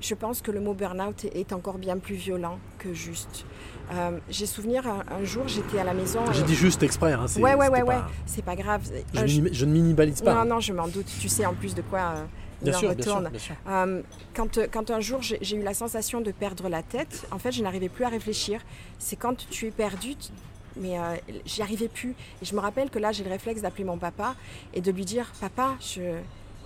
je 0.00 0.14
pense 0.14 0.42
que 0.42 0.50
le 0.50 0.60
mot 0.60 0.74
burn-out 0.74 1.26
est 1.32 1.52
encore 1.52 1.78
bien 1.78 1.96
plus 1.96 2.16
violent 2.16 2.58
que 2.78 2.92
juste. 2.92 3.46
Euh, 3.92 4.18
J'ai 4.30 4.46
souvenir, 4.46 4.86
un, 4.86 5.02
un 5.10 5.24
jour, 5.24 5.46
j'étais 5.48 5.78
à 5.78 5.84
la 5.84 5.92
maison. 5.94 6.20
J'ai 6.32 6.40
et- 6.40 6.44
dit 6.44 6.54
juste 6.54 6.82
exprès. 6.82 7.12
Hein, 7.12 7.26
Ouais, 7.36 7.54
ouais, 7.54 7.68
ouais, 7.68 7.82
ouais. 7.82 7.84
pas- 7.84 8.10
C'est 8.26 8.44
pas 8.44 8.56
grave. 8.56 8.82
Je, 9.14 9.20
Euh, 9.20 9.48
je 9.52 9.64
ne 9.66 9.72
minimalise 9.72 10.22
pas. 10.22 10.34
Non, 10.34 10.44
non, 10.54 10.60
je 10.60 10.72
m'en 10.72 10.88
doute. 10.88 11.06
Tu 11.20 11.28
sais 11.28 11.44
en 11.44 11.54
plus 11.54 11.74
de 11.74 11.82
quoi 11.82 11.98
euh, 12.00 12.24
il 12.62 12.64
bien 12.66 12.74
en 12.74 12.78
sûr, 12.78 12.94
bien 12.94 13.02
sûr, 13.04 13.12
retourne. 13.14 13.30
bien 13.30 13.38
sûr. 13.38 13.54
Euh, 13.68 14.02
quand, 14.34 14.58
quand 14.72 14.90
un 14.90 15.00
jour 15.00 15.20
j'ai 15.20 15.56
eu 15.56 15.62
la 15.62 15.74
sensation 15.74 16.20
de 16.20 16.30
perdre 16.32 16.68
la 16.68 16.82
tête, 16.82 17.26
en 17.30 17.38
fait, 17.38 17.52
je 17.52 17.62
n'arrivais 17.62 17.88
plus 17.88 18.04
à 18.04 18.08
réfléchir. 18.08 18.60
C'est 18.98 19.16
quand 19.16 19.46
tu 19.50 19.66
es 19.66 19.70
perdu, 19.70 20.14
tu- 20.16 20.30
mais 20.76 20.96
j'y 21.44 21.60
arrivais 21.60 21.88
plus. 21.88 22.14
Et 22.40 22.44
je 22.46 22.54
me 22.54 22.60
rappelle 22.60 22.88
que 22.88 22.98
là, 22.98 23.12
j'ai 23.12 23.24
le 23.24 23.30
réflexe 23.30 23.60
d'appeler 23.60 23.84
mon 23.84 23.98
papa 23.98 24.34
et 24.72 24.80
de 24.80 24.90
lui 24.90 25.04
dire 25.04 25.30
Papa, 25.40 25.74
je, 25.80 26.00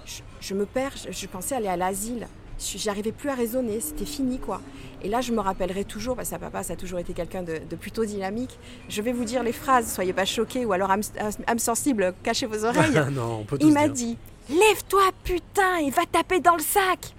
je, 0.04 0.20
je 0.40 0.54
me 0.54 0.64
perds, 0.64 0.92
je, 0.96 1.10
je 1.12 1.26
pensais 1.26 1.56
aller 1.56 1.66
à 1.66 1.76
l'asile. 1.76 2.28
Je- 2.58 2.78
J'y 2.78 2.88
arrivais 2.88 3.12
plus 3.12 3.28
à 3.28 3.34
raisonner, 3.34 3.80
c'était 3.80 4.04
fini 4.06 4.38
quoi. 4.38 4.60
Et 5.02 5.08
là, 5.08 5.20
je 5.20 5.30
me 5.32 5.40
rappellerai 5.40 5.84
toujours, 5.84 6.16
parce 6.16 6.30
que 6.30 6.36
papa, 6.36 6.62
ça 6.62 6.72
a 6.72 6.76
toujours 6.76 6.98
été 6.98 7.12
quelqu'un 7.12 7.42
de, 7.42 7.58
de 7.68 7.76
plutôt 7.76 8.04
dynamique. 8.04 8.58
Je 8.88 9.02
vais 9.02 9.12
vous 9.12 9.24
dire 9.24 9.42
les 9.42 9.52
phrases, 9.52 9.92
soyez 9.92 10.12
pas 10.14 10.24
choqués, 10.24 10.64
ou 10.64 10.72
alors 10.72 10.90
âme, 10.90 11.02
âme 11.46 11.58
sensible, 11.58 12.14
cachez 12.22 12.46
vos 12.46 12.64
oreilles. 12.64 12.94
non, 13.12 13.40
on 13.40 13.44
peut 13.44 13.58
tous 13.58 13.66
Il 13.66 13.72
m'a 13.74 13.88
dit 13.88 14.16
Lève-toi, 14.48 15.02
putain, 15.24 15.76
et 15.78 15.90
va 15.90 16.02
taper 16.10 16.40
dans 16.40 16.54
le 16.56 16.62
sac 16.62 17.12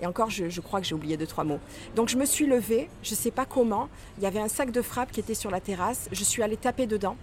Et 0.00 0.06
encore, 0.06 0.30
je, 0.30 0.48
je 0.48 0.60
crois 0.60 0.80
que 0.80 0.86
j'ai 0.86 0.94
oublié 0.94 1.16
deux, 1.16 1.26
trois 1.26 1.44
mots. 1.44 1.58
Donc 1.96 2.08
je 2.08 2.16
me 2.16 2.24
suis 2.24 2.46
levée, 2.46 2.88
je 3.02 3.14
sais 3.14 3.30
pas 3.32 3.44
comment. 3.44 3.88
Il 4.18 4.24
y 4.24 4.26
avait 4.26 4.38
un 4.40 4.48
sac 4.48 4.70
de 4.70 4.80
frappe 4.80 5.10
qui 5.12 5.20
était 5.20 5.34
sur 5.34 5.50
la 5.50 5.60
terrasse. 5.60 6.08
Je 6.12 6.24
suis 6.24 6.42
allée 6.42 6.56
taper 6.56 6.86
dedans. 6.86 7.16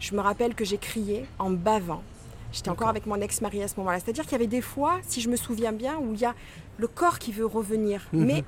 Je 0.00 0.14
me 0.14 0.20
rappelle 0.20 0.54
que 0.54 0.64
j'ai 0.64 0.78
crié 0.78 1.26
en 1.38 1.50
bavant. 1.50 2.02
J'étais 2.52 2.70
encore 2.70 2.88
avec 2.88 3.06
mon 3.06 3.20
ex-mari 3.20 3.62
à 3.62 3.68
ce 3.68 3.76
moment-là. 3.78 3.98
C'est-à-dire 4.00 4.24
qu'il 4.24 4.32
y 4.32 4.36
avait 4.36 4.46
des 4.46 4.60
fois, 4.60 4.98
si 5.02 5.20
je 5.20 5.28
me 5.28 5.36
souviens 5.36 5.72
bien, 5.72 5.96
où 5.98 6.14
il 6.14 6.20
y 6.20 6.24
a 6.24 6.34
le 6.78 6.88
corps 6.88 7.18
qui 7.18 7.32
veut 7.32 7.46
revenir. 7.46 8.08
Mhm. 8.12 8.24
Mais 8.24 8.44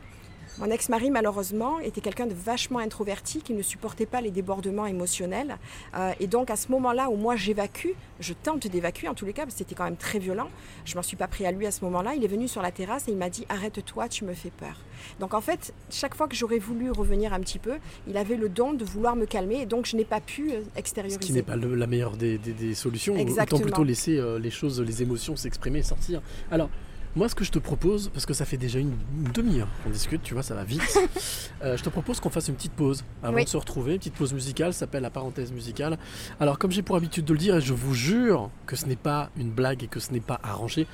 mon 0.58 0.70
ex-mari, 0.70 1.10
malheureusement, 1.10 1.78
était 1.80 2.00
quelqu'un 2.00 2.26
de 2.26 2.34
vachement 2.34 2.80
introverti 2.80 3.40
qui 3.42 3.52
ne 3.54 3.62
supportait 3.62 4.06
pas 4.06 4.20
les 4.20 4.30
débordements 4.32 4.86
émotionnels. 4.86 5.56
Euh, 5.96 6.10
et 6.18 6.26
donc, 6.26 6.50
à 6.50 6.56
ce 6.56 6.70
moment-là 6.72 7.10
où 7.10 7.16
moi 7.16 7.36
j'évacue, 7.36 7.90
je 8.18 8.32
tente 8.32 8.66
d'évacuer 8.66 9.06
en 9.08 9.14
tous 9.14 9.24
les 9.24 9.32
cas, 9.32 9.42
parce 9.42 9.54
que 9.54 9.58
c'était 9.58 9.74
quand 9.76 9.84
même 9.84 9.96
très 9.96 10.18
violent. 10.18 10.48
Je 10.84 10.96
m'en 10.96 11.02
suis 11.02 11.16
pas 11.16 11.28
pris 11.28 11.46
à 11.46 11.52
lui 11.52 11.66
à 11.66 11.70
ce 11.70 11.84
moment-là. 11.84 12.14
Il 12.16 12.24
est 12.24 12.28
venu 12.28 12.48
sur 12.48 12.60
la 12.60 12.72
terrasse 12.72 13.06
et 13.08 13.12
il 13.12 13.16
m'a 13.16 13.30
dit 13.30 13.46
Arrête-toi, 13.48 14.08
tu 14.08 14.24
me 14.24 14.34
fais 14.34 14.50
peur. 14.50 14.76
Donc, 15.20 15.32
en 15.34 15.40
fait, 15.40 15.72
chaque 15.90 16.14
fois 16.16 16.26
que 16.26 16.34
j'aurais 16.34 16.58
voulu 16.58 16.90
revenir 16.90 17.32
un 17.32 17.40
petit 17.40 17.60
peu, 17.60 17.74
il 18.08 18.16
avait 18.16 18.36
le 18.36 18.48
don 18.48 18.72
de 18.72 18.84
vouloir 18.84 19.14
me 19.14 19.26
calmer 19.26 19.60
et 19.62 19.66
donc 19.66 19.86
je 19.86 19.96
n'ai 19.96 20.04
pas 20.04 20.20
pu 20.20 20.50
euh, 20.50 20.62
Ce 20.74 20.78
extérioriser. 20.78 21.20
qui 21.20 21.32
n'est 21.32 21.42
pas 21.42 21.54
le- 21.56 21.76
la 21.76 21.86
meilleure 21.86 22.16
des, 22.16 22.36
des- 22.38 22.52
des 22.52 22.74
solutions. 22.74 23.16
Exactement. 23.16 23.58
Autant 23.58 23.66
plutôt 23.68 23.84
laisser 23.84 24.18
euh, 24.18 24.38
les 24.40 24.50
choses, 24.50 24.80
les 24.80 25.02
émotions 25.02 25.36
s'exprimer 25.36 25.78
et 25.78 25.82
sortir. 25.84 26.20
Alors, 26.50 26.68
moi, 27.16 27.28
ce 27.28 27.34
que 27.34 27.44
je 27.44 27.50
te 27.50 27.58
propose, 27.58 28.10
parce 28.10 28.26
que 28.26 28.34
ça 28.34 28.44
fait 28.44 28.56
déjà 28.56 28.78
une, 28.78 28.96
demi-heure 29.34 29.68
qu'on 29.82 29.90
discute, 29.90 30.22
tu 30.22 30.34
vois, 30.34 30.42
ça 30.42 30.54
va 30.54 30.64
vite. 30.64 30.82
euh, 31.62 31.76
je 31.76 31.82
te 31.82 31.88
propose 31.88 32.20
qu'on 32.20 32.30
fasse 32.30 32.48
une 32.48 32.54
petite 32.54 32.72
pause 32.72 33.04
avant 33.22 33.34
Oui. 33.34 33.44
de 33.44 33.48
se 33.48 33.56
retrouver. 33.56 33.92
Une 33.92 33.98
petite 33.98 34.14
pause 34.14 34.32
musicale, 34.32 34.72
ça 34.72 34.80
s'appelle 34.80 35.02
la 35.02 35.10
parenthèse 35.10 35.52
musicale. 35.52 35.98
Alors, 36.40 36.58
comme 36.58 36.70
j'ai 36.70 36.82
pour 36.82 36.96
habitude 36.96 37.24
de 37.24 37.32
le 37.32 37.38
dire, 37.38 37.56
et 37.56 37.60
je 37.60 37.74
vous 37.74 37.94
jure 37.94 38.50
que 38.66 38.76
ce 38.76 38.86
n'est 38.86 38.96
pas 38.96 39.30
une 39.36 39.50
blague 39.50 39.82
et 39.84 39.88
que 39.88 40.00
ce 40.00 40.12
n'est 40.12 40.20
pas 40.20 40.38
arrangé. 40.42 40.86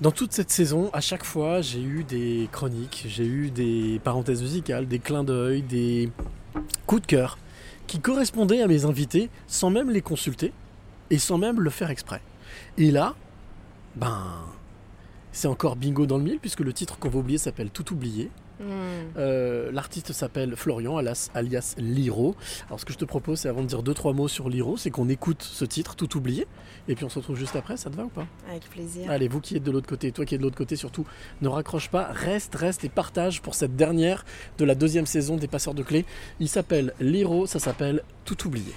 Dans 0.00 0.10
toute 0.10 0.32
cette 0.32 0.50
saison, 0.50 0.90
à 0.92 1.00
chaque 1.00 1.24
fois, 1.24 1.60
j'ai 1.60 1.80
eu 1.80 2.02
des 2.02 2.48
chroniques, 2.50 3.04
j'ai 3.08 3.24
eu 3.24 3.50
des 3.50 4.00
parenthèses 4.02 4.42
musicales, 4.42 4.88
des 4.88 4.98
clins 4.98 5.22
d'œil, 5.22 5.62
des 5.62 6.10
coups 6.86 7.02
de 7.02 7.06
cœur 7.06 7.38
qui 7.86 8.00
correspondaient 8.00 8.62
à 8.62 8.66
mes 8.66 8.84
invités 8.84 9.30
sans 9.46 9.70
même 9.70 9.90
les 9.90 10.02
consulter 10.02 10.52
et 11.10 11.18
sans 11.18 11.38
même 11.38 11.60
le 11.60 11.70
faire 11.70 11.90
exprès. 11.90 12.20
Et 12.78 12.90
là, 12.90 13.14
ben, 13.96 14.24
c'est 15.32 15.48
encore 15.48 15.76
bingo 15.76 16.06
dans 16.06 16.18
le 16.18 16.24
mille 16.24 16.38
puisque 16.38 16.60
le 16.60 16.72
titre 16.72 16.98
qu'on 16.98 17.08
va 17.08 17.18
oublier 17.18 17.38
s'appelle 17.38 17.70
Tout 17.70 17.92
oublié. 17.92 18.30
Hmm. 18.60 18.64
Euh, 19.16 19.72
L'artiste 19.72 20.12
s'appelle 20.12 20.54
Florian, 20.54 20.96
alias, 20.96 21.30
alias 21.34 21.74
Liro. 21.78 22.36
Alors 22.68 22.78
ce 22.78 22.84
que 22.84 22.92
je 22.92 22.98
te 22.98 23.04
propose, 23.04 23.40
c'est 23.40 23.48
avant 23.48 23.62
de 23.62 23.66
dire 23.66 23.82
deux 23.82 23.94
trois 23.94 24.12
mots 24.12 24.28
sur 24.28 24.48
Liro, 24.48 24.76
c'est 24.76 24.90
qu'on 24.90 25.08
écoute 25.08 25.42
ce 25.42 25.64
titre 25.64 25.96
Tout 25.96 26.16
oublié 26.16 26.46
et 26.86 26.94
puis 26.94 27.04
on 27.04 27.08
se 27.08 27.18
retrouve 27.18 27.36
juste 27.36 27.56
après. 27.56 27.76
Ça 27.76 27.90
te 27.90 27.96
va 27.96 28.04
ou 28.04 28.08
pas? 28.08 28.26
Avec 28.48 28.68
plaisir. 28.70 29.10
Allez, 29.10 29.26
vous 29.26 29.40
qui 29.40 29.56
êtes 29.56 29.64
de 29.64 29.70
l'autre 29.70 29.88
côté, 29.88 30.12
toi 30.12 30.24
qui 30.24 30.34
es 30.34 30.38
de 30.38 30.42
l'autre 30.42 30.56
côté, 30.56 30.76
surtout, 30.76 31.06
ne 31.40 31.48
raccroche 31.48 31.88
pas, 31.88 32.04
reste, 32.12 32.54
reste 32.54 32.84
et 32.84 32.88
partage 32.88 33.42
pour 33.42 33.54
cette 33.54 33.74
dernière 33.74 34.24
de 34.58 34.64
la 34.64 34.74
deuxième 34.74 35.06
saison 35.06 35.36
des 35.36 35.48
Passeurs 35.48 35.74
de 35.74 35.82
Clés. 35.82 36.04
Il 36.38 36.48
s'appelle 36.48 36.92
Liro, 37.00 37.46
ça 37.46 37.58
s'appelle 37.58 38.02
Tout 38.24 38.46
oublié. 38.46 38.72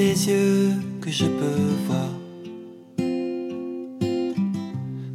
Tes 0.00 0.16
yeux 0.30 0.72
que 1.02 1.10
je 1.10 1.26
peux 1.26 1.68
voir. 1.86 2.12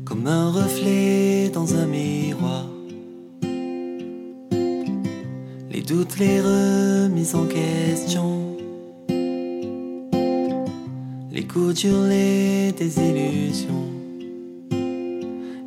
Comme 0.08 0.28
un 0.28 0.52
reflet 0.52 1.50
dans 1.50 1.74
un 1.74 1.88
miroir. 1.88 2.68
Les 5.72 5.82
doutes, 5.82 6.20
les 6.20 6.40
remises 6.40 7.34
en 7.34 7.48
question. 7.48 8.30
Les 11.36 11.46
coups 11.52 11.74
durs, 11.82 12.06
les 12.16 12.72
désillusions. 12.72 13.88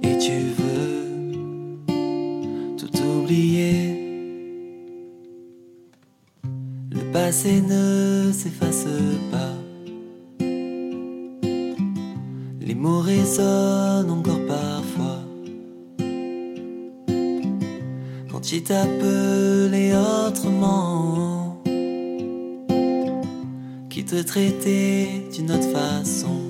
Et 0.06 0.14
tu 0.26 0.36
veux 0.58 0.96
tout 2.80 2.94
oublier 3.16 3.77
passé 7.12 7.60
ne 7.60 8.32
s'efface 8.32 8.86
pas. 9.30 9.54
Les 12.60 12.74
mots 12.74 13.00
résonnent 13.00 14.10
encore 14.10 14.44
parfois. 14.46 15.20
Quand 18.30 18.52
il 18.52 18.62
t'appelait 18.62 19.94
autrement, 19.96 21.62
qui 23.90 24.04
te 24.04 24.22
traitait 24.22 25.24
d'une 25.32 25.50
autre 25.50 25.70
façon. 25.70 26.47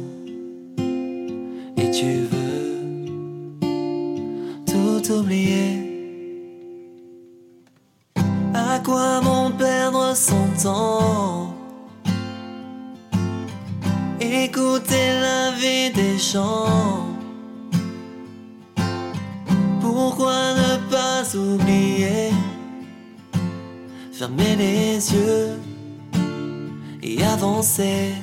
Mais 27.60 28.14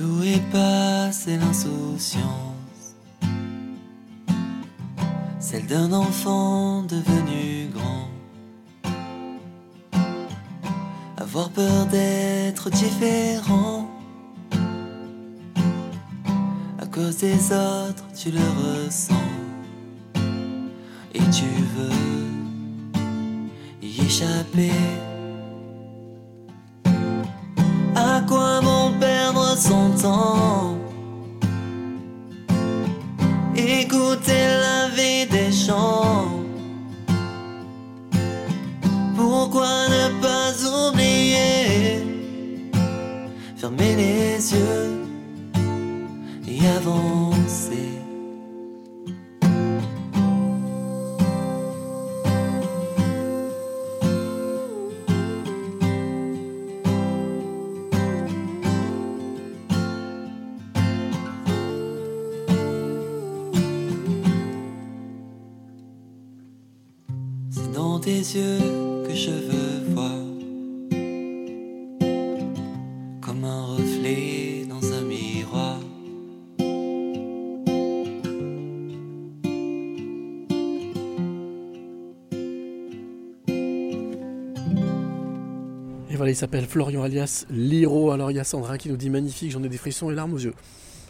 où 0.00 0.22
est 0.24 0.50
passée 0.50 1.36
l'insouciance? 1.36 2.96
Celle 5.38 5.66
d'un 5.66 5.92
enfant 5.92 6.82
devenu 6.82 7.68
grand. 7.72 8.08
Avoir 11.18 11.50
peur 11.50 11.86
d'être 11.86 12.68
différent 12.68 13.71
cause 17.02 17.16
des 17.16 17.52
autres, 17.52 18.04
tu 18.14 18.30
le 18.30 18.38
ressens. 18.38 19.14
Et 21.14 21.24
tu 21.30 21.46
veux 21.74 21.90
y 23.82 24.06
échapper 24.06 24.70
C'est 67.54 67.70
dans 67.72 68.00
tes 68.00 68.16
yeux 68.16 68.58
que 69.06 69.14
je 69.14 69.30
veux 69.30 69.92
voir 69.92 70.10
comme 73.20 73.44
un 73.44 73.66
reflet 73.76 74.64
dans 74.66 74.82
un 74.90 75.02
miroir. 75.02 75.78
Et 86.08 86.16
voilà, 86.16 86.30
il 86.30 86.36
s'appelle 86.36 86.64
Florian 86.64 87.02
alias 87.02 87.44
Liro. 87.50 88.12
Alors 88.12 88.30
il 88.30 88.38
y 88.38 88.40
a 88.40 88.44
Sandra 88.44 88.78
qui 88.78 88.88
nous 88.88 88.96
dit 88.96 89.10
magnifique, 89.10 89.50
j'en 89.50 89.62
ai 89.62 89.68
des 89.68 89.76
frissons 89.76 90.10
et 90.10 90.14
larmes 90.14 90.32
aux 90.32 90.38
yeux. 90.38 90.54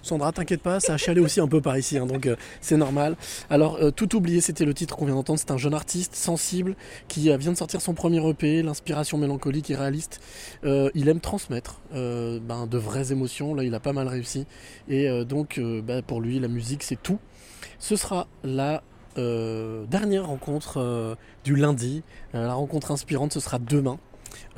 Sandra, 0.02 0.32
t'inquiète 0.32 0.62
pas, 0.62 0.80
ça 0.80 0.94
a 0.94 0.96
chialé 0.96 1.20
aussi 1.20 1.40
un 1.40 1.46
peu 1.46 1.60
par 1.60 1.78
ici, 1.78 1.96
hein, 1.96 2.06
donc 2.06 2.26
euh, 2.26 2.34
c'est 2.60 2.76
normal. 2.76 3.16
Alors, 3.50 3.76
euh, 3.76 3.90
Tout 3.92 4.16
oublié, 4.16 4.40
c'était 4.40 4.64
le 4.64 4.74
titre 4.74 4.96
qu'on 4.96 5.06
vient 5.06 5.14
d'entendre. 5.14 5.38
C'est 5.38 5.52
un 5.52 5.56
jeune 5.56 5.74
artiste 5.74 6.16
sensible 6.16 6.74
qui 7.06 7.30
euh, 7.30 7.36
vient 7.36 7.52
de 7.52 7.56
sortir 7.56 7.80
son 7.80 7.94
premier 7.94 8.26
EP, 8.28 8.62
l'inspiration 8.62 9.16
mélancolique 9.16 9.70
et 9.70 9.76
réaliste. 9.76 10.20
Il 10.64 11.08
aime 11.08 11.20
transmettre 11.20 11.80
ben, 11.92 12.66
de 12.68 12.78
vraies 12.78 13.12
émotions. 13.12 13.54
Là, 13.54 13.64
il 13.64 13.74
a 13.74 13.80
pas 13.80 13.92
mal 13.92 14.08
réussi. 14.08 14.46
Et 14.88 15.08
donc, 15.24 15.60
ben, 15.60 16.02
pour 16.02 16.20
lui, 16.20 16.38
la 16.38 16.48
musique, 16.48 16.82
c'est 16.82 17.00
tout. 17.00 17.18
Ce 17.78 17.96
sera 17.96 18.26
la 18.44 18.82
dernière 19.16 20.26
rencontre 20.26 21.16
du 21.44 21.56
lundi. 21.56 22.02
La 22.32 22.54
rencontre 22.54 22.90
inspirante, 22.90 23.32
ce 23.32 23.40
sera 23.40 23.58
demain. 23.58 23.98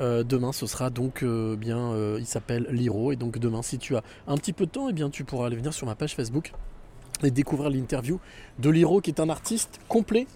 Euh, 0.01 0.23
demain, 0.23 0.51
ce 0.51 0.67
sera 0.67 0.89
donc 0.89 1.23
euh, 1.23 1.55
bien, 1.55 1.77
euh, 1.77 2.17
il 2.19 2.25
s'appelle 2.25 2.67
Liro, 2.69 3.11
et 3.11 3.15
donc 3.15 3.37
demain, 3.39 3.61
si 3.61 3.77
tu 3.77 3.95
as 3.95 4.03
un 4.27 4.37
petit 4.37 4.53
peu 4.53 4.65
de 4.65 4.71
temps, 4.71 4.89
eh 4.89 4.93
bien, 4.93 5.09
tu 5.09 5.23
pourras 5.23 5.47
aller 5.47 5.55
venir 5.55 5.73
sur 5.73 5.85
ma 5.87 5.95
page 5.95 6.15
Facebook 6.15 6.53
et 7.23 7.31
découvrir 7.31 7.69
l'interview 7.69 8.19
de 8.59 8.69
Liro, 8.69 9.01
qui 9.01 9.09
est 9.11 9.19
un 9.19 9.29
artiste 9.29 9.79
complet 9.87 10.27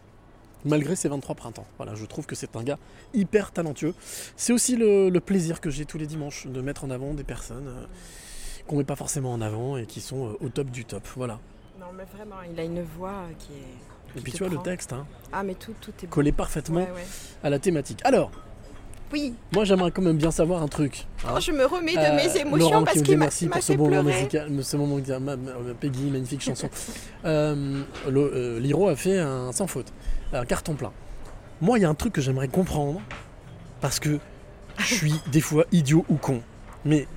malgré 0.65 0.95
ses 0.95 1.07
23 1.09 1.35
printemps. 1.35 1.65
Voilà, 1.77 1.95
je 1.95 2.05
trouve 2.05 2.25
que 2.25 2.35
c'est 2.35 2.55
un 2.55 2.63
gars 2.63 2.77
hyper 3.13 3.51
talentueux. 3.51 3.93
C'est 4.35 4.51
aussi 4.53 4.75
le, 4.75 5.09
le 5.09 5.19
plaisir 5.19 5.61
que 5.61 5.69
j'ai 5.69 5.85
tous 5.85 5.97
les 5.97 6.07
dimanches 6.07 6.47
de 6.47 6.61
mettre 6.61 6.83
en 6.83 6.89
avant 6.89 7.13
des 7.13 7.23
personnes 7.23 7.69
qu'on 8.67 8.77
met 8.77 8.83
pas 8.83 8.95
forcément 8.97 9.31
en 9.33 9.41
avant 9.41 9.77
et 9.77 9.85
qui 9.85 9.99
sont 10.01 10.35
au 10.39 10.49
top 10.49 10.69
du 10.69 10.85
top. 10.85 11.07
Voilà. 11.15 11.39
Non, 11.79 11.87
mais 11.95 12.03
vraiment, 12.13 12.35
il 12.51 12.59
a 12.59 12.63
une 12.63 12.83
voix 12.83 13.23
qui 13.39 13.53
est. 13.53 14.17
Et 14.19 14.21
puis 14.21 14.31
tu 14.31 14.39
vois 14.43 14.49
le 14.49 14.57
texte, 14.61 14.91
hein, 14.91 15.05
Ah, 15.31 15.43
mais 15.43 15.53
tout, 15.55 15.73
tout 15.79 15.93
est 16.03 16.07
collé 16.07 16.31
parfaitement 16.31 16.81
Ouais, 16.81 16.91
ouais. 16.91 17.05
à 17.43 17.49
la 17.49 17.59
thématique. 17.59 18.01
Alors, 18.03 18.31
Oui, 19.11 19.33
moi 19.53 19.63
j'aimerais 19.65 19.89
quand 19.91 20.01
même 20.03 20.17
bien 20.17 20.29
savoir 20.31 20.61
un 20.61 20.67
truc. 20.67 21.07
hein. 21.25 21.31
Oh, 21.35 21.39
je 21.39 21.51
me 21.51 21.65
remets 21.65 21.93
de 21.95 21.99
Euh, 21.99 22.15
mes 22.15 22.37
émotions 22.41 22.69
Laurent 22.69 22.83
parce 22.83 23.01
qu'il 23.01 23.17
m'a 23.17 23.25
merci 23.25 23.47
pour 23.47 23.61
ce 23.63 23.73
moment 23.73 24.03
musical, 24.03 24.49
ce 24.63 24.77
moment 24.77 24.95
musical. 24.97 25.21
Peggy, 25.79 26.03
magnifique 26.11 26.41
chanson. 26.41 26.69
Euh, 27.25 27.81
le- 28.09 28.31
euh, 28.33 28.59
Liro 28.59 28.87
a 28.87 28.95
fait 28.95 29.17
un 29.19 29.51
sans 29.51 29.67
faute, 29.67 29.91
un 30.31 30.45
carton 30.45 30.75
plein. 30.75 30.91
Moi, 31.61 31.77
il 31.77 31.81
y 31.81 31.85
a 31.85 31.89
un 31.89 31.95
truc 31.95 32.13
que 32.13 32.21
j'aimerais 32.21 32.47
comprendre 32.47 33.01
parce 33.81 33.99
que 33.99 34.19
je 34.77 34.93
suis 34.93 35.13
des 35.31 35.41
fois 35.41 35.65
idiot 35.71 36.05
ou 36.07 36.15
con. 36.15 36.41
Mais 36.85 37.07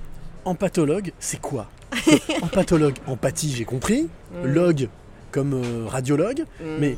empathologue, 0.45 1.13
c'est 1.19 1.39
quoi? 1.39 1.69
Empathologue, 2.41 2.95
empathie, 3.07 3.53
j'ai 3.55 3.65
compris. 3.65 4.09
Mm. 4.33 4.45
Log, 4.47 4.89
comme 5.31 5.53
euh, 5.53 5.85
radiologue. 5.87 6.41
Mm. 6.59 6.65
Mais 6.79 6.97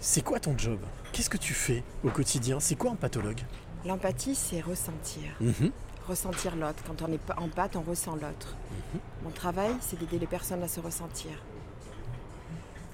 c'est 0.00 0.22
quoi 0.22 0.40
ton 0.40 0.58
job? 0.58 0.78
Qu'est-ce 1.12 1.30
que 1.30 1.38
tu 1.38 1.54
fais 1.54 1.82
au 2.04 2.08
quotidien? 2.10 2.58
C'est 2.60 2.74
quoi 2.74 2.90
empathologue 2.90 3.40
L'empathie, 3.86 4.34
c'est 4.34 4.60
ressentir. 4.60 5.22
Mhm. 5.40 5.70
Ressentir 6.08 6.56
l'autre. 6.56 6.82
Quand 6.86 7.02
on 7.02 7.12
est 7.12 7.18
pas 7.18 7.36
en 7.38 7.48
pâte, 7.48 7.76
on 7.76 7.82
ressent 7.82 8.14
l'autre. 8.14 8.56
Mhm. 8.94 9.00
Mon 9.24 9.30
travail, 9.30 9.70
c'est 9.80 9.98
d'aider 9.98 10.18
les 10.18 10.26
personnes 10.26 10.62
à 10.62 10.68
se 10.68 10.80
ressentir. 10.80 11.30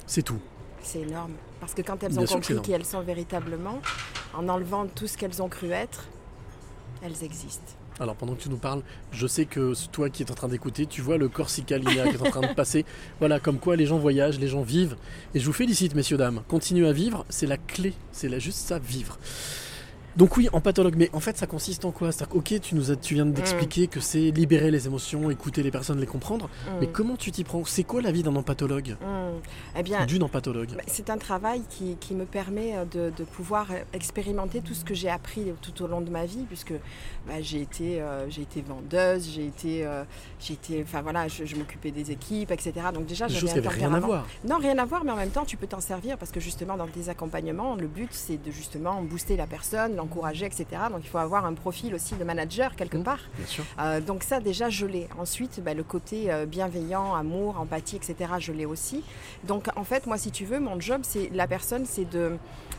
C'est 0.07 0.22
tout. 0.22 0.40
C'est 0.82 1.01
énorme. 1.01 1.32
Parce 1.61 1.74
que 1.74 1.82
quand 1.82 2.03
elles 2.03 2.12
Bien 2.12 2.22
ont 2.22 2.26
compris 2.26 2.61
qui 2.61 2.72
elles 2.72 2.84
sont 2.84 3.01
véritablement, 3.03 3.80
en 4.34 4.49
enlevant 4.49 4.86
tout 4.86 5.07
ce 5.07 5.16
qu'elles 5.16 5.40
ont 5.43 5.49
cru 5.49 5.70
être, 5.70 6.05
elles 7.03 7.22
existent. 7.22 7.72
Alors 8.01 8.16
pendant 8.16 8.34
que 8.34 8.43
tu 8.43 8.49
nous 8.49 8.57
parles, 8.57 8.82
je 9.12 9.26
sais 9.26 9.45
que 9.45 9.74
toi 9.88 10.11
qui 10.11 10.22
es 10.22 10.30
en 10.30 10.34
train 10.34 10.49
d'écouter, 10.49 10.86
tu 10.86 11.03
vois 11.03 11.18
le 11.18 11.28
Corsica 11.28 11.78
Linea 11.78 12.09
qui 12.09 12.16
est 12.16 12.26
en 12.26 12.30
train 12.30 12.40
de 12.40 12.55
passer. 12.55 12.84
Voilà, 13.20 13.38
comme 13.38 13.59
quoi 13.59 13.76
les 13.76 13.86
gens 13.86 13.99
voyagent, 13.99 14.40
les 14.40 14.49
gens 14.49 14.62
vivent. 14.62 14.97
Et 15.34 15.40
je 15.40 15.47
vous 15.47 15.53
félicite, 15.53 15.95
messieurs, 15.95 16.16
dames. 16.16 16.43
Continuez 16.49 16.88
à 16.88 16.93
vivre, 16.93 17.24
c'est 17.28 17.47
la 17.47 17.59
clé. 17.59 17.95
C'est 18.11 18.28
là 18.28 18.38
juste 18.38 18.59
ça, 18.59 18.78
vivre. 18.78 19.18
Donc 20.16 20.36
oui, 20.36 20.48
en 20.52 20.60
pathologue, 20.60 20.94
mais 20.96 21.08
en 21.12 21.20
fait 21.20 21.36
ça 21.38 21.46
consiste 21.46 21.84
en 21.84 21.90
quoi? 21.90 22.12
C'est-à-dire, 22.12 22.36
ok, 22.36 22.60
tu, 22.60 22.74
nous 22.74 22.90
as, 22.90 22.96
tu 22.96 23.14
viens 23.14 23.26
d'expliquer 23.26 23.86
que 23.86 24.00
c'est 24.00 24.30
libérer 24.30 24.70
les 24.70 24.86
émotions, 24.86 25.30
écouter 25.30 25.62
les 25.62 25.70
personnes, 25.70 25.98
les 26.00 26.06
comprendre. 26.06 26.48
Mais 26.80 26.86
Mm. 26.86 26.92
comment 26.92 27.16
tu 27.16 27.30
t'y 27.32 27.44
prends? 27.44 27.64
C'est 27.64 27.84
quoi 27.84 28.02
la 28.02 28.12
vie 28.12 28.22
d'un 28.22 28.36
empathologue 28.36 28.96
Mm. 29.00 29.40
Eh 29.78 29.82
bien, 29.82 30.04
D'une 30.06 30.22
empathologue 30.22 30.70
Bah, 30.76 30.82
C'est 30.86 31.08
un 31.10 31.16
travail 31.18 31.62
qui, 31.70 31.96
qui 31.98 32.14
me 32.14 32.24
permet 32.26 32.76
euh, 32.76 32.84
de, 32.84 33.12
de 33.16 33.24
pouvoir 33.24 33.70
euh, 33.70 33.76
expérimenter 33.94 34.60
tout 34.60 34.74
ce 34.74 34.84
que 34.84 34.94
j'ai 34.94 35.08
appris 35.08 35.52
tout 35.62 35.82
au 35.82 35.86
long 35.86 36.00
de 36.00 36.10
ma 36.10 36.26
vie, 36.26 36.44
puisque 36.48 36.74
bah, 37.26 37.40
j'ai 37.40 37.62
été, 37.62 38.00
euh, 38.02 38.28
j'ai 38.28 38.42
été 38.42 38.60
vendeuse, 38.62 39.28
j'ai 39.32 39.46
été, 39.46 39.86
euh, 39.86 40.04
j'ai 40.40 40.54
été, 40.54 40.82
enfin 40.82 41.00
voilà, 41.02 41.28
je, 41.28 41.44
je 41.44 41.56
m'occupais 41.56 41.90
des 41.90 42.10
équipes, 42.10 42.50
etc. 42.50 42.72
Donc 42.92 43.06
déjà, 43.06 43.28
j'avais 43.28 43.66
un 43.66 43.70
rien 43.70 43.92
à 43.94 44.00
voir. 44.00 44.26
Non, 44.46 44.58
rien 44.58 44.76
à 44.78 44.84
voir, 44.84 45.04
mais 45.04 45.12
en 45.12 45.16
même 45.16 45.30
temps, 45.30 45.44
tu 45.44 45.56
peux 45.56 45.66
t'en 45.66 45.80
servir 45.80 46.18
parce 46.18 46.30
que 46.32 46.40
justement, 46.40 46.76
dans 46.76 46.86
tes 46.86 47.08
accompagnements, 47.08 47.74
le 47.76 47.86
but, 47.86 48.08
c'est 48.12 48.36
de 48.42 48.50
justement 48.50 49.02
booster 49.02 49.36
la 49.36 49.46
personne, 49.46 49.94
l'encourager, 50.03 50.46
etc. 50.46 50.66
Donc 50.90 51.00
il 51.05 51.09
faut 51.09 51.18
avoir 51.18 51.46
un 51.46 51.55
profil 51.55 51.94
aussi 51.94 52.14
de 52.14 52.24
manager 52.24 52.74
quelque 52.76 52.96
Mmh. 52.98 53.05
part. 53.05 53.20
Bien 53.38 53.46
sûr. 53.46 53.64
Euh, 53.78 54.00
donc 54.00 54.22
ça 54.22 54.40
déjà 54.40 54.68
je 54.68 54.86
l'ai. 54.86 55.09
Ensuite 55.18 55.61
bah, 55.64 55.74
le 55.74 55.82
côté 55.82 56.30
euh, 56.32 56.44
bienveillant, 56.46 57.14
amour, 57.14 57.59
empathie, 57.59 57.96
etc. 57.96 58.14
Je 58.38 58.53
l'ai 58.53 58.66
aussi. 58.66 59.03
Donc 59.44 59.68
en 59.76 59.84
fait 59.84 60.07
moi 60.07 60.18
si 60.18 60.30
tu 60.30 60.44
veux 60.44 60.61
mon 60.61 60.78
job 60.80 61.00
c'est 61.05 61.30
la 61.32 61.46
personne 61.46 61.84
c'est 61.86 62.05
de 62.05 62.36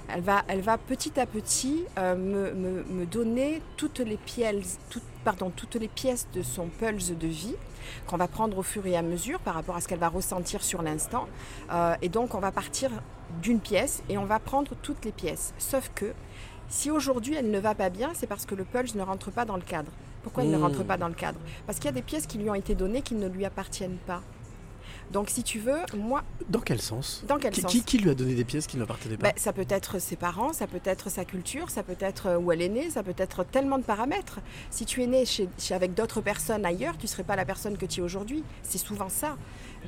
elle 0.09 0.21
va, 0.21 0.43
elle 0.49 0.59
va 0.61 0.77
petit 0.77 1.17
à 1.19 1.25
petit 1.25 1.85
euh, 1.97 2.15
me, 2.15 2.51
me- 2.53 2.83
me 2.83 3.05
donner 3.05 3.61
toutes 3.77 3.99
les 3.99 4.17
pièces, 4.17 4.77
toutes, 4.89 5.03
pardon, 5.23 5.49
toutes 5.55 5.75
les 5.75 5.87
pièces 5.87 6.27
de 6.33 6.43
son 6.43 6.67
pulse 6.67 7.11
de 7.11 7.27
vie 7.27 7.55
qu'on 8.07 8.17
va 8.17 8.27
prendre 8.27 8.57
au 8.57 8.63
fur 8.63 8.85
et 8.85 8.95
à 8.97 9.01
mesure 9.01 9.39
par 9.39 9.53
rapport 9.55 9.75
à 9.77 9.81
ce 9.81 9.87
qu'elle 9.87 9.99
va 9.99 10.09
ressentir 10.09 10.61
sur 10.61 10.81
l'instant. 10.81 11.25
Euh, 11.71 11.95
et 12.01 12.09
donc 12.09 12.35
on 12.35 12.39
va 12.39 12.51
partir 12.51 12.89
d'une 13.41 13.59
pièce 13.59 14.03
et 14.09 14.17
on 14.17 14.25
va 14.25 14.39
prendre 14.39 14.71
toutes 14.81 15.03
les 15.05 15.11
pièces. 15.13 15.53
Sauf 15.57 15.89
que 15.95 16.13
si 16.69 16.89
aujourd'hui 16.91 17.35
elle 17.35 17.51
ne 17.51 17.59
va 17.59 17.75
pas 17.75 17.89
bien, 17.89 18.11
c'est 18.13 18.27
parce 18.27 18.45
que 18.45 18.55
le 18.55 18.63
pulse 18.63 18.95
ne 18.95 19.01
rentre 19.03 19.31
pas 19.31 19.45
dans 19.45 19.55
le 19.55 19.61
cadre. 19.61 19.91
Pourquoi 20.23 20.43
il 20.43 20.51
ne 20.51 20.57
Mmh. 20.57 20.61
rentre 20.63 20.83
pas 20.83 20.97
dans 20.97 21.07
le 21.09 21.13
cadre? 21.13 21.39
Parce 21.65 21.77
qu'il 21.79 21.85
y 21.85 21.89
a 21.89 21.93
des 21.93 22.01
pièces 22.01 22.27
qui 22.27 22.37
lui 22.37 22.49
ont 22.49 22.55
été 22.55 22.75
données 22.75 23.01
qui 23.01 23.15
ne 23.15 23.27
lui 23.27 23.45
appartiennent 23.45 23.97
pas. 24.07 24.21
Donc 25.11 25.29
si 25.29 25.43
tu 25.43 25.59
veux, 25.59 25.79
moi, 25.95 26.23
Dans 26.49 26.61
quel 26.61 26.81
sens? 26.81 27.23
Dans 27.27 27.37
quel 27.37 27.51
qui, 27.53 27.61
sens 27.61 27.71
qui- 27.71 27.83
qui 27.83 27.97
lui 27.99 28.09
a 28.09 28.15
donné 28.15 28.33
des 28.35 28.45
pièces 28.45 28.65
qui 28.67 28.77
ne 28.77 28.81
lui 28.81 28.85
appartenaient 28.85 29.17
pas? 29.17 29.27
Ben, 29.27 29.33
ça 29.35 29.51
peut 29.53 29.65
être 29.69 29.99
ses 29.99 30.15
parents, 30.15 30.53
ça 30.53 30.65
peut 30.65 30.79
être 30.85 31.09
sa 31.09 31.25
culture, 31.25 31.69
ça 31.69 31.83
peut 31.83 31.97
être 31.99 32.27
euh, 32.27 32.37
où 32.37 32.51
elle 32.51 32.61
est 32.61 32.69
née, 32.69 32.89
ça 32.89 33.03
peut 33.03 33.13
être 33.17 33.43
tellement 33.43 33.77
de 33.77 33.83
paramètres. 33.83 34.39
Si 34.71 34.85
tu 34.85 35.03
es 35.03 35.07
né 35.07 35.25
chez, 35.25 35.49
chez- 35.59 35.73
avec 35.75 35.93
d'autres 35.93 36.21
personnes 36.21 36.65
ailleurs, 36.65 36.97
tu 36.97 37.03
ne 37.05 37.09
serais 37.09 37.23
pas 37.23 37.35
la 37.35 37.45
personne 37.45 37.77
que 37.77 37.85
tu 37.85 37.99
es 37.99 38.03
aujourd'hui. 38.03 38.43
C'est 38.63 38.77
souvent 38.77 39.09
ça. 39.09 39.35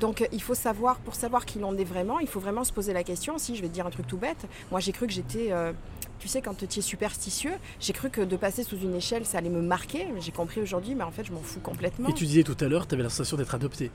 Donc 0.00 0.20
euh, 0.20 0.26
il 0.32 0.42
faut 0.42 0.54
savoir, 0.54 0.96
pour 0.98 1.14
savoir 1.14 1.44
qui 1.46 1.58
l'on 1.58 1.76
est 1.76 1.84
vraiment, 1.84 2.18
il 2.20 2.28
faut 2.28 2.40
vraiment 2.40 2.62
se 2.62 2.72
poser 2.72 2.92
la 2.92 3.02
question. 3.02 3.38
Si 3.38 3.56
je 3.56 3.62
vais 3.62 3.68
te 3.68 3.72
dire 3.74 3.86
un 3.86 3.90
truc 3.90 4.06
tout 4.06 4.18
bête, 4.18 4.46
moi 4.70 4.80
j'ai 4.80 4.92
cru 4.92 5.06
que 5.06 5.12
j'étais, 5.14 5.48
euh, 5.50 5.72
tu 6.18 6.28
sais, 6.28 6.40
quand 6.40 6.54
tu 6.54 6.64
es 6.64 6.82
superstitieux, 6.82 7.54
j'ai 7.80 7.92
cru 7.92 8.10
que 8.10 8.20
de 8.20 8.36
passer 8.36 8.62
sous 8.62 8.78
une 8.78 8.94
échelle, 8.94 9.24
ça 9.26 9.38
allait 9.38 9.50
me 9.50 9.62
marquer. 9.62 10.06
J'ai 10.20 10.32
compris 10.32 10.60
aujourd'hui, 10.60 10.94
mais 10.94 11.04
en 11.04 11.10
fait 11.10 11.24
je 11.24 11.32
m'en 11.32 11.40
fous 11.42 11.60
complètement. 11.60 12.08
Et 12.08 12.14
tu 12.14 12.24
disais 12.24 12.42
tout 12.42 12.56
à 12.60 12.68
l'heure, 12.68 12.86
tu 12.86 12.94
avais 12.94 13.02
la 13.02 13.10
sensation 13.10 13.36
d'être 13.36 13.54
adopté. 13.54 13.90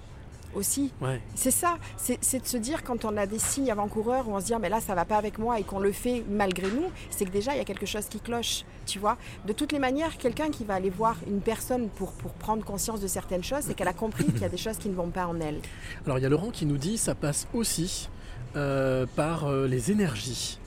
Aussi. 0.54 0.92
Ouais. 1.00 1.22
C'est 1.34 1.50
ça, 1.50 1.78
c'est 1.96 2.18
c'est 2.20 2.40
de 2.40 2.46
se 2.46 2.58
dire 2.58 2.84
quand 2.84 3.06
on 3.06 3.16
a 3.16 3.26
des 3.26 3.40
signes 3.40 3.72
avant-coureurs 3.72 4.28
où 4.28 4.36
on 4.36 4.42
se 4.42 4.48
dit 4.48 4.54
Ah, 4.54 4.60
mais 4.60 4.68
là 4.68 4.82
ça 4.82 4.94
va 4.96 5.06
pas 5.06 5.16
avec 5.16 5.40
moi 5.40 5.62
et 5.62 5.64
qu'on 5.64 5.80
le 5.80 5.94
fait 5.94 6.26
malgré 6.30 6.68
nous, 6.68 6.92
c'est 7.10 7.24
que 7.24 7.30
déjà 7.30 7.54
il 7.54 7.58
y 7.58 7.62
a 7.62 7.64
quelque 7.64 7.86
chose 7.86 8.08
qui 8.10 8.20
cloche, 8.20 8.66
tu 8.86 9.00
vois. 9.00 9.18
De 9.48 9.54
toutes 9.54 9.72
les 9.72 9.80
manières, 9.80 10.18
quelqu'un 10.18 10.50
qui 10.50 10.66
va 10.66 10.74
aller 10.74 10.90
voir 10.90 11.16
une 11.26 11.40
personne 11.40 11.88
pour, 11.88 12.12
pour 12.12 12.34
prendre 12.34 12.66
conscience 12.66 13.00
de 13.00 13.08
certaines 13.08 13.46
choses, 13.46 13.62
c'est 13.62 13.76
qu'elle 13.76 13.88
a 13.88 13.94
compris 13.94 14.26
qu'il 14.26 14.42
y 14.42 14.46
a 14.46 14.50
des 14.50 14.58
choses 14.58 14.76
qui 14.76 14.90
ne 14.90 14.94
vont 14.94 15.10
pas 15.10 15.26
en 15.26 15.40
elle. 15.40 15.62
Alors 16.06 16.20
il 16.20 16.22
y 16.22 16.26
a 16.26 16.30
Laurent 16.30 16.52
qui 16.52 16.66
nous 16.66 16.78
dit 16.78 16.98
ça 16.98 17.16
passe 17.16 17.48
aussi 17.54 18.10
euh, 18.58 19.06
par 19.16 19.46
euh, 19.46 19.68
les 19.68 19.92
énergies. 19.92 20.60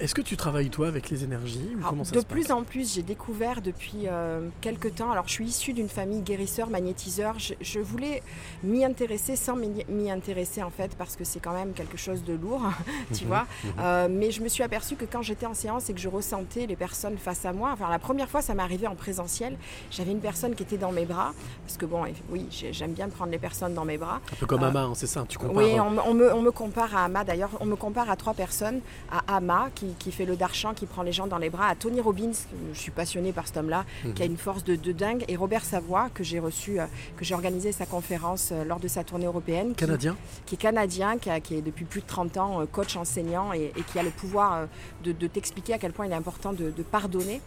Est-ce 0.00 0.14
que 0.14 0.22
tu 0.22 0.36
travailles 0.36 0.70
toi 0.70 0.88
avec 0.88 1.10
les 1.10 1.24
énergies 1.24 1.70
ou 1.74 1.78
Alors, 1.78 1.90
comment 1.90 2.04
ça 2.04 2.12
de 2.14 2.20
se 2.20 2.24
passe? 2.24 2.32
plus 2.32 2.50
en 2.52 2.62
plus, 2.62 2.94
j'ai 2.94 3.02
découvert 3.02 3.60
depuis 3.60 4.06
euh, 4.06 4.48
quelques 4.60 4.94
temps. 4.94 5.10
Alors, 5.12 5.26
je 5.28 5.32
suis 5.32 5.46
issue 5.46 5.72
d'une 5.74 5.88
famille 5.88 6.22
guérisseur, 6.22 6.70
magnétiseur. 6.70 7.38
Je, 7.38 7.54
je 7.60 7.78
voulais 7.80 8.22
m'y 8.62 8.84
intéresser 8.84 9.36
sans 9.36 9.56
m'y 9.56 10.10
intéresser 10.10 10.62
en 10.62 10.70
fait, 10.70 10.94
parce 10.96 11.16
que 11.16 11.24
c'est 11.24 11.40
quand 11.40 11.52
même 11.52 11.72
quelque 11.72 11.96
chose 11.98 12.24
de 12.24 12.32
lourd, 12.34 12.62
tu 13.14 13.24
Mhm, 13.24 13.28
vois. 13.28 13.46
mhm. 13.64 13.72
Euh, 13.80 14.08
mais 14.10 14.30
je 14.30 14.40
me 14.42 14.48
suis 14.48 14.62
aperçue 14.62 14.96
que 14.96 15.04
quand 15.04 15.22
j'étais 15.22 15.46
en 15.46 15.54
séance 15.54 15.90
et 15.90 15.94
que 15.94 16.00
je 16.00 16.08
ressentais 16.08 16.66
les 16.66 16.76
personnes 16.76 17.18
face 17.18 17.44
à 17.44 17.52
moi, 17.52 17.70
enfin 17.72 17.90
la 17.90 17.98
première 17.98 18.28
fois, 18.30 18.40
ça 18.40 18.54
m'est 18.54 18.62
arrivé 18.62 18.86
en 18.86 18.94
présentiel. 18.94 19.56
J'avais 19.90 20.12
une 20.12 20.20
personne 20.20 20.54
qui 20.54 20.62
était 20.62 20.78
dans 20.78 20.92
mes 20.92 21.04
bras, 21.04 21.32
parce 21.66 21.76
que 21.76 21.84
bon, 21.86 22.04
oui, 22.30 22.46
j'ai- 22.50 22.72
j'aime 22.72 22.92
bien 22.92 23.08
prendre 23.08 23.30
les 23.32 23.38
personnes 23.38 23.74
dans 23.74 23.84
mes 23.84 23.98
bras. 23.98 24.20
Un 24.32 24.36
peu 24.36 24.46
comme 24.46 24.62
Euh, 24.62 24.68
Ama, 24.68 24.82
hein, 24.84 24.92
c'est 24.94 25.06
ça, 25.06 25.24
tu 25.28 25.36
compares. 25.36 25.56
oui, 25.56 25.78
on, 25.80 25.90
me- 25.90 26.00
on 26.02 26.14
me, 26.14 26.32
on 26.34 26.40
me 26.42 26.50
compare 26.52 26.96
à 26.96 27.04
Ama. 27.04 27.24
D'ailleurs, 27.24 27.50
on 27.60 27.66
me 27.66 27.76
compare 27.76 28.08
à 28.08 28.16
trois 28.16 28.34
personnes. 28.34 28.80
À 29.10 29.36
Ama, 29.36 29.57
qui, 29.74 29.86
qui 29.98 30.12
fait 30.12 30.24
le 30.24 30.36
darchan, 30.36 30.74
qui 30.74 30.86
prend 30.86 31.02
les 31.02 31.12
gens 31.12 31.26
dans 31.26 31.38
les 31.38 31.50
bras. 31.50 31.66
À 31.68 31.74
Tony 31.74 32.00
Robbins, 32.00 32.32
je 32.72 32.78
suis 32.78 32.90
passionnée 32.90 33.32
par 33.32 33.46
cet 33.46 33.56
homme-là, 33.58 33.84
Mhm. 34.04 34.14
qui 34.14 34.22
a 34.22 34.26
une 34.26 34.36
force 34.36 34.64
de, 34.64 34.76
de 34.76 34.92
dingue. 34.92 35.24
Et 35.28 35.36
Robert 35.36 35.64
Savoie, 35.64 36.08
que 36.14 36.22
j'ai 36.24 36.38
reçu, 36.38 36.78
euh, 36.80 36.86
que 37.16 37.24
j'ai 37.24 37.34
organisé 37.34 37.72
sa 37.72 37.86
conférence 37.86 38.50
euh, 38.52 38.64
lors 38.64 38.80
de 38.80 38.88
sa 38.88 39.04
tournée 39.04 39.26
européenne. 39.26 39.70
qui- 39.70 39.84
Canadien 39.86 40.16
Qui 40.46 40.54
est 40.54 40.58
canadien, 40.58 41.18
qui, 41.18 41.30
a- 41.30 41.40
qui 41.40 41.54
est 41.56 41.62
depuis 41.62 41.84
plus 41.84 42.00
de 42.00 42.06
30 42.06 42.36
ans 42.36 42.60
euh, 42.60 42.66
coach 42.66 42.96
enseignant 42.96 43.52
et, 43.52 43.72
et 43.76 43.82
qui 43.82 43.98
a 43.98 44.02
le 44.02 44.10
pouvoir 44.10 44.66
de, 45.04 45.12
de 45.12 45.26
t'expliquer 45.26 45.74
à 45.74 45.78
quel 45.78 45.92
point 45.92 46.06
il 46.06 46.12
est 46.12 46.16
important 46.16 46.52
de, 46.52 46.70
de 46.70 46.82
pardonner. 46.82 47.40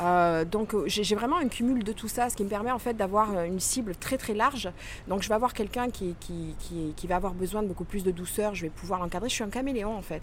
Euh, 0.00 0.44
donc 0.44 0.74
euh, 0.74 0.84
j'ai 0.86 1.14
vraiment 1.14 1.36
un 1.38 1.48
cumul 1.48 1.84
de 1.84 1.92
tout 1.92 2.08
ça, 2.08 2.28
ce 2.30 2.36
qui 2.36 2.44
me 2.44 2.48
permet 2.48 2.70
en 2.70 2.78
fait 2.78 2.94
d'avoir 2.94 3.36
euh, 3.36 3.44
une 3.44 3.60
cible 3.60 3.94
très 3.94 4.16
très 4.18 4.34
large. 4.34 4.68
Donc 5.08 5.22
je 5.22 5.28
vais 5.28 5.34
avoir 5.34 5.52
quelqu'un 5.54 5.90
qui, 5.90 6.14
qui, 6.20 6.54
qui, 6.58 6.92
qui 6.96 7.06
va 7.06 7.16
avoir 7.16 7.34
besoin 7.34 7.62
de 7.62 7.68
beaucoup 7.68 7.84
plus 7.84 8.02
de 8.04 8.10
douceur, 8.10 8.54
je 8.54 8.62
vais 8.62 8.70
pouvoir 8.70 9.00
l'encadrer. 9.00 9.28
Je 9.28 9.34
suis 9.34 9.44
un 9.44 9.50
caméléon 9.50 9.94
en 9.96 10.02
fait. 10.02 10.22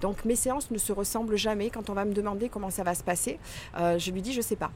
Donc 0.00 0.24
mes 0.24 0.36
séances 0.36 0.70
ne 0.70 0.78
se 0.78 0.92
ressemblent 0.92 1.36
jamais. 1.36 1.70
Quand 1.70 1.90
on 1.90 1.94
va 1.94 2.04
me 2.04 2.12
demander 2.14 2.48
comment 2.48 2.70
ça 2.70 2.82
va 2.84 2.94
se 2.94 3.02
passer, 3.02 3.38
euh, 3.78 3.98
je 3.98 4.10
lui 4.10 4.22
dis 4.22 4.32
je 4.32 4.40
sais 4.40 4.56
pas. 4.56 4.70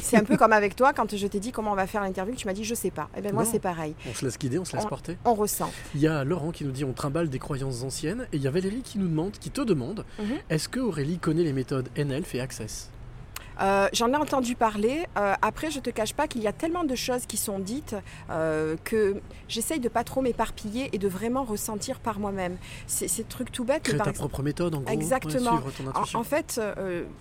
C'est 0.00 0.16
un 0.16 0.24
peu 0.24 0.36
comme 0.36 0.52
avec 0.52 0.74
toi 0.74 0.92
quand 0.92 1.14
je 1.16 1.26
t'ai 1.28 1.38
dit 1.40 1.52
comment 1.52 1.72
on 1.72 1.76
va 1.76 1.86
faire 1.86 2.02
l'interview, 2.02 2.34
tu 2.34 2.46
m'as 2.46 2.52
dit 2.52 2.64
je 2.64 2.74
sais 2.74 2.90
pas. 2.90 3.08
Et 3.16 3.20
bien 3.20 3.32
moi 3.32 3.44
Non. 3.44 3.48
c'est 3.50 3.60
pareil. 3.60 3.94
On 4.08 4.14
se 4.14 4.24
laisse 4.24 4.38
guider, 4.38 4.58
on 4.58 4.64
se 4.64 4.74
laisse 4.74 4.84
On- 4.84 4.88
porter. 4.88 5.16
On 5.24 5.34
ressent. 5.34 5.70
Il 5.94 6.00
y 6.00 6.08
a 6.08 6.24
Laurent 6.24 6.50
qui 6.50 6.64
nous 6.64 6.72
dit 6.72 6.84
on 6.84 6.92
trimballe 6.92 7.28
des 7.28 7.38
croyances 7.38 7.82
anciennes 7.82 8.26
et 8.32 8.36
il 8.36 8.42
y 8.42 8.46
a 8.48 8.50
Valérie 8.50 8.82
qui 8.82 8.98
nous 8.98 9.08
demande, 9.08 9.32
qui 9.32 9.50
te 9.50 9.60
demande, 9.60 10.04
Mhm. 10.18 10.36
est-ce 10.50 10.68
que 10.68 10.80
Aurélie 10.80 11.18
connaît 11.18 11.44
les 11.44 11.52
méthodes 11.52 11.88
NLF 11.96 12.34
et 12.34 12.40
Access? 12.40 12.90
Euh, 13.60 13.88
J'en 13.92 14.12
ai 14.12 14.16
entendu 14.16 14.54
parler. 14.54 15.06
Euh, 15.16 15.34
après, 15.42 15.70
je 15.70 15.80
te 15.80 15.90
cache 15.90 16.14
pas 16.14 16.28
qu'il 16.28 16.42
y 16.42 16.46
a 16.46 16.52
tellement 16.52 16.84
de 16.84 16.94
choses 16.94 17.26
qui 17.26 17.36
sont 17.36 17.58
dites 17.58 17.96
euh, 18.30 18.76
que 18.84 19.20
j'essaye 19.48 19.80
de 19.80 19.88
pas 19.88 20.04
trop 20.04 20.20
m'éparpiller 20.20 20.90
et 20.92 20.98
de 20.98 21.08
vraiment 21.08 21.44
ressentir 21.44 21.98
par 22.00 22.18
moi-même. 22.20 22.56
C'est 22.86 23.08
c'est 23.08 23.26
truc 23.28 23.50
tout 23.50 23.64
bête. 23.64 23.82
mais 23.86 23.94
Créer 23.94 23.98
ta 23.98 24.10
exemple- 24.10 24.18
propre 24.18 24.42
méthode 24.42 24.74
en 24.74 24.80
gros. 24.80 24.92
Exactement. 24.92 25.60
En- 26.14 26.24
fait, 26.24 26.60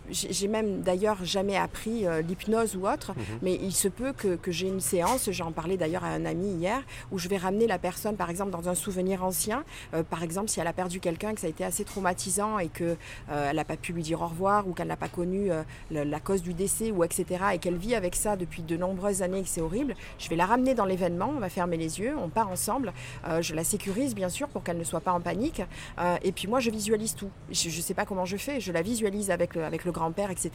j'ai 0.10 0.48
même 0.48 0.82
d'ailleurs 0.82 1.24
jamais 1.24 1.56
appris 1.56 2.06
l'hypnose 2.28 2.76
ou 2.76 2.88
autre, 2.88 3.14
Mhm. 3.16 3.24
mais 3.42 3.56
il 3.62 3.72
se 3.74 3.88
peut 3.88 4.12
que, 4.14 4.36
que 4.36 4.52
j'ai 4.52 4.68
une 4.68 4.82
séance, 4.82 5.30
j'en 5.32 5.52
parlais 5.52 5.78
d'ailleurs 5.78 6.04
à 6.04 6.10
un 6.10 6.26
ami 6.26 6.48
hier, 6.56 6.82
où 7.12 7.18
je 7.20 7.30
vais 7.30 7.38
ramener 7.38 7.68
la 7.68 7.80
personne 7.80 8.16
par 8.18 8.30
exemple 8.30 8.52
dans 8.52 8.68
un 8.70 8.76
souvenir 8.76 9.24
ancien. 9.24 9.64
Par 10.10 10.24
exemple, 10.24 10.50
si 10.50 10.60
elle 10.60 10.68
a 10.68 10.74
perdu 10.74 11.00
quelqu'un, 11.00 11.34
que 11.34 11.40
ça 11.40 11.48
a 11.48 11.50
été 11.50 11.64
assez 11.64 11.84
traumatisant 11.86 12.60
et 12.60 12.68
que 12.68 12.98
elle 13.32 13.56
n'a 13.56 13.66
pas 13.66 13.78
pu 13.78 13.94
lui 13.94 14.04
dire 14.04 14.22
au 14.22 14.28
revoir 14.28 14.68
ou 14.68 14.74
qu'elle 14.74 14.88
n'a 14.88 14.98
pas 14.98 15.08
connu 15.08 15.50
la 15.92 16.20
cause 16.30 16.42
du 16.50 16.54
décès 16.54 16.92
ou 16.92 17.00
etc. 17.08 17.26
et 17.54 17.58
qu'elle 17.64 17.78
vit 17.78 17.96
avec 17.96 18.14
ça 18.24 18.32
depuis 18.44 18.62
de 18.72 18.76
nombreuses 18.86 19.22
années 19.26 19.40
et 19.40 19.44
que 19.48 19.50
c'est 19.56 19.62
horrible, 19.68 19.94
je 20.20 20.28
vais 20.30 20.36
la 20.44 20.46
ramener 20.46 20.74
dans 20.80 20.86
l'événement, 20.92 21.30
on 21.38 21.40
va 21.40 21.50
fermer 21.60 21.78
les 21.86 21.94
yeux, 22.02 22.14
on 22.26 22.30
part 22.38 22.50
ensemble, 22.50 22.90
Euh, 23.28 23.42
je 23.48 23.54
la 23.60 23.64
sécurise 23.74 24.14
bien 24.22 24.30
sûr 24.38 24.48
pour 24.54 24.62
qu'elle 24.64 24.78
ne 24.78 24.84
soit 24.92 25.04
pas 25.08 25.14
en 25.20 25.22
panique 25.30 25.62
Euh, 26.00 26.18
et 26.28 26.32
puis 26.36 26.48
moi 26.52 26.60
je 26.66 26.70
visualise 26.80 27.14
tout. 27.16 27.32
Je 27.52 27.68
ne 27.78 27.84
sais 27.88 27.94
pas 28.00 28.06
comment 28.10 28.26
je 28.34 28.38
fais, 28.46 28.56
je 28.66 28.72
la 28.78 28.82
visualise 28.92 29.30
avec 29.38 29.50
le, 29.56 29.62
avec 29.64 29.82
le 29.88 29.92
grand-père 29.98 30.30
etc. 30.36 30.50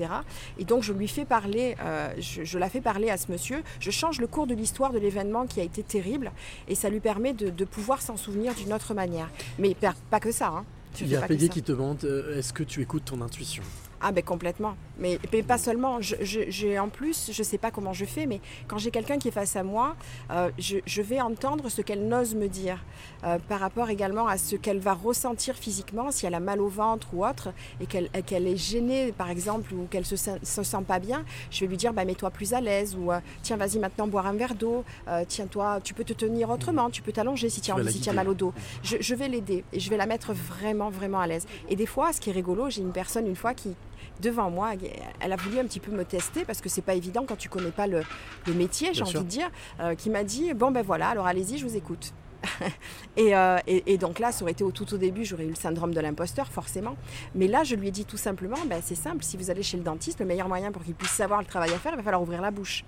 Et 0.60 0.64
donc 0.70 0.80
je 0.88 0.92
lui 0.92 1.08
fais 1.16 1.24
parler, 1.38 1.66
euh, 1.80 2.12
je, 2.28 2.38
je 2.44 2.58
la 2.58 2.68
fais 2.74 2.82
parler 2.90 3.08
à 3.10 3.16
ce 3.22 3.26
monsieur, 3.32 3.60
je 3.86 3.90
change 4.00 4.16
le 4.24 4.28
cours 4.34 4.46
de 4.52 4.54
l'histoire 4.60 4.92
de 4.92 5.00
l'événement 5.06 5.44
qui 5.50 5.58
a 5.60 5.64
été 5.70 5.82
terrible 5.96 6.28
et 6.70 6.74
ça 6.82 6.88
lui 6.94 7.00
permet 7.00 7.32
de, 7.42 7.48
de 7.60 7.64
pouvoir 7.76 7.98
s'en 8.06 8.16
souvenir 8.24 8.50
d'une 8.60 8.72
autre 8.76 8.92
manière. 9.02 9.28
Mais 9.58 9.74
pas, 9.74 9.94
pas 10.10 10.20
que 10.20 10.32
ça. 10.40 10.48
Hein. 10.48 10.64
Il 11.00 11.08
y 11.08 11.16
a 11.16 11.22
Peggy 11.22 11.48
qui 11.48 11.62
te 11.62 11.72
demande 11.72 12.04
euh, 12.04 12.38
est-ce 12.38 12.52
que 12.52 12.62
tu 12.72 12.82
écoutes 12.82 13.06
ton 13.06 13.20
intuition? 13.22 13.62
Ah 14.05 14.11
ben 14.12 14.22
complètement. 14.24 14.74
Mais, 14.98 15.18
mais 15.32 15.42
pas 15.42 15.59
seulement. 15.59 16.00
Je, 16.00 16.16
je- 16.22 16.78
en 16.78 16.88
plus, 16.88 17.30
je 17.32 17.42
sais 17.42 17.59
pas 17.59 17.70
comment 17.70 17.92
je 17.92 18.05
fais, 18.05 18.26
mais 18.26 18.40
quand 18.66 18.78
j'ai 18.78 18.90
quelqu'un 18.90 19.18
qui 19.18 19.28
est 19.28 19.32
face 19.32 19.55
à 19.57 19.62
moi, 19.62 19.94
euh, 20.30 20.50
je, 20.59 20.78
je 20.86 21.03
vais 21.03 21.20
entendre 21.20 21.68
ce 21.68 21.82
qu'elle 21.82 22.07
n'ose 22.09 22.34
me 22.34 22.48
dire 22.48 22.84
euh, 23.24 23.38
par 23.48 23.61
rapport 23.61 23.90
également 23.90 24.26
à 24.26 24.38
ce 24.38 24.57
qu'elle 24.57 24.80
va 24.80 24.92
ressentir 24.94 25.55
physiquement, 25.55 26.11
si 26.11 26.26
elle 26.26 26.34
a 26.34 26.40
mal 26.40 26.61
au 26.61 26.68
ventre 26.68 27.09
ou 27.14 27.24
autre, 27.24 27.53
et 27.80 27.86
qu'elle 27.86 28.11
qu'elle 28.26 28.46
est 28.48 28.57
gênée 28.57 29.12
par 29.12 29.30
exemple 29.30 29.72
ou 29.72 29.86
qu'elle 29.90 30.05
se, 30.07 30.16
sent- 30.16 30.40
se 30.42 30.62
sent 30.62 30.82
pas 30.86 30.98
bien, 30.98 31.24
je 31.50 31.61
vais 31.61 31.66
lui 31.68 31.76
dire 31.76 31.92
bah, 31.92 32.05
mets-toi 32.05 32.30
plus 32.30 32.53
à 32.55 32.61
l'aise 32.61 32.96
ou 32.98 33.12
euh, 33.12 33.20
tiens 33.42 33.57
vas-y 33.57 33.78
maintenant 33.78 34.07
boire 34.09 34.26
un 34.26 34.32
verre 34.34 34.55
d'eau, 34.57 34.84
euh, 35.09 35.24
tiens 35.28 35.46
toi 35.46 35.78
tu 35.82 35.94
peux 35.94 36.05
te 36.05 36.12
tenir 36.12 36.50
autrement, 36.50 36.90
tu 36.90 37.03
peux 37.03 37.12
t'allonger 37.12 37.48
si 37.50 37.61
tu 37.61 37.70
as 37.70 37.74
vas 37.74 37.80
envie, 37.80 37.86
la 37.86 37.92
si 37.92 38.00
tu 38.00 38.09
as 38.09 38.12
guider. 38.12 38.16
mal 38.24 38.28
au 38.28 38.34
dos. 38.34 38.53
Je, 38.82 38.96
je 39.00 39.14
vais 39.14 39.28
l'aider 39.28 39.64
et 39.72 39.78
je 39.80 39.88
vais 39.90 39.96
la 39.96 40.07
mettre 40.07 40.32
vraiment 40.32 40.90
vraiment 40.90 41.20
à 41.20 41.26
l'aise. 41.28 41.46
Et 41.68 41.76
des 41.76 41.86
fois, 41.86 42.12
ce 42.12 42.20
qui 42.20 42.30
est 42.30 42.32
rigolo, 42.32 42.68
j'ai 42.68 42.82
une 42.82 42.92
personne 42.92 43.26
une 43.26 43.36
fois 43.36 43.55
qui 43.55 43.74
devant 44.20 44.50
moi, 44.50 44.72
elle 45.20 45.32
a 45.32 45.36
voulu 45.36 45.59
un 45.59 45.64
petit 45.64 45.80
peu 45.80 45.90
me 45.92 46.05
tester 46.05 46.44
parce 46.44 46.61
que 46.61 46.68
c'est 46.68 46.82
pas 46.82 46.94
évident 46.94 47.24
quand 47.26 47.36
tu 47.36 47.48
connais 47.48 47.70
pas 47.70 47.86
le, 47.86 48.03
le 48.46 48.55
métier, 48.55 48.94
j'ai 48.94 49.03
envie 49.03 49.11
sûr. 49.12 49.22
de 49.22 49.28
dire, 49.28 49.50
euh, 49.80 49.94
qui 49.94 50.11
m'a 50.11 50.24
dit 50.24 50.53
bon 50.55 50.70
ben 50.70 50.82
voilà, 50.82 51.09
alors 51.09 51.26
allez-y, 51.26 51.59
je 51.59 51.66
vous 51.66 51.76
écoute. 51.76 52.12
et, 53.16 53.36
euh, 53.36 53.59
et- 53.66 53.92
et 53.92 53.98
donc 53.98 54.18
là, 54.18 54.32
ça 54.32 54.42
aurait 54.42 54.53
été 54.53 54.64
au 54.64 54.72
tout 54.72 54.92
au 54.94 54.96
début, 54.98 55.24
j'aurais 55.24 55.44
eu 55.44 55.50
le 55.50 55.55
syndrome 55.55 55.94
de 55.94 56.00
l'imposteur, 56.00 56.48
forcément. 56.48 56.96
Mais 57.34 57.46
là, 57.46 57.62
je 57.64 57.76
lui 57.76 57.88
ai 57.88 57.90
dit 57.92 58.05
tout 58.05 58.16
simplement, 58.16 58.57
ben, 58.66 58.80
c'est 58.84 58.96
simple, 58.96 59.22
si 59.22 59.36
vous 59.36 59.50
allez 59.50 59.62
chez 59.62 59.76
le 59.76 59.82
dentiste, 59.84 60.18
le 60.20 60.26
meilleur 60.26 60.48
moyen 60.48 60.72
pour 60.72 60.82
qu'il 60.82 60.94
puisse 60.94 61.12
savoir 61.12 61.40
le 61.40 61.46
travail 61.46 61.72
à 61.72 61.78
faire, 61.78 61.92
il 61.92 61.96
va 61.96 62.03
falloir 62.03 62.22
ouvrir 62.22 62.42
la 62.42 62.50
bouche. 62.50 62.84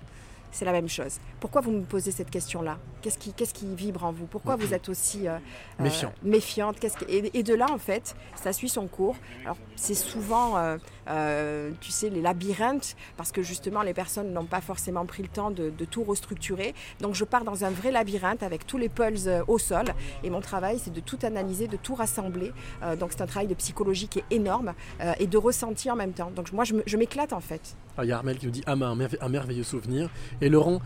C'est 0.51 0.63
la 0.65 0.71
même 0.71 0.87
chose. 0.87 1.17
Pourquoi 1.41 1.59
vous 1.59 1.71
me 1.71 1.83
posez 1.83 2.11
cette 2.11 2.29
question-là? 2.29 2.77
Qu'est-ce 3.01 3.17
qui, 3.17 3.33
qu'est-ce 3.33 3.53
qui 3.53 3.65
vibre 3.75 4.05
en 4.05 4.13
vous? 4.13 4.25
Pourquoi 4.25 4.55
vous 4.55 4.73
êtes 4.73 4.87
aussi 4.87 5.27
euh, 5.27 5.35
euh, 5.79 5.83
Méfiant. 5.83 6.13
méfiante? 6.23 6.79
Que- 6.79 6.87
et, 7.09 7.37
et 7.37 7.43
de 7.43 7.53
là, 7.53 7.65
en 7.69 7.77
fait, 7.77 8.15
ça 8.41 8.53
suit 8.53 8.69
son 8.69 8.87
cours. 8.87 9.17
Alors, 9.43 9.57
c'est 9.75 9.93
souvent, 9.95 10.57
euh, 10.57 10.77
euh, 11.07 11.71
tu 11.81 11.91
sais, 11.91 12.09
les 12.09 12.21
labyrinthes, 12.21 12.95
parce 13.17 13.31
que 13.31 13.41
justement, 13.43 13.81
les 13.81 13.93
personnes 13.93 14.33
n'ont 14.33 14.45
pas 14.45 14.61
forcément 14.61 15.05
pris 15.05 15.23
le 15.23 15.29
temps 15.29 15.51
de, 15.51 15.69
de 15.69 15.85
tout 15.85 16.03
restructurer. 16.03 16.73
Donc, 17.01 17.15
je 17.15 17.23
pars 17.23 17.43
dans 17.43 17.63
un 17.63 17.69
vrai 17.69 17.91
labyrinthe 17.91 18.43
avec 18.43 18.65
tous 18.67 18.77
les 18.77 18.89
pulses 18.89 19.27
euh, 19.27 19.41
au 19.47 19.57
sol. 19.57 19.85
Et 20.23 20.29
mon 20.29 20.41
travail, 20.41 20.79
c'est 20.83 20.93
de 20.93 20.99
tout 20.99 21.19
analyser, 21.23 21.67
de 21.67 21.77
tout 21.77 21.95
rassembler. 21.95 22.51
Euh, 22.83 22.95
donc, 22.95 23.11
c'est 23.11 23.21
un 23.21 23.27
travail 23.27 23.47
de 23.47 23.53
psychologie 23.55 24.07
qui 24.07 24.19
est 24.19 24.25
énorme 24.31 24.73
euh, 25.01 25.13
et 25.19 25.27
de 25.27 25.37
ressenti 25.37 25.89
en 25.91 25.95
même 25.95 26.13
temps. 26.13 26.31
Donc, 26.35 26.51
moi, 26.51 26.63
je 26.63 26.97
m'éclate, 26.97 27.33
en 27.33 27.39
fait. 27.41 27.75
Ah, 27.97 28.03
Il 28.03 28.09
y 28.09 28.11
a 28.11 28.17
Armel 28.17 28.37
qui 28.37 28.45
nous 28.45 28.51
dit 28.51 28.63
Ama, 28.65 28.87
un, 28.87 28.95
merve- 28.95 29.17
un 29.21 29.29
merveilleux 29.29 29.63
souvenir. 29.63 30.09
Et 30.41 30.49
Laurent, 30.49 30.81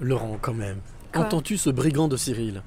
Laurent 0.00 0.38
quand 0.40 0.54
même, 0.54 0.78
entends-tu 1.14 1.56
ce 1.56 1.70
brigand 1.70 2.08
de 2.08 2.16
Cyril? 2.16 2.62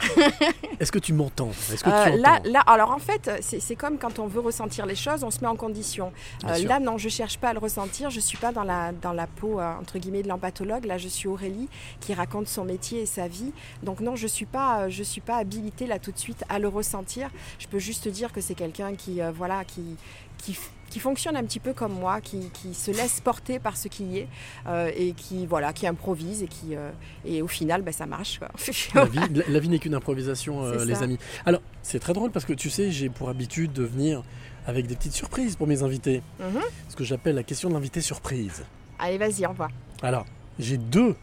Est-ce 0.80 0.92
que 0.92 0.98
tu 0.98 1.12
m'entends? 1.12 1.50
Euh, 1.86 2.16
là, 2.16 2.40
là, 2.44 2.60
alors 2.66 2.90
en 2.90 2.98
fait, 2.98 3.30
c'est 3.40 3.76
comme 3.76 3.98
quand 3.98 4.18
on 4.18 4.26
veut 4.26 4.40
ressentir 4.40 4.86
les 4.86 4.94
choses, 4.94 5.24
on 5.24 5.30
se 5.30 5.40
met 5.40 5.46
en 5.46 5.56
condition. 5.56 6.12
Euh, 6.46 6.58
là, 6.64 6.80
non, 6.80 6.98
je 6.98 7.08
cherche 7.08 7.38
pas 7.38 7.50
à 7.50 7.52
le 7.52 7.58
ressentir. 7.58 8.10
Je 8.10 8.20
suis 8.20 8.38
pas 8.38 8.52
dans 8.52 8.64
la 8.64 8.92
dans 8.92 9.12
la 9.12 9.26
peau 9.26 9.60
euh, 9.60 9.74
entre 9.80 9.98
guillemets 9.98 10.22
de 10.22 10.28
l'empathologue. 10.28 10.84
Là, 10.84 10.98
je 10.98 11.08
suis 11.08 11.28
Aurélie 11.28 11.68
qui 12.00 12.14
raconte 12.14 12.48
son 12.48 12.64
métier 12.64 13.02
et 13.02 13.06
sa 13.06 13.28
vie. 13.28 13.52
Donc 13.82 14.00
non, 14.00 14.16
je 14.16 14.26
suis 14.26 14.46
pas 14.46 14.88
je 14.88 15.02
suis 15.02 15.20
pas 15.20 15.36
habilitée 15.36 15.86
là 15.86 15.98
tout 15.98 16.12
de 16.12 16.18
suite 16.18 16.44
à 16.48 16.58
le 16.58 16.68
ressentir. 16.68 17.30
Je 17.58 17.66
peux 17.66 17.78
juste 17.78 18.08
dire 18.08 18.32
que 18.32 18.40
c'est 18.40 18.54
quelqu'un 18.54 18.94
qui 18.94 19.20
voilà 19.34 19.64
qui 19.64 19.96
qui 20.38 20.56
qui 20.90 20.98
fonctionne 20.98 21.36
un 21.36 21.44
petit 21.44 21.60
peu 21.60 21.72
comme 21.72 21.92
moi, 21.92 22.20
qui, 22.20 22.50
qui 22.50 22.74
se 22.74 22.90
laisse 22.90 23.20
porter 23.20 23.58
par 23.58 23.76
ce 23.76 23.88
qui 23.88 24.18
est 24.18 24.28
euh, 24.66 24.90
et 24.94 25.12
qui 25.12 25.46
voilà, 25.46 25.72
qui 25.72 25.86
improvise 25.86 26.42
et 26.42 26.48
qui 26.48 26.74
euh, 26.74 26.90
et 27.24 27.40
au 27.40 27.48
final, 27.48 27.82
ben, 27.82 27.92
ça 27.92 28.06
marche. 28.06 28.38
quoi. 28.38 28.48
La 29.48 29.60
vie, 29.60 29.68
n'est 29.68 29.78
qu'une 29.78 29.94
improvisation, 29.94 30.64
euh, 30.64 30.84
les 30.84 31.02
amis. 31.02 31.18
Alors, 31.46 31.62
c'est 31.82 32.00
très 32.00 32.12
drôle 32.12 32.32
parce 32.32 32.44
que 32.44 32.52
tu 32.52 32.68
sais, 32.68 32.90
j'ai 32.90 33.08
pour 33.08 33.28
habitude 33.28 33.72
de 33.72 33.84
venir 33.84 34.22
avec 34.66 34.86
des 34.86 34.96
petites 34.96 35.14
surprises 35.14 35.56
pour 35.56 35.66
mes 35.66 35.82
invités. 35.82 36.22
Mhm. 36.40 36.60
Ce 36.88 36.96
que 36.96 37.04
j'appelle 37.04 37.36
la 37.36 37.44
question 37.44 37.68
de 37.68 37.74
l'invité 37.74 38.00
surprise. 38.00 38.64
Allez, 38.98 39.16
vas-y, 39.16 39.46
au 39.46 39.50
revoir. 39.50 39.70
Alors, 40.02 40.26
j'ai 40.58 40.76
deux 40.76 41.14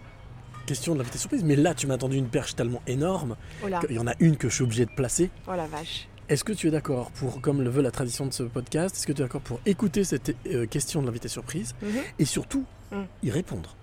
questions 0.65 0.93
de 0.93 0.99
l'invité 0.99 1.18
surprise, 1.18 1.43
mais 1.43 1.55
là, 1.55 1.74
tu 1.74 1.88
m'as 1.88 1.97
tendu 1.97 2.18
une 2.18 2.28
perche 2.28 2.55
tellement 2.55 2.82
énorme 2.88 3.36
Oh 3.63 3.68
qu'il 3.86 3.95
y 3.95 3.99
en 3.99 4.07
a 4.07 4.13
une 4.20 4.38
que 4.38 4.49
je 4.49 4.55
suis 4.55 4.63
obligé 4.63 4.86
de 4.86 4.91
placer. 4.91 5.30
Oh 5.47 5.55
la 5.55 5.68
vache. 5.68 6.07
Est-ce 6.30 6.44
que 6.44 6.52
tu 6.52 6.68
es 6.68 6.72
d'accord 6.72 7.12
pour, 7.12 7.42
comme 7.42 7.62
le 7.62 7.70
veut 7.70 7.82
la 7.82 7.92
tradition 7.92 8.26
de 8.26 8.34
ce 8.34 8.44
podcast, 8.44 8.96
est-ce 8.96 9.08
que 9.08 9.14
tu 9.14 9.22
es 9.22 9.26
d'accord 9.26 9.42
pour 9.42 9.62
écouter 9.66 10.04
cette 10.04 10.36
euh, 10.48 10.66
question 10.66 11.02
de 11.02 11.06
l'invité 11.08 11.28
surprise 11.30 11.74
Mhm. 11.82 12.02
et 12.20 12.26
surtout 12.26 12.66
Mm. 12.92 13.04
y 13.24 13.32
répondre? 13.32 13.76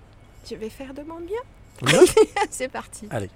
Je 0.49 0.55
vais 0.55 0.69
faire 0.71 0.93
de 0.95 1.03
mon 1.03 1.21
va 1.21 2.01
C'est 2.51 2.69
parti. 2.69 3.07
Allez. 3.11 3.31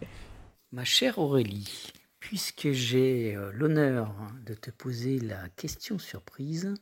Ma 0.73 0.85
chère 0.85 1.19
Aurélie, 1.19 1.93
puisque 2.21 2.71
j'ai 2.73 3.35
euh, 3.35 3.51
l'honneur 3.53 4.15
de 4.45 4.53
te 4.55 4.71
poser 4.71 5.19
la 5.19 5.49
question 5.57 5.99
surprise, 5.99 6.73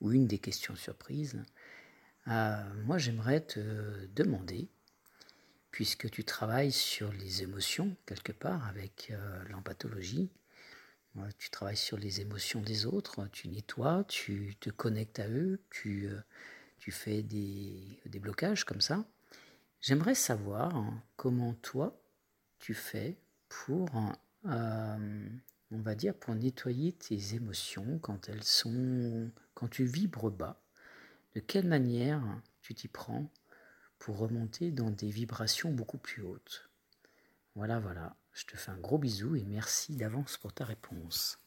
ou 0.00 0.12
une 0.12 0.26
des 0.26 0.38
questions 0.38 0.74
surprises, 0.76 1.40
euh, 2.28 2.56
moi 2.84 2.98
j'aimerais 2.98 3.40
te 3.40 3.60
demander, 4.14 4.68
puisque 5.70 6.10
tu 6.10 6.24
travailles 6.24 6.72
sur 6.72 7.12
les 7.12 7.42
émotions 7.44 7.96
quelque 8.06 8.32
part 8.32 8.66
avec 8.66 9.08
euh, 9.12 9.42
l'empathologie, 9.50 10.30
Tu 11.38 11.50
travailles 11.50 11.76
sur 11.76 11.96
les 11.98 12.20
émotions 12.20 12.60
des 12.60 12.86
autres, 12.86 13.26
tu 13.32 13.48
nettoies, 13.48 14.04
tu 14.04 14.56
te 14.60 14.70
connectes 14.70 15.18
à 15.18 15.28
eux, 15.28 15.60
tu, 15.70 16.08
euh, 16.08 16.20
fais 16.90 17.22
des, 17.22 18.00
des 18.06 18.18
blocages 18.18 18.64
comme 18.64 18.80
ça. 18.80 19.04
J'aimerais 19.80 20.14
savoir 20.14 20.74
hein, 20.76 21.02
comment 21.16 21.54
toi 21.54 22.00
tu 22.58 22.74
fais 22.74 23.18
pour, 23.48 23.88
euh, 24.46 25.28
on 25.70 25.78
va 25.78 25.94
dire, 25.94 26.14
pour 26.14 26.34
nettoyer 26.34 26.92
tes 26.92 27.34
émotions 27.34 27.98
quand 28.00 28.28
elles 28.28 28.44
sont, 28.44 29.30
quand 29.54 29.68
tu 29.68 29.84
vibres 29.84 30.30
bas. 30.30 30.62
De 31.34 31.40
quelle 31.40 31.66
manière 31.66 32.22
tu 32.62 32.74
t'y 32.74 32.88
prends 32.88 33.30
pour 33.98 34.18
remonter 34.18 34.70
dans 34.70 34.90
des 34.90 35.10
vibrations 35.10 35.72
beaucoup 35.72 35.98
plus 35.98 36.22
hautes? 36.22 36.70
Voilà, 37.54 37.78
voilà. 37.78 38.16
Je 38.38 38.44
te 38.44 38.56
fais 38.58 38.70
un 38.70 38.76
gros 38.76 38.98
bisou 38.98 39.34
et 39.34 39.44
merci 39.48 39.96
d'avance 39.96 40.36
pour 40.36 40.52
ta 40.52 40.64
réponse. 40.66 41.38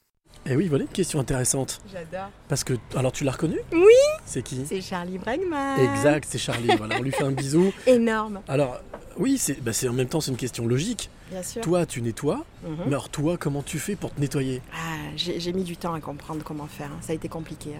Et 0.47 0.51
Eh 0.51 0.55
oui, 0.55 0.67
voilà 0.67 0.85
une 0.85 0.89
question 0.89 1.19
intéressante. 1.19 1.81
J'adore. 1.91 2.29
Parce 2.47 2.63
que, 2.63 2.73
alors 2.95 3.11
tu 3.11 3.23
l'as 3.23 3.31
reconnu 3.33 3.59
Oui 3.71 3.83
C'est 4.25 4.41
qui? 4.41 4.65
C'est 4.65 4.81
Charlie 4.81 5.19
Bregman. 5.19 5.79
Exact, 5.79 6.27
c'est 6.27 6.39
Charlie. 6.39 6.75
voilà, 6.77 6.97
on 6.97 7.03
lui 7.03 7.11
fait 7.11 7.23
un 7.23 7.31
bisou. 7.31 7.71
Énorme. 7.85 8.41
Alors, 8.47 8.79
oui, 9.17 9.37
c'est 9.37 9.61
bah, 9.61 9.71
c'est- 9.71 9.87
en 9.87 9.93
même 9.93 10.07
temps, 10.07 10.19
c'est 10.19 10.31
une 10.31 10.37
question 10.37 10.65
logique. 10.65 11.11
Bien 11.29 11.43
sûr. 11.43 11.61
Toi, 11.61 11.85
tu 11.85 12.01
nettoies, 12.01 12.43
Mhm. 12.63 12.77
mais 12.85 12.87
alors 12.87 13.09
toi, 13.09 13.37
comment 13.37 13.61
tu 13.61 13.77
fais 13.77 13.95
pour 13.95 14.11
te 14.13 14.19
nettoyer? 14.19 14.63
Ah, 14.73 14.95
J'ai 15.15 15.39
j'ai 15.39 15.53
mis 15.53 15.63
du 15.63 15.77
temps 15.77 15.93
à 15.93 15.99
comprendre 16.01 16.43
comment 16.43 16.65
faire. 16.67 16.87
hein. 16.91 16.99
Ça 17.01 17.11
a 17.11 17.15
été 17.15 17.29
compliqué. 17.29 17.75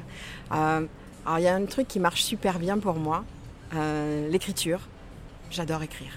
hein. 0.51 0.81
Euh, 0.83 0.87
alors, 1.25 1.39
il 1.39 1.43
y 1.45 1.47
a 1.47 1.55
un 1.55 1.65
truc 1.65 1.87
qui 1.87 1.99
marche 1.99 2.21
super 2.21 2.59
bien 2.59 2.77
pour 2.77 2.95
moi 2.95 3.25
euh, 3.73 4.29
l'écriture. 4.29 4.81
J'adore 5.49 5.81
écrire. 5.81 6.11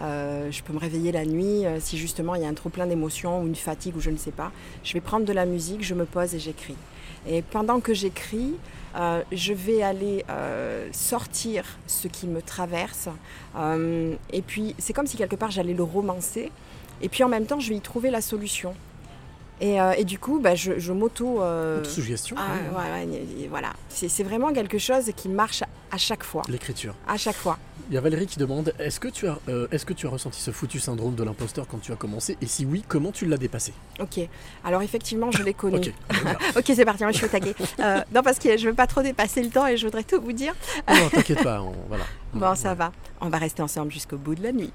Euh, 0.00 0.50
je 0.50 0.62
peux 0.62 0.72
me 0.72 0.78
réveiller 0.78 1.12
la 1.12 1.24
nuit 1.24 1.66
euh, 1.66 1.80
si 1.80 1.98
justement 1.98 2.34
il 2.34 2.42
y 2.42 2.44
a 2.44 2.48
un 2.48 2.54
trop 2.54 2.68
plein 2.68 2.86
d'émotions 2.86 3.42
ou 3.42 3.46
une 3.46 3.56
fatigue 3.56 3.96
ou 3.96 4.00
je 4.00 4.10
ne 4.10 4.16
sais 4.16 4.30
pas. 4.30 4.52
Je 4.84 4.92
vais 4.92 5.00
prendre 5.00 5.26
de 5.26 5.32
la 5.32 5.44
musique, 5.44 5.82
je 5.82 5.94
me 5.94 6.04
pose 6.04 6.34
et 6.34 6.38
j'écris. 6.38 6.76
Et 7.26 7.42
pendant 7.42 7.80
que 7.80 7.94
j'écris, 7.94 8.54
euh, 8.96 9.22
je 9.32 9.52
vais 9.52 9.82
aller 9.82 10.24
sortir 10.92 11.64
ce 11.86 12.08
qui 12.08 12.26
me 12.26 12.42
traverse. 12.42 13.08
Et 14.32 14.42
puis 14.42 14.74
c'est 14.78 14.92
comme 14.92 15.06
si 15.06 15.16
quelque 15.16 15.36
part 15.36 15.50
j'allais 15.50 15.74
le 15.74 15.82
romancer. 15.82 16.52
Et 17.00 17.08
puis 17.08 17.22
en 17.22 17.28
même 17.28 17.46
temps, 17.46 17.60
je 17.60 17.68
vais 17.68 17.76
y 17.76 17.80
trouver 17.80 18.10
la 18.10 18.20
solution. 18.20 18.74
Et, 19.60 19.80
euh, 19.80 19.92
et 19.96 20.04
du 20.04 20.18
coup, 20.18 20.38
bah, 20.40 20.54
je, 20.54 20.78
je 20.78 20.92
m'auto. 20.92 21.42
euh, 21.42 21.82
ah, 22.36 22.42
ouais. 22.78 23.06
ouais, 23.06 23.46
voilà. 23.50 23.72
C'est 23.88 24.22
vraiment 24.22 24.52
quelque 24.52 24.78
chose 24.78 25.10
qui 25.16 25.28
marche 25.28 25.62
à 25.90 25.98
chaque 25.98 26.22
fois. 26.22 26.42
L'écriture. 26.48 26.94
À 27.06 27.16
chaque 27.16 27.36
fois. 27.36 27.58
Il 27.90 27.94
y 27.94 27.96
a 27.96 28.02
Valérie 28.02 28.26
qui 28.26 28.38
demande 28.38 28.74
est-ce 28.78 29.00
que, 29.00 29.08
tu 29.08 29.26
as, 29.26 29.38
euh, 29.48 29.66
est-ce 29.72 29.86
que 29.86 29.94
tu 29.94 30.06
as 30.06 30.10
ressenti 30.10 30.40
ce 30.42 30.50
foutu 30.50 30.78
syndrome 30.78 31.14
de 31.14 31.24
l'imposteur 31.24 31.66
quand 31.66 31.78
tu 31.78 31.90
as 31.90 31.96
commencé? 31.96 32.36
Et 32.42 32.46
si 32.46 32.66
oui, 32.66 32.84
comment 32.86 33.10
tu 33.12 33.24
l'as 33.24 33.38
dépassé? 33.38 33.72
Ok. 33.98 34.20
Alors 34.62 34.82
effectivement, 34.82 35.30
je 35.32 35.42
l'ai 35.42 35.54
connu. 35.54 35.76
Ok. 35.78 35.92
ok, 36.58 36.64
c'est 36.66 36.84
parti, 36.84 37.02
moi 37.04 37.12
je 37.12 37.16
suis 37.16 37.26
au 37.26 37.30
taquet. 37.30 37.54
Non, 38.14 38.22
parce 38.22 38.38
que 38.38 38.58
je 38.58 38.68
veux 38.68 38.74
pas 38.74 38.86
trop 38.86 39.00
dépasser 39.02 39.42
le 39.42 39.48
temps 39.48 39.66
et 39.66 39.78
je 39.78 39.86
voudrais 39.86 40.04
tout 40.04 40.20
vous 40.20 40.32
dire. 40.32 40.54
Non, 40.86 40.94
non, 40.96 41.08
t'inquiète 41.08 41.42
pas, 41.42 41.62
on- 41.62 41.72
voilà. 41.88 42.04
Bon, 42.34 42.54
ça 42.54 42.74
va. 42.74 42.92
On 43.20 43.30
va 43.30 43.38
rester 43.38 43.62
ensemble 43.62 43.90
jusqu'au 43.90 44.16
bout 44.16 44.36
de 44.36 44.42
la 44.44 44.52
nuit. 44.52 44.72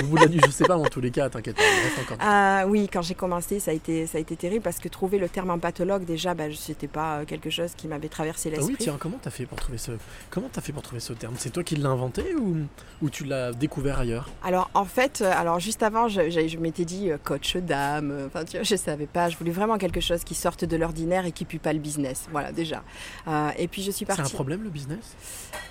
Au 0.00 0.06
bout 0.06 0.16
de 0.16 0.22
la 0.22 0.28
nuit, 0.28 0.40
je 0.44 0.50
sais 0.50 0.64
pas, 0.64 0.76
mais 0.78 0.84
en 0.86 0.88
tous 0.88 1.00
les 1.02 1.10
cas, 1.10 1.28
t'inquiète 1.28 1.56
pas, 1.56 1.62
il 1.62 1.84
reste 1.84 1.98
encore. 1.98 2.16
Ah 2.20 2.64
oui, 2.66 2.88
quand 2.90 3.02
j'ai 3.02 3.14
commencé, 3.14 3.60
ça 3.60 3.72
a, 3.72 3.74
été, 3.74 4.06
ça 4.06 4.16
a 4.16 4.20
été 4.22 4.36
terrible 4.36 4.62
parce 4.62 4.78
que 4.78 4.88
trouver 4.88 5.18
le 5.18 5.28
terme 5.28 5.50
empathologue, 5.50 6.04
déjà, 6.06 6.32
bah, 6.32 6.44
c'était 6.56 6.86
pas 6.88 7.18
euh, 7.18 7.24
quelque 7.26 7.50
chose 7.50 7.72
qui 7.76 7.88
m'avait 7.88 8.08
traversé 8.08 8.48
Ah 8.50 8.56
l'esprit. 8.56 8.72
oui, 8.78 8.84
tiens, 8.84 8.96
comment 8.98 9.18
t'as 9.20 9.28
fait 9.30 9.44
pour 9.44 9.58
trouver 9.58 9.76
ce, 9.76 9.90
comment 10.30 10.48
t'as 10.50 10.62
fait 10.62 10.72
pour 10.72 10.82
trouver 10.82 11.00
ce 11.00 11.12
terme? 11.12 11.34
C'est 11.36 11.50
toi 11.50 11.62
qui 11.62 11.76
l'as 11.76 11.90
inventé 11.90 12.34
ou, 12.36 12.56
ou 13.02 13.10
tu 13.10 13.24
l'as 13.24 13.52
découvert 13.52 13.98
ailleurs? 13.98 14.30
Alors 14.42 14.70
en 14.72 14.84
fait, 14.86 15.20
euh, 15.20 15.30
alors 15.36 15.60
juste 15.60 15.82
avant, 15.82 16.08
je, 16.08 16.30
je- 16.30 16.48
je 16.48 16.56
m'étais 16.56 16.84
dit 16.86 17.10
euh, 17.10 17.18
coach 17.22 17.56
d'âme. 17.56 18.10
euh, 18.12 18.26
Enfin, 18.28 18.44
tu 18.46 18.56
vois, 18.56 18.62
je 18.62 18.76
savais 18.76 19.06
pas. 19.06 19.28
Je 19.28 19.36
voulais 19.36 19.50
vraiment 19.50 19.76
quelque 19.76 20.00
chose 20.00 20.24
qui 20.24 20.34
sorte 20.34 20.64
de 20.64 20.76
l'ordinaire 20.76 21.26
et 21.26 21.32
qui 21.32 21.44
pue 21.44 21.58
pas 21.58 21.72
le 21.74 21.80
business. 21.80 22.28
Voilà 22.30 22.50
déjà. 22.52 22.82
Euh, 23.26 23.50
et 23.58 23.68
puis 23.68 23.82
je 23.82 23.90
suis 23.90 24.06
C'est 24.08 24.16
partie. 24.16 24.22
un 24.32 24.34
problème 24.34 24.62
le 24.62 24.70
business? 24.70 25.14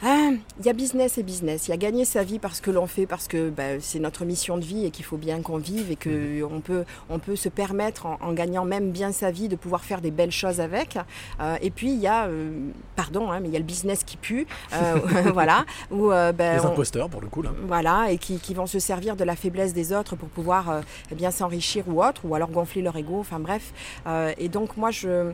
Ah, 0.04 0.30
Il 0.60 0.66
y 0.66 0.70
a 0.70 0.74
business 0.74 1.18
et 1.18 1.24
business. 1.24 1.68
Il 1.68 1.72
y 1.72 1.74
a 1.74 1.78
gagner 1.78 2.06
sa 2.06 2.24
vie 2.24 2.38
parce 2.40 2.62
que 2.62 2.70
l'on 2.70 2.86
fait, 2.88 3.06
parce 3.08 3.28
que 3.28 3.50
bah, 3.50 3.80
c'est 3.80 4.00
notre 4.00 4.26
mission 4.26 4.58
de 4.58 4.64
vie 4.64 4.86
et 4.86 4.92
qu'il 4.92 5.06
faut 5.06 5.18
bien 5.18 5.42
qu'on 5.42 5.58
vive 5.58 5.92
et 5.92 5.96
que 5.96 6.44
on 6.44 6.60
peut, 6.62 6.84
on 7.10 7.18
peut 7.20 7.36
se 7.36 7.50
permettre, 7.50 8.06
en, 8.06 8.18
en 8.22 8.34
gagnant 8.34 8.64
même 8.66 8.92
bien 8.92 9.12
sa 9.12 9.32
vie, 9.32 9.48
de 9.48 9.56
pouvoir 9.56 9.84
faire 9.84 10.02
des 10.02 10.12
belles 10.12 10.32
choses 10.32 10.60
avec. 10.62 10.98
Euh, 11.40 11.56
et 11.62 11.72
puis 11.72 11.92
il 11.92 12.00
y 12.00 12.08
a, 12.08 12.26
euh, 12.28 12.52
pardon, 12.96 13.32
hein, 13.32 13.40
mais 13.40 13.48
il 13.48 13.54
y 13.54 13.56
a 13.56 13.60
le 13.60 13.66
business 13.66 14.04
qui 14.04 14.18
pue, 14.18 14.46
euh, 14.74 15.00
voilà, 15.34 15.66
où 15.90 16.10
ben, 16.10 16.34
Les 16.58 16.62
on- 16.66 16.68
imposteurs, 16.72 17.10
pour 17.10 17.22
le 17.22 17.28
coup, 17.28 17.42
là. 17.42 17.52
voilà, 17.68 18.12
et 18.12 18.18
qui, 18.20 18.38
qui 18.40 18.54
vont 18.54 18.68
se 18.68 18.80
servir 18.80 19.16
de 19.16 19.24
la 19.24 19.36
faiblesse 19.36 19.74
des 19.74 19.94
autres 19.94 20.16
pour 20.16 20.30
pouvoir 20.30 20.70
euh, 20.70 20.82
eh 21.12 21.16
bien 21.16 21.32
s'enrichir 21.32 21.86
ou 21.88 22.04
autre, 22.04 22.22
ou 22.24 22.36
alors 22.36 22.50
gonfler 22.52 22.82
leur 22.84 22.96
ego, 22.98 23.20
enfin 23.20 23.40
bref. 23.40 23.74
Euh, 24.06 24.32
et 24.38 24.48
donc 24.50 24.78
moi, 24.78 24.92
je, 24.92 25.32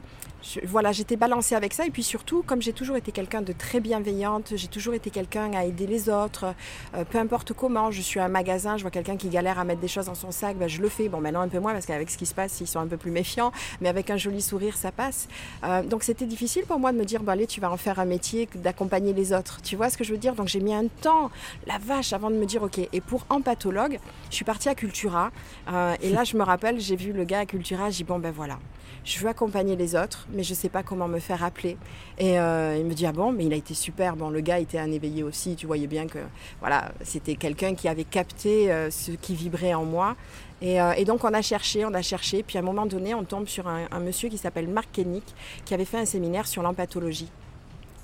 voilà, 0.65 0.91
j'étais 0.91 1.15
balancée 1.15 1.55
avec 1.55 1.73
ça. 1.73 1.85
Et 1.85 1.89
puis 1.89 2.03
surtout, 2.03 2.43
comme 2.43 2.61
j'ai 2.61 2.73
toujours 2.73 2.95
été 2.95 3.11
quelqu'un 3.11 3.41
de 3.41 3.53
très 3.53 3.79
bienveillante, 3.79 4.53
j'ai 4.55 4.67
toujours 4.67 4.93
été 4.93 5.09
quelqu'un 5.09 5.51
à 5.53 5.65
aider 5.65 5.87
les 5.87 6.09
autres, 6.09 6.53
euh, 6.95 7.03
peu 7.05 7.17
importe 7.17 7.53
comment. 7.53 7.91
Je 7.91 8.01
suis 8.01 8.19
à 8.19 8.25
un 8.25 8.29
magasin, 8.29 8.77
je 8.77 8.81
vois 8.81 8.91
quelqu'un 8.91 9.17
qui 9.17 9.29
galère 9.29 9.59
à 9.59 9.63
mettre 9.63 9.81
des 9.81 9.87
choses 9.87 10.05
dans 10.05 10.15
son 10.15 10.31
sac, 10.31 10.57
ben, 10.57 10.67
je 10.67 10.81
le 10.81 10.89
fais. 10.89 11.09
Bon, 11.09 11.21
maintenant 11.21 11.41
un 11.41 11.47
peu 11.47 11.59
moins 11.59 11.73
parce 11.73 11.85
qu'avec 11.85 12.09
ce 12.09 12.17
qui 12.17 12.25
se 12.25 12.33
passe, 12.33 12.59
ils 12.61 12.67
sont 12.67 12.79
un 12.79 12.87
peu 12.87 12.97
plus 12.97 13.11
méfiants, 13.11 13.51
mais 13.81 13.89
avec 13.89 14.09
un 14.09 14.17
joli 14.17 14.41
sourire, 14.41 14.75
ça 14.77 14.91
passe. 14.91 15.27
Euh, 15.63 15.83
donc 15.83 16.03
c'était 16.03 16.25
difficile 16.25 16.63
pour 16.65 16.79
moi 16.79 16.91
de 16.91 16.97
me 16.97 17.05
dire, 17.05 17.23
bon, 17.23 17.31
allez, 17.31 17.47
tu 17.47 17.61
vas 17.61 17.71
en 17.71 17.77
faire 17.77 17.99
un 17.99 18.05
métier 18.05 18.47
d'accompagner 18.55 19.13
les 19.13 19.33
autres. 19.33 19.61
Tu 19.61 19.75
vois 19.75 19.89
ce 19.89 19.97
que 19.97 20.03
je 20.03 20.11
veux 20.11 20.17
dire? 20.17 20.35
Donc 20.35 20.47
j'ai 20.47 20.59
mis 20.59 20.73
un 20.73 20.87
temps, 20.87 21.31
la 21.67 21.77
vache, 21.77 22.13
avant 22.13 22.29
de 22.29 22.35
me 22.35 22.45
dire, 22.45 22.63
ok. 22.63 22.79
Et 22.91 23.01
pour 23.01 23.25
empathologue, 23.29 23.99
je 24.29 24.35
suis 24.35 24.45
partie 24.45 24.69
à 24.69 24.75
Cultura. 24.75 25.31
euh, 25.71 25.95
et 26.01 26.09
là, 26.09 26.23
je 26.23 26.35
me 26.37 26.43
rappelle, 26.43 26.79
j'ai 26.79 26.95
vu 26.95 27.13
le 27.13 27.23
gars 27.23 27.39
à 27.39 27.45
Cultura, 27.45 27.89
j'ai 27.89 27.97
dit, 27.97 28.03
bon, 28.03 28.19
ben 28.19 28.31
voilà. 28.31 28.59
Je 29.05 29.19
veux 29.19 29.27
accompagner 29.27 29.75
les 29.75 29.95
autres, 29.95 30.27
mais 30.31 30.43
je 30.43 30.51
ne 30.51 30.55
sais 30.55 30.69
pas 30.69 30.81
comment 30.81 31.07
me 31.09 31.19
faire 31.19 31.43
appeler. 31.43 31.77
Et 32.17 32.39
euh, 32.39 32.77
il 32.77 32.85
me 32.85 32.93
dit 32.93 33.05
ah 33.05 33.11
bon, 33.11 33.31
mais 33.33 33.45
il 33.45 33.53
a 33.53 33.57
été 33.57 33.73
super. 33.73 34.15
Bon, 34.15 34.29
le 34.29 34.39
gars 34.39 34.59
était 34.59 34.79
un 34.79 34.91
éveillé 34.91 35.23
aussi. 35.23 35.55
Tu 35.55 35.65
voyais 35.67 35.87
bien 35.87 36.07
que 36.07 36.19
voilà, 36.61 36.91
c'était 37.03 37.35
quelqu'un 37.35 37.75
qui 37.75 37.89
avait 37.89 38.05
capté 38.05 38.71
euh, 38.71 38.89
ce 38.91 39.11
qui 39.11 39.35
vibrait 39.35 39.73
en 39.73 39.83
moi. 39.83 40.15
Et, 40.61 40.81
euh, 40.81 40.93
et 40.93 41.03
donc 41.03 41.25
on 41.25 41.33
a 41.33 41.41
cherché, 41.41 41.83
on 41.83 41.93
a 41.93 42.01
cherché. 42.01 42.43
Puis 42.43 42.57
à 42.57 42.61
un 42.61 42.63
moment 42.63 42.85
donné, 42.85 43.13
on 43.13 43.25
tombe 43.25 43.47
sur 43.47 43.67
un, 43.67 43.87
un 43.91 43.99
monsieur 43.99 44.29
qui 44.29 44.37
s'appelle 44.37 44.69
Marc 44.69 44.89
Kennick, 44.93 45.25
qui 45.65 45.73
avait 45.73 45.85
fait 45.85 45.97
un 45.97 46.05
séminaire 46.05 46.47
sur 46.47 46.63
l'empathologie. 46.63 47.29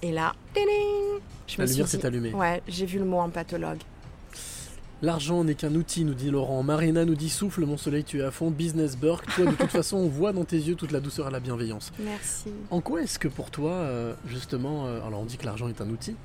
Et 0.02 0.12
là, 0.12 0.34
ding, 0.54 0.66
je 1.48 1.58
La 1.58 1.64
me 1.64 1.68
suis 1.68 1.76
lumière 1.76 1.86
dit, 1.86 1.92
s'est 1.92 2.06
allumée. 2.06 2.34
Ouais, 2.34 2.62
j'ai 2.68 2.86
vu 2.86 3.00
le 3.00 3.06
mot 3.06 3.20
empathologue. 3.20 3.80
L'argent 5.02 5.46
n'est 5.46 5.56
qu'un 5.56 5.74
outil, 5.76 6.04
nous 6.04 6.14
dit 6.14 6.30
Laurent. 6.30 6.62
Marina 6.62 7.06
nous 7.06 7.16
dit 7.16 7.30
souffle, 7.30 7.66
mon 7.66 7.78
soleil, 7.78 8.04
tu 8.04 8.20
es 8.20 8.24
à 8.24 8.32
fond. 8.32 8.52
Business 8.52 8.98
Burke, 8.98 9.26
toi, 9.34 9.46
de 9.46 9.56
toute 9.56 9.70
façon, 9.72 9.96
on 9.98 10.10
voit 10.10 10.34
dans 10.34 10.44
tes 10.44 10.58
yeux 10.58 10.76
toute 10.76 10.92
la 10.92 11.00
douceur 11.00 11.30
et 11.30 11.32
la 11.32 11.40
bienveillance. 11.40 11.92
Merci. 12.00 12.52
En 12.70 12.82
quoi 12.82 13.02
est-ce 13.02 13.18
que 13.18 13.30
pour 13.30 13.50
toi, 13.50 13.72
euh, 13.72 14.14
justement, 14.28 14.88
euh, 14.88 15.02
alors 15.08 15.22
on 15.22 15.26
dit 15.26 15.38
que 15.38 15.46
l'argent 15.46 15.70
est 15.70 15.80
un 15.80 15.90
outil, 15.90 16.18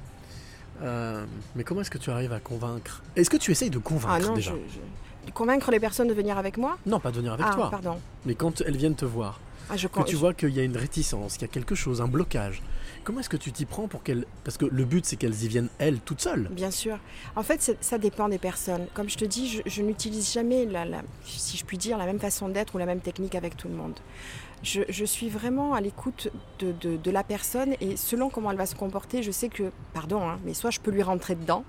euh, 0.83 1.25
mais 1.55 1.63
comment 1.63 1.83
est-ce 1.83 1.91
que 1.91 1.99
tu 1.99 2.11
arrives 2.11 2.33
à 2.33 2.41
convaincre? 2.41 3.03
Est-ce 3.15 3.31
que 3.31 3.37
tu 3.37 3.53
essayes 3.53 3.71
de 3.71 3.79
convaincre 3.79 4.15
Ah 4.25 4.29
non, 4.29 4.35
déjà? 4.35 4.51
je, 4.53 4.75
je- 4.75 5.33
convaincre 5.33 5.71
les 5.71 5.79
personnes 5.81 6.09
de 6.09 6.15
venir 6.15 6.37
avec 6.37 6.57
moi? 6.59 6.77
Non, 6.85 6.99
pas 6.99 7.13
de 7.13 7.17
venir 7.17 7.33
avec 7.35 7.47
Ah, 7.49 7.55
toi. 7.55 7.71
pardon. 7.71 7.97
Mais 8.27 8.35
quand 8.35 8.61
elles 8.61 8.77
viennent 8.77 8.97
te 8.97 9.05
voir, 9.05 9.39
Ah, 9.71 9.77
je 9.77 9.87
que 9.87 10.03
tu 10.03 10.17
vois 10.17 10.35
qu'il 10.35 10.51
y 10.51 10.59
a 10.61 10.65
une 10.65 10.77
réticence, 10.77 11.35
qu'il 11.35 11.43
y 11.43 11.51
a 11.51 11.53
quelque 11.53 11.77
chose, 11.77 12.01
un 12.03 12.09
blocage, 12.09 12.61
comment 13.05 13.21
est-ce 13.21 13.29
que 13.29 13.37
tu 13.37 13.53
t'y 13.53 13.67
prends 13.67 13.87
pour 13.87 14.03
qu'elles... 14.03 14.27
Parce 14.43 14.57
que 14.57 14.65
le 14.65 14.85
but, 14.85 15.05
c'est 15.05 15.17
qu'elles 15.17 15.45
y 15.45 15.49
viennent, 15.49 15.69
elles, 15.79 16.01
toutes 16.01 16.21
seules. 16.21 16.49
Bien 16.51 16.71
sûr. 16.71 16.99
En 17.37 17.43
fait, 17.43 17.77
ça 17.81 17.99
dépend 17.99 18.29
des 18.29 18.39
personnes. 18.39 18.87
Comme 18.95 19.09
je 19.09 19.17
te 19.17 19.25
dis, 19.25 19.63
je, 19.65 19.83
n'utilise 19.83 20.33
jamais, 20.33 20.65
la, 20.65 20.85
si 21.25 21.57
je 21.57 21.65
puis 21.65 21.79
dire, 21.79 21.99
la 21.99 22.07
même 22.07 22.19
façon 22.19 22.49
d'être 22.49 22.75
ou 22.75 22.79
la 22.79 22.87
même 22.87 23.01
technique 23.01 23.35
avec 23.35 23.57
tout 23.57 23.69
le 23.69 23.75
monde. 23.75 23.95
Je, 24.63 25.05
suis 25.05 25.29
vraiment 25.29 25.75
à 25.75 25.83
l'écoute 25.83 26.29
de, 26.59 27.11
la 27.11 27.23
personne 27.23 27.75
et 27.83 27.97
selon 27.97 28.31
comment 28.31 28.51
elle 28.51 28.57
va 28.57 28.67
se 28.67 28.75
comporter, 28.75 29.23
je 29.23 29.31
sais 29.31 29.51
que, 29.51 29.71
pardon, 29.93 30.27
hein, 30.27 30.41
mais 30.45 30.55
soit 30.55 30.71
je 30.71 30.81
peux 30.81 30.91
lui 30.91 31.03
rentrer 31.03 31.35
dedans, 31.35 31.65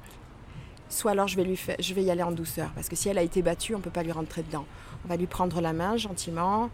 soit 0.88 1.12
alors 1.12 1.28
je 1.28 1.36
vais, 1.36 1.44
lui 1.44 1.60
je 1.78 1.94
vais 1.94 2.04
y 2.04 2.10
aller 2.10 2.24
en 2.24 2.32
douceur. 2.32 2.72
Parce 2.74 2.88
que 2.88 2.96
si 2.96 3.10
elle 3.10 3.18
a 3.18 3.22
été 3.22 3.42
battue, 3.42 3.76
on 3.76 3.80
ne 3.80 3.84
peut 3.84 3.90
pas 3.90 4.04
lui 4.04 4.14
rentrer 4.14 4.44
dedans. 4.44 4.66
On 5.04 5.10
va 5.10 5.18
lui 5.18 5.28
prendre 5.28 5.60
la 5.60 5.74
main 5.74 5.98
gentiment, 5.98 6.70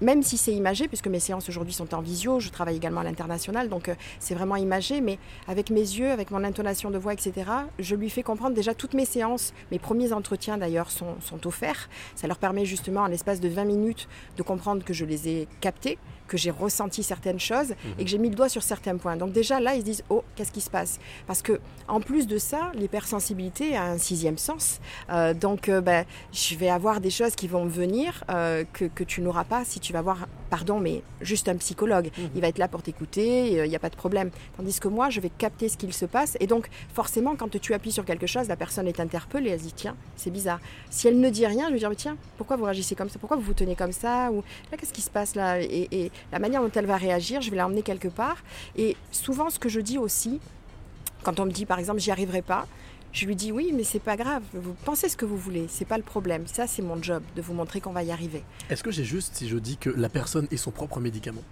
même 0.00 0.22
si 0.22 0.36
c'est 0.36 0.52
imagé, 0.52 0.88
puisque 0.88 1.08
mes 1.08 1.20
séances 1.20 1.48
aujourd'hui 1.48 1.74
sont 1.74 1.94
en 1.94 2.00
visio, 2.00 2.40
je 2.40 2.50
travaille 2.50 2.76
également 2.76 3.00
à 3.00 3.04
l'international, 3.04 3.68
donc 3.68 3.88
euh, 3.88 3.94
c'est 4.18 4.34
vraiment 4.34 4.56
imagé, 4.56 5.00
mais 5.00 5.18
avec 5.46 5.70
mes 5.70 5.80
yeux, 5.80 6.10
avec 6.10 6.30
mon 6.30 6.44
intonation 6.44 6.90
de 6.90 6.98
voix, 6.98 7.12
etc., 7.12 7.32
je 7.78 7.94
lui 7.94 8.10
fais 8.10 8.22
comprendre 8.22 8.54
déjà 8.54 8.74
toutes 8.74 8.94
mes 8.94 9.04
séances, 9.04 9.52
mes 9.70 9.78
premiers 9.78 10.12
entretiens 10.12 10.58
d'ailleurs 10.58 10.90
sont, 10.90 11.20
sont 11.20 11.46
offerts. 11.46 11.88
Ça 12.14 12.26
leur 12.26 12.38
permet 12.38 12.64
justement, 12.64 13.02
en 13.02 13.06
l'espace 13.06 13.40
de 13.40 13.48
20 13.48 13.64
minutes, 13.64 14.08
de 14.36 14.42
comprendre 14.42 14.84
que 14.84 14.92
je 14.92 15.04
les 15.04 15.28
ai 15.28 15.48
captés, 15.60 15.98
que 16.28 16.36
j'ai 16.36 16.50
ressenti 16.50 17.02
certaines 17.02 17.40
choses 17.40 17.70
Mhm. 17.70 17.94
et 17.98 18.04
que 18.04 18.10
j'ai 18.10 18.18
mis 18.18 18.28
le 18.30 18.36
doigt 18.36 18.48
sur 18.48 18.62
certains 18.62 18.96
points. 18.96 19.16
Donc 19.16 19.32
déjà 19.32 19.58
là, 19.60 19.74
ils 19.74 19.80
se 19.80 19.84
disent 19.84 20.04
oh 20.10 20.22
qu'est-ce 20.36 20.52
qui 20.52 20.60
se 20.60 20.70
passe? 20.70 21.00
Parce 21.26 21.42
que 21.42 21.58
en 21.88 22.00
plus 22.00 22.26
de 22.26 22.38
ça, 22.38 22.70
l'hypersensibilité 22.74 23.76
a 23.76 23.84
un 23.84 23.98
sixième 23.98 24.38
sens. 24.38 24.80
Euh, 25.10 25.34
donc 25.34 25.68
euh, 25.68 25.80
ben, 25.80 26.04
je 26.32 26.54
vais 26.56 26.68
avoir 26.68 27.00
des 27.00 27.10
choses 27.10 27.34
qui 27.34 27.48
vont 27.48 27.66
venir 27.66 28.24
euh, 28.30 28.64
que, 28.72 28.84
que 28.84 29.04
tu 29.04 29.20
n'auras 29.22 29.44
pas 29.44 29.64
si 29.64 29.80
tu 29.80 29.92
vas 29.92 30.02
voir, 30.02 30.26
pardon, 30.50 30.78
mais 30.80 31.02
juste 31.20 31.48
un 31.48 31.56
psychologue. 31.56 32.10
Mhm. 32.18 32.30
Il 32.34 32.40
va 32.40 32.48
être 32.48 32.58
là 32.58 32.68
pour 32.68 32.82
t'écouter, 32.82 33.64
il 33.64 33.68
n'y 33.68 33.76
a 33.76 33.78
pas 33.78 33.90
de 33.90 33.96
problème. 33.96 34.30
Tandis 34.56 34.78
que 34.78 34.88
moi, 34.88 35.08
je 35.10 35.20
vais 35.20 35.30
capter 35.30 35.68
ce 35.68 35.76
qu'il 35.76 35.92
se 35.92 36.04
passe. 36.04 36.36
Et 36.40 36.46
donc 36.46 36.68
forcément, 36.94 37.36
quand 37.36 37.48
tu 37.58 37.72
appuies 37.74 37.92
sur 37.92 38.04
quelque 38.04 38.26
chose, 38.26 38.48
la 38.48 38.56
personne 38.56 38.86
est 38.88 39.00
interpellée, 39.00 39.50
elle 39.50 39.58
se 39.60 39.64
dit 39.64 39.72
tiens, 39.72 39.96
c'est 40.16 40.30
bizarre. 40.30 40.60
Si 40.90 41.08
elle 41.08 41.18
ne 41.20 41.30
dit 41.30 41.46
rien, 41.46 41.68
je 41.68 41.72
vais 41.74 41.78
dire 41.78 41.88
mais 41.90 41.96
tiens, 41.96 42.16
pourquoi 42.36 42.56
vous 42.56 42.64
réagissez 42.64 42.94
comme 42.94 43.08
ça? 43.08 43.18
Pourquoi 43.18 43.36
vous 43.36 43.42
vous 43.44 43.54
tenez 43.54 43.74
comme 43.76 43.92
ça? 43.92 44.30
Ou 44.30 44.42
là, 44.70 44.76
qu'est-ce 44.78 44.92
qui 44.92 45.02
se 45.02 45.10
passe 45.10 45.34
là? 45.34 45.60
Et, 45.60 45.88
et 45.90 46.12
la 46.32 46.38
manière 46.38 46.62
dont 46.62 46.70
elle 46.74 46.86
va 46.86 46.96
réagir, 46.96 47.40
je 47.40 47.50
vais 47.50 47.56
l'emmener 47.56 47.82
quelque 47.82 48.08
part. 48.08 48.38
Et 48.76 48.96
souvent, 49.12 49.50
ce 49.50 49.58
que 49.58 49.68
je 49.68 49.80
dis 49.80 49.98
aussi, 49.98 50.40
quand 51.22 51.40
on 51.40 51.46
me 51.46 51.50
dit 51.50 51.66
par 51.66 51.78
exemple 51.78 52.00
j'y 52.00 52.10
arriverai 52.10 52.42
pas, 52.42 52.66
je 53.12 53.26
lui 53.26 53.36
dis 53.36 53.52
oui, 53.52 53.72
mais 53.74 53.84
c'est 53.84 53.98
pas 53.98 54.16
grave. 54.16 54.42
Vous 54.52 54.74
pensez 54.84 55.08
ce 55.08 55.16
que 55.16 55.24
vous 55.24 55.36
voulez, 55.36 55.66
c'est 55.68 55.86
pas 55.86 55.96
le 55.96 56.02
problème. 56.02 56.46
Ça, 56.46 56.66
c'est 56.66 56.82
mon 56.82 57.02
job 57.02 57.22
de 57.36 57.42
vous 57.42 57.54
montrer 57.54 57.80
qu'on 57.80 57.92
va 57.92 58.02
y 58.02 58.12
arriver. 58.12 58.42
Est-ce 58.70 58.82
que 58.82 58.90
j'ai 58.90 59.04
juste 59.04 59.34
si 59.34 59.48
je 59.48 59.56
dis 59.56 59.76
que 59.76 59.90
la 59.90 60.08
personne 60.08 60.46
est 60.50 60.56
son 60.56 60.70
propre 60.70 61.00
médicament? 61.00 61.42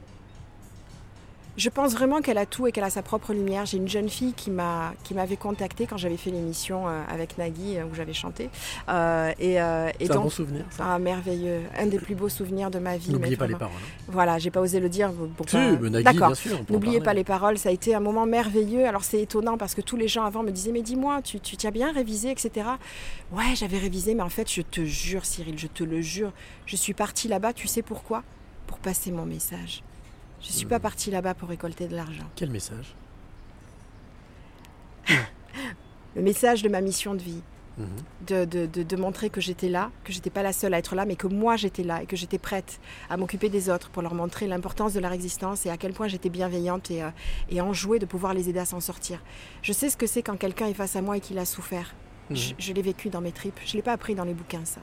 Je 1.57 1.71
pense 1.71 1.95
vraiment 1.95 2.21
qu'elle 2.21 2.37
a 2.37 2.45
tout 2.45 2.67
et 2.67 2.73
qu'elle 2.73 2.85
a 2.85 2.91
sa 2.91 3.03
propre 3.03 3.33
lumière. 3.33 3.65
J'ai 3.65 3.79
une 3.79 3.89
jeune 3.89 4.11
fille 4.11 4.35
qui 4.35 4.51
m'a 4.51 4.93
qui 5.05 5.15
m'avait 5.15 5.39
contactée 5.39 5.87
quand 5.87 5.97
j'avais 5.97 6.19
fait 6.19 6.31
l'émission 6.31 6.87
euh, 6.87 7.03
avec 7.09 7.39
Nagui 7.39 7.79
euh, 7.79 7.85
où 7.85 7.95
j'avais 7.95 8.13
chanté. 8.13 8.51
Euh, 8.89 9.33
et 9.39 9.61
euh, 9.61 9.89
et 9.99 10.07
C'est 10.07 10.13
un 10.17 10.21
bon 10.21 10.29
souvenir, 10.29 10.67
ça 10.71 10.85
ah 10.87 10.99
merveilleux, 10.99 11.63
un 11.79 11.87
des 11.87 11.99
plus 11.99 12.15
beaux 12.15 12.29
souvenirs 12.29 12.71
de 12.71 12.79
ma 12.79 12.99
vie. 12.99 13.11
N'oubliez 13.11 13.37
pas 13.37 13.47
les 13.47 13.55
paroles, 13.55 13.75
hein. 13.75 14.05
Voilà, 14.09 14.39
j'ai 14.39 14.51
pas 14.51 14.61
osé 14.61 14.81
le 14.81 14.91
dire 14.91 15.11
pour 15.37 15.49
Si, 15.49 15.57
pas- 15.57 15.79
mais 15.81 15.89
Nagui, 15.91 16.05
D'accord. 16.05 16.27
bien 16.29 16.35
sûr, 16.35 16.59
N'oubliez 16.69 17.01
pas 17.01 17.15
les 17.15 17.25
paroles. 17.25 17.57
Ça 17.57 17.71
a 17.71 17.73
été 17.73 17.95
un 17.95 18.01
moment 18.01 18.27
merveilleux. 18.27 18.87
Alors 18.87 19.05
c'est 19.05 19.23
étonnant 19.23 19.57
parce 19.57 19.75
que 19.75 19.81
tous 19.81 19.97
les 19.97 20.09
gens 20.09 20.25
avant 20.25 20.43
me 20.43 20.51
disaient 20.51 20.73
mais 20.73 20.83
dis-moi, 20.83 21.23
tu, 21.23 21.41
tu, 21.41 21.57
tu 21.57 21.67
as 21.67 21.71
bien 21.71 21.91
révisé, 21.91 22.31
etc. 22.31 22.67
Ouais, 23.33 23.55
j'avais 23.55 23.79
révisé, 23.79 24.15
mais 24.15 24.23
en 24.23 24.29
fait, 24.29 24.51
je 24.53 24.61
te 24.61 24.85
jure, 24.85 25.25
Cyril, 25.25 25.59
je 25.59 25.69
te 25.69 25.85
le 25.85 26.03
jure, 26.03 26.33
je 26.67 26.77
suis 26.77 26.93
partie 26.93 27.29
là-bas. 27.29 27.55
Tu 27.55 27.67
sais 27.67 27.83
pourquoi? 27.83 28.23
Pour 28.67 28.79
passer 28.79 29.11
mon 29.11 29.25
message. 29.25 29.83
Je 30.41 30.53
suis 30.53 30.67
Hmm. 30.67 30.69
pas 30.71 30.81
partie 30.81 31.11
là-bas 31.11 31.35
pour 31.35 31.49
récolter 31.49 31.89
de 31.89 31.97
l'argent. 31.97 32.25
Quel 32.37 32.51
message? 32.51 32.95
Le 36.15 36.23
message 36.23 36.63
de 36.63 36.69
ma 36.69 36.81
mission 36.81 37.15
de 37.15 37.23
vie. 37.23 37.43
Mhm. 37.79 37.87
De, 38.27 38.45
de- 38.47 38.65
de- 38.67 38.83
de 38.83 38.97
montrer 38.97 39.29
que 39.29 39.39
j'étais 39.43 39.69
là, 39.69 39.91
que 40.03 40.11
j'étais 40.11 40.31
pas 40.31 40.43
la 40.43 40.55
seule 40.55 40.73
à 40.73 40.79
être 40.79 40.95
là, 40.95 41.05
mais 41.05 41.15
que 41.15 41.27
moi 41.27 41.57
j'étais 41.57 41.83
là 41.83 42.03
et 42.03 42.07
que 42.07 42.17
j'étais 42.17 42.39
prête 42.39 42.81
à 43.11 43.19
m'occuper 43.19 43.51
des 43.51 43.69
autres 43.69 43.91
pour 43.91 44.01
leur 44.01 44.15
montrer 44.15 44.47
l'importance 44.47 44.95
de 44.95 45.01
leur 45.01 45.13
existence 45.13 45.67
et 45.67 45.71
à 45.71 45.77
quel 45.77 45.93
point 45.93 46.09
j'étais 46.09 46.31
bienveillante 46.31 46.91
et, 46.91 47.03
euh, 47.03 47.11
et 47.51 47.61
enjouée 47.61 47.99
de 47.99 48.07
pouvoir 48.07 48.33
les 48.33 48.49
aider 48.49 48.61
à 48.61 48.65
s'en 48.65 48.81
sortir. 48.81 49.23
Je 49.61 49.75
sais 49.75 49.91
ce 49.91 49.97
que 49.99 50.07
c'est 50.07 50.23
quand 50.23 50.39
quelqu'un 50.39 50.69
est 50.69 50.75
face 50.75 50.97
à 50.97 51.03
moi 51.03 51.19
et 51.19 51.21
qu'il 51.21 51.39
a 51.39 51.45
souffert. 51.45 51.95
Je, 52.31 52.53
Mhm. 52.53 52.57
je 52.59 52.73
l'ai 52.73 52.81
vécu 52.83 53.11
dans 53.11 53.21
mes 53.21 53.33
tripes. 53.33 53.61
Je 53.67 53.75
l'ai 53.75 53.83
pas 53.83 53.93
appris 53.93 54.15
dans 54.15 54.25
les 54.25 54.33
bouquins, 54.35 54.65
ça. 54.65 54.81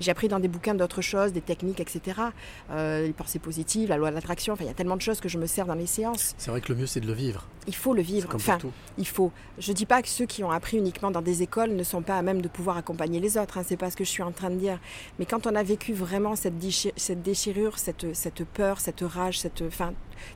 J'ai 0.00 0.10
appris 0.10 0.28
dans 0.28 0.40
des 0.40 0.48
bouquins 0.48 0.74
d'autres 0.74 1.02
choses, 1.02 1.32
des 1.32 1.40
techniques, 1.40 1.80
etc. 1.80 2.20
Euh, 2.70 3.06
les 3.06 3.12
pensées 3.12 3.38
positives, 3.38 3.88
la 3.88 3.96
loi 3.96 4.10
de 4.10 4.14
l'attraction. 4.14 4.54
Enfin, 4.54 4.64
il 4.64 4.68
y 4.68 4.70
a 4.70 4.74
tellement 4.74 4.96
de 4.96 5.02
choses 5.02 5.20
que 5.20 5.28
je 5.28 5.38
me 5.38 5.46
sers 5.46 5.66
dans 5.66 5.74
les 5.74 5.86
séances. 5.86 6.34
C'est 6.38 6.50
vrai 6.50 6.60
que 6.60 6.72
le 6.72 6.78
mieux 6.78 6.86
c'est 6.86 7.00
de 7.00 7.06
le 7.06 7.12
vivre. 7.12 7.46
Il 7.66 7.74
faut 7.74 7.94
le 7.94 8.02
vivre. 8.02 8.28
comme 8.28 8.40
Enfin, 8.40 8.58
il 8.98 9.06
faut. 9.06 9.30
Je 9.58 9.72
dis 9.72 9.86
pas 9.86 10.02
que 10.02 10.08
ceux 10.08 10.26
qui 10.26 10.42
ont 10.42 10.50
appris 10.50 10.78
uniquement 10.78 11.10
dans 11.10 11.22
des 11.22 11.42
écoles 11.42 11.70
ne 11.70 11.82
sont 11.84 12.02
pas 12.02 12.16
à 12.18 12.22
même 12.22 12.42
de 12.42 12.48
pouvoir 12.48 12.76
accompagner 12.76 13.20
les 13.20 13.38
autres. 13.38 13.58
Hein, 13.58 13.62
c'est 13.66 13.76
pas 13.76 13.90
ce 13.90 13.96
que 13.96 14.04
je 14.04 14.10
suis 14.10 14.22
en 14.22 14.32
train 14.32 14.50
de 14.50 14.56
dire. 14.56 14.78
Mais 15.18 15.26
quand 15.26 15.46
on 15.46 15.54
a 15.54 15.62
vécu 15.62 15.92
vraiment 15.92 16.34
cette, 16.36 16.58
déchi- 16.58 16.92
cette 16.96 17.22
déchirure, 17.22 17.78
cette, 17.78 18.14
cette 18.14 18.44
peur, 18.44 18.80
cette 18.80 19.00
rage, 19.02 19.38
cette, 19.38 19.62
enfin, 19.62 19.92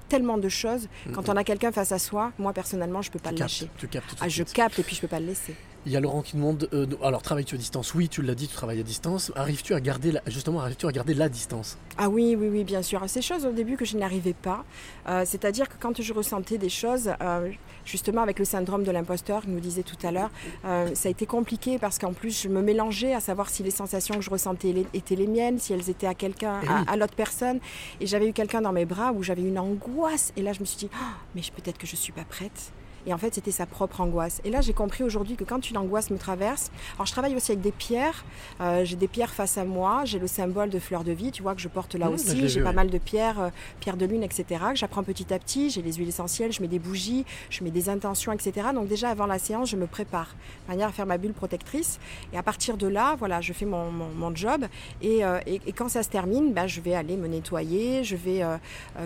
tellement 0.09 0.39
de 0.39 0.49
choses. 0.49 0.89
Quand 1.13 1.23
Mhm. 1.29 1.35
on 1.35 1.37
a 1.37 1.45
quelqu'un 1.45 1.73
face 1.73 1.93
à 1.93 1.99
soi, 1.99 2.33
moi 2.39 2.53
personnellement, 2.53 3.03
je 3.03 3.11
peux 3.11 3.19
pas 3.19 3.31
Tu 3.31 3.35
le 3.37 3.39
captes, 3.41 3.51
lâcher. 3.61 3.71
tu 3.79 3.89
captes 3.89 4.09
tout 4.11 4.15
de 4.17 4.21
Ah, 4.23 4.29
je 4.29 4.43
capte 4.45 4.79
et 4.79 4.83
puis 4.83 4.95
je 4.97 5.01
peux 5.01 5.09
pas 5.09 5.21
le 5.21 5.27
laisser. 5.27 5.55
Il 5.87 5.93
y 5.93 5.97
a 5.97 6.01
Laurent 6.01 6.23
qui 6.23 6.35
demande 6.37 6.69
euh, 6.73 6.85
alors 7.01 7.23
travailles-tu 7.23 7.55
à 7.55 7.59
distance? 7.59 7.95
Oui, 7.95 8.09
tu 8.09 8.21
l'as 8.21 8.35
dit, 8.35 8.49
tu 8.49 8.55
travailles 8.57 8.81
à 8.81 8.83
distance. 8.83 9.31
Arrives-tu 9.37 9.73
à 9.73 9.81
garder 9.81 10.11
la, 10.11 10.21
justement 10.27 10.61
arrives-tu 10.61 10.87
à 10.89 10.91
garder 10.91 11.15
la 11.15 11.29
distance? 11.29 11.79
Ah 11.97 12.09
oui, 12.09 12.35
oui, 12.37 12.49
oui, 12.51 12.65
bien 12.65 12.83
sûr. 12.83 13.01
Ces 13.07 13.23
choses 13.23 13.47
au 13.47 13.53
début 13.53 13.77
que 13.77 13.85
je 13.85 13.97
n'arrivais 13.97 14.33
pas. 14.33 14.65
Euh, 15.09 15.23
C'est-à-dire 15.25 15.69
que 15.69 15.75
quand 15.79 16.03
je 16.03 16.13
ressentais 16.13 16.59
des 16.59 16.69
choses, 16.71 17.11
euh, 17.21 17.51
justement 17.85 18.23
avec 18.23 18.41
le 18.41 18.45
syndrome 18.45 18.83
de 18.83 18.91
l'imposteur, 18.91 19.43
que 19.43 19.47
nous 19.49 19.61
disait 19.61 19.85
tout 19.85 19.97
à 20.05 20.11
l'heure, 20.11 20.31
ça 20.65 21.09
a 21.09 21.11
été 21.11 21.25
compliqué 21.25 21.79
parce 21.79 22.01
qu'en 22.01 22.13
plus 22.13 22.43
je 22.43 22.49
me 22.49 22.63
mélangeais 22.63 23.15
à 23.15 23.21
savoir 23.21 23.49
si 23.49 23.63
les 23.63 23.71
sensations 23.71 24.17
que 24.17 24.23
je 24.23 24.31
ressentais 24.31 24.73
les- 24.73 24.87
étaient 24.93 25.15
les 25.15 25.29
miennes, 25.29 25.61
si 25.61 25.73
elles 25.73 25.89
étaient 25.89 26.09
à 26.09 26.15
quelqu'un, 26.15 26.61
Eh 26.65 26.91
à, 26.91 26.97
l'autre 26.97 27.15
personne. 27.15 27.61
Et 28.01 28.07
j'avais 28.09 28.27
eu 28.29 28.33
quelqu'un 28.33 28.61
dans 28.61 28.73
mes 28.73 28.87
bras 28.87 29.13
où 29.13 29.23
j'avais 29.23 29.43
une 29.43 29.59
angoisse. 29.59 30.33
Et 30.37 30.43
là 30.43 30.53
je 30.53 30.59
me 30.59 30.65
suis 30.65 30.79
dit, 30.79 30.91
Ah, 30.95 31.15
mais 31.37 31.43
je- 31.43 31.53
peut-être 31.53 31.79
que 31.79 31.87
je 31.87 31.95
suis 31.95 32.13
pas 32.13 32.25
prête. 32.29 32.73
Et 33.07 33.15
en 33.15 33.19
fait, 33.19 33.35
c'était 33.35 33.53
sa 33.53 33.67
propre 33.67 34.01
angoisse. 34.01 34.41
Et 34.45 34.51
là, 34.51 34.61
j'ai 34.61 34.73
compris 34.73 35.05
aujourd'hui 35.05 35.37
que 35.37 35.45
quand 35.45 35.71
une 35.71 35.77
angoisse 35.77 36.11
me 36.11 36.19
traverse, 36.19 36.71
alors 36.97 37.07
je 37.07 37.13
travaille 37.13 37.37
aussi 37.37 37.53
avec 37.53 37.63
des 37.63 37.73
pierres. 37.73 38.25
Euh, 38.61 38.85
j'ai 38.85 38.97
des 38.97 39.09
pierres 39.09 39.33
face 39.33 39.59
à 39.59 39.65
moi. 39.65 40.05
J'ai 40.05 40.19
le 40.19 40.27
symbole 40.27 40.71
de 40.71 40.79
fleur 40.79 41.05
de 41.05 41.13
vie, 41.13 41.31
tu 41.31 41.43
vois, 41.43 41.55
que 41.55 41.61
je 41.61 41.69
porte 41.69 41.95
là 41.95 42.07
ah, 42.09 42.15
aussi. 42.15 42.41
Bah, 42.41 42.47
j'ai 42.49 42.63
pas 42.63 42.73
mal 42.73 42.91
de 42.91 42.99
pierres, 42.99 43.41
euh, 43.41 43.51
pierres 43.81 43.97
de 43.97 44.07
lune, 44.07 44.23
etc. 44.23 44.45
Que 44.71 44.77
j'apprends 44.77 45.05
petit 45.05 45.33
à 45.33 45.39
petit. 45.39 45.71
J'ai 45.71 45.83
les 45.83 45.93
huiles 45.95 46.09
essentielles, 46.09 46.53
je 46.53 46.61
mets 46.61 46.69
des 46.69 46.81
bougies, 46.81 47.25
je 47.49 47.63
mets 47.63 47.71
des 47.71 47.89
intentions, 47.89 48.33
etc. 48.33 48.69
Donc 48.75 48.89
déjà, 48.89 49.11
avant 49.11 49.27
la 49.27 49.39
séance, 49.39 49.71
je 49.71 49.77
me 49.77 49.87
prépare, 49.87 50.35
de 50.67 50.73
manière 50.73 50.89
à 50.89 50.93
faire 50.93 51.07
ma 51.07 51.19
bulle 51.19 51.33
protectrice. 51.33 52.01
Et 52.33 52.39
à 52.39 52.43
partir 52.43 52.77
de 52.77 52.89
là, 52.89 53.15
voilà, 53.19 53.41
je 53.41 53.53
fais 53.53 53.67
mon, 53.67 53.91
mon, 53.91 54.35
job. 54.35 54.67
Euh, 55.05 55.41
et, 55.47 55.61
et, 55.67 55.73
quand 55.73 55.89
ça 55.89 56.03
se 56.03 56.09
termine, 56.09 56.53
bah, 56.53 56.67
je 56.67 56.81
vais 56.81 56.95
aller 56.95 57.17
me 57.17 57.29
nettoyer. 57.29 58.03
Je 58.03 58.17
vais, 58.17 58.43
euh, 58.43 58.57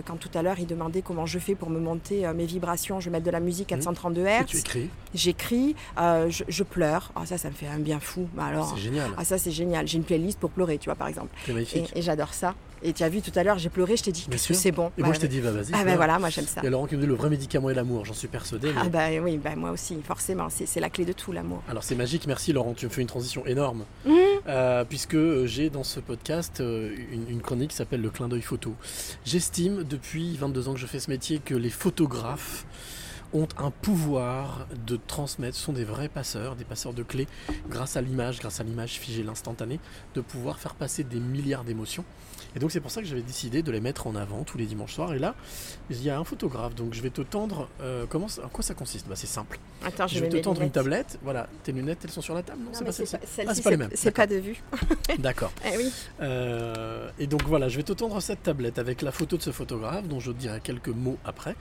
quand 0.05 0.15
tout 0.15 0.31
à 0.33 0.41
l'heure, 0.41 0.59
il 0.59 0.65
demandait 0.65 1.03
comment 1.03 1.27
je 1.27 1.37
fais 1.37 1.53
pour 1.53 1.69
me 1.69 1.79
monter 1.79 2.31
mes 2.33 2.45
vibrations, 2.45 2.99
je 2.99 3.05
vais 3.05 3.11
mettre 3.11 3.25
de 3.25 3.31
la 3.31 3.39
musique 3.39 3.71
à 3.71 3.77
mmh. 3.77 3.81
132 3.91 4.25
Hz. 4.25 4.45
tu 4.47 4.57
écris 4.57 4.89
J'écris, 5.13 5.75
euh, 5.99 6.29
je, 6.29 6.63
pleure. 6.63 7.11
Ah 7.15 7.25
ça, 7.25 7.37
ça 7.37 7.49
me 7.49 7.53
fait 7.53 7.67
un 7.67 7.79
bien 7.79 7.99
fou. 7.99 8.29
Bah, 8.33 8.45
alors, 8.45 8.73
c'est 8.75 8.81
génial. 8.81 9.11
Ah 9.17 9.25
ça, 9.25 9.37
c'est 9.37 9.51
génial. 9.51 9.85
J'ai 9.87 9.97
une 9.97 10.05
playlist 10.05 10.39
pour 10.39 10.51
pleurer, 10.51 10.77
tu 10.77 10.85
vois, 10.85 10.95
par 10.95 11.07
exemple. 11.07 11.35
C'est 11.45 11.53
magnifique. 11.53 11.91
Et, 11.95 12.01
j'adore 12.01 12.33
ça. 12.33 12.55
Et 12.83 12.93
tu 12.93 13.03
as 13.03 13.09
vu 13.09 13.21
tout 13.21 13.31
à 13.35 13.43
l'heure, 13.43 13.59
j'ai 13.59 13.69
pleuré, 13.69 13.95
je 13.95 14.03
t'ai 14.03 14.11
dit 14.11 14.25
que 14.25 14.37
c'est 14.37 14.71
bon. 14.71 14.91
Et 14.97 15.01
moi, 15.01 15.09
bah, 15.09 15.15
je 15.15 15.19
t'ai 15.19 15.27
dit, 15.27 15.39
bah, 15.41 15.51
vas-y. 15.51 15.71
Ah 15.73 15.83
ben 15.83 15.95
voilà, 15.95 16.17
moi 16.17 16.29
j'aime 16.29 16.47
ça. 16.47 16.61
Et 16.63 16.69
Laurent 16.69 16.87
qui 16.87 16.95
me 16.95 17.01
dit, 17.01 17.07
le 17.07 17.13
vrai 17.13 17.29
médicament 17.29 17.69
est 17.69 17.75
l'amour, 17.75 18.05
j'en 18.05 18.13
suis 18.13 18.27
persuadé. 18.27 18.69
Ah, 18.75 18.83
mais... 18.83 18.87
Ah 18.87 18.89
bah 18.89 19.23
oui, 19.23 19.39
moi 19.55 19.69
aussi, 19.69 19.95
forcément, 20.03 20.47
c'est 20.49 20.79
la 20.79 20.89
clé 20.89 21.05
de 21.05 21.13
tout, 21.13 21.31
l'amour. 21.31 21.61
Alors 21.69 21.83
c'est 21.83 21.93
magique, 21.93 22.25
merci 22.25 22.53
Laurent, 22.53 22.73
tu 22.73 22.85
me 22.85 22.91
fais 22.91 23.01
une 23.01 23.07
transition 23.07 23.45
énorme. 23.45 23.83
Mmh. 24.05 24.13
Euh, 24.47 24.83
puisque 24.83 25.13
euh, 25.13 25.45
j'ai 25.45 25.69
dans 25.69 25.83
ce 25.83 25.99
podcast 25.99 26.59
une, 26.59 27.41
chronique 27.41 27.69
qui 27.69 27.75
s'appelle 27.75 28.01
Le 28.01 28.09
clin 28.09 28.27
d'œil 28.27 28.41
photo. 28.41 28.73
J'estime 29.25 29.83
depuis 29.83 30.35
22 30.37 30.69
ans 30.69 30.73
que 30.73 30.79
je 30.79 30.87
fais 30.87 30.99
ce 30.99 31.11
métier 31.11 31.39
que 31.39 31.53
les 31.53 31.69
photographes 31.69 32.65
ont 33.33 33.47
un 33.57 33.71
pouvoir 33.71 34.67
de 34.85 34.97
transmettre, 35.07 35.55
sont 35.57 35.73
des 35.73 35.83
vrais 35.83 36.09
passeurs, 36.09 36.55
des 36.55 36.63
passeurs 36.65 36.93
de 36.93 37.03
clés, 37.03 37.27
grâce 37.69 37.95
à 37.97 38.01
l'image, 38.01 38.39
grâce 38.39 38.59
à 38.59 38.63
l'image 38.63 38.93
figée, 38.99 39.23
l'instantané, 39.23 39.79
de 40.15 40.21
pouvoir 40.21 40.59
faire 40.59 40.75
passer 40.75 41.03
des 41.03 41.19
milliards 41.19 41.63
d'émotions. 41.63 42.03
Et 42.55 42.59
donc 42.59 42.71
c'est 42.71 42.81
pour 42.81 42.91
ça 42.91 43.01
que 43.01 43.07
j'avais 43.07 43.21
décidé 43.21 43.63
de 43.63 43.71
les 43.71 43.79
mettre 43.79 44.07
en 44.07 44.15
avant 44.15 44.43
tous 44.43 44.57
les 44.57 44.65
dimanches 44.65 44.93
soirs. 44.95 45.13
Et 45.13 45.19
là, 45.19 45.35
il 45.89 46.03
y 46.03 46.09
a 46.09 46.19
un 46.19 46.23
photographe, 46.25 46.75
donc 46.75 46.93
je 46.93 47.01
vais 47.01 47.09
te 47.09 47.21
tendre. 47.21 47.69
euh, 47.81 48.05
comment, 48.09 48.27
ça- 48.27 48.43
en 48.45 48.49
quoi 48.49 48.63
ça 48.63 48.73
consiste? 48.73 49.07
Bah, 49.07 49.15
C'est 49.15 49.27
simple. 49.27 49.57
Attends, 49.85 50.07
je 50.07 50.19
vais 50.19 50.27
te 50.29 50.37
tendre 50.37 50.61
une 50.61 50.71
tablette. 50.71 51.17
Voilà, 51.23 51.47
tes 51.63 51.71
lunettes, 51.71 51.99
elles 52.03 52.11
sont 52.11 52.21
sur 52.21 52.33
la 52.35 52.43
table 52.43 52.59
Non, 52.59 52.65
Non, 52.65 52.71
c'est 52.73 52.83
pas 52.85 52.91
celle-ci. 52.91 53.15
celle-ci, 53.25 53.45
Ah, 53.49 53.55
c'est 53.55 53.61
pas 53.61 53.69
les 53.69 53.77
mêmes. 53.77 53.89
C'est 53.93 54.11
pas 54.11 54.27
de 54.27 54.35
vue. 54.35 54.61
D'accord. 55.19 55.51
Eh 55.65 55.77
oui. 55.77 55.91
Euh, 56.21 57.09
et 57.19 57.27
donc 57.27 57.43
voilà, 57.43 57.69
je 57.69 57.77
vais 57.77 57.83
te 57.83 57.93
tendre 57.93 58.19
cette 58.21 58.43
tablette 58.43 58.79
avec 58.79 59.01
la 59.01 59.11
photo 59.11 59.37
de 59.37 59.41
ce 59.41 59.51
photographe, 59.51 60.07
dont 60.07 60.19
je 60.19 60.31
te 60.31 60.37
dirai 60.37 60.59
quelques 60.61 60.89
mots 60.89 61.17
après. 61.25 61.55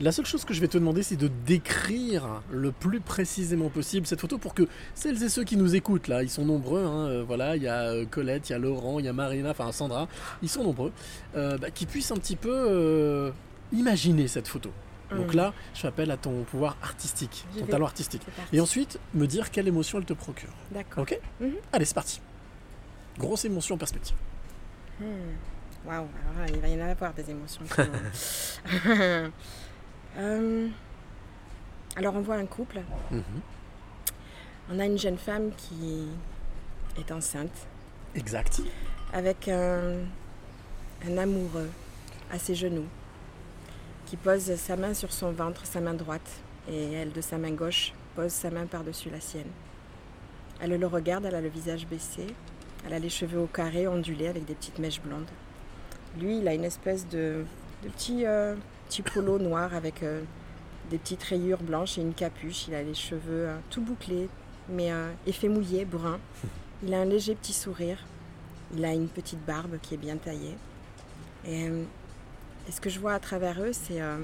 La 0.00 0.12
seule 0.12 0.26
chose 0.26 0.44
que 0.44 0.54
je 0.54 0.60
vais 0.60 0.68
te 0.68 0.78
demander, 0.78 1.02
c'est 1.02 1.16
de 1.16 1.28
décrire 1.44 2.42
le 2.52 2.70
plus 2.70 3.00
précisément 3.00 3.68
possible 3.68 4.06
cette 4.06 4.20
photo 4.20 4.38
pour 4.38 4.54
que 4.54 4.68
celles 4.94 5.20
et 5.24 5.28
ceux 5.28 5.42
qui 5.42 5.56
nous 5.56 5.74
écoutent, 5.74 6.06
là, 6.06 6.22
ils 6.22 6.30
sont 6.30 6.44
nombreux, 6.44 6.84
hein, 6.84 7.06
euh, 7.08 7.24
voilà, 7.26 7.56
il 7.56 7.64
y 7.64 7.68
a 7.68 7.80
euh, 7.90 8.06
Colette, 8.06 8.48
il 8.48 8.52
y 8.52 8.54
a 8.54 8.58
Laurent, 8.58 9.00
il 9.00 9.06
y 9.06 9.08
a 9.08 9.12
Marina, 9.12 9.50
enfin 9.50 9.72
Sandra, 9.72 10.06
ils 10.40 10.48
sont 10.48 10.62
nombreux, 10.62 10.92
euh, 11.36 11.58
bah, 11.58 11.72
qui 11.72 11.84
puissent 11.86 12.12
un 12.12 12.16
petit 12.16 12.36
peu 12.36 12.52
euh, 12.54 13.30
imaginer 13.72 14.28
cette 14.28 14.46
photo. 14.46 14.70
Donc 15.10 15.32
Mm. 15.32 15.36
là, 15.36 15.54
je 15.74 15.80
fais 15.80 15.88
appel 15.88 16.10
à 16.12 16.16
ton 16.16 16.44
pouvoir 16.44 16.76
artistique, 16.82 17.44
ton 17.58 17.64
vais. 17.64 17.70
talent 17.70 17.86
artistique. 17.86 18.22
Et 18.52 18.60
ensuite, 18.60 19.00
me 19.14 19.26
dire 19.26 19.50
quelle 19.50 19.66
émotion 19.66 19.98
elle 19.98 20.04
te 20.04 20.12
procure. 20.12 20.50
D'accord. 20.70 21.02
Ok 21.02 21.18
Mhm. 21.40 21.54
Allez, 21.72 21.84
c'est 21.86 21.94
parti. 21.94 22.20
Grosse 23.18 23.44
émotion 23.46 23.74
en 23.74 23.78
perspective. 23.78 24.14
Hmm. 25.00 25.04
Waouh, 25.86 25.94
alors 25.96 26.46
là, 26.46 26.46
il 26.52 26.60
va 26.60 26.68
y 26.68 26.80
en 26.80 26.86
avoir 26.86 27.12
des 27.14 27.30
émotions. 27.30 27.62
Euh, 30.18 30.68
alors, 31.96 32.14
on 32.14 32.20
voit 32.20 32.36
un 32.36 32.46
couple. 32.46 32.80
Mhm. 33.10 33.22
On 34.70 34.78
a 34.78 34.84
une 34.84 34.98
jeune 34.98 35.18
femme 35.18 35.50
qui 35.56 36.06
est 36.98 37.10
enceinte 37.10 37.66
Exact. 38.14 38.60
avec 39.12 39.48
un, 39.48 39.94
un 41.06 41.18
amoureux 41.18 41.70
à 42.30 42.38
ses 42.38 42.54
genoux 42.54 42.84
qui 44.06 44.16
pose 44.16 44.54
sa 44.56 44.76
main 44.76 44.94
sur 44.94 45.12
son 45.12 45.32
ventre, 45.32 45.64
sa 45.66 45.80
main 45.80 45.94
droite, 45.94 46.28
et 46.70 46.92
elle, 46.92 47.12
de 47.12 47.20
sa 47.20 47.38
main 47.38 47.52
gauche, 47.52 47.92
pose 48.16 48.32
sa 48.32 48.50
main 48.50 48.66
par-dessus 48.66 49.10
la 49.10 49.20
sienne. 49.20 49.50
Elle 50.60 50.78
le 50.78 50.86
regarde, 50.86 51.24
elle 51.24 51.34
a 51.34 51.40
le 51.40 51.48
visage 51.48 51.86
baissé, 51.86 52.26
elle 52.86 52.92
a 52.94 52.98
les 52.98 53.10
cheveux 53.10 53.38
au 53.40 53.46
carré, 53.46 53.86
ondulés, 53.86 54.28
avec 54.28 54.44
des 54.44 54.54
petites 54.54 54.78
mèches 54.78 55.00
blondes. 55.00 55.28
Lui, 56.18 56.38
il 56.38 56.48
a 56.48 56.54
une 56.54 56.64
espèce 56.64 57.06
de 57.08 57.44
de 57.84 57.88
petits, 57.90 58.26
euh, 58.26 58.56
petits 58.88 59.02
polos 59.02 59.40
noirs 59.40 59.74
avec 59.74 60.02
euh, 60.02 60.22
des 60.90 60.98
petites 60.98 61.22
rayures 61.22 61.62
blanches 61.62 61.98
et 61.98 62.00
une 62.00 62.14
capuche. 62.14 62.68
Il 62.68 62.74
a 62.74 62.82
les 62.82 62.94
cheveux 62.94 63.48
euh, 63.48 63.56
tout 63.70 63.82
bouclés, 63.82 64.28
mais 64.68 64.90
euh, 64.92 65.10
effet 65.26 65.48
mouillé, 65.48 65.84
brun. 65.84 66.18
Il 66.82 66.94
a 66.94 67.00
un 67.00 67.04
léger 67.04 67.34
petit 67.34 67.52
sourire. 67.52 67.98
Il 68.74 68.84
a 68.84 68.92
une 68.92 69.08
petite 69.08 69.44
barbe 69.44 69.78
qui 69.82 69.94
est 69.94 69.98
bien 69.98 70.16
taillée. 70.16 70.56
Et, 71.44 71.68
euh, 71.68 71.82
et 72.68 72.72
ce 72.72 72.80
que 72.80 72.88
je 72.88 73.00
vois 73.00 73.14
à 73.14 73.18
travers 73.18 73.60
eux, 73.60 73.72
c'est 73.72 74.00
euh, 74.00 74.18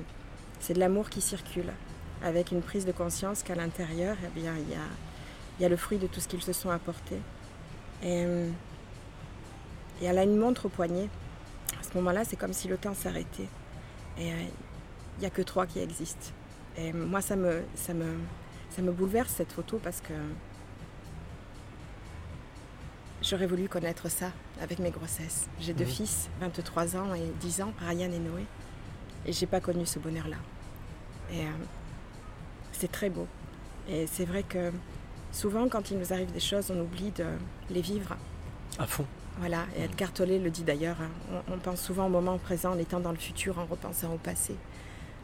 de 0.69 0.79
l'amour 0.79 1.11
qui 1.11 1.21
circule, 1.21 1.73
avec 2.23 2.53
une 2.53 2.63
prise 2.63 2.87
de 2.87 2.93
conscience 2.93 3.43
qu'à 3.43 3.55
l'intérieur, 3.55 4.17
eh 4.25 4.41
bien, 4.41 4.55
il 4.57 4.71
y 4.71 4.75
a, 4.75 4.87
il 5.59 5.63
y 5.63 5.67
a 5.67 5.69
le 5.69 5.77
fruit 5.77 5.99
de 5.99 6.07
tout 6.07 6.21
ce 6.21 6.29
qu'ils 6.29 6.43
se 6.43 6.53
sont 6.53 6.71
apportés. 6.71 7.21
Et, 8.03 8.23
et 10.01 10.05
elle 10.05 10.19
a 10.19 10.23
une 10.23 10.37
montre 10.37 10.67
au 10.67 10.69
poignet. 10.69 11.09
À 11.81 11.83
ce 11.83 11.97
moment-là, 11.99 12.25
c'est 12.25 12.37
comme 12.37 12.53
si 12.53 12.69
le 12.69 12.77
temps 12.77 12.95
s'arrêtait. 12.95 13.49
Et 14.19 14.33
euh, 14.33 14.37
il 15.17 15.21
n'y 15.21 15.27
a 15.27 15.31
que 15.31 15.43
trois 15.43 15.67
qui 15.67 15.79
existent. 15.81 16.33
Et 16.77 16.93
moi, 16.93 17.21
ça 17.21 17.37
me, 17.37 17.63
ça, 17.75 17.95
me, 17.95 18.17
ça 18.71 18.83
me 18.83 18.93
bouleverse 18.93 19.33
cette 19.33 19.53
photo 19.53 19.79
parce 19.83 20.01
que 20.01 20.13
j'aurais 23.23 23.47
voulu 23.47 23.69
connaître 23.69 24.11
ça 24.11 24.33
avec 24.61 24.79
mes 24.79 24.91
grossesses. 24.91 25.49
J'ai 25.61 25.73
deux 25.73 25.85
fils, 25.85 26.29
23 26.41 26.97
ans 26.97 27.15
et 27.15 27.31
10 27.41 27.63
ans, 27.63 27.73
Ryan 27.81 28.11
et 28.13 28.19
Noé. 28.19 28.45
Et 29.27 29.33
j'ai 29.33 29.47
pas 29.47 29.61
connu 29.61 29.87
ce 29.87 29.99
bonheur-là. 29.99 30.37
Et 31.33 31.41
euh, 31.41 31.51
c'est 32.73 32.91
très 32.91 33.09
beau. 33.11 33.27
Et 33.89 34.07
c'est 34.07 34.25
vrai 34.25 34.43
que 34.43 34.73
souvent, 35.33 35.69
quand 35.69 35.91
il 35.91 35.99
nous 35.99 36.13
arrive 36.13 36.33
des 36.33 36.41
choses, 36.41 36.71
on 36.71 36.81
oublie 36.81 37.11
de 37.13 37.27
les 37.71 37.81
vivre. 37.81 38.17
À 38.79 38.87
fond. 38.87 39.07
Voilà, 39.39 39.65
et 39.77 39.83
Edgar 39.85 40.13
Tolle 40.13 40.43
le 40.43 40.51
dit 40.51 40.63
d'ailleurs, 40.63 40.97
hein, 41.01 41.41
on, 41.49 41.55
on 41.55 41.59
pense 41.59 41.81
souvent 41.81 42.07
au 42.07 42.11
moment 42.11 42.39
présent 42.39 42.73
en 42.73 42.79
étant 42.79 43.01
dans 43.01 43.11
le 43.11 43.17
futur, 43.19 43.59
en 43.59 43.65
repensant 43.65 44.13
au 44.13 44.19
passé. 44.19 44.55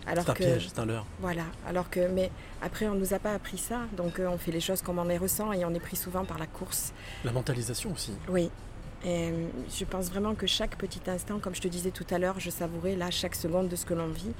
Alors 0.07 0.25
C'est 0.25 0.31
un 0.31 0.35
que, 0.35 0.43
piège, 0.45 0.69
c'est 0.69 0.81
un 0.81 0.87
leurre. 0.87 1.07
Voilà, 1.21 1.45
alors 1.67 1.91
que, 1.91 2.09
mais 2.09 2.31
après, 2.63 2.89
on 2.89 2.95
ne 2.95 3.01
nous 3.01 3.15
a 3.15 3.19
pas 3.19 3.35
appris 3.35 3.59
ça, 3.59 3.81
donc 3.97 4.19
euh, 4.19 4.27
on 4.29 4.39
fait 4.39 4.51
les 4.51 4.61
choses 4.61 4.83
comme 4.83 4.99
on 4.99 5.05
les 5.05 5.19
ressent 5.19 5.53
et 5.53 5.65
on 5.65 5.73
est 5.75 5.81
pris 5.81 5.97
souvent 5.97 6.25
par 6.25 6.39
la 6.39 6.47
course. 6.47 6.93
La 7.25 7.33
mentalisation 7.33 7.93
aussi. 7.93 8.13
Oui. 8.29 8.51
Et 9.03 9.31
euh, 9.31 9.47
je 9.75 9.85
pense 9.87 10.11
vraiment 10.11 10.35
que 10.35 10.47
chaque 10.47 10.77
petit 10.77 11.01
instant, 11.09 11.39
comme 11.39 11.55
je 11.55 11.63
te 11.63 11.69
disais 11.69 11.91
tout 11.91 12.05
à 12.11 12.19
l'heure, 12.19 12.39
je 12.39 12.51
savourais 12.51 12.97
là 12.97 13.11
chaque 13.11 13.35
seconde 13.35 13.69
de 13.69 13.77
ce 13.77 13.87
que 13.87 13.95
l'on 13.95 14.09
vit. 14.09 14.33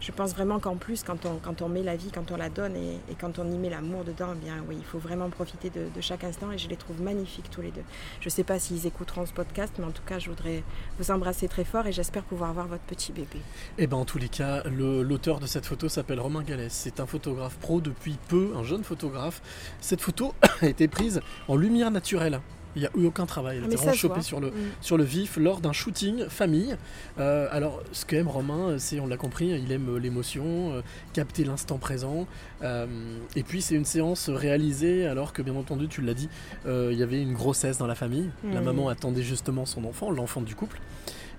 Je 0.00 0.10
pense 0.10 0.32
vraiment 0.34 0.58
qu'en 0.58 0.74
plus, 0.74 1.04
quand 1.04 1.24
on, 1.24 1.36
quand 1.36 1.62
on 1.62 1.68
met 1.68 1.84
la 1.84 1.94
vie, 1.94 2.10
quand 2.12 2.32
on 2.32 2.36
la 2.36 2.48
donne 2.48 2.74
et, 2.74 2.94
et 3.10 3.14
quand 3.14 3.38
on 3.38 3.48
y 3.48 3.56
met 3.56 3.70
l'amour 3.70 4.02
dedans, 4.02 4.30
eh 4.34 4.44
bien 4.44 4.64
oui, 4.68 4.74
il 4.78 4.84
faut 4.84 4.98
vraiment 4.98 5.30
profiter 5.30 5.70
de, 5.70 5.86
de 5.94 6.00
chaque 6.00 6.24
instant 6.24 6.50
et 6.50 6.58
je 6.58 6.68
les 6.68 6.76
trouve 6.76 7.00
magnifiques 7.00 7.48
tous 7.50 7.62
les 7.62 7.70
deux. 7.70 7.84
Je 8.20 8.26
ne 8.26 8.30
sais 8.30 8.42
pas 8.42 8.58
s'ils 8.58 8.86
écouteront 8.86 9.24
ce 9.24 9.32
podcast, 9.32 9.74
mais 9.78 9.84
en 9.84 9.92
tout 9.92 10.02
cas, 10.04 10.18
je 10.18 10.30
voudrais 10.30 10.64
vous 10.98 11.10
embrasser 11.12 11.46
très 11.46 11.64
fort 11.64 11.86
et 11.86 11.92
j'espère 11.92 12.24
pouvoir 12.24 12.52
voir 12.52 12.66
votre 12.66 12.82
petit 12.84 13.12
bébé. 13.12 13.38
Et 13.78 13.86
ben 13.86 13.98
en 13.98 14.04
tous 14.04 14.18
les 14.18 14.28
cas, 14.28 14.64
le- 14.64 15.02
l'auteur 15.04 15.38
de 15.38 15.46
cette 15.46 15.66
photo 15.66 15.88
s'appelle 15.88 16.18
Romain 16.18 16.42
Galès. 16.42 16.72
C'est 16.72 16.98
un 16.98 17.06
photographe 17.06 17.56
pro 17.58 17.80
depuis 17.80 18.18
peu, 18.26 18.50
un 18.56 18.64
jeune 18.64 18.82
photographe. 18.82 19.40
Cette 19.80 20.00
photo 20.00 20.34
a 20.60 20.66
été 20.66 20.88
prise 20.88 21.20
en 21.46 21.54
lumière 21.54 21.92
naturelle. 21.92 22.40
Il 22.78 22.82
n'y 22.82 22.86
a 22.86 22.90
eu 22.96 23.06
aucun 23.06 23.26
travail. 23.26 23.56
Elle 23.56 23.64
Ah, 23.64 23.66
a 23.66 23.68
été 23.68 23.76
ça 23.76 23.82
vraiment 23.82 23.96
chopée 23.98 24.14
voit. 24.14 24.22
sur 24.22 24.38
le, 24.40 24.48
Mm. 24.50 24.52
sur 24.80 24.96
le 24.96 25.02
vif 25.02 25.36
lors 25.36 25.60
d'un 25.60 25.72
shooting 25.72 26.26
famille. 26.28 26.76
Euh, 27.18 27.48
alors, 27.50 27.82
ce 27.90 28.06
qu'aime 28.06 28.28
Romain, 28.28 28.76
c'est, 28.78 29.00
on 29.00 29.06
l'a 29.08 29.16
compris, 29.16 29.48
il 29.48 29.72
aime 29.72 29.88
euh, 29.88 29.98
l'émotion, 29.98 30.44
euh, 30.74 30.82
capter 31.12 31.42
l'instant 31.42 31.78
présent. 31.78 32.28
Euh, 32.62 32.86
et 33.34 33.42
puis, 33.42 33.62
c'est 33.62 33.74
une 33.74 33.84
séance 33.84 34.30
réalisée 34.30 35.06
alors 35.06 35.32
que, 35.32 35.42
bien 35.42 35.56
entendu, 35.56 35.88
tu 35.88 36.02
l'as 36.02 36.14
dit, 36.14 36.28
il 36.66 36.92
y 36.96 37.02
avait 37.02 37.20
une 37.20 37.32
grossesse 37.34 37.78
dans 37.78 37.86
la 37.88 37.96
famille. 37.96 38.30
La 38.52 38.60
Mm. 38.60 38.64
maman 38.64 38.88
attendait 38.88 39.22
justement 39.22 39.66
son 39.66 39.84
enfant, 39.84 40.10
l'enfant 40.12 40.40
du 40.40 40.54
couple. 40.54 40.78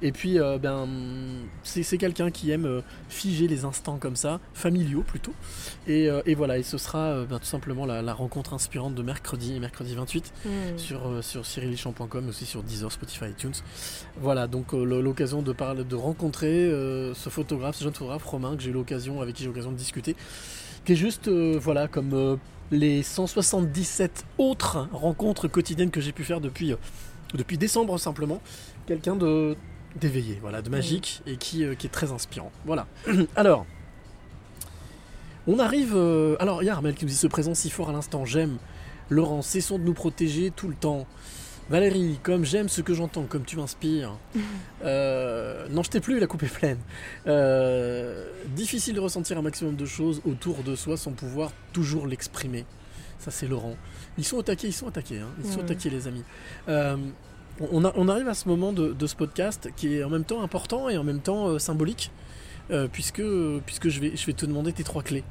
Et 0.01 0.11
puis, 0.11 0.39
euh, 0.39 0.57
ben, 0.57 0.87
c'est 1.63 1.83
c'est 1.83 1.97
quelqu'un 1.97 2.31
qui 2.31 2.51
aime 2.51 2.65
euh, 2.65 2.81
figer 3.09 3.47
les 3.47 3.65
instants 3.65 3.97
comme 3.97 4.15
ça, 4.15 4.39
familiaux 4.53 5.03
plutôt. 5.05 5.33
Et, 5.87 6.09
euh, 6.09 6.21
et 6.25 6.35
voilà, 6.35 6.57
et 6.57 6.63
ce 6.63 6.77
sera 6.77 7.25
ben, 7.25 7.39
tout 7.39 7.45
simplement 7.45 7.85
la, 7.85 8.01
la 8.01 8.13
rencontre 8.13 8.53
inspirante 8.53 8.95
de 8.95 9.03
mercredi, 9.03 9.59
mercredi 9.59 9.95
28, 9.95 10.33
Mm. 10.45 10.77
sur, 10.77 11.23
sur 11.23 11.45
cyrilichamp.com, 11.45 12.23
mais 12.23 12.29
aussi 12.29 12.45
sur 12.45 12.63
Deezer, 12.63 12.91
Spotify, 12.91 13.25
iTunes. 13.29 13.53
Voilà, 14.21 14.47
donc 14.47 14.73
l'occasion 14.73 15.41
de, 15.41 15.51
parler, 15.51 15.83
de 15.83 15.95
rencontrer 15.95 16.69
ce 17.13 17.29
photographe, 17.29 17.75
ce 17.75 17.83
jeune 17.83 17.93
photographe 17.93 18.23
Romain, 18.25 18.55
que 18.55 18.63
j'ai 18.63 18.69
eu 18.69 18.73
l'occasion, 18.73 19.21
avec 19.21 19.35
qui 19.35 19.43
j'ai 19.43 19.45
eu 19.45 19.51
l'occasion 19.51 19.71
de 19.71 19.77
discuter, 19.77 20.15
qui 20.85 20.93
est 20.93 20.95
juste, 20.95 21.29
voilà, 21.29 21.87
comme 21.87 22.37
les 22.71 23.03
177 23.03 24.25
autres 24.37 24.87
rencontres 24.91 25.47
quotidiennes 25.47 25.91
que 25.91 26.01
j'ai 26.01 26.11
pu 26.11 26.23
faire 26.23 26.41
depuis, 26.41 26.73
depuis 27.33 27.57
décembre 27.57 27.97
simplement. 27.99 28.41
Quelqu'un 28.85 29.15
de 29.15 29.55
d'éveillé, 29.95 30.37
voilà, 30.41 30.61
de 30.61 30.69
magique 30.69 31.21
et 31.25 31.37
qui, 31.37 31.63
euh, 31.63 31.75
qui 31.75 31.87
est 31.87 31.89
très 31.89 32.11
inspirant. 32.11 32.51
Voilà. 32.65 32.87
alors, 33.35 33.65
on 35.47 35.59
arrive. 35.59 35.93
euh, 35.95 36.35
alors, 36.39 36.61
il 36.63 36.65
y 36.65 36.69
a 36.69 36.73
Armel 36.73 36.95
qui 36.95 37.05
nous 37.05 37.09
dit 37.09 37.17
ce 37.17 37.27
présent 37.27 37.53
si 37.53 37.69
fort 37.69 37.89
à 37.89 37.93
l'instant. 37.93 38.25
J'aime. 38.25 38.57
Laurent, 39.09 39.41
cessons 39.41 39.79
de 39.79 39.83
nous 39.83 39.93
protéger 39.93 40.51
tout 40.51 40.67
le 40.67 40.75
temps. 40.75 41.07
Valérie, 41.69 42.19
comme 42.23 42.45
j'aime 42.45 42.67
ce 42.69 42.81
que 42.81 42.93
j'entends, 42.93 43.23
comme 43.23 43.45
tu 43.45 43.57
m'inspires. 43.57 44.17
Euh, 44.81 45.67
non, 45.71 45.83
je 45.83 45.89
t'ai 45.89 45.99
plus, 45.99 46.19
la 46.21 46.25
coupe 46.25 46.43
est 46.43 46.47
pleine. 46.47 46.77
Difficile 48.55 48.95
de 48.95 49.01
ressentir 49.01 49.37
un 49.37 49.41
maximum 49.41 49.75
de 49.75 49.85
choses 49.85 50.21
autour 50.25 50.63
de 50.63 50.73
soi 50.73 50.95
sans 50.95 51.11
pouvoir 51.11 51.51
toujours 51.73 52.07
l'exprimer. 52.07 52.63
Ça, 53.17 53.29
c'est 53.29 53.45
Laurent. 53.45 53.75
Ils 54.17 54.23
sont 54.23 54.37
au 54.37 54.41
taquet, 54.41 54.67
ils 54.69 54.73
sont 54.73 54.85
au 54.85 54.91
taquet, 54.91 55.19
hein. 55.19 55.27
ils 55.43 55.51
sont 55.51 55.61
taquet, 55.63 55.89
les 55.89 56.07
amis. 56.07 56.23
On, 57.72 57.84
a- 57.86 57.93
on 57.95 58.07
arrive 58.07 58.28
à 58.28 58.34
ce 58.34 58.47
moment 58.47 58.72
de, 58.74 58.93
de 58.93 59.07
ce 59.07 59.16
podcast 59.16 59.70
qui 59.76 59.95
est 59.95 60.03
en 60.03 60.10
même 60.10 60.24
temps 60.24 60.41
important 60.41 60.88
et 60.89 60.97
en 60.97 61.03
même 61.03 61.20
temps 61.20 61.47
euh, 61.49 61.60
symbolique, 61.60 62.12
euh, 62.72 62.88
puisque, 62.91 63.22
puisque 63.66 63.89
je, 63.89 63.99
vais, 63.99 64.16
je 64.16 64.26
vais 64.26 64.34
te 64.34 64.45
demander 64.45 64.72
tes 64.74 64.84
trois 64.84 65.03
clés. 65.03 65.24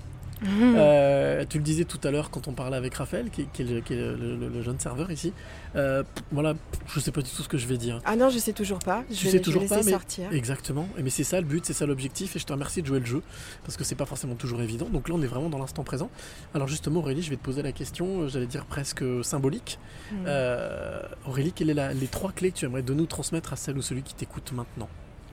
Euh, 0.47 1.45
tu 1.49 1.59
le 1.59 1.64
disais 1.64 1.84
tout 1.84 1.99
à 2.05 2.11
l'heure 2.11 2.30
quand 2.30 2.49
on 2.49 2.53
parlait 2.53 2.76
avec 2.76 2.95
Raphaël, 2.95 3.30
qui, 3.30 3.43
est- 3.43 3.53
qui 3.53 3.62
est, 3.62 3.64
le, 3.64 3.80
qui 3.80 3.93
est 3.95 3.97
le- 3.97 4.36
le- 4.36 4.49
le 4.49 4.62
jeune 4.62 4.78
serveur 4.78 5.11
ici. 5.11 5.32
Euh, 5.76 6.03
voilà, 6.32 6.55
je 6.86 7.01
sais 7.01 7.11
pas 7.12 7.22
du 7.22 7.30
tout 7.30 7.43
ce 7.43 7.49
que 7.49 7.59
je 7.59 7.66
vais 7.66 7.76
dire. 7.76 8.01
Ah 8.05 8.16
non, 8.16 8.30
je 8.30 8.39
sais 8.39 8.53
toujours 8.53 8.78
pas. 8.78 9.05
Je 9.11 9.16
Tu 9.16 9.28
sais 9.28 9.41
toujours 9.41 9.66
pas, 9.66 9.82
mais 9.82 9.93
sortir. 9.93 10.32
exactement. 10.32 10.89
Et 10.99 11.03
mais 11.03 11.11
c'est 11.11 11.24
ça 11.24 11.41
le 11.41 11.47
but, 11.47 11.64
c'est 11.66 11.72
ça 11.72 11.86
l'objectif. 11.86 12.36
Et 12.36 12.39
je 12.39 12.47
te 12.47 12.53
remercie 12.53 12.82
de 12.82 12.86
jouer 12.86 13.01
le 13.01 13.07
jeu 13.07 13.22
parce 13.64 13.76
que 13.76 13.84
c'est 13.84 13.95
pas 13.95 14.07
forcément 14.07 14.34
toujours 14.34 14.62
évident. 14.62 14.86
Donc 14.93 15.09
là, 15.09 15.14
on 15.16 15.22
est 15.22 15.26
vraiment 15.26 15.49
dans 15.49 15.59
l'instant 15.59 15.84
présent. 15.84 16.11
Alors 16.55 16.68
justement, 16.68 17.01
Aurélie, 17.01 17.22
je 17.22 17.30
vais 17.30 17.36
te 17.36 17.45
poser 17.45 17.62
la 17.62 17.72
question. 17.72 18.22
euh, 18.22 18.28
J'allais 18.28 18.47
dire 18.47 18.64
presque 18.64 19.05
symbolique. 19.22 19.78
Euh, 20.26 21.01
Aurélie, 21.26 21.53
quelles 21.53 21.74
sont 21.74 21.99
les 22.01 22.07
trois 22.07 22.32
clés 22.32 22.51
que 22.53 22.57
tu 22.59 22.64
aimerais 22.64 22.82
de 22.82 22.95
nous 22.95 23.07
transmettre 23.07 23.53
à 23.53 23.57
celle 23.57 23.76
ou 23.78 23.82
celui 23.82 24.03
qui 24.03 24.14
t'écoute 24.14 24.53
maintenant? 24.53 24.89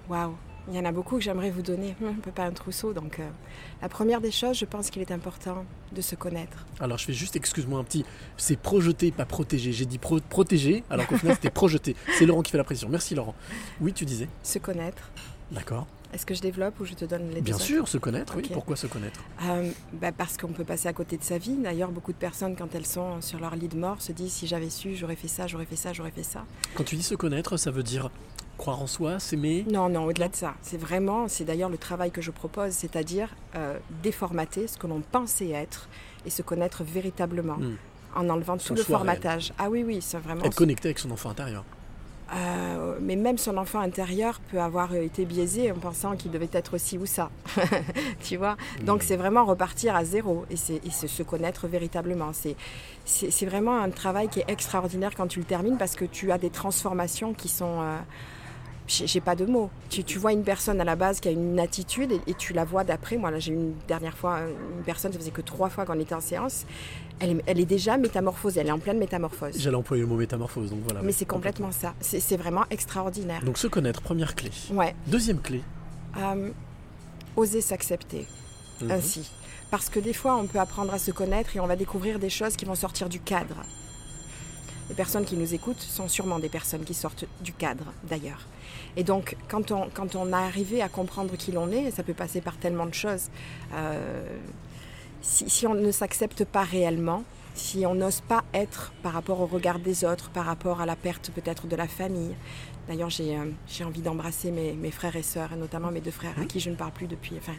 Waouh, 0.10 0.36
il 0.70 0.76
y 0.76 0.80
en 0.80 0.86
a 0.86 0.92
beaucoup 0.92 1.16
que 1.18 1.22
j'aimerais 1.24 1.52
vous 1.52 1.62
donner. 1.62 1.96
Hum, 2.02 2.10
Un 2.10 2.22
peu 2.22 2.32
pas 2.32 2.44
un 2.46 2.52
trousseau. 2.52 2.94
Donc, 2.94 3.20
euh, 3.20 3.28
la 3.82 3.90
première 3.90 4.22
des 4.22 4.32
choses, 4.32 4.58
je 4.58 4.66
pense 4.66 4.90
qu'il 4.90 5.02
est 5.02 5.12
important 5.12 5.64
de 5.92 6.02
se 6.02 6.16
connaître. 6.16 6.66
Alors 6.80 6.98
je 6.98 7.06
fais 7.06 7.14
juste, 7.14 7.36
excuse-moi 7.36 7.80
un 7.80 7.84
petit, 7.84 8.06
c'est 8.38 8.58
projeter, 8.60 9.12
pas 9.12 9.26
protéger. 9.26 9.72
J'ai 9.72 9.86
dit 9.86 9.98
pro- 9.98 10.20
protéger, 10.20 10.84
alors 10.90 11.08
qu'au 11.08 11.18
final 11.18 11.36
c'était 11.36 11.50
projeter. 11.52 11.96
C'est 12.18 12.26
Laurent 12.26 12.42
qui 12.42 12.52
fait 12.52 12.58
la 12.58 12.64
pression. 12.64 12.90
Merci 12.90 13.16
Laurent. 13.16 13.36
Oui, 13.82 13.94
tu 13.94 14.06
disais. 14.06 14.28
Se 14.44 14.60
connaître. 14.60 15.10
D'accord. 15.52 15.88
Est-ce 16.16 16.26
que 16.26 16.34
je 16.34 16.42
développe 16.42 16.80
ou 16.80 16.86
je 16.86 16.94
te 16.94 17.04
donne 17.04 17.30
les 17.32 17.42
Bien 17.42 17.58
sûr, 17.58 17.90
se 17.90 17.98
connaître. 17.98 18.38
Oui. 18.38 18.50
Pourquoi 18.54 18.78
se 18.78 18.88
connaître 18.88 19.20
Euh, 19.44 19.70
bah, 19.92 20.14
parce 20.14 20.38
qu'on 20.38 20.54
peut 20.54 20.64
passer 20.64 20.88
à 20.88 20.94
côté 20.94 21.18
de 21.18 21.24
sa 21.24 21.38
vie. 21.38 21.58
D'ailleurs, 21.58 21.92
beaucoup 21.92 22.14
de 22.14 22.18
personnes, 22.18 22.56
quand 22.56 22.74
elles 22.74 22.86
sont 22.86 23.20
sur 23.20 23.38
leur 23.38 23.54
lit 23.58 23.68
de 23.68 23.76
mort, 23.76 24.02
se 24.02 24.14
disent 24.14 24.32
si 24.32 24.48
j'avais 24.48 24.70
su, 24.70 24.96
j'aurais 24.96 25.18
fait 25.18 25.28
ça, 25.28 25.46
j'aurais 25.46 25.66
fait 25.66 25.76
ça, 25.76 25.92
j'aurais 25.92 26.12
fait 26.12 26.24
ça. 26.24 26.46
Quand 26.74 26.86
tu 26.86 26.96
dis 26.96 27.04
se 27.04 27.16
connaître, 27.16 27.58
ça 27.58 27.70
veut 27.70 27.84
dire 27.84 28.12
croire 28.58 28.82
en 28.82 28.88
soi, 28.88 29.20
s'aimer. 29.20 29.66
Non, 29.70 29.90
non, 29.90 30.06
au-delà 30.06 30.30
de 30.30 30.36
ça. 30.38 30.56
C'est 30.62 30.78
vraiment, 30.78 31.28
c'est 31.28 31.44
d'ailleurs 31.44 31.70
le 31.70 31.78
travail 31.78 32.12
que 32.12 32.22
je 32.22 32.32
propose, 32.32 32.72
c'est-à-dire 32.72 33.36
euh, 33.58 33.78
déformater 34.02 34.68
ce 34.68 34.78
que 34.78 34.88
l'on 34.88 35.02
pensait 35.02 35.50
être 35.50 35.90
et 36.26 36.30
se 36.30 36.42
connaître 36.42 36.86
véritablement. 36.86 37.58
Hmm. 37.58 37.76
En 38.16 38.30
enlevant 38.30 38.56
tout 38.56 38.74
le 38.74 38.82
formatage. 38.82 39.52
Ah 39.58 39.70
oui, 39.70 39.84
oui, 39.86 39.98
c'est 40.02 40.18
vraiment. 40.18 40.46
Être 40.46 40.56
connecté 40.56 40.88
avec 40.88 41.00
son 41.00 41.12
enfant 41.12 41.32
intérieur. 41.32 41.66
Euh, 42.34 42.98
mais 43.02 43.16
même 43.16 43.38
son 43.38 43.56
enfant 43.58 43.80
intérieur 43.80 44.40
peut 44.52 44.60
avoir 44.60 44.96
été 44.96 45.26
biaisé 45.26 45.72
en 45.72 45.76
pensant 45.76 46.16
qu'il 46.16 46.32
devait 46.32 46.50
être 46.54 46.78
ci 46.78 46.98
ou 46.98 47.06
ça. 47.06 47.30
tu 48.24 48.38
vois? 48.38 48.58
Donc 48.82 49.04
c'est 49.04 49.16
vraiment 49.16 49.46
repartir 49.46 49.96
à 49.96 50.04
zéro 50.04 50.46
et, 50.50 50.56
c'est, 50.58 50.82
se, 50.90 51.24
connaître 51.24 51.68
véritablement. 51.68 52.32
C'est, 52.34 52.56
c'est, 53.06 53.30
c'est 53.30 53.46
vraiment 53.46 53.78
un 53.78 53.92
travail 53.92 54.28
qui 54.28 54.40
est 54.40 54.50
extraordinaire 54.50 55.12
quand 55.16 55.28
tu 55.28 55.40
le 55.40 55.46
termines 55.46 55.78
parce 55.78 55.96
que 55.96 56.06
tu 56.06 56.32
as 56.32 56.38
des 56.38 56.50
transformations 56.50 57.34
qui 57.34 57.48
sont... 57.48 57.82
euh, 57.82 57.98
j'ai 58.88 59.20
pas 59.22 59.36
de 59.36 59.46
mots. 59.46 59.70
Tu, 59.90 60.04
tu 60.04 60.20
vois 60.20 60.32
une 60.32 60.44
personne 60.44 60.80
à 60.80 60.84
la 60.84 60.96
base 60.96 61.20
qui 61.20 61.28
a 61.28 61.32
une 61.32 61.60
attitude 61.60 62.12
et, 62.12 62.22
et 62.28 62.34
tu 62.36 62.54
la 62.54 62.66
vois 62.66 62.84
d'après. 62.84 63.18
Moi, 63.18 63.32
là, 63.32 63.40
j'ai 63.40 63.54
une 63.54 63.74
dernière 63.88 64.18
fois 64.18 64.40
une 64.42 64.84
personne, 64.84 65.12
ça 65.12 65.20
faisait 65.20 65.32
que 65.32 65.42
trois 65.42 65.70
fois 65.70 65.86
qu'on 65.86 66.00
était 66.00 66.16
en 66.16 66.22
séance. 66.22 66.66
Elle 67.20 67.32
est, 67.38 67.44
elle 67.46 67.60
est 67.60 67.66
déjà 67.66 67.98
métamorphosée, 67.98 68.60
elle 68.60 68.68
est 68.68 68.72
en 68.72 68.80
pleine 68.80 68.98
métamorphose. 69.00 69.56
J'allais 69.58 69.76
employer 69.78 70.04
le 70.04 70.10
mot 70.10 70.18
métamorphose, 70.18 70.70
donc 70.70 70.80
voilà. 70.84 71.02
Mais 71.02 71.12
c'est 71.14 71.26
complètement 71.26 71.72
ça. 71.72 71.94
C'est, 72.02 72.36
vraiment 72.38 72.66
extraordinaire. 72.70 73.44
Donc 73.44 73.58
se 73.58 73.68
connaître, 73.68 74.02
première 74.02 74.36
clé. 74.36 74.52
Ouais. 74.72 74.94
Deuxième 75.08 75.40
clé. 75.40 75.62
Euh, 76.18 76.50
oser 77.36 77.62
s'accepter 77.62 78.26
Mhm. 78.82 78.92
ainsi. 78.92 79.30
Parce 79.72 79.90
que 79.90 80.00
des 80.00 80.14
fois, 80.14 80.36
on 80.36 80.46
peut 80.48 80.60
apprendre 80.60 80.94
à 80.94 81.00
se 81.00 81.12
connaître 81.12 81.56
et 81.56 81.60
on 81.60 81.68
va 81.68 81.76
découvrir 81.76 82.20
des 82.20 82.30
choses 82.30 82.56
qui 82.56 82.66
vont 82.66 82.76
sortir 82.76 83.10
du 83.10 83.20
cadre. 83.20 83.56
les 84.90 84.94
personnes 84.96 85.26
qui 85.26 85.36
nous 85.36 85.52
écoutent 85.56 85.80
sont 85.82 86.08
sûrement 86.08 86.38
des 86.38 86.48
personnes 86.50 86.84
qui 86.84 86.94
sortent 86.94 87.26
du 87.42 87.54
cadre 87.54 87.86
d'ailleurs. 88.08 88.42
Et 88.98 89.04
donc, 89.04 89.36
quand 89.48 89.72
on, 89.72 89.90
quand 89.94 90.16
on 90.16 90.32
a 90.34 90.38
arrivé 90.38 90.82
à 90.82 90.90
comprendre 90.90 91.36
qui 91.36 91.52
l'on 91.52 91.72
est, 91.72 91.92
ça 91.92 92.04
peut 92.04 92.14
passer 92.14 92.42
par 92.42 92.58
tellement 92.58 92.86
de 92.86 92.94
choses. 92.94 93.30
Euh, 93.74 94.24
si, 95.22 95.50
si 95.50 95.68
on 95.68 95.74
ne 95.74 95.92
s'accepte 95.92 96.46
pas 96.46 96.64
réellement, 96.64 97.24
si 97.56 97.86
on 97.86 97.96
n'ose 97.96 98.22
pas 98.22 98.44
être 98.54 98.94
par 99.02 99.14
rapport 99.14 99.42
au 99.42 99.46
regard 99.46 99.80
des 99.80 100.04
autres, 100.06 100.30
par 100.30 100.46
rapport 100.46 100.82
à 100.82 100.86
la 100.86 100.96
perte 100.96 101.32
peut-être 101.32 101.68
de 101.68 101.76
la 101.76 101.88
famille. 101.88 102.36
D'ailleurs, 102.88 103.10
j'ai 103.10 103.36
euh, 103.36 103.86
envie 103.86 104.02
d'embrasser 104.02 104.52
mes, 104.52 104.74
mes 104.74 104.92
frères 104.92 105.16
et 105.16 105.24
sœurs, 105.24 105.54
et 105.54 105.56
notamment 105.56 105.90
mes 105.90 106.02
deux 106.02 106.12
frères, 106.12 106.36
à 106.40 106.46
qui 106.46 106.60
je 106.60 106.70
ne 106.70 106.76
parle 106.76 106.92
plus 106.92 107.08
depuis 107.08 107.36
enfin, 107.38 107.56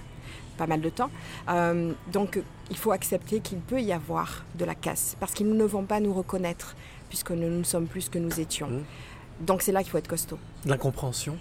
pas 0.56 0.66
mal 0.66 0.80
de 0.80 0.90
temps. 0.90 1.10
Euh, 1.48 1.92
donc, 2.12 2.38
il 2.70 2.76
faut 2.76 2.92
accepter 2.92 3.40
qu'il 3.40 3.58
peut 3.58 3.80
y 3.80 3.92
avoir 3.92 4.44
de 4.54 4.64
la 4.64 4.74
casse, 4.74 5.16
parce 5.18 5.32
qu'ils 5.32 5.50
ne 5.50 5.64
vont 5.64 5.84
pas 5.84 5.98
nous 5.98 6.14
reconnaître, 6.14 6.76
puisque 7.08 7.32
nous 7.32 7.50
ne 7.50 7.64
sommes 7.64 7.86
plus 7.86 8.02
ce 8.02 8.10
que 8.10 8.18
nous 8.18 8.38
étions. 8.38 8.84
Donc, 9.40 9.62
c'est 9.62 9.72
là 9.72 9.82
qu'il 9.82 9.90
faut 9.90 9.98
être 9.98 10.08
costaud. 10.08 10.38
L'incompréhension. 10.64 11.36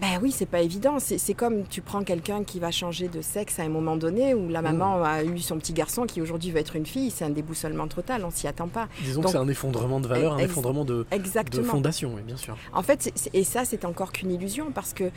Ben 0.00 0.20
oui, 0.22 0.30
c'est 0.30 0.46
pas 0.46 0.60
évident. 0.60 0.98
C'est 1.00 1.34
comme 1.34 1.64
tu 1.66 1.80
prends 1.80 2.04
quelqu'un 2.04 2.44
qui 2.44 2.60
va 2.60 2.70
changer 2.70 3.08
de 3.08 3.20
sexe 3.20 3.58
à 3.58 3.64
un 3.64 3.68
moment 3.68 3.96
donné, 3.96 4.32
où 4.32 4.48
la 4.48 4.62
maman 4.62 5.02
a 5.02 5.24
eu 5.24 5.40
son 5.40 5.58
petit 5.58 5.72
garçon 5.72 6.06
qui 6.06 6.20
aujourd'hui 6.22 6.52
veut 6.52 6.58
être 6.58 6.76
une 6.76 6.86
fille. 6.86 7.10
C'est 7.10 7.24
un 7.24 7.30
déboussolement 7.30 7.88
total, 7.88 8.24
on 8.24 8.30
s'y 8.30 8.46
attend 8.46 8.68
pas. 8.68 8.86
Disons 9.02 9.22
Donc, 9.22 9.32
que 9.32 9.38
c'est 9.38 9.42
un 9.42 9.48
effondrement 9.48 9.98
de 9.98 10.06
valeur, 10.06 10.34
un 10.34 10.38
effondrement 10.38 10.84
de, 10.84 10.98
de 10.98 11.06
Exactement. 11.10 11.64
fondation, 11.64 12.12
oui, 12.14 12.22
bien 12.22 12.36
sûr. 12.36 12.56
En 12.72 12.82
fait, 12.82 13.12
et 13.34 13.42
ça, 13.42 13.64
c'est 13.64 13.84
encore 13.84 14.12
qu'une 14.12 14.30
illusion 14.30 14.70
parce 14.72 14.92
que 14.92 15.10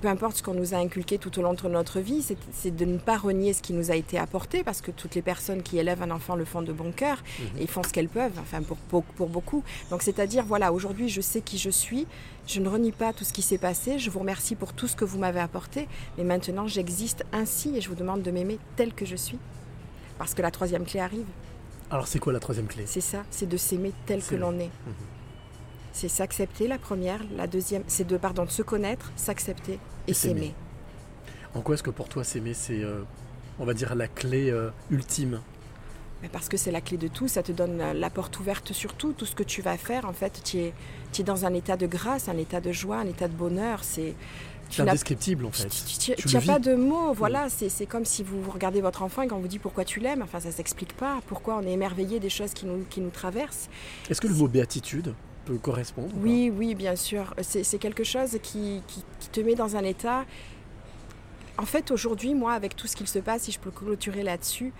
peu 0.00 0.08
importe 0.08 0.36
ce 0.38 0.42
qu'on 0.42 0.54
nous 0.54 0.74
a 0.74 0.78
inculqué 0.78 1.18
tout 1.18 1.38
au 1.38 1.42
long 1.42 1.54
de 1.54 1.68
notre 1.68 2.00
vie, 2.00 2.22
c'est- 2.52 2.70
de 2.70 2.84
ne 2.84 2.98
pas 2.98 3.16
renier 3.16 3.52
ce 3.52 3.62
qui 3.62 3.72
nous 3.72 3.90
a 3.90 3.96
été 3.96 4.18
apporté 4.18 4.62
parce 4.64 4.80
que 4.80 4.90
toutes 4.90 5.14
les 5.14 5.22
personnes 5.22 5.62
qui 5.62 5.78
élèvent 5.78 6.02
un 6.02 6.10
enfant 6.10 6.36
le 6.36 6.44
font 6.44 6.62
de 6.62 6.72
bon 6.72 6.92
cœur 6.92 7.22
et 7.58 7.62
ils 7.62 7.68
font 7.68 7.82
ce 7.82 7.88
qu'elles 7.92 8.08
peuvent, 8.08 8.38
enfin 8.40 8.62
pour, 8.62 8.76
pour, 8.76 9.02
pour 9.04 9.28
beaucoup. 9.28 9.62
Donc 9.90 10.02
c'est-à-dire, 10.02 10.44
voilà, 10.44 10.72
aujourd'hui 10.72 11.08
je 11.08 11.20
sais 11.20 11.40
qui 11.40 11.58
je 11.58 11.70
suis, 11.70 12.06
je 12.46 12.60
ne 12.60 12.68
renie 12.68 12.92
pas 12.92 13.12
tout 13.12 13.24
ce 13.24 13.32
qui 13.32 13.42
s'est 13.42 13.58
passé, 13.58 13.98
je 13.98 14.10
vous 14.10 14.20
remercie 14.20 14.54
pour 14.54 14.72
tout 14.72 14.86
ce 14.88 14.96
que 14.96 15.04
vous 15.04 15.18
m'avez 15.18 15.40
apporté, 15.40 15.88
mais 16.16 16.24
maintenant 16.24 16.66
j'existe 16.66 17.24
ainsi 17.32 17.76
et 17.76 17.80
je 17.80 17.88
vous 17.88 17.94
demande 17.94 18.22
de 18.22 18.30
m'aimer 18.30 18.58
tel 18.76 18.92
que 18.94 19.04
je 19.06 19.16
suis. 19.16 19.38
Parce 20.18 20.34
que 20.34 20.42
la 20.42 20.50
troisième 20.50 20.84
clé 20.84 21.00
arrive. 21.00 21.26
Alors, 21.90 22.06
c'est 22.08 22.18
quoi 22.18 22.32
la 22.32 22.40
troisième 22.40 22.66
clé? 22.66 22.84
C'est 22.86 23.00
ça, 23.00 23.22
c'est 23.30 23.48
de 23.48 23.56
s'aimer 23.56 23.92
tel 24.04 24.22
que 24.22 24.34
l'on 24.34 24.52
est. 24.58 24.64
Mhm. 24.64 24.94
C'est 26.00 26.06
s'accepter 26.06 26.68
la 26.68 26.78
première, 26.78 27.20
la 27.36 27.48
deuxième, 27.48 27.82
c'est 27.88 28.06
de 28.06 28.16
pardon, 28.16 28.44
de 28.44 28.50
se 28.50 28.62
connaître, 28.62 29.10
s'accepter 29.16 29.80
et 30.06 30.12
Et 30.12 30.14
s'aimer. 30.14 30.54
En 31.56 31.60
quoi 31.60 31.74
est-ce 31.74 31.82
que 31.82 31.90
pour 31.90 32.08
toi, 32.08 32.22
s'aimer, 32.22 32.54
c'est, 32.54 32.84
euh, 32.84 33.02
on 33.58 33.64
va 33.64 33.74
dire, 33.74 33.96
la 33.96 34.06
clé 34.06 34.48
euh, 34.48 34.70
ultime? 34.92 35.40
Parce 36.30 36.48
que 36.48 36.56
c'est 36.56 36.70
la 36.70 36.80
clé 36.80 36.98
de 36.98 37.08
tout, 37.08 37.26
ça 37.26 37.42
te 37.42 37.50
donne 37.50 37.78
la- 37.78 38.10
porte 38.10 38.38
ouverte 38.38 38.72
sur 38.72 38.94
tout, 38.94 39.12
tout 39.12 39.26
ce 39.26 39.34
que 39.34 39.42
tu 39.42 39.60
vas 39.60 39.76
faire. 39.76 40.04
En 40.04 40.12
fait, 40.12 40.40
tu 40.44 40.58
es, 40.58 40.72
tu 41.12 41.22
es 41.22 41.24
dans 41.24 41.44
un 41.46 41.52
état 41.52 41.76
de 41.76 41.88
grâce, 41.88 42.28
un 42.28 42.36
état 42.38 42.60
de 42.60 42.70
joie, 42.70 42.98
un 42.98 43.06
état 43.08 43.26
de 43.26 43.34
bonheur. 43.34 43.82
C'est 43.82 44.14
indescriptible, 44.78 45.46
en 45.46 45.50
fait. 45.50 45.68
Tu 45.98 46.32
n'as 46.32 46.40
pas 46.42 46.60
de 46.60 46.76
mots, 46.76 47.12
voilà, 47.12 47.48
c'est 47.48 47.68
c'est 47.70 47.86
comme 47.86 48.04
si 48.04 48.22
vous 48.22 48.48
regardez 48.48 48.80
votre 48.82 49.02
enfant 49.02 49.22
et 49.22 49.26
qu'on 49.26 49.38
vous 49.40 49.48
dit 49.48 49.58
pourquoi 49.58 49.84
tu 49.84 49.98
l'aimes, 49.98 50.22
enfin 50.22 50.38
ça 50.38 50.52
s'explique 50.52 50.92
pas, 50.96 51.18
pourquoi 51.26 51.56
on 51.56 51.62
est 51.66 51.72
émerveillé 51.72 52.20
des 52.20 52.30
choses 52.30 52.52
qui 52.52 52.66
nous, 52.66 52.84
qui 52.88 53.00
nous 53.00 53.10
traversent. 53.10 53.68
Est-ce 54.08 54.20
que 54.20 54.28
le 54.28 54.34
mot 54.34 54.46
béatitude 54.46 55.14
peut 55.52 55.58
correspondre 55.58 56.08
ou 56.16 56.20
Oui, 56.22 56.52
oui, 56.56 56.74
bien 56.74 56.96
sûr. 56.96 57.34
C'est 57.42 57.78
quelque 57.78 58.04
chose 58.04 58.38
qui, 58.42 58.82
qui- 58.86 59.04
qui 59.20 59.28
te 59.28 59.40
met 59.40 59.54
dans 59.54 59.76
un 59.76 59.82
état. 59.84 60.24
En 61.56 61.66
fait, 61.66 61.90
aujourd'hui, 61.90 62.34
moi, 62.34 62.52
avec 62.52 62.76
tout 62.76 62.86
ce 62.86 62.94
qu'il 62.96 63.08
se 63.08 63.18
passe, 63.18 63.42
si 63.42 63.52
je 63.52 63.58
peux 63.58 63.70
clôturer 63.70 64.22
là-dessus, 64.22 64.72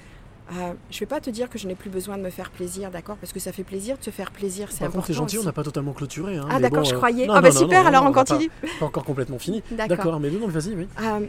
euh, 0.53 0.73
je 0.91 0.97
ne 0.97 1.01
vais 1.01 1.07
pas 1.07 1.21
te 1.21 1.29
dire 1.29 1.51
que 1.51 1.59
je 1.59 1.67
n'ai 1.67 1.75
plus 1.75 1.91
besoin 1.91 2.17
de 2.17 2.23
me 2.23 2.31
faire 2.31 2.51
plaisir, 2.51 2.91
d'accord? 2.91 3.17
Parce 3.17 3.33
que 3.33 3.41
ça 3.41 3.53
fait 3.53 3.65
plaisir 3.65 3.99
de 3.99 4.05
se 4.05 4.11
faire 4.11 4.31
plaisir, 4.31 4.69
c'est 4.71 4.79
Par 4.79 4.87
important. 4.89 4.99
contre, 5.01 5.07
t'es 5.09 5.13
gentil, 5.15 5.39
on 5.39 5.43
n'a 5.45 5.53
pas 5.53 5.65
totalement 5.65 5.93
clôturé. 5.93 6.37
hein, 6.39 6.47
Ah, 6.51 6.59
d'accord, 6.61 6.85
bon, 6.85 6.89
je 6.89 6.95
euh, 6.95 6.99
croyais. 6.99 7.27
Ah, 7.29 7.41
bah 7.41 7.51
non, 7.51 7.59
super, 7.59 7.83
non, 7.83 7.89
alors 7.89 8.05
non, 8.05 8.11
on 8.11 8.13
continue. 8.15 8.51
Pas, 8.79 8.87
encore 8.87 9.05
complètement 9.05 9.39
fini. 9.39 9.63
D'accord. 9.73 10.21
Mais 10.21 10.31
non, 10.31 10.47
vas-y, 10.49 10.75
oui. 10.75 10.87
Euh, 11.03 11.27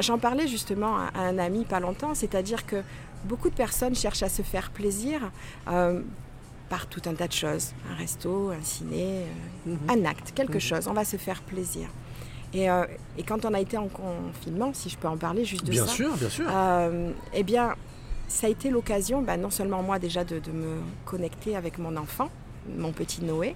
J'en 0.00 0.18
parlais 0.18 0.46
justement 0.48 0.96
à 0.98 1.20
un 1.20 1.38
ami 1.38 1.64
pas 1.64 1.80
longtemps, 1.80 2.14
c'est-à-dire 2.14 2.66
que 2.66 2.82
beaucoup 3.24 3.48
de 3.48 3.54
personnes 3.54 3.94
cherchent 3.94 4.22
à 4.22 4.28
se 4.28 4.42
faire 4.42 4.70
plaisir 4.70 5.30
par 6.68 6.86
tout 6.86 7.02
un 7.06 7.14
tas 7.14 7.28
de 7.28 7.32
choses. 7.32 7.72
Un 7.90 7.94
resto, 7.94 8.50
un 8.50 8.62
ciné, 8.62 9.24
euh, 9.66 9.70
Mhm. 9.70 9.78
un 9.90 10.04
acte, 10.04 10.32
quelque 10.34 10.54
Mhm. 10.54 10.60
chose. 10.60 10.88
On 10.88 10.92
va 10.92 11.04
se 11.04 11.16
faire 11.16 11.42
plaisir. 11.42 11.88
Et, 12.54 12.70
euh, 12.70 12.84
et 13.18 13.22
quand 13.22 13.44
on 13.44 13.52
a 13.54 13.60
été 13.60 13.76
en 13.76 13.88
confinement, 13.88 14.72
si 14.72 14.88
je 14.88 14.96
peux 14.96 15.08
en 15.08 15.16
parler 15.16 15.44
juste 15.44 15.64
de 15.64 15.70
Bien 15.70 15.86
ça, 15.86 15.92
sûr, 15.92 16.16
bien 16.16 16.28
sûr. 16.28 16.46
euh, 16.50 17.10
eh 17.34 17.42
bien, 17.42 17.74
ça 18.28 18.46
a 18.46 18.50
été 18.50 18.70
l'occasion, 18.70 19.22
bah, 19.22 19.36
non 19.36 19.50
seulement 19.50 19.82
moi 19.82 19.98
déjà 19.98 20.24
de, 20.24 20.38
de 20.38 20.50
me 20.52 20.78
connecter 21.04 21.54
avec 21.56 21.78
mon 21.78 21.96
enfant, 21.96 22.30
mon 22.76 22.92
petit 22.92 23.22
Noé, 23.22 23.54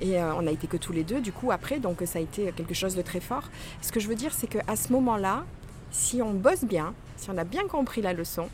et 0.00 0.18
on 0.20 0.42
n'a 0.42 0.50
été 0.50 0.66
que 0.66 0.76
tous 0.76 0.92
les 0.92 1.04
deux 1.04 1.20
du 1.20 1.30
coup 1.32 1.52
après, 1.52 1.78
donc 1.78 2.02
ça 2.06 2.18
a 2.18 2.22
été 2.22 2.50
quelque 2.52 2.74
chose 2.74 2.96
de 2.96 3.02
très 3.02 3.20
fort. 3.20 3.44
Ce 3.82 3.92
que 3.92 4.00
je 4.00 4.08
veux 4.08 4.16
dire, 4.16 4.32
c'est 4.34 4.48
qu'à 4.48 4.74
ce 4.76 4.92
moment-là, 4.92 5.44
si 5.92 6.20
on 6.22 6.32
bosse 6.32 6.64
bien, 6.64 6.92
si 7.16 7.30
on 7.30 7.38
a 7.38 7.44
bien 7.44 7.66
compris 7.68 8.02
la 8.02 8.12
leçon, 8.12 8.48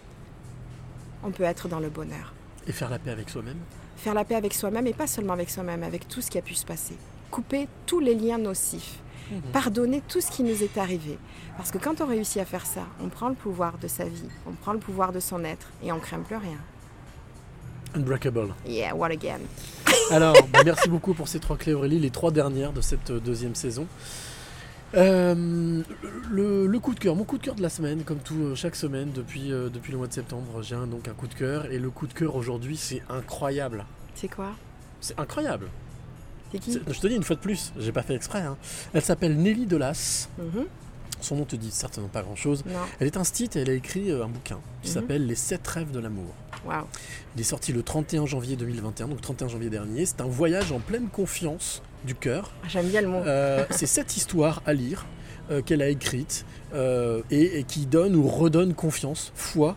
on 1.23 1.31
peut 1.31 1.45
être 1.45 1.69
dans 1.69 1.81
le 1.81 1.89
bonheur. 1.89 2.35
Et 2.67 2.73
faire 2.73 2.91
la 2.91 2.99
paix 2.99 3.11
avec 3.11 3.31
soi-même. 3.31 3.59
Faire 3.97 4.15
la 4.15 4.25
paix 4.25 4.35
avec 4.35 4.55
soi-même 4.55 4.87
et 4.87 4.93
pas 4.93 5.07
seulement 5.07 5.33
avec 5.33 5.51
soi-même, 5.51 5.83
avec 5.83 6.09
tout 6.09 6.21
ce 6.21 6.31
qui 6.31 6.39
a 6.39 6.43
pu 6.43 6.55
se 6.55 6.65
passer. 6.65 6.97
Couper 7.31 7.69
tous 7.87 8.01
les 8.01 8.15
liens 8.15 8.39
nocifs. 8.39 8.99
Mhm. 9.31 9.41
Pardonner 9.53 10.03
tout 10.09 10.21
ce 10.21 10.31
qui 10.31 10.43
nous 10.43 10.63
est 10.63 10.77
arrivé. 10.79 11.19
Parce 11.57 11.71
que 11.71 11.79
quand 11.79 12.01
on 12.01 12.07
réussit 12.07 12.41
à 12.41 12.45
faire 12.45 12.67
ça, 12.67 12.87
on 13.03 13.09
prend 13.09 13.29
le 13.29 13.35
pouvoir 13.35 13.79
de 13.79 13.89
sa 13.89 14.05
vie, 14.05 14.29
on 14.47 14.53
prend 14.53 14.73
le 14.73 14.79
pouvoir 14.79 15.13
de 15.13 15.21
son 15.21 15.45
être 15.45 15.69
et 15.85 15.93
on 15.93 16.01
craint 16.01 16.21
plus 16.21 16.37
rien. 16.37 16.59
Unbreakable. 17.95 18.55
Yeah, 18.67 18.95
what 18.95 19.11
again? 19.11 19.41
Alors, 20.11 20.37
bah, 20.53 20.61
merci 20.65 20.89
beaucoup 20.89 21.15
pour 21.15 21.29
ces 21.29 21.41
trois 21.41 21.57
clés, 21.57 21.75
Aurélie, 21.75 21.99
les 21.99 22.11
trois 22.11 22.31
dernières 22.31 22.73
de 22.73 22.81
cette 22.81 23.11
euh, 23.11 23.21
deuxième 23.21 23.55
saison. 23.55 23.87
Euh, 24.95 25.83
le, 26.31 26.67
le 26.67 26.79
coup 26.81 26.95
de 26.95 27.01
cœur, 27.01 27.15
mon 27.15 27.25
coup 27.25 27.39
de 27.39 27.43
cœur 27.45 27.55
de 27.55 27.63
la 27.63 27.69
semaine, 27.69 28.03
comme 28.03 28.19
tout 28.19 28.35
euh, 28.43 28.55
chaque 28.57 28.75
semaine 28.75 29.11
depuis, 29.15 29.53
euh, 29.53 29.69
depuis 29.69 29.93
le 29.93 29.99
mois 29.99 30.09
de 30.09 30.13
septembre, 30.13 30.63
j'ai 30.63 30.75
un, 30.75 30.87
donc 30.87 31.07
un 31.07 31.13
coup 31.15 31.29
de 31.29 31.35
cœur 31.35 31.67
et 31.71 31.79
le 31.79 31.91
coup 31.91 32.07
de 32.09 32.13
cœur 32.13 32.35
aujourd'hui, 32.35 32.77
c'est 32.77 33.03
incroyable. 33.09 33.85
C'est 34.15 34.29
quoi? 34.29 34.51
C'est 35.01 35.19
incroyable. 35.19 35.69
C'est 36.53 36.59
qui? 36.59 36.81
Je 36.89 37.01
te 37.01 37.07
dis 37.07 37.15
une 37.15 37.23
fois 37.23 37.37
de 37.37 37.41
plus, 37.41 37.73
j'ai 37.79 37.93
pas 37.93 38.03
fait 38.03 38.15
exprès. 38.15 38.41
hein. 38.41 38.57
Elle 38.93 39.03
s'appelle 39.03 39.37
Nelly 39.37 39.67
Delas. 39.67 40.29
Mhm. 40.39 40.67
Son 41.21 41.37
nom 41.37 41.45
te 41.45 41.55
dit 41.55 41.71
certainement 41.71 42.09
pas 42.09 42.23
grand 42.23 42.35
chose. 42.35 42.65
Non. 42.67 42.73
Elle 42.99 43.07
est 43.07 43.17
instite 43.17 43.55
et 43.55 43.61
elle 43.61 43.71
a 43.71 43.75
écrit 43.75 44.11
un 44.11 44.27
bouquin 44.27 44.59
qui 44.83 44.89
Mhm. 44.89 44.95
s'appelle 44.95 45.27
Les 45.27 45.35
sept 45.37 45.67
rêves 45.69 45.91
de 45.93 46.01
l'amour. 46.01 46.33
Waouh. 46.67 46.85
Il 47.37 47.41
est 47.41 47.45
sorti 47.45 47.73
le 47.73 47.83
31 47.83 48.27
janvier 48.27 48.57
2021, 48.57 49.07
donc 49.09 49.21
31 49.21 49.49
janvier 49.49 49.71
dernier. 49.71 50.05
C'est 50.07 50.21
un 50.21 50.27
voyage 50.27 50.73
en 50.73 50.81
pleine 50.81 51.09
confiance 51.09 51.83
du 52.05 52.15
cœur. 52.15 52.51
Ah, 52.63 52.67
J'aime 52.69 52.89
bien 52.89 53.01
le 53.03 53.09
mot. 53.09 53.19
Euh, 53.19 53.65
c'est 53.71 53.87
sept 53.87 54.17
histoires 54.17 54.63
à 54.67 54.73
lire 54.73 55.07
euh, 55.51 55.63
qu'elle 55.63 55.83
a 55.83 55.89
écrites 55.89 56.45
euh, 56.75 57.23
et, 57.31 57.59
et 57.59 57.65
qui 57.65 57.87
donnent 57.87 58.17
ou 58.17 58.27
redonnent 58.29 58.75
confiance, 58.75 59.33
foi 59.35 59.77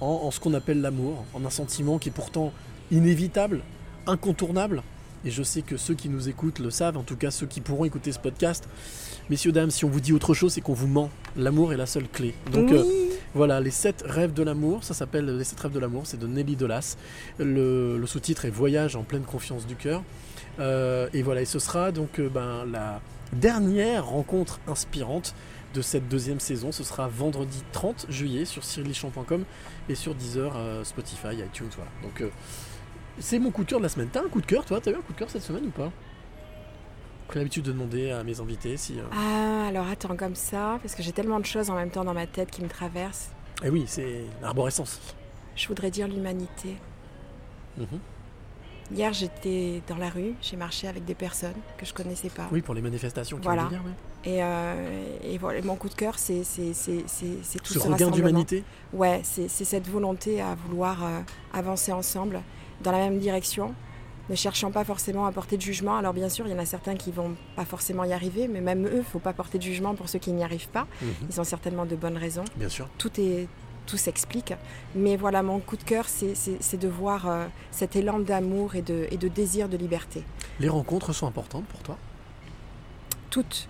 en, 0.00 0.06
en 0.24 0.30
ce 0.30 0.40
qu'on 0.40 0.54
appelle 0.54 0.80
l'amour, 0.80 1.24
en 1.34 1.44
un 1.44 1.50
sentiment 1.50 1.98
qui 1.98 2.08
est 2.10 2.12
pourtant 2.12 2.52
inévitable, 2.90 3.62
incontournable. 4.06 4.82
Et 5.24 5.30
je 5.30 5.42
sais 5.42 5.62
que 5.62 5.78
ceux 5.78 5.94
qui 5.94 6.10
nous 6.10 6.28
écoutent 6.28 6.58
le 6.58 6.70
savent, 6.70 6.98
en 6.98 7.02
tout 7.02 7.16
cas 7.16 7.30
ceux 7.30 7.46
qui 7.46 7.62
pourront 7.62 7.86
écouter 7.86 8.12
ce 8.12 8.18
podcast. 8.18 8.68
Messieurs, 9.30 9.52
dames, 9.52 9.70
si 9.70 9.86
on 9.86 9.88
vous 9.88 10.00
dit 10.00 10.12
autre 10.12 10.34
chose, 10.34 10.52
c'est 10.52 10.60
qu'on 10.60 10.74
vous 10.74 10.86
ment. 10.86 11.08
L'amour 11.34 11.72
est 11.72 11.78
la 11.78 11.86
seule 11.86 12.06
clé. 12.08 12.34
Donc 12.52 12.68
oui. 12.72 13.03
Voilà, 13.34 13.60
les 13.60 13.70
sept 13.70 14.04
rêves 14.06 14.32
de 14.32 14.42
l'amour, 14.42 14.84
ça 14.84 14.94
s'appelle 14.94 15.26
Les 15.26 15.44
sept 15.44 15.58
rêves 15.60 15.72
de 15.72 15.80
l'amour, 15.80 16.02
c'est 16.06 16.18
de 16.18 16.26
Nelly 16.26 16.56
Delas. 16.56 16.96
Le, 17.38 18.00
sous-titre 18.06 18.44
est 18.44 18.50
Voyage 18.50 18.96
en 18.96 19.02
pleine 19.02 19.24
confiance 19.24 19.66
du 19.66 19.76
cœur. 19.76 20.02
Euh, 20.60 21.08
et 21.12 21.22
voilà, 21.22 21.42
et 21.42 21.44
ce 21.44 21.58
sera 21.58 21.90
donc 21.90 22.20
euh, 22.20 22.28
ben, 22.28 22.64
la 22.70 23.00
dernière 23.32 24.06
rencontre 24.06 24.60
inspirante 24.68 25.34
de 25.74 25.82
cette 25.82 26.08
deuxième 26.08 26.40
saison. 26.40 26.72
Ce 26.72 26.84
sera 26.84 27.08
vendredi 27.08 27.62
30 27.72 28.06
juillet 28.08 28.44
sur 28.44 28.64
cyrilichamp.com 28.64 29.44
et 29.88 29.94
sur 29.94 30.14
Deezer, 30.14 30.52
euh, 30.56 30.84
Spotify, 30.84 31.34
iTunes. 31.44 31.68
Voilà. 31.76 31.90
Donc 32.02 32.20
euh, 32.20 32.30
c'est 33.18 33.38
mon 33.38 33.50
coup 33.50 33.64
de 33.64 33.68
cœur 33.68 33.80
de 33.80 33.84
la 33.84 33.88
semaine. 33.88 34.08
T'as 34.10 34.24
un 34.24 34.28
coup 34.28 34.40
de 34.40 34.46
cœur, 34.46 34.64
toi? 34.64 34.80
T'as 34.80 34.92
eu 34.92 34.94
un 34.94 35.02
coup 35.02 35.12
de 35.12 35.18
cœur 35.18 35.28
cette 35.28 35.42
semaine 35.42 35.66
ou 35.66 35.70
pas? 35.70 35.90
L'habitude 37.34 37.64
de 37.64 37.72
demander 37.72 38.10
à 38.10 38.22
mes 38.22 38.40
invités 38.40 38.76
si. 38.76 38.98
euh, 38.98 39.02
Ah, 39.12 39.66
alors 39.68 39.86
attends, 39.88 40.16
comme 40.16 40.34
ça, 40.34 40.78
parce 40.82 40.94
que 40.94 41.02
j'ai 41.02 41.12
tellement 41.12 41.40
de 41.40 41.46
choses 41.46 41.70
en 41.70 41.74
même 41.74 41.90
temps 41.90 42.04
dans 42.04 42.14
ma 42.14 42.26
tête 42.26 42.50
qui 42.50 42.62
me 42.62 42.68
traversent. 42.68 43.30
Eh 43.64 43.70
oui, 43.70 43.84
c'est 43.86 44.24
l'arborescence. 44.42 45.00
Je 45.56 45.66
voudrais 45.68 45.90
dire 45.90 46.06
l'humanité. 46.08 46.76
Mhm. 47.78 47.86
Hier, 48.94 49.12
j'étais 49.14 49.80
dans 49.88 49.96
la 49.96 50.10
rue, 50.10 50.34
j'ai 50.42 50.56
marché 50.56 50.86
avec 50.86 51.04
des 51.06 51.14
personnes 51.14 51.54
que 51.78 51.86
je 51.86 51.94
connaissais 51.94 52.28
pas. 52.28 52.46
Oui, 52.52 52.60
pour 52.60 52.74
les 52.74 52.82
manifestations 52.82 53.38
qui 53.38 53.44
Voilà. 53.44 53.64
ouais. 53.64 53.78
Et, 54.26 54.42
euh, 54.42 55.16
et 55.22 55.38
voilà, 55.38 55.62
mon 55.62 55.76
coup 55.76 55.88
de 55.88 55.94
cœur, 55.94 56.18
c'est 56.18 56.40
tout 56.42 56.44
Ce 56.44 57.78
ce, 57.80 57.88
regain 57.88 58.10
d'humanité 58.10 58.62
Ouais, 58.92 59.20
c'est 59.22 59.48
c'est 59.48 59.64
cette 59.64 59.88
volonté 59.88 60.40
à 60.42 60.54
vouloir 60.54 61.02
euh, 61.04 61.20
avancer 61.52 61.92
ensemble 61.92 62.40
dans 62.82 62.92
la 62.92 62.98
même 62.98 63.18
direction, 63.18 63.74
ne 64.30 64.34
cherchant 64.34 64.70
pas 64.70 64.84
forcément 64.84 65.26
à 65.26 65.32
porter 65.32 65.56
de 65.56 65.62
jugement. 65.62 65.96
Alors 65.96 66.12
bien 66.14 66.28
sûr, 66.28 66.46
il 66.46 66.50
y 66.52 66.54
en 66.54 66.58
a 66.58 66.64
certains 66.66 66.94
qui 66.96 67.10
vont 67.12 67.34
pas 67.56 67.64
forcément 67.64 68.04
y 68.04 68.12
arriver, 68.12 68.48
mais 68.48 68.60
même 68.60 68.86
eux, 68.86 68.98
il 68.98 69.04
faut 69.04 69.18
pas 69.18 69.32
porter 69.32 69.58
de 69.58 69.62
jugement 69.62 69.94
pour 69.94 70.08
ceux 70.08 70.18
qui 70.18 70.32
n'y 70.32 70.42
arrivent 70.44 70.68
pas. 70.68 70.86
Mhm. 71.02 71.08
Ils 71.30 71.40
ont 71.40 71.44
certainement 71.44 71.84
de 71.86 71.96
bonnes 71.96 72.16
raisons. 72.16 72.44
Bien 72.56 72.68
sûr. 72.68 72.88
Tout 72.98 73.20
est 73.20 73.48
tout 73.86 73.98
s'explique. 73.98 74.54
Mais 74.94 75.14
voilà, 75.16 75.42
mon 75.42 75.58
coup 75.60 75.76
de 75.76 75.82
cœur, 75.84 76.06
c'est- 76.08 76.76
de 76.78 76.88
voir 76.88 77.28
euh, 77.28 77.46
cet 77.70 77.96
élan 77.96 78.18
d'amour 78.18 78.76
et 78.76 78.80
de, 78.82 79.06
et 79.10 79.18
de 79.18 79.28
désir 79.28 79.68
de 79.68 79.76
liberté. 79.76 80.24
Les 80.58 80.70
rencontres 80.70 81.12
sont 81.12 81.26
importantes 81.26 81.66
pour 81.66 81.80
toi? 81.82 81.98
Toutes, 83.30 83.68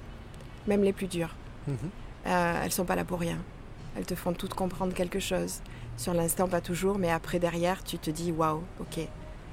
même 0.68 0.82
les 0.84 0.92
plus 0.92 1.06
dures. 1.08 1.34
Mhm. 1.66 1.76
Euh, 2.26 2.60
elles 2.64 2.70
sont 2.72 2.84
pas 2.84 2.94
là 2.96 3.04
pour 3.04 3.18
rien. 3.18 3.38
Elles 3.96 4.06
te 4.06 4.14
font 4.14 4.32
toutes 4.32 4.54
comprendre 4.54 4.94
quelque 4.94 5.18
chose. 5.18 5.60
Sur 5.96 6.14
l'instant, 6.14 6.48
pas 6.48 6.60
toujours, 6.60 6.98
mais 6.98 7.10
après, 7.10 7.38
derrière, 7.38 7.82
tu 7.82 7.98
te 7.98 8.10
dis 8.10 8.30
waouh, 8.32 8.62
ok. 8.80 9.08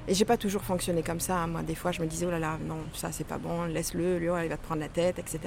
Et 0.08 0.14
j'ai 0.14 0.24
pas 0.24 0.36
toujours 0.36 0.62
fonctionné 0.62 1.02
comme 1.02 1.20
ça. 1.20 1.36
hein. 1.38 1.46
Moi, 1.46 1.62
des 1.62 1.74
fois, 1.74 1.92
je 1.92 2.00
me 2.02 2.06
disais 2.06 2.26
oh 2.26 2.30
là 2.30 2.38
là, 2.38 2.58
non, 2.66 2.78
ça 2.92 3.12
c'est 3.12 3.26
pas 3.26 3.38
bon, 3.38 3.64
laisse-le, 3.64 4.18
lui, 4.18 4.28
oh, 4.28 4.36
il 4.42 4.48
va 4.48 4.56
te 4.56 4.64
prendre 4.64 4.80
la 4.80 4.88
tête, 4.88 5.18
etc. 5.18 5.38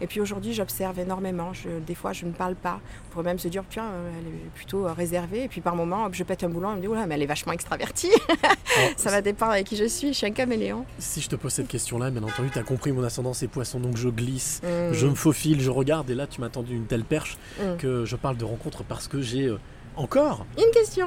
Et 0.00 0.06
puis 0.06 0.20
aujourd'hui, 0.20 0.52
j'observe 0.54 0.98
énormément. 1.00 1.52
Je, 1.52 1.68
des 1.84 1.94
fois, 1.94 2.12
je 2.12 2.24
ne 2.26 2.32
parle 2.32 2.54
pas. 2.54 2.80
On 3.06 3.12
pourrait 3.12 3.24
même 3.24 3.38
se 3.38 3.48
dire, 3.48 3.64
tiens, 3.68 3.86
euh, 3.90 4.10
elle 4.20 4.26
est 4.28 4.50
plutôt 4.54 4.86
euh, 4.86 4.92
réservée. 4.92 5.44
Et 5.44 5.48
puis 5.48 5.60
par 5.60 5.74
moment, 5.74 6.08
je 6.12 6.22
pète 6.24 6.44
un 6.44 6.48
boulon, 6.48 6.68
on 6.70 6.76
me 6.76 6.80
dit, 6.80 6.86
oh 6.88 6.94
là, 6.94 7.06
mais 7.06 7.14
elle 7.16 7.22
est 7.22 7.26
vachement 7.26 7.52
extravertie. 7.52 8.10
ça 8.96 9.10
va 9.10 9.20
dépendre 9.20 9.52
avec 9.52 9.66
qui 9.66 9.76
je 9.76 9.84
suis. 9.88 10.08
Je 10.08 10.12
suis 10.12 10.26
un 10.26 10.30
caméléon. 10.32 10.84
Si 10.98 11.20
je 11.20 11.28
te 11.28 11.36
pose 11.36 11.52
cette 11.52 11.68
question-là, 11.68 12.10
bien 12.10 12.22
entendu, 12.22 12.50
tu 12.50 12.58
as 12.58 12.62
compris 12.62 12.92
mon 12.92 13.02
ascendant 13.02 13.32
c'est 13.34 13.48
poisson, 13.48 13.80
donc 13.80 13.96
je 13.96 14.08
glisse, 14.08 14.60
Mm. 14.62 14.92
je 14.92 15.06
me 15.06 15.14
faufile, 15.14 15.60
je 15.60 15.70
regarde, 15.70 16.08
et 16.10 16.14
là 16.14 16.26
tu 16.26 16.40
m'as 16.40 16.48
tendu 16.48 16.74
une 16.74 16.86
telle 16.86 17.04
perche 17.04 17.36
Mm. 17.60 17.76
que 17.78 18.04
je 18.04 18.16
parle 18.16 18.36
de 18.36 18.44
rencontres 18.44 18.84
parce 18.84 19.08
que 19.08 19.20
j'ai 19.20 19.46
euh, 19.46 19.58
encore, 19.96 20.46
Une 20.56 20.70
question. 20.72 21.06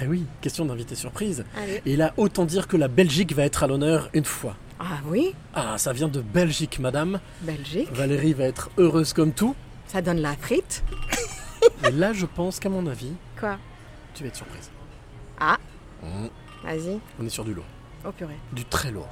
Eh 0.00 0.06
oui, 0.06 0.24
question 0.40 0.64
d'invité 0.64 0.94
surprise. 0.94 1.44
Allez. 1.56 1.82
Et 1.86 1.96
là, 1.96 2.14
autant 2.16 2.44
dire 2.44 2.66
que 2.68 2.76
la 2.76 2.88
Belgique 2.88 3.34
va 3.34 3.44
être 3.44 3.62
à 3.62 3.66
l'honneur 3.66 4.08
une 4.14 4.24
fois. 4.24 4.56
Ah 4.80 4.98
oui, 5.06 5.34
Ah, 5.54 5.78
ça 5.78 5.92
vient 5.92 6.08
de 6.08 6.20
Belgique, 6.20 6.78
madame. 6.78 7.20
Belgique. 7.42 7.88
Valérie 7.92 8.32
va 8.32 8.44
être 8.44 8.70
heureuse 8.78 9.12
comme 9.12 9.32
tout. 9.32 9.54
Ça 9.86 10.02
donne 10.02 10.20
la 10.20 10.34
frite. 10.36 10.82
Et 11.86 11.90
là, 11.92 12.12
je 12.12 12.26
pense 12.26 12.58
qu'à 12.58 12.68
mon 12.68 12.86
avis, 12.86 13.12
Quoi 13.38 13.58
tu 14.14 14.22
vas 14.24 14.28
être 14.28 14.36
surprise. 14.36 14.70
Ah, 15.40 15.56
Mm. 16.02 16.26
vas-y. 16.64 16.98
On 17.20 17.24
est 17.24 17.30
sur 17.30 17.44
du 17.44 17.54
lourd, 17.54 17.64
Oh 18.04 18.10
purée. 18.12 18.36
du 18.52 18.64
très 18.64 18.90
lourd. 18.90 19.08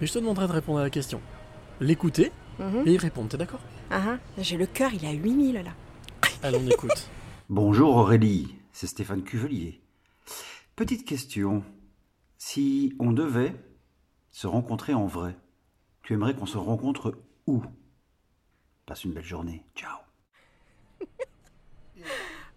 Mais 0.00 0.06
je 0.06 0.12
te 0.12 0.18
demanderai 0.18 0.46
de 0.46 0.52
répondre 0.52 0.78
à 0.78 0.82
la 0.82 0.90
question. 0.90 1.20
L'écouter 1.80 2.30
Mhm. 2.58 2.82
et 2.86 2.92
y 2.92 2.98
répondre, 2.98 3.28
t'es 3.28 3.36
d'accord? 3.36 3.60
Ah, 3.90 4.00
ah. 4.06 4.16
J'ai 4.38 4.56
le 4.56 4.66
cœur, 4.66 4.90
il 4.94 5.04
est 5.04 5.08
à 5.08 5.12
8000 5.12 5.54
là. 5.56 5.70
Allez, 6.42 6.58
on 6.62 6.70
écoute. 6.70 7.08
Bonjour 7.50 7.96
Aurélie, 7.96 8.54
c'est 8.72 8.86
Stéphane 8.86 9.22
Cuvelier. 9.22 9.80
Petite 10.76 11.04
question. 11.04 11.62
Si 12.38 12.94
on 12.98 13.12
devait 13.12 13.54
se 14.30 14.46
rencontrer 14.46 14.94
en 14.94 15.06
vrai, 15.06 15.36
tu 16.02 16.14
aimerais 16.14 16.34
qu'on 16.34 16.46
se 16.46 16.58
rencontre 16.58 17.18
où? 17.46 17.62
Passe 18.86 19.04
une 19.04 19.12
belle 19.12 19.24
journée. 19.24 19.64
Ciao. 19.76 19.98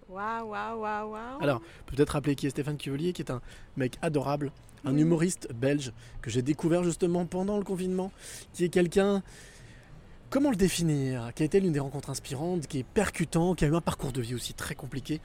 Waouh, 0.08 0.50
waouh, 0.50 0.80
waouh, 0.80 1.12
waouh. 1.12 1.42
Alors, 1.42 1.62
peut-être 1.88 2.12
rappeler 2.12 2.36
qui 2.36 2.46
est 2.46 2.52
Stéphane 2.52 2.78
Cuvelier, 2.78 3.12
qui 3.12 3.24
est 3.24 3.32
un 3.32 3.42
mec 3.76 3.98
adorable, 4.04 4.52
un 4.86 4.96
humoriste 4.96 5.52
belge 5.52 5.92
que 6.22 6.30
j'ai 6.30 6.44
découvert 6.44 6.84
justement 6.84 7.26
pendant 7.26 7.58
le 7.58 7.64
confinement, 7.64 8.12
qui 8.54 8.64
est 8.64 8.70
quelqu'un. 8.70 9.24
Comment 10.30 10.52
le 10.52 10.56
définir? 10.56 11.34
Qui 11.34 11.42
a 11.44 11.46
été 11.48 11.60
l'une 11.60 11.72
des 11.72 11.80
rencontres 11.80 12.12
inspirantes, 12.12 12.68
qui 12.68 12.80
est 12.80 12.84
percutant, 12.84 13.56
qui 13.56 13.66
a 13.66 13.68
eu 13.68 13.76
un 13.76 13.82
parcours 13.82 14.12
de 14.12 14.22
vie 14.22 14.36
aussi 14.36 14.54
très 14.54 14.76
compliqué, 14.76 15.22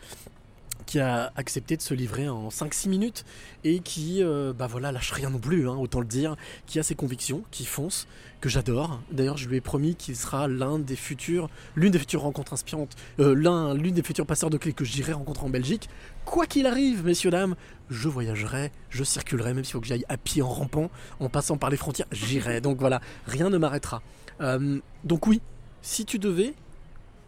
qui 0.87 0.99
a 0.99 1.33
accepté 1.37 1.77
de 1.77 1.83
se 1.83 1.95
livrer 1.95 2.29
en 2.29 2.49
5-6 2.49 2.89
minutes 2.89 3.25
et 3.65 3.81
qui, 3.81 4.23
euh, 4.23 4.53
bah 4.53 4.67
voilà, 4.67 4.93
lâche 4.93 5.13
rien 5.13 5.31
non 5.31 5.39
plus, 5.39 5.69
hein, 5.69 5.77
autant 5.77 6.01
le 6.01 6.07
dire, 6.07 6.37
qui 6.67 6.79
a 6.79 6.83
ses 6.83 6.95
convictions, 6.95 7.45
qui 7.51 7.65
fonce, 7.65 8.07
que 8.41 8.49
j'adore. 8.49 9.01
D'ailleurs, 9.13 9.37
je 9.37 9.49
lui 9.49 9.57
ai 9.57 9.61
promis 9.61 9.95
qu'il 9.95 10.17
sera 10.17 10.49
l'un 10.49 10.79
des 10.79 10.97
futurs, 10.97 11.49
l'une 11.77 11.93
des 11.93 11.99
futures 11.99 12.23
rencontres 12.23 12.53
inspirantes, 12.53 12.97
euh, 13.19 13.35
l'un, 13.35 13.75
l'une 13.75 13.95
des 13.95 14.03
futurs 14.03 14.27
passeurs 14.27 14.51
de 14.51 14.57
clés 14.57 14.73
que 14.73 14.85
j'irai 14.85 15.13
rencontrer 15.13 15.45
en 15.45 15.51
Belgique. 15.51 15.89
Quoi 16.25 16.47
qu'il 16.47 16.67
arrive, 16.67 17.05
messieurs 17.05 17.31
dames, 17.31 17.55
je 17.91 18.09
voyagerai, 18.09 18.73
je 18.89 19.05
circulerai, 19.05 19.55
même 19.55 19.65
s'il 19.65 19.73
faut 19.73 19.81
que 19.81 19.87
j'aille 19.87 20.07
à 20.09 20.17
pied 20.17 20.43
en 20.43 20.49
rampant, 20.49 20.91
en 21.19 21.29
passant 21.29 21.57
par 21.57 21.71
les 21.71 21.77
frontières, 21.77 22.07
j'irai. 22.13 22.61
Donc 22.61 22.79
voilà, 22.79 23.01
rien 23.27 23.51
ne 23.51 23.59
m'arrêtera. 23.59 24.03
Euh, 24.41 24.81
donc 25.05 25.27
oui, 25.27 25.41
si 25.83 26.05
tu 26.05 26.19
devais 26.19 26.55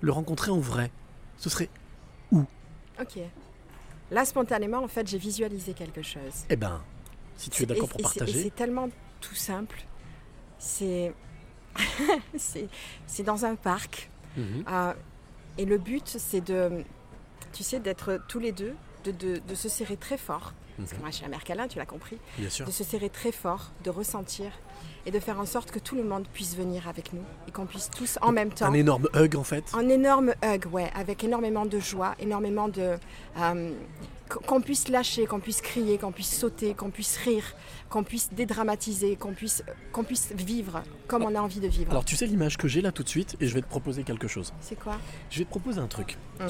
le 0.01 0.13
rencontrer 0.13 0.51
en 0.51 0.59
vrai, 0.59 0.91
ce 1.37 1.51
serait 1.51 1.69
Ok. 3.01 3.19
Là, 4.13 4.25
spontanément, 4.25 4.79
en 4.85 4.89
fait, 4.89 5.07
j'ai 5.09 5.19
visualisé 5.19 5.73
quelque 5.73 6.03
chose. 6.03 6.45
Eh 6.51 6.57
ben, 6.57 6.81
si 7.37 7.49
tu 7.51 7.63
es 7.63 7.67
d'accord 7.67 7.89
pour 7.89 8.03
partager. 8.03 8.43
c'est 8.45 8.55
tellement 8.55 8.89
tout 9.21 9.35
simple. 9.35 9.83
C'est. 10.59 11.13
dans 13.25 13.45
un 13.45 13.55
parc. 13.57 14.11
Mhm. 14.37 14.65
Euh, 14.69 14.93
et 15.59 15.65
le 15.65 15.79
but, 15.79 16.07
c'est 16.07 16.41
de. 16.41 16.85
Tu 17.53 17.63
sais, 17.63 17.81
d'être 17.81 18.21
tous 18.29 18.39
les 18.39 18.53
deux, 18.53 18.75
de, 19.05 19.11
de- 19.11 19.39
de 19.47 19.55
se 19.55 19.69
serrer 19.69 19.97
très 19.97 20.17
fort. 20.19 20.53
Parce 20.77 20.91
que 20.91 20.95
Mhm. 20.97 21.01
moi, 21.03 21.11
je 21.11 21.17
suis 21.17 21.25
un 21.25 21.29
mère 21.29 21.45
câlin, 21.45 21.69
tu 21.69 21.79
l'as 21.79 21.87
compris. 21.87 22.19
Bien 22.39 22.49
sûr. 22.49 22.67
De 22.67 22.71
se 22.71 22.85
serrer 22.85 23.11
très 23.11 23.33
fort, 23.33 23.73
de 23.85 23.91
ressentir 23.91 24.51
et 25.07 25.11
de 25.11 25.19
faire 25.21 25.39
en 25.41 25.47
sorte 25.47 25.71
que 25.71 25.79
tout 25.79 25.97
le 25.97 26.05
monde 26.05 26.27
puisse 26.33 26.57
venir 26.57 26.89
avec 26.89 27.13
nous 27.13 27.23
et 27.49 27.51
qu'on 27.51 27.67
puisse 27.67 27.91
tous 27.91 28.19
en 28.23 28.33
même 28.33 28.51
temps. 28.51 28.67
Un 28.67 28.75
énorme 28.75 29.09
hug 29.15 29.37
en 29.37 29.45
fait. 29.45 29.65
Un 29.75 29.89
énorme 29.89 30.35
hug, 30.45 30.67
ouais, 30.73 30.91
avec 30.95 31.25
énormément 31.25 31.67
de 31.67 31.79
joie, 31.79 32.15
énormément 32.21 32.69
de. 32.69 32.97
euh, 33.39 33.71
qu'on 34.47 34.63
puisse 34.63 34.89
lâcher, 34.89 35.27
qu'on 35.27 35.41
puisse 35.41 35.61
crier, 35.61 35.99
qu'on 35.99 36.13
puisse 36.13 36.35
sauter, 36.39 36.73
qu'on 36.73 36.89
puisse 36.91 37.19
rire, 37.19 37.45
qu'on 37.91 38.03
puisse 38.03 38.31
dédramatiser, 38.33 39.17
qu'on 39.17 39.35
puisse, 39.35 39.63
qu'on 39.93 40.05
puisse 40.05 40.33
vivre 40.35 40.83
comme 41.07 41.23
on 41.25 41.35
a 41.35 41.41
envie 41.41 41.61
de 41.61 41.69
vivre. 41.69 41.91
Alors 41.91 42.05
tu 42.05 42.17
sais 42.17 42.27
l'image 42.27 42.57
que 42.57 42.67
j'ai 42.67 42.81
là 42.81 42.93
tout 42.93 43.03
de 43.03 43.09
suite 43.11 43.37
et 43.41 43.47
je 43.47 43.53
vais 43.53 43.61
te 43.61 43.69
proposer 43.69 44.05
quelque 44.05 44.29
chose. 44.29 44.55
C'est 44.63 44.79
quoi? 44.79 44.97
Je 45.31 45.41
vais 45.41 45.45
te 45.45 45.51
proposer 45.51 45.81
un 45.81 45.87
truc. 45.87 46.17
Hum. 46.41 46.47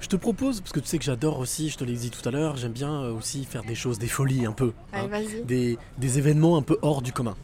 Je 0.00 0.08
te 0.08 0.16
propose, 0.16 0.60
parce 0.60 0.72
que 0.72 0.80
tu 0.80 0.86
sais 0.88 0.98
que 0.98 1.04
j'adore 1.04 1.38
aussi, 1.38 1.70
je 1.70 1.78
te 1.78 1.84
l'ai 1.84 1.94
dit 1.94 2.10
tout 2.10 2.26
à 2.28 2.30
l'heure, 2.30 2.56
j'aime 2.58 2.72
bien 2.72 3.02
euh, 3.02 3.12
aussi 3.14 3.44
faire 3.46 3.64
des 3.64 3.74
choses, 3.74 3.98
des 3.98 4.08
folies 4.08 4.44
un 4.44 4.52
peu. 4.52 4.72
Allez, 4.92 5.26
hein. 5.26 5.40
des, 5.44 5.78
des 5.96 6.18
événements 6.18 6.58
un 6.58 6.62
peu 6.62 6.78
hors 6.82 7.00
du 7.00 7.12
commun. 7.12 7.34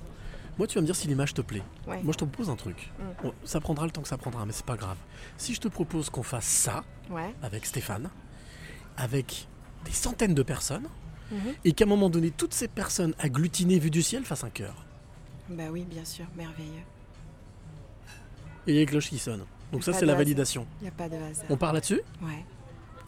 Moi, 0.59 0.67
tu 0.67 0.75
vas 0.75 0.81
me 0.83 0.87
dire 0.87 0.97
si 0.97 1.09
l'image 1.09 1.33
te 1.35 1.41
plaît. 1.41 1.63
Ouais. 1.87 2.03
Moi, 2.03 2.13
je 2.13 2.19
te 2.19 2.25
propose 2.25 2.51
un 2.51 2.57
truc. 2.57 2.91
Bon, 3.23 3.33
ça 3.45 3.61
prendra 3.61 3.85
le 3.87 3.91
temps 3.91 4.03
que 4.03 4.09
ça 4.09 4.19
prendra, 4.19 4.45
mais 4.45 4.53
c'est 4.53 4.67
pas 4.67 4.77
grave. 4.77 4.97
Si 5.39 5.55
je 5.55 5.61
te 5.61 5.69
propose 5.69 6.11
qu'on 6.11 6.23
fasse 6.23 6.45
ça 6.47 6.85
Ouais. 7.11 7.35
avec 7.43 7.65
Stéphane, 7.67 8.11
avec 8.97 9.47
des 9.85 9.93
centaines 9.93 10.35
de 10.35 10.43
personnes, 10.43 10.89
Mhm. 11.31 11.55
et 11.65 11.73
qu'à 11.73 11.85
un 11.85 11.89
moment 11.89 12.11
donné, 12.11 12.31
toutes 12.31 12.53
ces 12.53 12.69
personnes 12.69 13.15
agglutinées 13.19 13.79
vues 13.79 13.91
du 13.91 14.03
ciel 14.03 14.25
fassent 14.25 14.45
un 14.45 14.51
cœur. 14.51 14.85
Bah 15.49 15.65
oui, 15.71 15.85
bien 15.89 16.05
sûr, 16.05 16.27
merveilleux. 16.37 16.83
Et 18.67 18.73
il 18.73 18.75
y 18.75 18.77
a 18.79 18.81
les 18.81 18.87
cloches 18.87 19.09
qui 19.09 19.19
sonnent. 19.19 19.45
Donc 19.73 19.83
ça, 19.83 19.93
c'est 19.95 20.05
la 20.05 20.15
validation. 20.15 20.67
Il 20.81 20.85
n'y 20.85 20.89
a 20.89 20.93
pas 20.93 21.09
de 21.09 21.17
hasard. 21.17 21.47
On 21.49 21.57
part 21.57 21.73
là-dessus? 21.73 22.03
Ouais. 22.21 22.45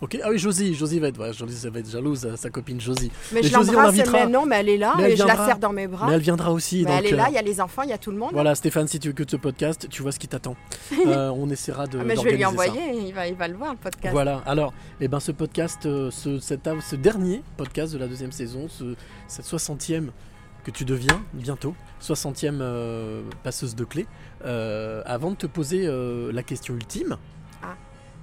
Ok. 0.00 0.18
Ah 0.22 0.28
oui, 0.30 0.38
Josie, 0.38 0.74
Josie 0.74 0.98
va 0.98 1.08
être, 1.08 1.18
ouais, 1.20 1.32
Josie, 1.32 1.68
va 1.68 1.78
être 1.78 1.90
jalouse, 1.90 2.28
sa 2.36 2.50
copine 2.50 2.80
Josie. 2.80 3.10
Mais, 3.32 3.42
je 3.42 3.48
Josie, 3.48 3.70
on 3.70 3.72
l'embrasse, 3.72 4.10
mais 4.12 4.26
non, 4.26 4.46
mais 4.46 4.56
elle 4.56 4.68
est 4.68 4.78
là 4.78 4.94
Mais 4.98 5.12
et 5.12 5.16
je 5.16 5.24
la 5.24 5.36
serre 5.36 5.58
dans 5.58 5.72
mes 5.72 5.86
bras. 5.86 6.06
Mais 6.08 6.14
elle 6.14 6.20
viendra 6.20 6.52
aussi. 6.52 6.84
Mais 6.84 6.90
donc, 6.90 6.98
elle 6.98 7.06
est 7.06 7.16
là, 7.16 7.24
euh, 7.24 7.30
il 7.30 7.34
y 7.34 7.38
a 7.38 7.42
les 7.42 7.60
enfants, 7.60 7.82
il 7.82 7.90
y 7.90 7.92
a 7.92 7.98
tout 7.98 8.10
le 8.10 8.18
monde. 8.18 8.30
Voilà, 8.32 8.54
Stéphane, 8.54 8.88
si 8.88 8.98
tu 8.98 9.12
de 9.12 9.30
ce 9.30 9.36
podcast, 9.36 9.88
tu 9.88 10.02
vois 10.02 10.12
ce 10.12 10.18
qui 10.18 10.28
t'attend. 10.28 10.56
Euh, 11.06 11.30
on 11.36 11.50
essaiera 11.50 11.86
de. 11.86 11.98
Ah, 11.98 12.04
mais 12.04 12.16
je 12.16 12.22
vais 12.22 12.36
lui 12.36 12.44
envoyer, 12.44 12.80
il 13.06 13.12
va, 13.12 13.28
il 13.28 13.34
va 13.34 13.46
le 13.46 13.54
voir, 13.54 13.72
le 13.72 13.78
podcast. 13.78 14.12
Voilà, 14.12 14.42
alors, 14.46 14.72
eh 15.00 15.08
ben, 15.08 15.20
ce 15.20 15.32
podcast, 15.32 15.84
euh, 15.84 16.10
ce, 16.10 16.38
cet 16.38 16.68
ce 16.80 16.96
dernier 16.96 17.42
podcast 17.58 17.92
de 17.92 17.98
la 17.98 18.06
deuxième 18.06 18.32
saison, 18.32 18.68
ce, 18.68 18.94
cette 19.28 19.44
60e 19.44 20.08
que 20.64 20.70
tu 20.70 20.84
deviens 20.84 21.22
bientôt, 21.34 21.74
60e 22.02 22.58
euh, 22.60 23.22
passeuse 23.44 23.76
de 23.76 23.84
clés, 23.84 24.06
euh, 24.44 25.02
avant 25.06 25.30
de 25.30 25.36
te 25.36 25.46
poser 25.46 25.84
euh, 25.86 26.32
la 26.32 26.42
question 26.42 26.74
ultime. 26.74 27.16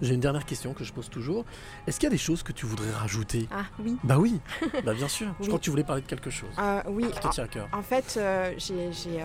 J'ai 0.01 0.13
une 0.13 0.19
dernière 0.19 0.45
question 0.45 0.73
que 0.73 0.83
je 0.83 0.91
pose 0.93 1.09
toujours. 1.09 1.45
Est-ce 1.87 1.99
qu'il 1.99 2.07
y 2.07 2.11
a 2.11 2.11
des 2.11 2.17
choses 2.17 2.43
que 2.43 2.51
tu 2.51 2.65
voudrais 2.65 2.91
rajouter? 2.91 3.47
Ah 3.51 3.65
oui. 3.79 3.97
Bah 4.03 4.17
oui, 4.17 4.39
bah 4.83 4.93
bien 4.93 5.07
sûr. 5.07 5.33
Je 5.39 5.47
crois 5.47 5.59
que 5.59 5.63
tu 5.63 5.69
voulais 5.69 5.83
parler 5.83 6.01
de 6.01 6.07
quelque 6.07 6.29
chose. 6.29 6.49
Euh, 6.59 6.81
oui, 6.87 7.05
Qui 7.11 7.19
te 7.19 7.27
tient 7.29 7.43
à 7.43 7.47
cœur. 7.47 7.67
En 7.71 7.81
fait, 7.83 8.15
euh, 8.17 8.53
j'ai 8.57 9.21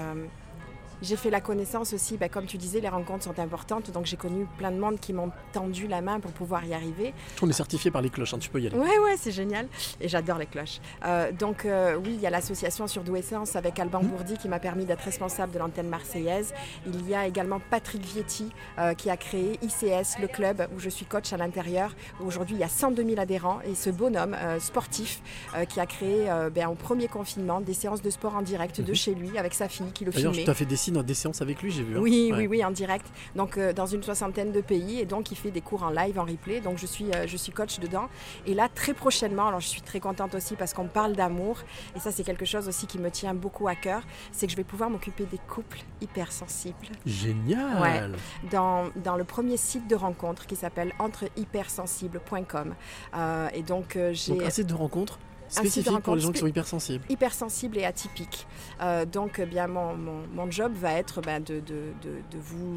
j'ai, 1.02 1.16
fait 1.16 1.30
la 1.30 1.40
connaissance 1.40 1.92
aussi, 1.92 2.16
bah, 2.16 2.28
comme 2.28 2.46
tu 2.46 2.56
disais, 2.58 2.80
les 2.80 2.88
rencontres 2.88 3.24
sont 3.24 3.38
importantes, 3.38 3.90
donc 3.90 4.06
j'ai 4.06 4.16
connu 4.16 4.46
plein 4.58 4.70
de 4.70 4.78
monde 4.78 4.98
qui 5.00 5.12
m'ont 5.12 5.30
tendu 5.52 5.86
la 5.86 6.00
main 6.00 6.20
pour 6.20 6.32
pouvoir 6.32 6.64
y 6.64 6.74
arriver. 6.74 7.12
On 7.42 7.48
est 7.48 7.52
certifié 7.52 7.90
par 7.90 8.02
les 8.02 8.10
cloches, 8.10 8.34
hein, 8.34 8.38
tu 8.38 8.48
peux 8.50 8.60
y 8.60 8.66
aller. 8.66 8.76
Ouais, 8.76 8.98
ouais, 8.98 9.16
c'est 9.18 9.32
génial. 9.32 9.66
Et 10.00 10.08
j'adore 10.08 10.38
les 10.38 10.46
cloches. 10.46 10.80
Euh, 11.04 11.32
donc, 11.32 11.64
euh, 11.64 11.96
oui, 11.96 12.12
il 12.14 12.20
y 12.20 12.26
a 12.26 12.30
l'association 12.30 12.86
Surdou 12.86 13.16
Essence 13.16 13.56
avec 13.56 13.78
Alban 13.78 14.02
Mmh. 14.02 14.06
Bourdi 14.08 14.36
qui 14.38 14.48
m'a 14.48 14.58
permis 14.58 14.84
d'être 14.84 15.00
responsable 15.02 15.52
de 15.52 15.58
l'antenne 15.58 15.88
marseillaise. 15.88 16.52
Il 16.86 17.08
y 17.08 17.14
a 17.14 17.26
également 17.26 17.60
Patrick 17.70 18.04
Vietti 18.04 18.50
euh, 18.78 18.94
qui 18.94 19.10
a 19.10 19.16
créé 19.16 19.58
ICS, 19.62 20.20
le 20.20 20.28
club 20.28 20.68
où 20.76 20.78
je 20.78 20.88
suis 20.90 21.06
coach 21.06 21.32
à 21.32 21.36
l'intérieur. 21.36 21.94
Aujourd'hui, 22.20 22.56
il 22.56 22.60
y 22.60 22.64
a 22.64 22.68
102 22.68 23.04
000 23.04 23.20
adhérents. 23.20 23.60
Et 23.66 23.74
ce 23.74 23.90
bonhomme 23.90 24.36
sportif 24.60 25.20
qui 25.68 25.80
a 25.80 25.86
créé 25.86 26.26
ben, 26.54 26.68
au 26.68 26.74
premier 26.74 27.08
confinement 27.08 27.60
des 27.60 27.74
séances 27.74 28.02
de 28.02 28.10
sport 28.10 28.34
en 28.36 28.42
direct 28.42 28.80
de 28.80 28.88
Mhm. 28.90 28.94
chez 28.94 29.14
lui 29.14 29.38
avec 29.38 29.54
sa 29.54 29.68
fille 29.68 29.90
qui 29.92 30.04
le 30.04 30.12
filmait. 30.12 30.44
fait 30.54 30.64
des 30.64 30.76
aussi 30.86 30.92
dans 30.92 31.02
des 31.02 31.14
séances 31.14 31.42
avec 31.42 31.62
lui, 31.62 31.70
j'ai 31.70 31.82
vu. 31.82 31.96
hein. 31.96 32.00
Oui, 32.00 32.30
Ouais. 32.32 32.38
oui, 32.38 32.46
oui, 32.46 32.64
en 32.64 32.70
direct. 32.70 33.06
Donc, 33.34 33.58
euh, 33.58 33.72
dans 33.72 33.86
une 33.86 34.02
soixantaine 34.02 34.52
de 34.52 34.60
pays. 34.60 35.00
Et 35.00 35.04
donc, 35.06 35.30
il 35.32 35.36
fait 35.36 35.50
des 35.50 35.60
cours 35.60 35.82
en 35.82 35.90
live, 35.90 36.18
en 36.18 36.24
replay. 36.24 36.60
Donc, 36.60 36.78
je 36.78 36.86
suis, 36.86 37.10
euh, 37.12 37.26
je 37.26 37.36
suis 37.36 37.52
coach 37.52 37.78
dedans. 37.80 38.08
Et 38.46 38.54
là, 38.54 38.68
très 38.72 38.94
prochainement, 38.94 39.48
alors 39.48 39.60
je 39.60 39.66
suis 39.68 39.80
très 39.82 39.98
contente 40.00 40.34
aussi 40.34 40.54
parce 40.54 40.72
qu'on 40.74 40.86
parle 40.86 41.14
d'amour. 41.14 41.58
Et 41.96 41.98
ça, 42.00 42.12
c'est 42.12 42.22
quelque 42.24 42.44
chose 42.44 42.68
aussi 42.68 42.86
qui 42.86 42.98
me 42.98 43.10
tient 43.10 43.34
beaucoup 43.34 43.66
à 43.68 43.74
cœur. 43.74 44.02
C'est 44.32 44.46
que 44.46 44.52
je 44.52 44.56
vais 44.56 44.64
pouvoir 44.64 44.90
m'occuper 44.90 45.24
des 45.24 45.38
couples 45.48 45.80
hypersensibles. 46.00 46.76
Génial. 47.04 47.80
Ouais. 47.82 48.18
Dans, 48.50 48.84
dans 49.02 49.16
le 49.16 49.24
premier 49.24 49.56
site 49.56 49.88
de 49.88 49.96
rencontre 49.96 50.46
qui 50.46 50.56
s'appelle 50.56 50.92
entrehypersensible.com. 51.00 52.74
Euh, 53.16 53.48
et 53.54 53.62
donc, 53.62 53.96
euh, 53.96 54.12
j'ai. 54.12 54.32
Donc 54.34 54.42
un 54.42 54.50
site 54.50 54.66
de 54.68 54.74
rencontre 54.74 55.18
spécifique 55.48 56.00
pour 56.02 56.16
les 56.16 56.22
gens 56.22 56.32
qui 56.32 56.40
sont 56.40 56.46
hypersensibles. 56.46 57.04
hypersensible 57.08 57.78
et 57.78 57.84
atypique. 57.84 58.46
Euh, 58.80 59.04
donc, 59.04 59.38
eh 59.38 59.46
bien, 59.46 59.66
mon, 59.66 59.94
mon- 59.96 60.26
mon 60.34 60.50
job 60.50 60.72
va 60.74 60.92
être 60.92 61.20
de, 61.40 61.60
de- 61.60 61.92
de- 62.02 62.22
de 62.30 62.38
vous, 62.38 62.76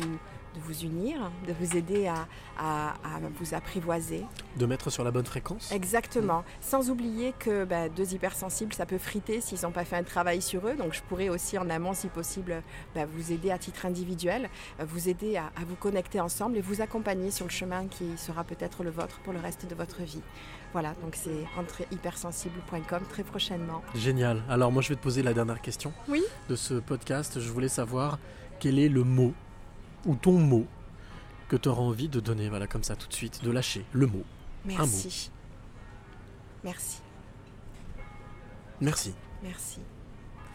de 0.60 0.64
vous 0.74 0.82
unir, 0.84 1.32
de 1.48 1.54
vous 1.60 1.76
aider 1.78 2.08
à, 2.08 2.28
à- 2.60 2.90
à 3.04 3.20
vous 3.40 3.54
apprivoiser. 3.54 4.26
De 4.58 4.66
mettre 4.66 4.90
sur 4.90 5.04
la 5.04 5.12
bonne 5.12 5.26
fréquence. 5.26 5.72
Exactement. 5.72 6.44
Sans 6.62 6.90
oublier 6.90 7.34
que 7.40 7.64
ben, 7.66 7.90
deux 7.96 8.14
hypersensibles, 8.14 8.74
ça 8.74 8.86
peut 8.86 8.98
friter 8.98 9.42
s'ils 9.42 9.62
n'ont 9.64 9.72
pas 9.72 9.86
fait 9.86 9.96
un 9.98 10.04
travail 10.04 10.42
sur 10.42 10.68
eux. 10.68 10.76
Donc, 10.76 10.94
je 10.94 11.02
pourrais 11.04 11.30
aussi, 11.30 11.58
en 11.58 11.70
amont, 11.70 11.94
si 11.94 12.08
possible, 12.08 12.62
ben, 12.96 13.08
vous 13.12 13.32
aider 13.32 13.52
à 13.52 13.58
titre 13.58 13.86
individuel, 13.86 14.50
vous 14.80 15.10
aider 15.10 15.38
à, 15.38 15.46
à 15.56 15.66
vous 15.68 15.76
connecter 15.76 16.20
ensemble 16.20 16.58
et 16.58 16.62
vous 16.62 16.82
accompagner 16.82 17.32
sur 17.32 17.46
le 17.46 17.52
chemin 17.52 17.88
qui 17.88 18.18
sera 18.18 18.44
peut-être 18.44 18.84
le 18.84 18.90
vôtre 18.90 19.20
pour 19.24 19.34
le 19.34 19.40
reste 19.40 19.66
de 19.68 19.76
votre 19.76 20.02
vie. 20.02 20.22
Voilà, 20.74 20.94
donc 21.02 21.16
c'est 21.16 21.48
entrehypersensible.com 21.58 23.02
très 23.10 23.24
prochainement. 23.24 23.82
Génial. 23.96 24.44
Alors 24.50 24.72
moi 24.72 24.82
je 24.82 24.90
vais 24.90 24.96
te 24.96 25.02
poser 25.02 25.24
la 25.24 25.34
dernière 25.34 25.62
question 25.62 25.92
Oui. 26.08 26.22
de 26.50 26.56
ce 26.56 26.76
podcast. 26.76 27.40
Je 27.40 27.52
voulais 27.52 27.68
savoir 27.70 28.20
quel 28.60 28.78
est 28.80 28.90
le 28.90 29.04
mot 29.04 29.34
ou 30.06 30.16
ton 30.16 30.34
mot 30.34 30.66
que 31.48 31.56
tu 31.56 31.70
auras 31.70 31.82
envie 31.82 32.10
de 32.10 32.20
donner, 32.20 32.50
voilà 32.50 32.68
comme 32.68 32.84
ça 32.84 32.96
tout 32.96 33.08
de 33.08 33.14
suite, 33.14 33.44
de 33.44 33.52
lâcher. 33.52 33.86
Le 33.92 34.08
mot. 34.08 34.24
Un 34.68 34.72
mot. 34.72 34.78
Merci. 34.78 35.32
Merci. 36.64 37.02
Merci. 38.82 39.14
Merci. 39.44 39.80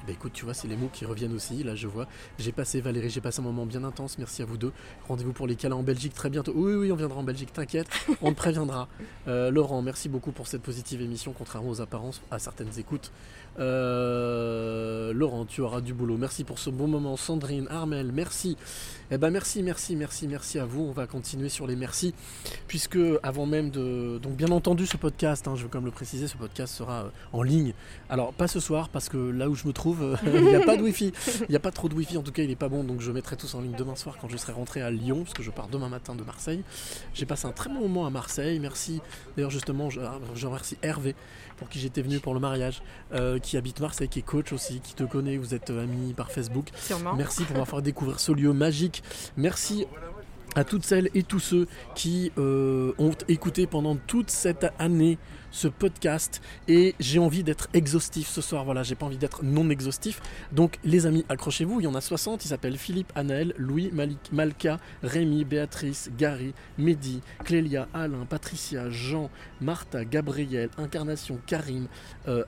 Bah 0.06 0.12
écoute, 0.12 0.32
tu 0.34 0.44
vois, 0.44 0.52
c'est 0.52 0.68
les 0.68 0.76
mots 0.76 0.90
qui 0.92 1.06
reviennent 1.06 1.32
aussi. 1.32 1.62
Là, 1.62 1.74
je 1.74 1.88
vois. 1.88 2.06
J'ai 2.38 2.52
passé 2.52 2.82
Valérie, 2.82 3.08
j'ai 3.08 3.22
passé 3.22 3.40
un 3.40 3.42
moment 3.42 3.64
bien 3.64 3.84
intense. 3.84 4.18
Merci 4.18 4.42
à 4.42 4.44
vous 4.44 4.58
deux. 4.58 4.72
Rendez-vous 5.08 5.32
pour 5.32 5.46
les 5.46 5.56
câlins 5.56 5.76
en 5.76 5.82
Belgique 5.82 6.12
très 6.12 6.28
bientôt. 6.28 6.52
Oui, 6.54 6.74
oui, 6.74 6.92
on 6.92 6.96
viendra 6.96 7.18
en 7.18 7.22
Belgique, 7.22 7.54
t'inquiète. 7.54 7.88
On 8.20 8.30
te 8.30 8.36
préviendra. 8.36 8.88
Euh, 9.26 9.50
Laurent, 9.50 9.80
merci 9.80 10.10
beaucoup 10.10 10.32
pour 10.32 10.46
cette 10.46 10.60
positive 10.60 11.00
émission, 11.00 11.32
contrairement 11.32 11.70
aux 11.70 11.80
apparences, 11.80 12.20
à 12.30 12.38
certaines 12.38 12.78
écoutes. 12.78 13.10
Euh, 13.58 15.12
Laurent, 15.12 15.44
tu 15.44 15.60
auras 15.60 15.80
du 15.80 15.94
boulot. 15.94 16.16
Merci 16.16 16.44
pour 16.44 16.58
ce 16.58 16.70
bon 16.70 16.88
moment. 16.88 17.16
Sandrine, 17.16 17.66
Armel, 17.70 18.10
merci. 18.12 18.56
Eh 19.10 19.18
ben 19.18 19.30
merci, 19.30 19.62
merci, 19.62 19.96
merci, 19.96 20.26
merci 20.26 20.58
à 20.58 20.64
vous. 20.64 20.82
On 20.82 20.92
va 20.92 21.06
continuer 21.06 21.48
sur 21.48 21.66
les 21.66 21.76
merci, 21.76 22.14
puisque 22.66 22.98
avant 23.22 23.44
même 23.44 23.70
de, 23.70 24.18
donc 24.18 24.34
bien 24.34 24.50
entendu, 24.50 24.86
ce 24.86 24.96
podcast, 24.96 25.46
hein, 25.46 25.54
je 25.56 25.64
veux 25.64 25.68
comme 25.68 25.84
le 25.84 25.90
préciser, 25.90 26.26
ce 26.26 26.36
podcast 26.36 26.74
sera 26.74 27.04
euh, 27.04 27.08
en 27.32 27.42
ligne. 27.42 27.74
Alors 28.08 28.32
pas 28.32 28.48
ce 28.48 28.60
soir, 28.60 28.88
parce 28.88 29.10
que 29.10 29.18
là 29.18 29.50
où 29.50 29.54
je 29.54 29.66
me 29.66 29.72
trouve, 29.72 30.02
euh, 30.02 30.16
il 30.34 30.44
n'y 30.44 30.54
a 30.54 30.60
pas 30.60 30.76
de 30.76 30.82
wifi. 30.82 31.12
Il 31.42 31.50
n'y 31.50 31.56
a 31.56 31.60
pas 31.60 31.70
trop 31.70 31.88
de 31.88 31.94
wifi. 31.94 32.16
En 32.16 32.22
tout 32.22 32.32
cas, 32.32 32.42
il 32.42 32.48
n'est 32.48 32.56
pas 32.56 32.70
bon, 32.70 32.82
donc 32.82 33.02
je 33.02 33.12
mettrai 33.12 33.36
tous 33.36 33.54
en 33.54 33.60
ligne 33.60 33.74
demain 33.76 33.94
soir 33.94 34.16
quand 34.20 34.28
je 34.28 34.36
serai 34.38 34.52
rentré 34.52 34.80
à 34.80 34.90
Lyon, 34.90 35.24
parce 35.24 35.34
que 35.34 35.42
je 35.42 35.50
pars 35.50 35.68
demain 35.68 35.90
matin 35.90 36.14
de 36.14 36.22
Marseille. 36.22 36.62
J'ai 37.12 37.26
passé 37.26 37.46
un 37.46 37.52
très 37.52 37.68
bon 37.68 37.80
moment 37.80 38.06
à 38.06 38.10
Marseille. 38.10 38.58
Merci. 38.58 39.00
D'ailleurs, 39.36 39.50
justement, 39.50 39.90
je, 39.90 40.00
je 40.34 40.46
remercie 40.46 40.78
Hervé 40.82 41.14
pour 41.56 41.68
qui 41.68 41.78
j'étais 41.78 42.02
venu 42.02 42.20
pour 42.20 42.34
le 42.34 42.40
mariage, 42.40 42.82
euh, 43.12 43.38
qui 43.38 43.56
habite 43.56 43.80
Marseille, 43.80 44.08
qui 44.08 44.20
est 44.20 44.22
coach 44.22 44.52
aussi, 44.52 44.80
qui 44.80 44.94
te 44.94 45.04
connaît. 45.04 45.36
Vous 45.36 45.54
êtes 45.54 45.70
euh, 45.70 45.84
amis 45.84 46.12
par 46.14 46.30
Facebook. 46.30 46.68
Sûrement. 46.76 47.14
Merci 47.14 47.44
pour 47.44 47.56
m'avoir 47.56 47.78
fait 47.78 47.82
découvrir 47.82 48.20
ce 48.20 48.32
lieu 48.32 48.52
magique. 48.52 49.02
Merci 49.36 49.86
à 50.54 50.64
toutes 50.64 50.84
celles 50.84 51.08
et 51.14 51.22
tous 51.22 51.40
ceux 51.40 51.66
qui 51.94 52.32
euh, 52.38 52.92
ont 52.98 53.14
écouté 53.28 53.66
pendant 53.66 53.96
toute 53.96 54.30
cette 54.30 54.66
année 54.78 55.18
ce 55.54 55.68
podcast. 55.68 56.42
Et 56.68 56.94
j'ai 57.00 57.18
envie 57.18 57.44
d'être 57.44 57.68
exhaustif 57.72 58.28
ce 58.28 58.40
soir. 58.40 58.64
Voilà 58.64 58.82
j'ai 58.82 58.94
pas 58.94 59.06
envie 59.06 59.16
d'être 59.16 59.44
non 59.44 59.70
exhaustif. 59.70 60.20
Donc 60.52 60.78
les 60.84 61.06
amis 61.06 61.24
accrochez-vous. 61.28 61.80
Il 61.80 61.84
y 61.84 61.86
en 61.86 61.94
a 61.94 62.00
60 62.00 62.44
ils 62.44 62.48
s'appellent 62.48 62.76
Philippe 62.76 63.12
Anaël 63.14 63.54
Louis 63.56 63.90
Malik, 63.92 64.18
Malka 64.32 64.78
Rémi 65.02 65.44
Béatrice 65.44 66.10
Gary 66.18 66.52
Mehdi 66.76 67.20
Clélia 67.44 67.88
Alain 67.94 68.26
Patricia 68.28 68.90
Jean 68.90 69.30
Martha 69.60 70.04
Gabriel 70.04 70.68
Incarnation 70.76 71.38
Karim 71.46 71.86
euh, 72.28 72.44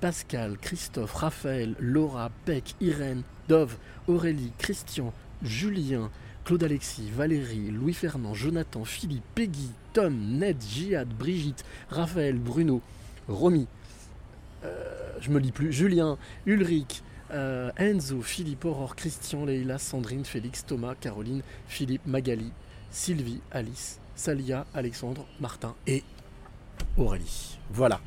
Pascal 0.00 0.56
Christophe 0.58 1.14
Raphaël 1.14 1.74
Laura 1.78 2.30
Peck 2.44 2.74
Irène 2.80 3.22
Dove 3.48 3.76
Aurélie 4.08 4.52
Christian 4.58 5.12
Julien 5.42 6.10
Claude 6.46 6.62
Alexis, 6.62 7.10
Valérie, 7.10 7.72
Louis 7.72 7.92
Fernand, 7.92 8.32
Jonathan, 8.32 8.84
Philippe, 8.84 9.24
Peggy, 9.34 9.68
Tom, 9.92 10.14
Ned, 10.14 10.56
Jihad, 10.62 11.08
Brigitte, 11.08 11.64
Raphaël, 11.90 12.38
Bruno, 12.38 12.80
Romy, 13.26 13.66
euh, 14.64 14.84
je 15.20 15.30
me 15.30 15.40
lis 15.40 15.50
plus, 15.50 15.72
Julien, 15.72 16.16
Ulrich, 16.46 17.02
euh, 17.32 17.72
Enzo, 17.76 18.22
Philippe, 18.22 18.64
Aurore, 18.64 18.94
Christian, 18.94 19.44
Leïla, 19.44 19.78
Sandrine, 19.78 20.24
Félix, 20.24 20.64
Thomas, 20.64 20.94
Caroline, 20.94 21.42
Philippe, 21.66 22.06
Magali, 22.06 22.52
Sylvie, 22.92 23.40
Alice, 23.50 23.98
Salia, 24.14 24.66
Alexandre, 24.72 25.26
Martin 25.40 25.74
et 25.88 26.04
Aurélie. 26.96 27.58
Voilà. 27.72 28.00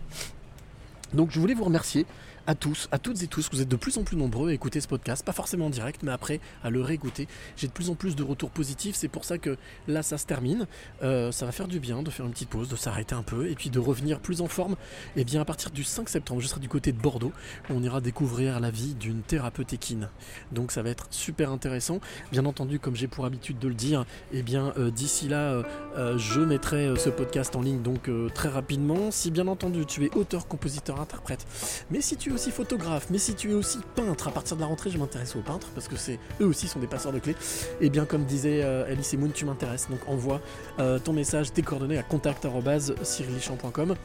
Donc 1.13 1.31
je 1.31 1.41
voulais 1.41 1.55
vous 1.55 1.65
remercier 1.65 2.05
à 2.47 2.55
tous, 2.55 2.87
à 2.91 2.99
toutes 2.99 3.21
et 3.23 3.27
tous. 3.27 3.49
Vous 3.51 3.61
êtes 3.61 3.67
de 3.67 3.75
plus 3.75 3.97
en 3.97 4.03
plus 4.03 4.17
nombreux 4.17 4.49
à 4.49 4.53
écouter 4.53 4.81
ce 4.81 4.87
podcast, 4.87 5.25
pas 5.25 5.31
forcément 5.31 5.67
en 5.67 5.69
direct, 5.69 6.01
mais 6.03 6.11
après 6.11 6.39
à 6.63 6.69
le 6.69 6.81
réécouter. 6.81 7.27
J'ai 7.57 7.67
de 7.67 7.71
plus 7.71 7.89
en 7.89 7.95
plus 7.95 8.15
de 8.15 8.23
retours 8.23 8.51
positifs. 8.51 8.95
C'est 8.95 9.07
pour 9.07 9.25
ça 9.25 9.37
que 9.37 9.57
là, 9.87 10.03
ça 10.03 10.17
se 10.17 10.25
termine. 10.25 10.67
Euh, 11.03 11.31
ça 11.31 11.45
va 11.45 11.51
faire 11.51 11.67
du 11.67 11.79
bien 11.79 12.01
de 12.03 12.09
faire 12.09 12.25
une 12.25 12.31
petite 12.31 12.49
pause, 12.49 12.69
de 12.69 12.75
s'arrêter 12.75 13.15
un 13.15 13.23
peu 13.23 13.49
et 13.49 13.55
puis 13.55 13.69
de 13.69 13.79
revenir 13.79 14.19
plus 14.19 14.41
en 14.41 14.47
forme. 14.47 14.75
Et 15.15 15.23
bien 15.23 15.41
à 15.41 15.45
partir 15.45 15.71
du 15.71 15.83
5 15.83 16.09
septembre, 16.09 16.41
je 16.41 16.47
serai 16.47 16.59
du 16.59 16.69
côté 16.69 16.91
de 16.91 16.97
Bordeaux. 16.99 17.31
Où 17.69 17.73
on 17.73 17.83
ira 17.83 18.01
découvrir 18.01 18.59
la 18.59 18.71
vie 18.71 18.93
d'une 18.93 19.21
thérapeute 19.21 19.73
équine. 19.73 20.09
Donc 20.51 20.71
ça 20.71 20.81
va 20.81 20.89
être 20.89 21.07
super 21.11 21.51
intéressant. 21.51 21.99
Bien 22.31 22.45
entendu, 22.45 22.79
comme 22.79 22.95
j'ai 22.95 23.07
pour 23.07 23.25
habitude 23.25 23.59
de 23.59 23.67
le 23.67 23.73
dire, 23.73 24.05
et 24.31 24.41
bien 24.41 24.73
euh, 24.77 24.91
d'ici 24.91 25.27
là, 25.27 25.63
euh, 25.97 26.17
je 26.17 26.41
mettrai 26.41 26.93
ce 26.97 27.09
podcast 27.09 27.55
en 27.55 27.61
ligne 27.61 27.81
donc 27.81 28.09
très 28.33 28.49
rapidement. 28.49 29.11
Si 29.11 29.31
bien 29.31 29.47
entendu 29.47 29.85
tu 29.85 30.05
es 30.05 30.15
auteur, 30.15 30.47
compositeur, 30.47 30.99
interprète, 30.99 31.45
mais 31.91 32.01
si 32.01 32.17
tu 32.17 32.29
es 32.29 32.33
aussi 32.39 32.51
photographe, 32.51 33.07
mais 33.09 33.17
si 33.17 33.35
tu 33.35 33.51
es 33.51 33.53
aussi 33.53 33.79
peintre, 33.95 34.29
à 34.29 34.31
partir 34.31 34.55
de 34.55 34.61
la 34.61 34.67
rentrée 34.67 34.89
je 34.89 34.97
m'intéresse 34.97 35.35
aux 35.35 35.41
peintres 35.41 35.67
parce 35.75 35.89
que 35.89 35.97
c'est 35.97 36.19
eux 36.39 36.45
aussi 36.45 36.69
sont 36.69 36.79
des 36.79 36.87
passeurs 36.87 37.11
de 37.11 37.19
clés. 37.19 37.35
Et 37.81 37.89
bien 37.89 38.05
comme 38.05 38.23
disait 38.23 38.61
euh, 38.63 38.89
Alice 38.89 39.13
et 39.13 39.17
Moon, 39.17 39.27
tu 39.27 39.43
m'intéresses. 39.43 39.89
Donc 39.89 39.99
envoie 40.07 40.39
euh, 40.79 40.99
ton 40.99 41.11
message, 41.11 41.51
tes 41.51 41.63
coordonnées 41.63 41.97
à 41.97 42.03
contact@cyrilichamp.com. 42.03 43.95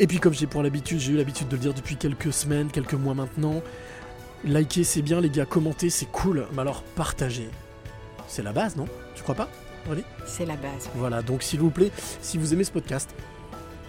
Et 0.00 0.08
puis 0.08 0.18
comme 0.18 0.32
j'ai 0.32 0.48
pour 0.48 0.64
l'habitude, 0.64 0.98
j'ai 0.98 1.12
eu 1.12 1.16
l'habitude 1.16 1.46
de 1.46 1.54
le 1.54 1.62
dire 1.62 1.72
depuis 1.72 1.94
quelques 1.94 2.32
semaines, 2.32 2.68
quelques 2.68 2.94
mois 2.94 3.14
maintenant, 3.14 3.62
liker 4.44 4.82
c'est 4.82 5.02
bien 5.02 5.20
les 5.20 5.30
gars, 5.30 5.46
commenter 5.46 5.88
c'est 5.88 6.10
cool, 6.10 6.48
mais 6.54 6.62
alors 6.62 6.82
partager, 6.82 7.48
c'est 8.26 8.42
la 8.42 8.52
base 8.52 8.74
non? 8.74 8.86
Tu 9.14 9.22
crois 9.22 9.36
pas 9.36 9.48
Aurélie? 9.86 10.04
C'est 10.26 10.46
la 10.46 10.56
base. 10.56 10.90
voilà, 10.96 11.22
donc 11.22 11.44
s'il 11.44 11.60
vous 11.60 11.70
plaît, 11.70 11.92
si 12.22 12.38
vous 12.38 12.52
aimez 12.52 12.64
ce 12.64 12.72
podcast, 12.72 13.10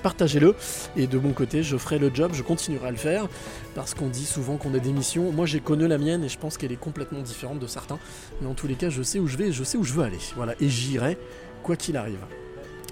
partagez-le. 0.03 0.55
Et 0.95 1.07
de 1.07 1.17
mon 1.17 1.31
côté, 1.31 1.63
je 1.63 1.77
ferai 1.77 1.97
le 1.97 2.11
job, 2.13 2.31
je 2.35 2.43
continuerai 2.43 2.89
à 2.89 2.91
le 2.91 2.97
faire. 2.97 3.27
Parce 3.73 3.95
qu'on 3.95 4.07
dit 4.07 4.25
souvent 4.25 4.57
qu'on 4.57 4.73
a 4.75 4.79
des 4.79 4.91
missions. 4.91 5.31
Moi, 5.31 5.47
j'ai 5.47 5.59
connu 5.59 5.87
la 5.87 5.97
mienne 5.97 6.23
et 6.23 6.29
je 6.29 6.37
pense 6.37 6.57
qu'elle 6.57 6.71
est 6.71 6.79
complètement 6.79 7.21
différente 7.21 7.59
de 7.59 7.67
certains. 7.67 7.97
Mais 8.41 8.47
en 8.47 8.53
tous 8.53 8.67
les 8.67 8.75
cas, 8.75 8.89
je 8.89 9.01
sais 9.01 9.17
où 9.17 9.27
je 9.27 9.37
vais 9.37 9.47
et 9.47 9.51
je 9.51 9.63
sais 9.63 9.77
où 9.77 9.83
je 9.83 9.93
veux 9.93 10.03
aller. 10.03 10.19
Voilà, 10.35 10.53
et 10.59 10.69
j'irai, 10.69 11.17
quoi 11.63 11.75
qu'il 11.75 11.97
arrive. 11.97 12.19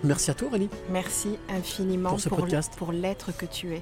Merci 0.03 0.31
à 0.31 0.33
toi, 0.33 0.47
Aurélie. 0.47 0.69
Merci 0.89 1.37
infiniment 1.47 2.09
Pour 2.09 2.19
ce 2.19 2.29
podcast. 2.29 2.73
pour 2.77 2.91
l'être 2.91 3.35
que 3.37 3.45
tu 3.45 3.73
es, 3.75 3.81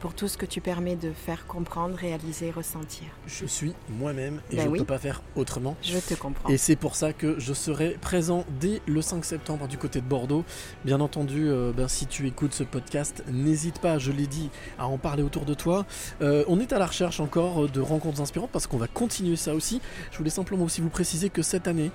pour 0.00 0.14
tout 0.14 0.28
ce 0.28 0.36
que 0.38 0.46
tu 0.46 0.60
permets 0.60 0.96
de 0.96 1.12
faire 1.12 1.46
comprendre, 1.46 1.94
réaliser, 1.94 2.50
ressentir. 2.50 3.06
Je 3.26 3.44
suis 3.44 3.74
moi-même 3.90 4.40
et 4.50 4.56
Ben 4.56 4.62
je 4.62 4.66
ne 4.66 4.72
oui. 4.72 4.78
peux 4.78 4.84
pas 4.86 4.98
faire 4.98 5.22
autrement. 5.36 5.76
Je 5.82 5.98
te 5.98 6.14
comprends. 6.14 6.48
Et 6.48 6.56
c'est 6.56 6.74
pour 6.76 6.96
ça 6.96 7.12
que 7.12 7.38
je 7.38 7.52
serai 7.52 7.90
présent 8.00 8.44
dès 8.60 8.80
le 8.86 9.02
5 9.02 9.24
septembre 9.24 9.68
du 9.68 9.76
côté 9.76 10.00
de 10.00 10.06
Bordeaux. 10.06 10.44
Bien 10.84 11.00
entendu, 11.00 11.48
euh, 11.48 11.72
ben, 11.72 11.86
si 11.86 12.06
tu 12.06 12.26
écoutes 12.26 12.54
ce 12.54 12.64
podcast, 12.64 13.22
n'hésite 13.30 13.78
pas, 13.78 13.98
je 13.98 14.10
l'ai 14.10 14.26
dit, 14.26 14.50
à 14.78 14.86
en 14.88 14.96
parler 14.96 15.22
autour 15.22 15.44
de 15.44 15.54
toi. 15.54 15.84
Euh, 16.22 16.44
on 16.48 16.58
est 16.60 16.72
à 16.72 16.78
la 16.78 16.86
recherche 16.86 17.20
encore 17.20 17.68
de 17.68 17.80
rencontres 17.80 18.22
inspirantes 18.22 18.50
parce 18.50 18.66
qu'on 18.66 18.78
va 18.78 18.86
continuer 18.88 19.36
ça 19.36 19.54
aussi. 19.54 19.80
Je 20.10 20.18
voulais 20.18 20.30
simplement 20.30 20.64
aussi 20.64 20.80
vous 20.80 20.88
préciser 20.88 21.28
que 21.28 21.42
cette 21.42 21.68
année, 21.68 21.90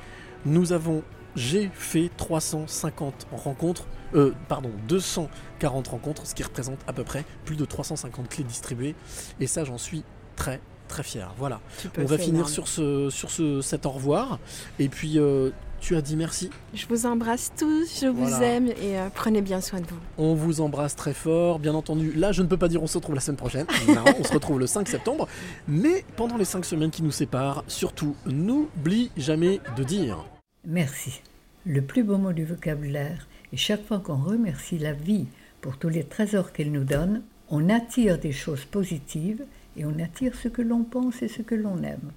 nous 0.46 0.74
avons, 0.74 1.02
j'ai 1.36 1.70
fait 1.74 2.10
350 2.18 3.28
rencontres, 3.32 3.86
euh, 4.14 4.34
pardon, 4.48 4.72
240 4.88 5.88
rencontres, 5.88 6.26
ce 6.26 6.36
qui 6.36 6.44
représente 6.44 6.80
à 6.88 6.94
peu 6.94 7.04
près 7.04 7.26
plus 7.44 7.56
de 7.56 7.66
350 7.66 8.30
clés 8.30 8.44
distribuées. 8.44 8.96
Et 9.40 9.48
ça, 9.48 9.64
j'en 9.64 9.78
suis 9.78 10.04
très 10.36 10.62
très 10.88 11.04
fier. 11.04 11.34
Voilà. 11.38 11.62
On 11.98 12.06
va 12.06 12.18
finir 12.18 12.36
énorme. 12.36 12.52
sur 12.52 12.68
ce 12.68 13.10
sur 13.10 13.32
ce 13.32 13.62
cet 13.62 13.88
au 13.88 13.90
revoir 13.90 14.38
et 14.78 14.88
puis 14.88 15.18
euh, 15.18 15.50
tu 15.80 15.96
as 15.96 16.02
dit 16.02 16.16
merci. 16.16 16.50
Je 16.74 16.86
vous 16.88 17.06
embrasse 17.06 17.52
tous, 17.58 18.02
je 18.02 18.08
vous 18.08 18.42
aime 18.42 18.68
et 18.68 18.98
euh, 19.00 19.08
prenez 19.14 19.42
bien 19.42 19.62
soin 19.62 19.82
de 19.82 19.86
vous. 19.86 20.00
On 20.18 20.34
vous 20.34 20.62
embrasse 20.62 20.96
très 20.96 21.14
fort, 21.14 21.60
bien 21.60 21.76
entendu. 21.76 22.12
Là, 22.14 22.32
je 22.32 22.42
ne 22.42 22.48
peux 22.48 22.58
pas 22.58 22.68
dire 22.68 22.82
on 22.82 22.88
se 22.88 22.98
retrouve 22.98 23.16
la 23.16 23.22
semaine 23.22 23.38
prochaine. 23.38 23.66
Non, 23.88 24.04
on 24.20 24.24
se 24.24 24.34
retrouve 24.34 24.60
le 24.60 24.68
5 24.68 24.88
septembre. 24.88 25.28
Mais 25.68 26.04
pendant 26.16 26.38
les 26.38 26.46
5 26.46 26.66
semaines 26.66 26.92
qui 26.92 27.04
nous 27.04 27.12
séparent, 27.12 27.64
surtout, 27.68 28.16
n'oublie 28.26 29.12
jamais 29.16 29.60
de 29.78 29.84
dire. 29.84 30.26
Merci. 30.66 31.22
Le 31.66 31.82
plus 31.82 32.04
beau 32.04 32.18
mot 32.18 32.34
du 32.34 32.44
vocabulaire. 32.44 33.28
Et 33.54 33.58
chaque 33.58 33.86
fois 33.86 34.00
qu'on 34.00 34.18
remercie 34.18 34.80
la 34.80 34.94
vie 34.94 35.28
pour 35.62 35.78
tous 35.78 35.90
les 35.90 36.04
trésors 36.04 36.52
qu'elle 36.52 36.72
nous 36.72 36.84
donne, 36.84 37.22
on 37.50 37.70
attire 37.70 38.18
des 38.18 38.32
choses 38.32 38.66
positives 38.66 39.44
et 39.78 39.86
on 39.86 40.00
attire 40.00 40.36
ce 40.36 40.48
que 40.48 40.62
l'on 40.62 40.84
pense 40.84 41.22
et 41.22 41.28
ce 41.28 41.42
que 41.42 41.56
l'on 41.56 41.84
aime. 41.84 42.12